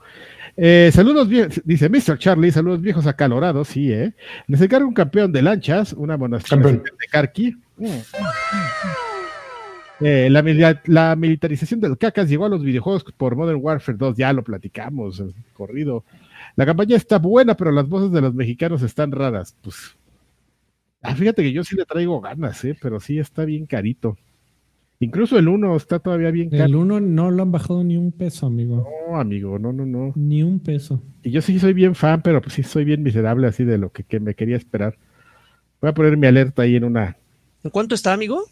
Eh, 0.57 0.91
saludos, 0.93 1.29
dice 1.63 1.89
Mr. 1.89 2.17
Charlie, 2.17 2.51
saludos 2.51 2.81
viejos 2.81 3.07
acalorados, 3.07 3.69
sí, 3.69 3.93
¿eh? 3.93 4.13
Les 4.47 4.59
encargo 4.59 4.87
un 4.87 4.93
campeón 4.93 5.31
de 5.31 5.41
lanchas, 5.41 5.93
una 5.93 6.17
monastra 6.17 6.57
de 6.57 6.81
Karki. 7.09 7.55
Eh, 10.01 10.29
la, 10.29 11.15
militarización 11.15 11.79
del 11.81 11.97
cacas 11.97 12.29
llegó 12.29 12.45
a 12.45 12.49
los 12.49 12.63
videojuegos 12.63 13.03
por 13.17 13.35
Modern 13.35 13.59
Warfare 13.61 13.97
2, 13.97 14.17
ya 14.17 14.33
lo 14.33 14.43
platicamos, 14.43 15.23
corrido. 15.53 16.03
La 16.55 16.65
campaña 16.65 16.95
está 16.95 17.19
buena, 17.19 17.55
pero 17.55 17.71
las 17.71 17.87
voces 17.87 18.11
de 18.11 18.21
los 18.21 18.33
mexicanos 18.33 18.81
están 18.81 19.11
raras. 19.11 19.55
Pues, 19.61 19.95
ah, 21.01 21.15
fíjate 21.15 21.43
que 21.43 21.51
yo 21.51 21.63
sí 21.63 21.75
le 21.75 21.85
traigo 21.85 22.19
ganas, 22.21 22.63
¿eh? 22.65 22.77
pero 22.81 22.99
sí 22.99 23.19
está 23.19 23.45
bien 23.45 23.65
carito. 23.65 24.17
Incluso 25.01 25.39
el 25.39 25.47
1 25.47 25.77
está 25.77 25.99
todavía 25.99 26.29
bien 26.29 26.49
caro. 26.49 26.65
El 26.65 26.75
1 26.75 26.99
no 26.99 27.31
lo 27.31 27.41
han 27.41 27.51
bajado 27.51 27.83
ni 27.85 27.95
un 27.95 28.11
peso, 28.11 28.47
amigo. 28.47 28.85
No, 29.07 29.17
amigo, 29.17 29.57
no, 29.57 29.71
no, 29.71 29.85
no. 29.85 30.11
Ni 30.15 30.43
un 30.43 30.59
peso. 30.59 31.01
Y 31.23 31.31
yo 31.31 31.41
sí 31.41 31.57
soy 31.57 31.73
bien 31.73 31.95
fan, 31.95 32.21
pero 32.21 32.41
pues 32.41 32.53
sí 32.53 32.63
soy 32.63 32.83
bien 32.83 33.01
miserable 33.01 33.47
así 33.47 33.63
de 33.63 33.77
lo 33.77 33.91
que, 33.93 34.19
me 34.19 34.35
quería 34.35 34.57
esperar. 34.57 34.97
Voy 35.79 35.89
a 35.89 35.93
poner 35.93 36.17
mi 36.17 36.27
alerta 36.27 36.63
ahí 36.63 36.75
en 36.75 36.83
una. 36.83 37.17
¿En 37.63 37.71
cuánto 37.71 37.95
está, 37.95 38.11
amigo? 38.11 38.43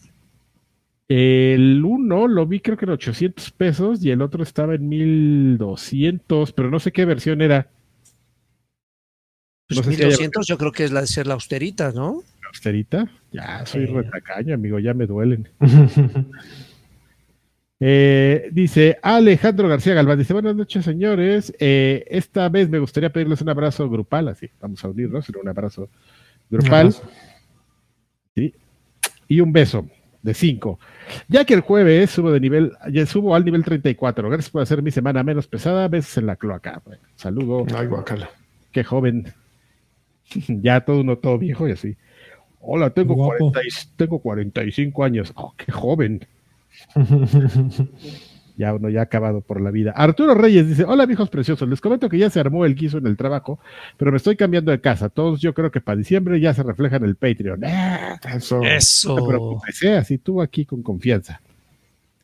El 1.10 1.84
1 1.84 2.28
lo 2.30 2.46
vi 2.46 2.62
creo 2.62 2.78
que 2.78 2.86
en 2.86 2.92
800 2.92 3.52
pesos 3.52 4.04
y 4.04 4.12
el 4.12 4.22
otro 4.22 4.42
estaba 4.42 4.76
en 4.76 4.88
1200, 4.88 6.54
pero 6.54 6.72
no 6.72 6.80
sé 6.80 6.94
qué 6.94 7.04
versión 7.04 7.42
era. 7.42 7.70
Pues 9.68 9.86
1200 9.86 10.48
yo 10.48 10.58
creo 10.58 10.72
que 10.72 10.86
es 10.86 10.92
la 10.92 11.02
de 11.02 11.08
ser 11.08 11.28
la 11.28 11.34
austerita, 11.34 11.92
¿no? 11.92 12.24
austerita. 12.48 13.08
Ya 13.32 13.66
soy 13.66 13.86
retacaño, 13.86 14.56
amigo, 14.56 14.80
ya 14.80 14.94
me 14.94 15.06
duelen. 15.06 15.50
Eh, 17.80 18.50
dice 18.52 18.98
Alejandro 19.04 19.68
García 19.68 19.94
Galván, 19.94 20.18
dice, 20.18 20.34
buenas 20.34 20.56
noches 20.56 20.84
señores, 20.84 21.54
eh, 21.60 22.06
esta 22.08 22.50
vez 22.50 22.68
me 22.70 22.80
gustaría 22.80 23.12
pedirles 23.12 23.40
un 23.42 23.50
abrazo 23.50 23.88
grupal, 23.88 24.30
así, 24.30 24.50
vamos 24.60 24.84
a 24.84 24.88
unirnos 24.88 25.30
en 25.30 25.36
un 25.36 25.48
abrazo 25.48 25.88
grupal. 26.50 26.96
Y 29.28 29.42
un 29.42 29.54
beso 29.54 29.88
de 30.24 30.34
cinco. 30.34 30.80
Ya 31.28 31.46
que 31.46 31.54
el 31.54 31.62
jueves 31.62 32.10
subo 32.10 32.32
de 32.32 32.40
nivel, 32.40 32.72
ya 32.92 33.06
subo 33.06 33.36
al 33.36 33.46
nivel 33.46 33.64
34. 33.64 34.28
Gracias 34.28 34.50
por 34.50 34.64
hacer 34.64 34.82
mi 34.82 34.90
semana 34.90 35.22
menos 35.22 35.48
pesada, 35.48 35.88
besos 35.88 36.18
en 36.18 36.26
la 36.26 36.36
cloaca. 36.36 36.82
saludo. 37.16 37.64
Ay, 37.76 37.86
guacala. 37.86 38.32
Qué 38.72 38.84
joven. 38.84 39.32
ya 40.48 40.82
todo 40.82 41.02
uno 41.02 41.18
todo 41.18 41.38
viejo 41.38 41.68
y 41.68 41.72
así. 41.72 41.96
Hola, 42.60 42.90
tengo, 42.90 43.16
40, 43.16 43.60
tengo 43.96 44.20
45 44.20 45.04
años. 45.04 45.32
Oh, 45.36 45.54
qué 45.56 45.72
joven. 45.72 46.26
ya 48.58 48.74
uno 48.74 48.90
ya 48.90 49.02
ha 49.02 49.04
acabado 49.04 49.42
por 49.42 49.62
la 49.62 49.72
vida. 49.72 49.92
Arturo 49.92 50.34
Reyes 50.34 50.68
dice, 50.68 50.84
hola 50.84 51.06
viejos 51.06 51.30
preciosos, 51.30 51.70
les 51.70 51.80
comento 51.80 52.10
que 52.10 52.18
ya 52.18 52.30
se 52.30 52.40
armó 52.40 52.66
el 52.66 52.76
guiso 52.76 52.98
en 52.98 53.08
el 53.08 53.16
trabajo, 53.16 53.60
pero 53.96 54.12
me 54.12 54.18
estoy 54.18 54.36
cambiando 54.36 54.72
de 54.72 54.82
casa. 54.82 55.10
Todos 55.10 55.40
yo 55.40 55.54
creo 55.54 55.72
que 55.72 55.80
para 55.80 55.98
diciembre 55.98 56.40
ya 56.40 56.54
se 56.54 56.64
refleja 56.64 56.98
en 56.98 57.06
el 57.06 57.16
Patreon. 57.16 57.64
Ah, 57.64 58.20
eso. 58.36 58.62
Eso. 58.64 59.60
¿eh? 59.84 59.98
así 59.98 60.18
tú 60.18 60.42
aquí 60.42 60.66
con 60.66 60.82
confianza. 60.82 61.42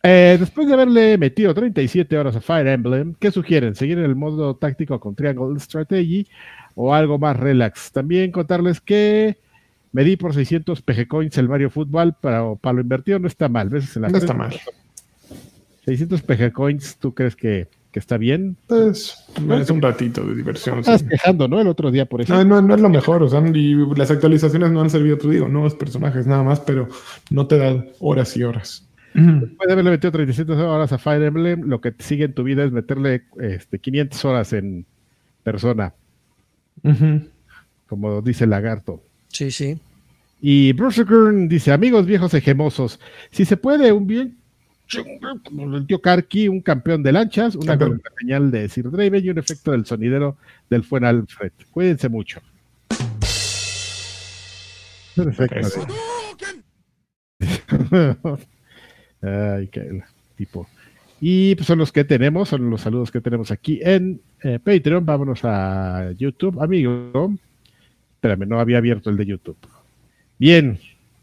Eh, 0.06 0.36
después 0.38 0.68
de 0.68 0.74
haberle 0.74 1.18
metido 1.18 1.54
37 1.54 2.18
horas 2.18 2.36
a 2.36 2.42
Fire 2.42 2.68
Emblem, 2.68 3.16
¿qué 3.18 3.32
sugieren? 3.32 3.74
¿Seguir 3.74 4.00
en 4.00 4.04
el 4.04 4.16
modo 4.16 4.54
táctico 4.54 5.00
con 5.00 5.16
Triangle 5.16 5.58
Strategy 5.62 6.28
o 6.76 6.94
algo 6.94 7.18
más 7.18 7.38
relax? 7.38 7.94
También 7.94 8.34
contarles 8.34 8.82
que 8.82 9.38
me 9.94 10.04
di 10.04 10.18
por 10.18 10.34
600 10.34 10.82
PG 10.82 11.08
Coins 11.08 11.38
el 11.38 11.48
Mario 11.48 11.70
Fútbol, 11.70 12.14
para, 12.20 12.54
para 12.56 12.74
lo 12.74 12.82
invertido 12.82 13.18
no 13.18 13.30
está 13.30 13.48
mal. 13.48 13.70
¿ves? 13.70 13.96
no 13.96 14.08
está 14.08 14.34
mal. 14.34 14.60
600 15.86 16.22
PG 16.22 16.52
Coins, 16.52 16.98
¿tú 16.98 17.14
crees 17.14 17.38
que, 17.38 17.70
está 17.94 18.18
bien? 18.18 18.58
Pues 18.68 19.26
es 19.62 19.70
un 19.70 19.82
ratito 19.82 20.26
de 20.26 20.36
diversión. 20.36 20.80
Estás 20.80 21.04
quejando, 21.04 21.48
¿no? 21.48 21.62
El 21.62 21.68
otro 21.68 21.92
día, 21.92 22.06
por 22.08 22.20
eso. 22.20 22.44
No, 22.44 22.62
no, 22.62 22.76
es 22.76 22.82
lo 22.82 22.90
mejor, 22.90 23.24
o 23.24 23.30
sea, 23.30 23.42
y 23.54 23.76
las 23.96 24.12
actualizaciones 24.12 24.72
no 24.72 24.82
han 24.82 24.90
servido, 24.90 25.18
tú 25.18 25.30
digo, 25.30 25.48
nuevos 25.48 25.76
personajes 25.76 26.28
nada 26.28 26.44
más, 26.44 26.60
pero 26.60 26.90
no 27.30 27.48
te 27.48 27.58
dan 27.58 27.88
horas 28.02 28.36
y 28.36 28.44
horas. 28.44 28.86
Después 29.14 29.68
de 29.68 29.74
haberle 29.74 29.92
metido 29.92 30.12
37 30.12 30.52
horas 30.54 30.92
a 30.92 30.98
Fire 30.98 31.22
Emblem, 31.22 31.62
lo 31.68 31.82
que 31.82 31.94
sigue 32.00 32.26
en 32.26 32.34
tu 32.34 32.44
vida 32.44 32.64
es 32.64 32.72
meterle 32.72 33.24
este, 33.40 33.80
500 33.80 34.26
horas 34.26 34.54
en 34.54 34.86
persona. 35.44 35.94
Como 37.88 38.22
dice 38.22 38.46
el 38.46 38.50
lagarto. 38.50 39.04
Sí, 39.28 39.52
sí. 39.52 39.80
Y 40.42 40.74
Bruce 40.74 41.06
Kern 41.06 41.48
dice, 41.48 41.72
amigos 41.72 42.06
viejos 42.06 42.34
hegemosos, 42.34 43.00
si 43.32 43.46
se 43.46 43.56
puede, 43.56 43.92
un 43.92 44.08
bien 44.08 44.38
como 45.44 45.78
el 45.78 45.88
tío 45.88 46.02
Karki, 46.02 46.48
un 46.48 46.62
campeón 46.62 47.02
de 47.04 47.12
lanchas, 47.12 47.56
una 47.56 47.78
señal 48.20 48.52
de 48.52 48.70
Sir 48.70 48.92
Draven 48.92 49.26
y 49.26 49.30
un 49.30 49.38
efecto 49.38 49.72
del 49.72 49.86
sonidero 49.86 50.38
del 50.70 50.84
Fuen 50.84 51.06
Alfred. 51.06 51.52
Cuídense 51.72 52.10
mucho. 52.10 52.42
Perfecto. 55.16 55.88
Ay, 59.24 59.68
qué 59.68 60.04
tipo. 60.36 60.68
Y 61.22 61.56
pues 61.56 61.66
son 61.68 61.80
los 61.80 61.92
que 61.92 62.04
tenemos, 62.04 62.50
son 62.50 62.70
los 62.70 62.82
saludos 62.82 63.10
que 63.10 63.22
tenemos 63.22 63.50
aquí 63.50 63.80
en 63.82 64.22
eh, 64.44 64.60
Patreon. 64.60 65.06
Vámonos 65.06 65.40
a 65.44 66.12
YouTube, 66.18 66.62
amigo. 66.62 67.34
Espérame, 68.16 68.46
no 68.46 68.60
había 68.60 68.78
abierto 68.78 69.10
el 69.10 69.18
de 69.18 69.26
YouTube. 69.26 69.58
Bien, 70.38 70.78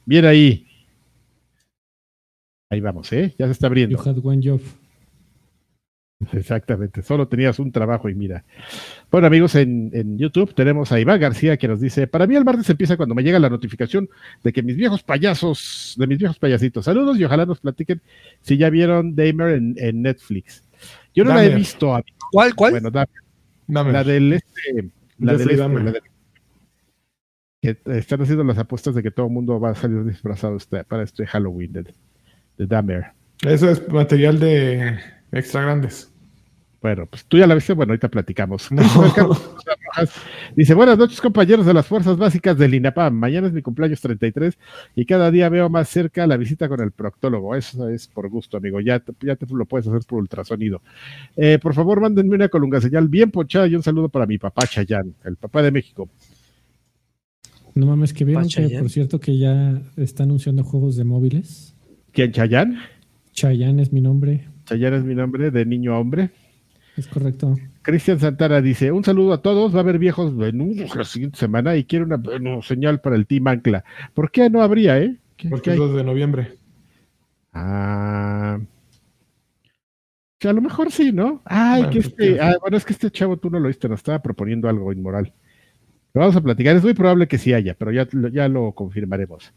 bien 0.07 0.25
ahí. 0.25 0.67
Ahí 2.71 2.81
vamos, 2.81 3.13
¿eh? 3.13 3.35
Ya 3.39 3.47
se 3.47 3.53
está 3.53 3.67
abriendo. 3.67 3.97
You 4.03 4.11
had 4.11 4.19
one 4.23 4.41
job. 4.43 4.61
Exactamente, 6.33 7.03
solo 7.03 7.29
tenías 7.29 7.59
un 7.59 7.73
trabajo 7.73 8.09
y 8.09 8.15
mira. 8.15 8.45
Bueno, 9.11 9.27
amigos, 9.27 9.55
en, 9.55 9.91
en, 9.95 10.19
YouTube 10.19 10.55
tenemos 10.55 10.93
a 10.93 11.01
Iván 11.01 11.19
García 11.19 11.57
que 11.57 11.67
nos 11.67 11.81
dice: 11.81 12.07
Para 12.07 12.27
mí 12.27 12.37
el 12.37 12.45
martes 12.45 12.69
empieza 12.69 12.97
cuando 12.97 13.15
me 13.15 13.23
llega 13.23 13.39
la 13.39 13.49
notificación 13.49 14.09
de 14.45 14.53
que 14.53 14.63
mis 14.63 14.77
viejos 14.77 15.03
payasos, 15.03 15.95
de 15.99 16.07
mis 16.07 16.19
viejos 16.19 16.39
payasitos, 16.39 16.85
saludos 16.85 17.19
y 17.19 17.25
ojalá 17.25 17.47
nos 17.47 17.61
platiquen 17.61 18.03
si 18.43 18.59
ya 18.59 18.69
vieron 18.69 19.15
Damer 19.15 19.55
en, 19.55 19.75
en 19.79 20.03
Netflix. 20.03 20.63
Yo 21.15 21.25
no 21.25 21.35
la 21.35 21.45
he 21.45 21.55
visto. 21.55 21.95
amigo. 21.95 22.17
¿Cuál, 22.31 22.55
cuál? 22.55 22.73
Bueno, 22.73 22.91
Dahmer. 22.91 23.09
Dame. 23.67 23.93
la 23.93 24.05
del 24.05 24.33
este, 24.35 24.91
la 25.19 25.33
del 25.33 25.43
este, 25.43 25.57
Dahmer. 25.57 25.85
la 25.85 25.93
del- 25.93 26.03
que 27.63 27.77
están 27.99 28.23
haciendo 28.23 28.43
las 28.45 28.57
apuestas 28.59 28.95
de 28.95 29.03
que 29.03 29.11
todo 29.11 29.27
el 29.27 29.33
mundo 29.33 29.61
va 29.61 29.71
a 29.71 29.75
salir 29.75 30.05
disfrazado 30.05 30.57
este- 30.57 30.85
para 30.85 31.03
este 31.03 31.27
Halloween 31.27 31.73
de, 31.73 31.83
de 32.59 32.67
Dahmer. 32.67 33.07
Eso 33.43 33.71
es 33.71 33.87
material 33.89 34.39
de 34.39 34.99
extra 35.33 35.63
grandes. 35.63 36.10
Bueno, 36.83 37.05
pues 37.07 37.27
tú 37.27 37.37
ya 37.37 37.47
la 37.47 37.55
viste, 37.55 37.75
bueno, 37.75 37.93
ahorita 37.93 38.09
platicamos. 38.09 38.69
No. 38.81 38.83
Dice, 40.57 40.73
buenas 40.73 40.97
noches 40.97 41.21
compañeros 41.21 41.67
de 41.67 41.75
las 41.75 41.85
Fuerzas 41.87 42.17
Básicas 42.17 42.57
del 42.57 42.75
INAPAM. 42.75 43.13
Mañana 43.13 43.49
es 43.49 43.53
mi 43.53 43.61
cumpleaños 43.61 44.01
33 44.01 44.57
y 44.95 45.05
cada 45.05 45.31
día 45.31 45.49
veo 45.49 45.69
más 45.69 45.89
cerca 45.89 46.27
la 46.29 46.37
visita 46.37 46.69
con 46.69 46.81
el 46.81 46.93
proctólogo. 46.93 47.55
Eso 47.57 47.89
es 47.89 48.07
por 48.07 48.29
gusto, 48.31 48.57
amigo. 48.57 48.81
Ya, 48.81 49.01
te- 49.01 49.13
ya 49.21 49.35
te 49.37 49.47
lo 49.53 49.67
puedes 49.67 49.89
hacer 49.89 50.01
por 50.07 50.21
ultrasonido. 50.21 50.81
Eh, 51.37 51.59
por 51.61 51.75
favor, 51.75 52.01
mándenme 52.01 52.37
una 52.37 52.49
colunga 52.49 52.81
señal 52.81 53.09
bien 53.09 53.31
ponchada 53.31 53.67
y 53.67 53.75
un 53.75 53.83
saludo 53.83 54.09
para 54.09 54.27
mi 54.27 54.39
papá 54.39 54.67
Chayán, 54.67 55.13
el 55.25 55.37
papá 55.37 55.61
de 55.63 55.73
México. 55.73 56.09
No 57.75 57.87
mames, 57.87 58.13
que 58.13 58.25
vieron 58.25 58.49
que, 58.49 58.79
por 58.79 58.91
cierto, 58.91 59.21
que 59.21 59.39
ya 59.39 59.81
está 59.97 60.23
anunciando 60.23 60.65
juegos 60.65 60.97
de 60.97 61.05
móviles. 61.05 61.75
¿Quién, 62.13 62.33
Chayán? 62.33 62.79
Chayanne 63.33 63.83
es 63.83 63.93
mi 63.93 64.01
nombre. 64.01 64.49
Chayán 64.67 64.95
es 64.95 65.05
mi 65.05 65.15
nombre, 65.15 65.51
de 65.51 65.65
niño 65.67 65.95
a 65.95 65.99
hombre. 65.99 66.31
Es 66.97 67.07
correcto. 67.09 67.57
Cristian 67.83 68.19
Santana 68.21 68.61
dice, 68.61 68.93
un 68.93 69.05
saludo 69.05 69.33
a 69.33 69.43
todos, 69.43 69.73
va 69.75 69.79
a 69.79 69.83
haber 69.83 69.99
viejos 69.99 70.37
venudos 70.37 70.95
la 70.95 71.05
siguiente 71.05 71.39
semana 71.39 71.77
y 71.77 71.85
quiero 71.85 72.05
una 72.05 72.17
bueno, 72.17 72.61
señal 72.63 73.01
para 73.01 73.17
el 73.17 73.27
Team 73.27 73.47
Ancla. 73.49 73.85
¿Por 74.15 74.31
qué 74.31 74.51
no 74.51 74.63
habría, 74.63 74.99
eh? 74.99 75.17
¿Qué- 75.37 75.45
qué 75.45 75.49
Porque 75.49 75.71
es 75.71 75.77
2 75.77 75.95
de 75.97 76.05
noviembre. 76.05 76.55
Ah. 77.53 78.59
Que 80.39 80.49
a 80.49 80.53
lo 80.53 80.61
mejor 80.63 80.91
sí, 80.91 81.13
¿no? 81.13 81.43
Ay, 81.45 81.83
Bueno, 81.83 81.91
que 81.93 82.01
pues, 82.01 82.07
este, 82.09 82.41
ah, 82.41 82.57
bueno, 82.61 82.77
es 82.77 82.85
que 82.85 82.93
este 82.93 83.11
chavo 83.11 83.37
tú 83.37 83.51
no 83.51 83.61
lo 83.61 83.69
viste, 83.69 83.89
nos 83.89 84.01
estaba 84.01 84.21
proponiendo 84.23 84.69
algo 84.69 84.93
inmoral. 84.93 85.33
Lo 86.15 86.21
vamos 86.23 86.37
a 86.37 86.41
platicar, 86.41 86.77
es 86.77 86.83
muy 86.83 86.95
probable 86.95 87.29
que 87.29 87.39
sí 87.39 87.53
haya, 87.53 87.75
pero 87.75 87.93
ya, 87.93 88.07
ya 88.33 88.49
lo 88.49 88.73
confirmaremos. 88.73 89.53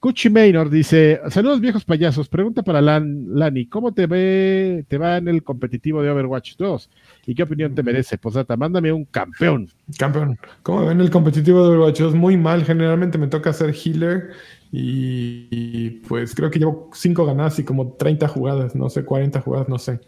Cuchi 0.00 0.30
Maynor 0.30 0.70
dice: 0.70 1.20
Saludos 1.28 1.60
viejos 1.60 1.84
payasos. 1.84 2.28
Pregunta 2.28 2.62
para 2.62 2.80
Lan, 2.80 3.26
Lani: 3.34 3.66
¿Cómo 3.66 3.92
te 3.92 4.06
ve, 4.06 4.84
te 4.86 4.96
va 4.96 5.16
en 5.16 5.26
el 5.26 5.42
competitivo 5.42 6.02
de 6.02 6.10
Overwatch 6.10 6.56
2? 6.56 6.90
¿Y 7.26 7.34
qué 7.34 7.42
opinión 7.42 7.74
te 7.74 7.82
merece? 7.82 8.16
Posata, 8.16 8.56
mándame 8.56 8.92
un 8.92 9.04
campeón. 9.06 9.68
Campeón. 9.98 10.38
¿Cómo 10.62 10.86
ven 10.86 11.00
el 11.00 11.10
competitivo 11.10 11.62
de 11.62 11.70
Overwatch 11.70 12.00
2? 12.00 12.14
Muy 12.14 12.36
mal. 12.36 12.64
Generalmente 12.64 13.18
me 13.18 13.26
toca 13.26 13.52
ser 13.52 13.74
healer 13.74 14.30
y, 14.70 15.48
y, 15.50 15.90
pues 16.06 16.32
creo 16.34 16.50
que 16.50 16.60
llevo 16.60 16.90
5 16.92 17.26
ganadas 17.26 17.58
y 17.58 17.64
como 17.64 17.94
30 17.94 18.28
jugadas, 18.28 18.76
no 18.76 18.88
sé, 18.90 19.04
40 19.04 19.40
jugadas, 19.40 19.68
no 19.68 19.78
sé. 19.78 20.00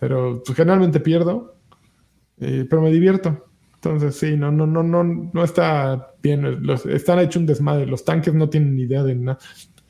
Pero 0.00 0.42
pues, 0.44 0.56
generalmente 0.56 0.98
pierdo, 0.98 1.56
eh, 2.40 2.66
pero 2.68 2.82
me 2.82 2.90
divierto. 2.90 3.46
Entonces 3.86 4.16
sí, 4.18 4.36
no, 4.36 4.50
no, 4.52 4.66
no, 4.66 4.82
no, 4.82 5.04
no 5.04 5.44
está 5.44 6.14
bien. 6.22 6.64
Los, 6.66 6.84
están 6.86 7.18
hecho 7.20 7.38
un 7.38 7.46
desmadre. 7.46 7.86
Los 7.86 8.04
tanques 8.04 8.34
no 8.34 8.48
tienen 8.48 8.76
ni 8.76 8.82
idea 8.82 9.02
de 9.02 9.14
nada. 9.14 9.38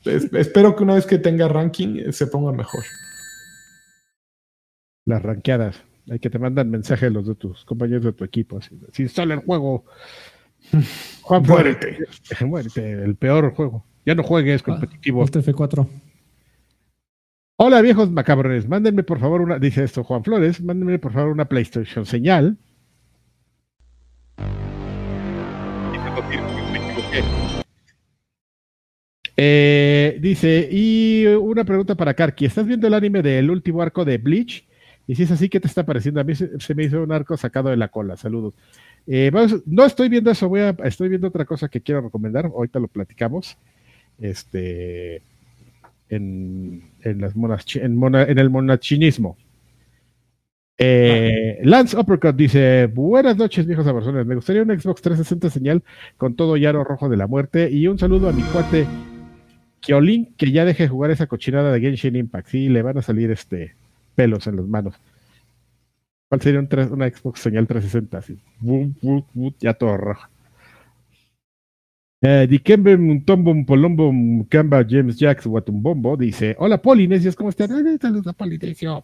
Es- 0.05 0.31
espero 0.33 0.75
que 0.75 0.83
una 0.83 0.95
vez 0.95 1.05
que 1.05 1.17
tenga 1.17 1.47
ranking 1.47 1.97
eh, 1.97 2.11
se 2.13 2.27
ponga 2.27 2.51
mejor. 2.51 2.83
Las 5.05 5.21
ranqueadas. 5.21 5.83
Hay 6.09 6.19
que 6.19 6.29
te 6.29 6.39
mandan 6.39 6.69
mensajes 6.69 7.11
los 7.11 7.27
de 7.27 7.35
tus 7.35 7.65
compañeros 7.65 8.03
de 8.05 8.13
tu 8.13 8.23
equipo. 8.23 8.57
Así, 8.59 8.77
si 8.93 9.03
instala 9.03 9.33
el 9.33 9.41
juego. 9.41 9.85
Juan, 11.21 11.43
Muérete. 11.43 11.97
muérete. 12.45 12.91
El 12.91 13.15
peor 13.15 13.53
juego. 13.53 13.85
Ya 14.05 14.15
no 14.15 14.23
juegues 14.23 14.63
competitivo. 14.63 15.21
Alt 15.21 15.35
F4. 15.35 15.87
Hola 17.59 17.81
viejos 17.81 18.11
macabrones, 18.11 18.67
mándenme 18.67 19.01
por 19.03 19.19
favor 19.19 19.41
una, 19.41 19.57
dice 19.57 19.83
esto 19.83 20.03
Juan 20.03 20.23
Flores, 20.23 20.61
mándenme 20.61 20.99
por 20.99 21.11
favor 21.11 21.31
una 21.31 21.45
PlayStation 21.45 22.05
señal. 22.05 22.55
Eh, 29.39 30.17
dice, 30.19 30.67
y 30.71 31.25
una 31.27 31.63
pregunta 31.63 31.93
para 31.93 32.15
Karki, 32.15 32.45
¿estás 32.45 32.65
viendo 32.65 32.87
el 32.87 32.93
anime 32.95 33.21
del 33.21 33.51
último 33.51 33.81
arco 33.81 34.03
de 34.03 34.17
Bleach? 34.17 34.65
Y 35.05 35.15
si 35.15 35.23
es 35.23 35.31
así, 35.31 35.47
¿qué 35.47 35.59
te 35.59 35.67
está 35.67 35.85
pareciendo? 35.85 36.19
A 36.19 36.23
mí 36.23 36.33
se, 36.35 36.75
me 36.75 36.83
hizo 36.83 37.03
un 37.03 37.11
arco 37.11 37.37
sacado 37.37 37.69
de 37.69 37.77
la 37.77 37.87
cola, 37.89 38.17
saludos. 38.17 38.55
Eh, 39.05 39.31
no 39.65 39.85
estoy 39.85 40.09
viendo 40.09 40.31
eso, 40.31 40.49
voy 40.49 40.61
a, 40.61 40.75
estoy 40.83 41.07
viendo 41.09 41.27
otra 41.27 41.45
cosa 41.45 41.69
que 41.69 41.81
quiero 41.81 42.01
recomendar, 42.01 42.45
ahorita 42.45 42.79
lo 42.79 42.87
platicamos. 42.87 43.57
Este, 44.19 45.21
en, 46.09 46.83
en 47.03 47.23
en 47.23 48.39
el 48.39 48.49
monachinismo. 48.49 49.37
Eh, 50.77 51.59
Lance 51.63 51.97
Uppercut 51.97 52.35
dice: 52.35 52.87
Buenas 52.87 53.37
noches, 53.37 53.65
viejos 53.65 53.85
saborzones. 53.85 54.25
Me 54.25 54.35
gustaría 54.35 54.61
un 54.61 54.69
Xbox 54.69 55.01
360 55.01 55.49
señal 55.49 55.83
con 56.17 56.35
todo 56.35 56.55
llaro 56.55 56.83
rojo 56.83 57.09
de 57.09 57.17
la 57.17 57.27
muerte. 57.27 57.69
Y 57.71 57.87
un 57.87 57.97
saludo 57.97 58.29
a 58.29 58.33
mi 58.33 58.43
cuate 58.43 58.85
Kiolin, 59.79 60.33
que 60.37 60.51
ya 60.51 60.65
deje 60.65 60.87
jugar 60.87 61.11
esa 61.11 61.27
cochinada 61.27 61.71
de 61.71 61.81
Genshin 61.81 62.15
Impact. 62.15 62.47
Sí, 62.49 62.69
le 62.69 62.81
van 62.81 62.97
a 62.97 63.01
salir 63.01 63.31
este 63.31 63.75
pelos 64.15 64.45
en 64.47 64.57
las 64.57 64.67
manos. 64.67 64.95
¿Cuál 66.29 66.41
sería 66.41 66.59
una 66.59 67.09
Xbox 67.09 67.39
señal 67.39 67.67
360? 67.67 68.17
Así, 68.17 68.37
ya 69.59 69.73
todo 69.73 69.97
rojo. 69.97 70.27
Eh, 72.21 72.47
Dikembe 72.49 72.97
Muntombo 72.97 73.53
Polombo 73.65 74.11
Mukamba 74.11 74.83
James 74.87 75.17
Jacks 75.17 75.45
Watumbombo 75.45 76.17
dice: 76.17 76.55
Hola 76.59 76.81
Polinesios, 76.81 77.35
¿cómo 77.35 77.49
están? 77.49 77.69
Saludos 77.99 78.27
a 78.27 78.33
Polinesio. 78.33 79.03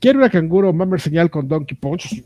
Quiero 0.00 0.18
una 0.18 0.30
canguro 0.30 0.72
Mammer 0.72 1.00
señal 1.00 1.30
con 1.30 1.46
Donkey 1.46 1.76
Punch. 1.76 2.24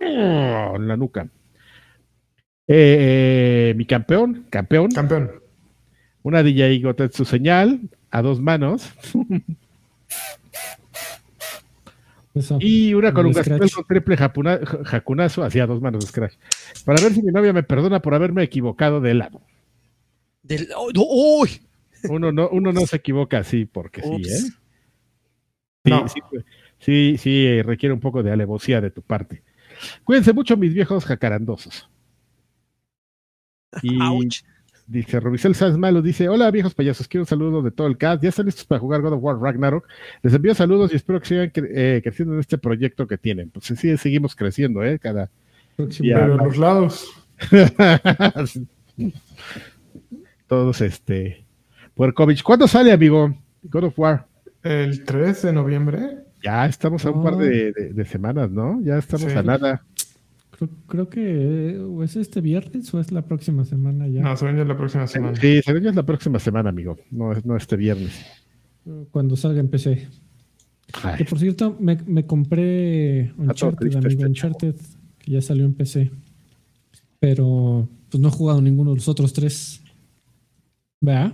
Oh, 0.00 0.74
En 0.76 0.88
la 0.88 0.96
nuca. 0.96 1.28
Eh, 2.70 3.70
eh, 3.70 3.74
mi 3.76 3.86
campeón, 3.86 4.46
campeón, 4.50 4.90
Campeón. 4.90 5.30
una 6.22 6.42
DJ 6.42 6.80
Gotetsu 6.82 7.24
señal 7.24 7.80
a 8.10 8.20
dos 8.20 8.40
manos 8.42 8.92
Eso. 12.34 12.58
y 12.60 12.92
una 12.92 13.14
colunga 13.14 13.42
Scratch. 13.42 13.72
con 13.72 13.84
triple 13.86 14.16
japuna- 14.18 14.60
ja- 14.64 14.84
jacunazo 14.84 15.42
hacia 15.44 15.66
dos 15.66 15.80
manos 15.80 16.04
de 16.04 16.10
Scratch. 16.10 16.34
Para 16.84 17.00
ver 17.02 17.14
si 17.14 17.22
mi 17.22 17.32
novia 17.32 17.54
me 17.54 17.62
perdona 17.62 18.00
por 18.02 18.14
haberme 18.14 18.42
equivocado 18.42 19.00
de 19.00 19.14
lado. 19.14 19.40
Del- 20.42 20.68
¡Oh. 20.76 21.46
Uno 22.10 22.30
no, 22.32 22.48
uno 22.50 22.72
no 22.72 22.86
se 22.86 22.96
equivoca 22.96 23.38
así 23.38 23.64
porque 23.64 24.02
sí. 24.02 24.08
¿eh? 24.28 24.52
Sí, 25.88 25.90
No. 25.90 26.08
sí, 26.08 26.20
sí, 26.78 27.16
sí, 27.18 27.46
eh, 27.46 27.62
requiere 27.62 27.92
un 27.92 28.00
poco 28.00 28.22
de 28.22 28.30
alevosía 28.30 28.80
de 28.80 28.90
tu 28.90 29.02
parte. 29.02 29.42
Cuídense 30.04 30.32
mucho, 30.32 30.56
mis 30.56 30.74
viejos 30.74 31.04
jacarandosos. 31.04 31.88
Y 33.82 33.98
dice 34.86 35.20
Rubicel 35.20 35.54
Sanz 35.54 35.76
Malo, 35.76 36.00
dice, 36.00 36.28
hola 36.30 36.50
viejos 36.50 36.74
payasos, 36.74 37.06
quiero 37.06 37.22
un 37.24 37.26
saludo 37.26 37.60
de 37.60 37.70
todo 37.70 37.86
el 37.86 37.98
cast, 37.98 38.22
ya 38.22 38.30
están 38.30 38.46
listos 38.46 38.64
para 38.64 38.78
jugar 38.80 39.02
God 39.02 39.12
of 39.12 39.22
War 39.22 39.36
Ragnarok, 39.38 39.86
les 40.22 40.32
envío 40.32 40.54
saludos 40.54 40.90
y 40.92 40.96
espero 40.96 41.20
que 41.20 41.26
sigan 41.26 41.50
cre- 41.52 41.68
eh, 41.74 42.00
creciendo 42.02 42.32
en 42.32 42.40
este 42.40 42.56
proyecto 42.56 43.06
que 43.06 43.18
tienen. 43.18 43.50
Pues 43.50 43.66
sí, 43.66 43.96
seguimos 43.98 44.34
creciendo, 44.34 44.82
¿eh? 44.82 44.98
Cada... 44.98 45.30
En 45.76 46.36
los 46.38 46.56
lados. 46.56 47.06
Todos, 50.46 50.80
este... 50.80 51.44
Puerkovich, 51.94 52.42
¿cuándo 52.42 52.66
sale, 52.68 52.92
amigo? 52.92 53.36
God 53.64 53.84
of 53.84 53.98
War. 53.98 54.26
El 54.68 55.04
3 55.04 55.42
de 55.42 55.52
noviembre. 55.52 56.18
Ya 56.44 56.66
estamos 56.66 57.04
a 57.06 57.10
un 57.10 57.22
par 57.22 57.32
No. 57.34 57.38
de, 57.40 57.72
de- 57.72 57.92
de 57.92 58.04
semanas, 58.04 58.50
¿no? 58.50 58.80
Ya 58.82 58.98
estamos 58.98 59.30
Sí. 59.32 59.36
a 59.38 59.42
nada. 59.42 59.82
Creo, 60.50 60.68
creo 60.86 61.08
que 61.08 61.20
eh, 61.72 61.78
o 61.78 62.02
es 62.02 62.16
este 62.16 62.40
viernes 62.40 62.92
o 62.92 63.00
es 63.00 63.10
la 63.12 63.22
próxima 63.22 63.64
semana 63.64 64.06
ya. 64.08 64.22
No, 64.22 64.36
se 64.36 64.44
ven 64.44 64.56
ya 64.56 64.64
la 64.64 64.76
próxima 64.76 65.06
semana. 65.06 65.36
Sí, 65.40 65.60
se 65.62 65.72
es 65.72 65.94
la 65.94 66.02
próxima 66.04 66.38
semana, 66.38 66.70
amigo. 66.70 66.96
No, 67.10 67.32
es- 67.32 67.44
no 67.44 67.56
este 67.56 67.76
viernes. 67.76 68.24
Cuando 69.10 69.36
salga 69.36 69.60
en 69.60 69.68
PC. 69.68 70.08
Ay, 71.02 71.16
Que 71.18 71.24
por 71.24 71.38
cierto, 71.38 71.76
me, 71.78 71.98
me 72.06 72.24
compré 72.26 73.32
Uncharted, 73.36 73.94
amigo, 73.94 74.08
este 74.08 74.26
Uncharted, 74.26 74.74
que 75.18 75.30
ya 75.32 75.40
salió 75.42 75.64
en 75.64 75.74
PC. 75.74 76.10
Pero 77.20 77.88
pues 78.10 78.20
no 78.20 78.28
he 78.28 78.30
jugado 78.32 78.60
ninguno 78.62 78.90
de 78.90 78.96
los 78.96 79.08
otros 79.08 79.32
tres. 79.32 79.82
¿Verdad? 81.00 81.32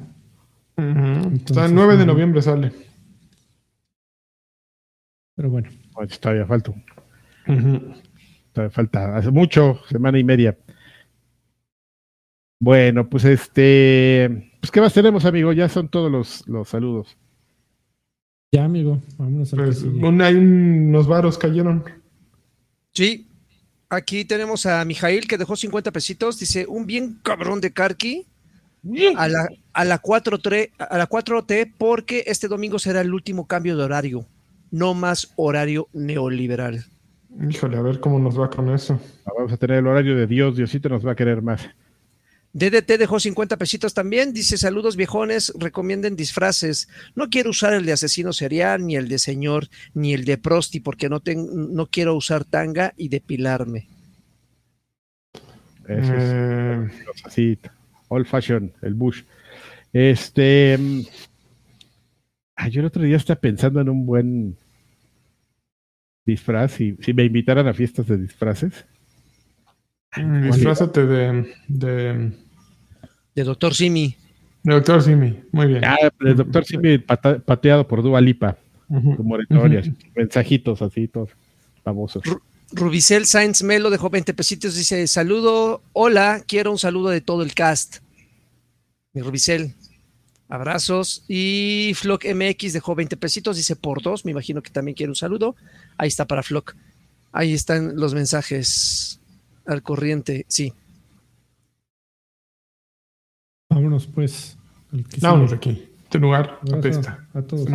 Ujú. 0.77 0.85
Entonces, 0.89 1.51
Está 1.51 1.67
el 1.67 1.75
9 1.75 1.97
de 1.97 2.05
no. 2.07 2.13
noviembre 2.13 2.43
sale. 2.43 2.73
Pero 5.37 5.51
bueno. 5.51 5.69
pues, 5.93 6.19
todavía 6.21 6.47
falta. 6.47 6.73
Todavía 8.53 8.71
falta, 8.71 9.17
hace 9.17 9.31
mucho, 9.31 9.81
semana 9.89 10.19
y 10.19 10.25
media. 10.25 10.57
Bueno, 12.61 13.09
pues 13.09 13.25
este, 13.25 14.51
pues 14.61 14.71
¿qué 14.71 14.81
más 14.81 14.95
tenemos, 14.95 15.25
amigo? 15.25 15.53
Ya 15.53 15.69
son 15.69 15.89
todos 15.89 16.11
los, 16.11 16.47
los 16.49 16.69
saludos. 16.69 17.17
Ya, 18.53 18.65
amigo, 18.65 19.03
vámonos 19.19 19.53
a 19.53 19.57
pues, 19.57 19.83
un, 19.83 20.23
hay 20.23 20.37
unos 20.37 21.09
varos 21.09 21.37
cayeron. 21.37 21.85
Sí, 22.93 23.27
aquí 23.89 24.25
tenemos 24.25 24.65
a 24.67 24.85
Mijail 24.85 25.27
que 25.27 25.37
dejó 25.37 25.57
50 25.57 25.91
pesitos. 25.91 26.39
Dice, 26.39 26.65
un 26.69 26.87
bien 26.87 27.19
cabrón 27.23 27.61
de 27.61 27.73
Karki 27.73 28.27
a 29.17 29.29
la, 29.29 29.49
a 29.73 29.85
la 29.85 30.01
4T, 30.01 30.71
a 30.79 30.99
la 30.99 31.09
4T 31.09 31.73
porque 31.77 32.25
este 32.27 32.47
domingo 32.49 32.79
será 32.79 33.01
el 33.01 33.13
último 33.13 33.47
cambio 33.47 33.77
de 33.77 33.83
horario. 33.83 34.27
No 34.75 34.93
más 34.93 35.33
horario 35.37 35.87
neoliberal. 35.93 36.85
Híjole, 37.49 37.77
a 37.77 37.81
ver 37.81 38.01
cómo 38.01 38.19
nos 38.19 38.37
va 38.37 38.51
con 38.51 38.75
eso. 38.75 38.99
Ah, 39.25 39.31
vamos 39.37 39.53
a 39.53 39.57
tener 39.57 39.79
el 39.79 39.87
horario 39.87 40.17
de 40.17 40.27
Dios, 40.27 40.57
Diosito 40.57 40.89
nos 40.89 41.07
va 41.07 41.13
a 41.13 41.15
querer 41.15 41.43
más. 41.43 41.71
DDT 42.55 42.99
dejó 42.99 43.21
50 43.21 43.57
pesitos 43.57 43.95
también. 43.95 44.33
Dice: 44.33 44.59
Saludos 44.59 44.97
viejones, 44.97 45.53
recomienden 45.57 46.17
disfraces. 46.17 46.89
No 47.15 47.31
quiero 47.31 47.51
usar 47.51 47.73
el 47.73 47.87
de 47.87 47.93
asesino 47.93 48.33
serial, 48.33 48.85
ni 48.85 48.97
el 48.97 49.07
de 49.07 49.21
señor, 49.21 49.69
ni 49.95 50.13
el 50.13 50.25
de 50.25 50.39
prosti, 50.39 50.81
porque 50.81 51.09
no, 51.09 51.23
no 51.25 51.87
quiero 51.87 52.17
usar 52.17 52.45
tanga 52.45 52.95
y 52.97 53.11
depilarme. 53.11 53.87
Eso 55.87 56.15
es 56.15 56.33
eh. 56.33 56.89
así, 57.25 57.59
old 58.09 58.27
fashion, 58.27 58.73
el 58.83 58.95
Bush. 58.95 59.23
Este. 59.93 60.77
Mm, 60.77 61.03
yo 62.71 62.81
el 62.81 62.87
otro 62.87 63.05
día 63.05 63.19
estaba 63.19 63.39
pensando 63.39 63.81
en 63.81 63.89
un 63.89 64.05
buen 64.05 64.57
disfraz. 66.25 66.81
y 66.81 66.97
si 67.01 67.13
me 67.13 67.25
invitaran 67.25 67.67
a 67.69 67.75
fiestas 67.75 68.07
de 68.07 68.19
disfraces. 68.19 68.87
Mm, 70.17 70.51
disfrázate 70.51 71.07
de 71.07 72.33
de 73.35 73.43
Doctor 73.43 73.75
Simi. 73.75 74.17
De 74.63 74.75
Doctor 74.75 75.03
Simi, 75.03 75.41
muy 75.53 75.67
bien. 75.67 75.85
Ah, 75.85 75.97
el 76.21 76.37
Doctor 76.37 76.65
Simi 76.65 76.99
pateado 76.99 77.87
por 77.87 78.03
Dua 78.03 78.21
Lipa. 78.21 78.57
mensajitos 80.15 80.83
así, 80.83 81.09
todos 81.09 81.31
famosos. 81.83 82.23
Rubicel 82.73 83.27
Sainz 83.27 83.63
Melo 83.63 83.91
dejó 83.91 84.09
20 84.11 84.33
pesitos, 84.35 84.75
dice, 84.75 85.07
saludo, 85.07 85.83
hola, 85.93 86.43
quiero 86.47 86.71
un 86.71 86.79
saludo 86.79 87.11
de 87.11 87.21
todo 87.21 87.43
el 87.43 87.55
cast. 87.55 87.99
Mi 89.13 89.23
Rubicel, 89.23 89.75
abrazos. 90.49 91.25
Y 91.29 91.93
Flock 91.95 92.25
MX 92.25 92.73
dejó 92.73 92.95
20 92.95 93.17
pesitos, 93.17 93.57
dice 93.57 93.77
por 93.77 94.03
dos, 94.03 94.25
me 94.25 94.31
imagino 94.31 94.63
que 94.63 94.71
también 94.71 94.95
quiere 94.95 95.11
un 95.11 95.17
saludo. 95.17 95.57
Ahí 95.97 96.09
está 96.09 96.27
para 96.27 96.43
Flock. 96.43 96.75
Ahí 97.33 97.53
están 97.53 97.97
los 97.97 98.15
mensajes 98.15 99.21
al 99.67 99.83
corriente, 99.83 100.47
sí. 100.49 100.73
Vámonos 103.69 104.07
pues. 104.07 104.57
Vámonos 105.21 105.53
aquí. 105.53 105.89
Este 106.05 106.19
lugar. 106.19 106.61
A 107.33 107.43
todos. 107.43 107.67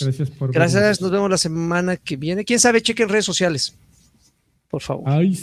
Gracias 0.00 0.30
por. 0.30 0.52
Gracias. 0.52 1.00
Nos 1.00 1.10
vemos 1.10 1.28
la 1.28 1.38
semana 1.38 1.96
que 1.96 2.16
viene. 2.16 2.44
Quién 2.44 2.60
sabe, 2.60 2.82
chequen 2.82 3.08
redes 3.08 3.24
sociales. 3.24 3.76
Por 4.68 4.80
favor. 4.80 5.04
Ay. 5.06 5.36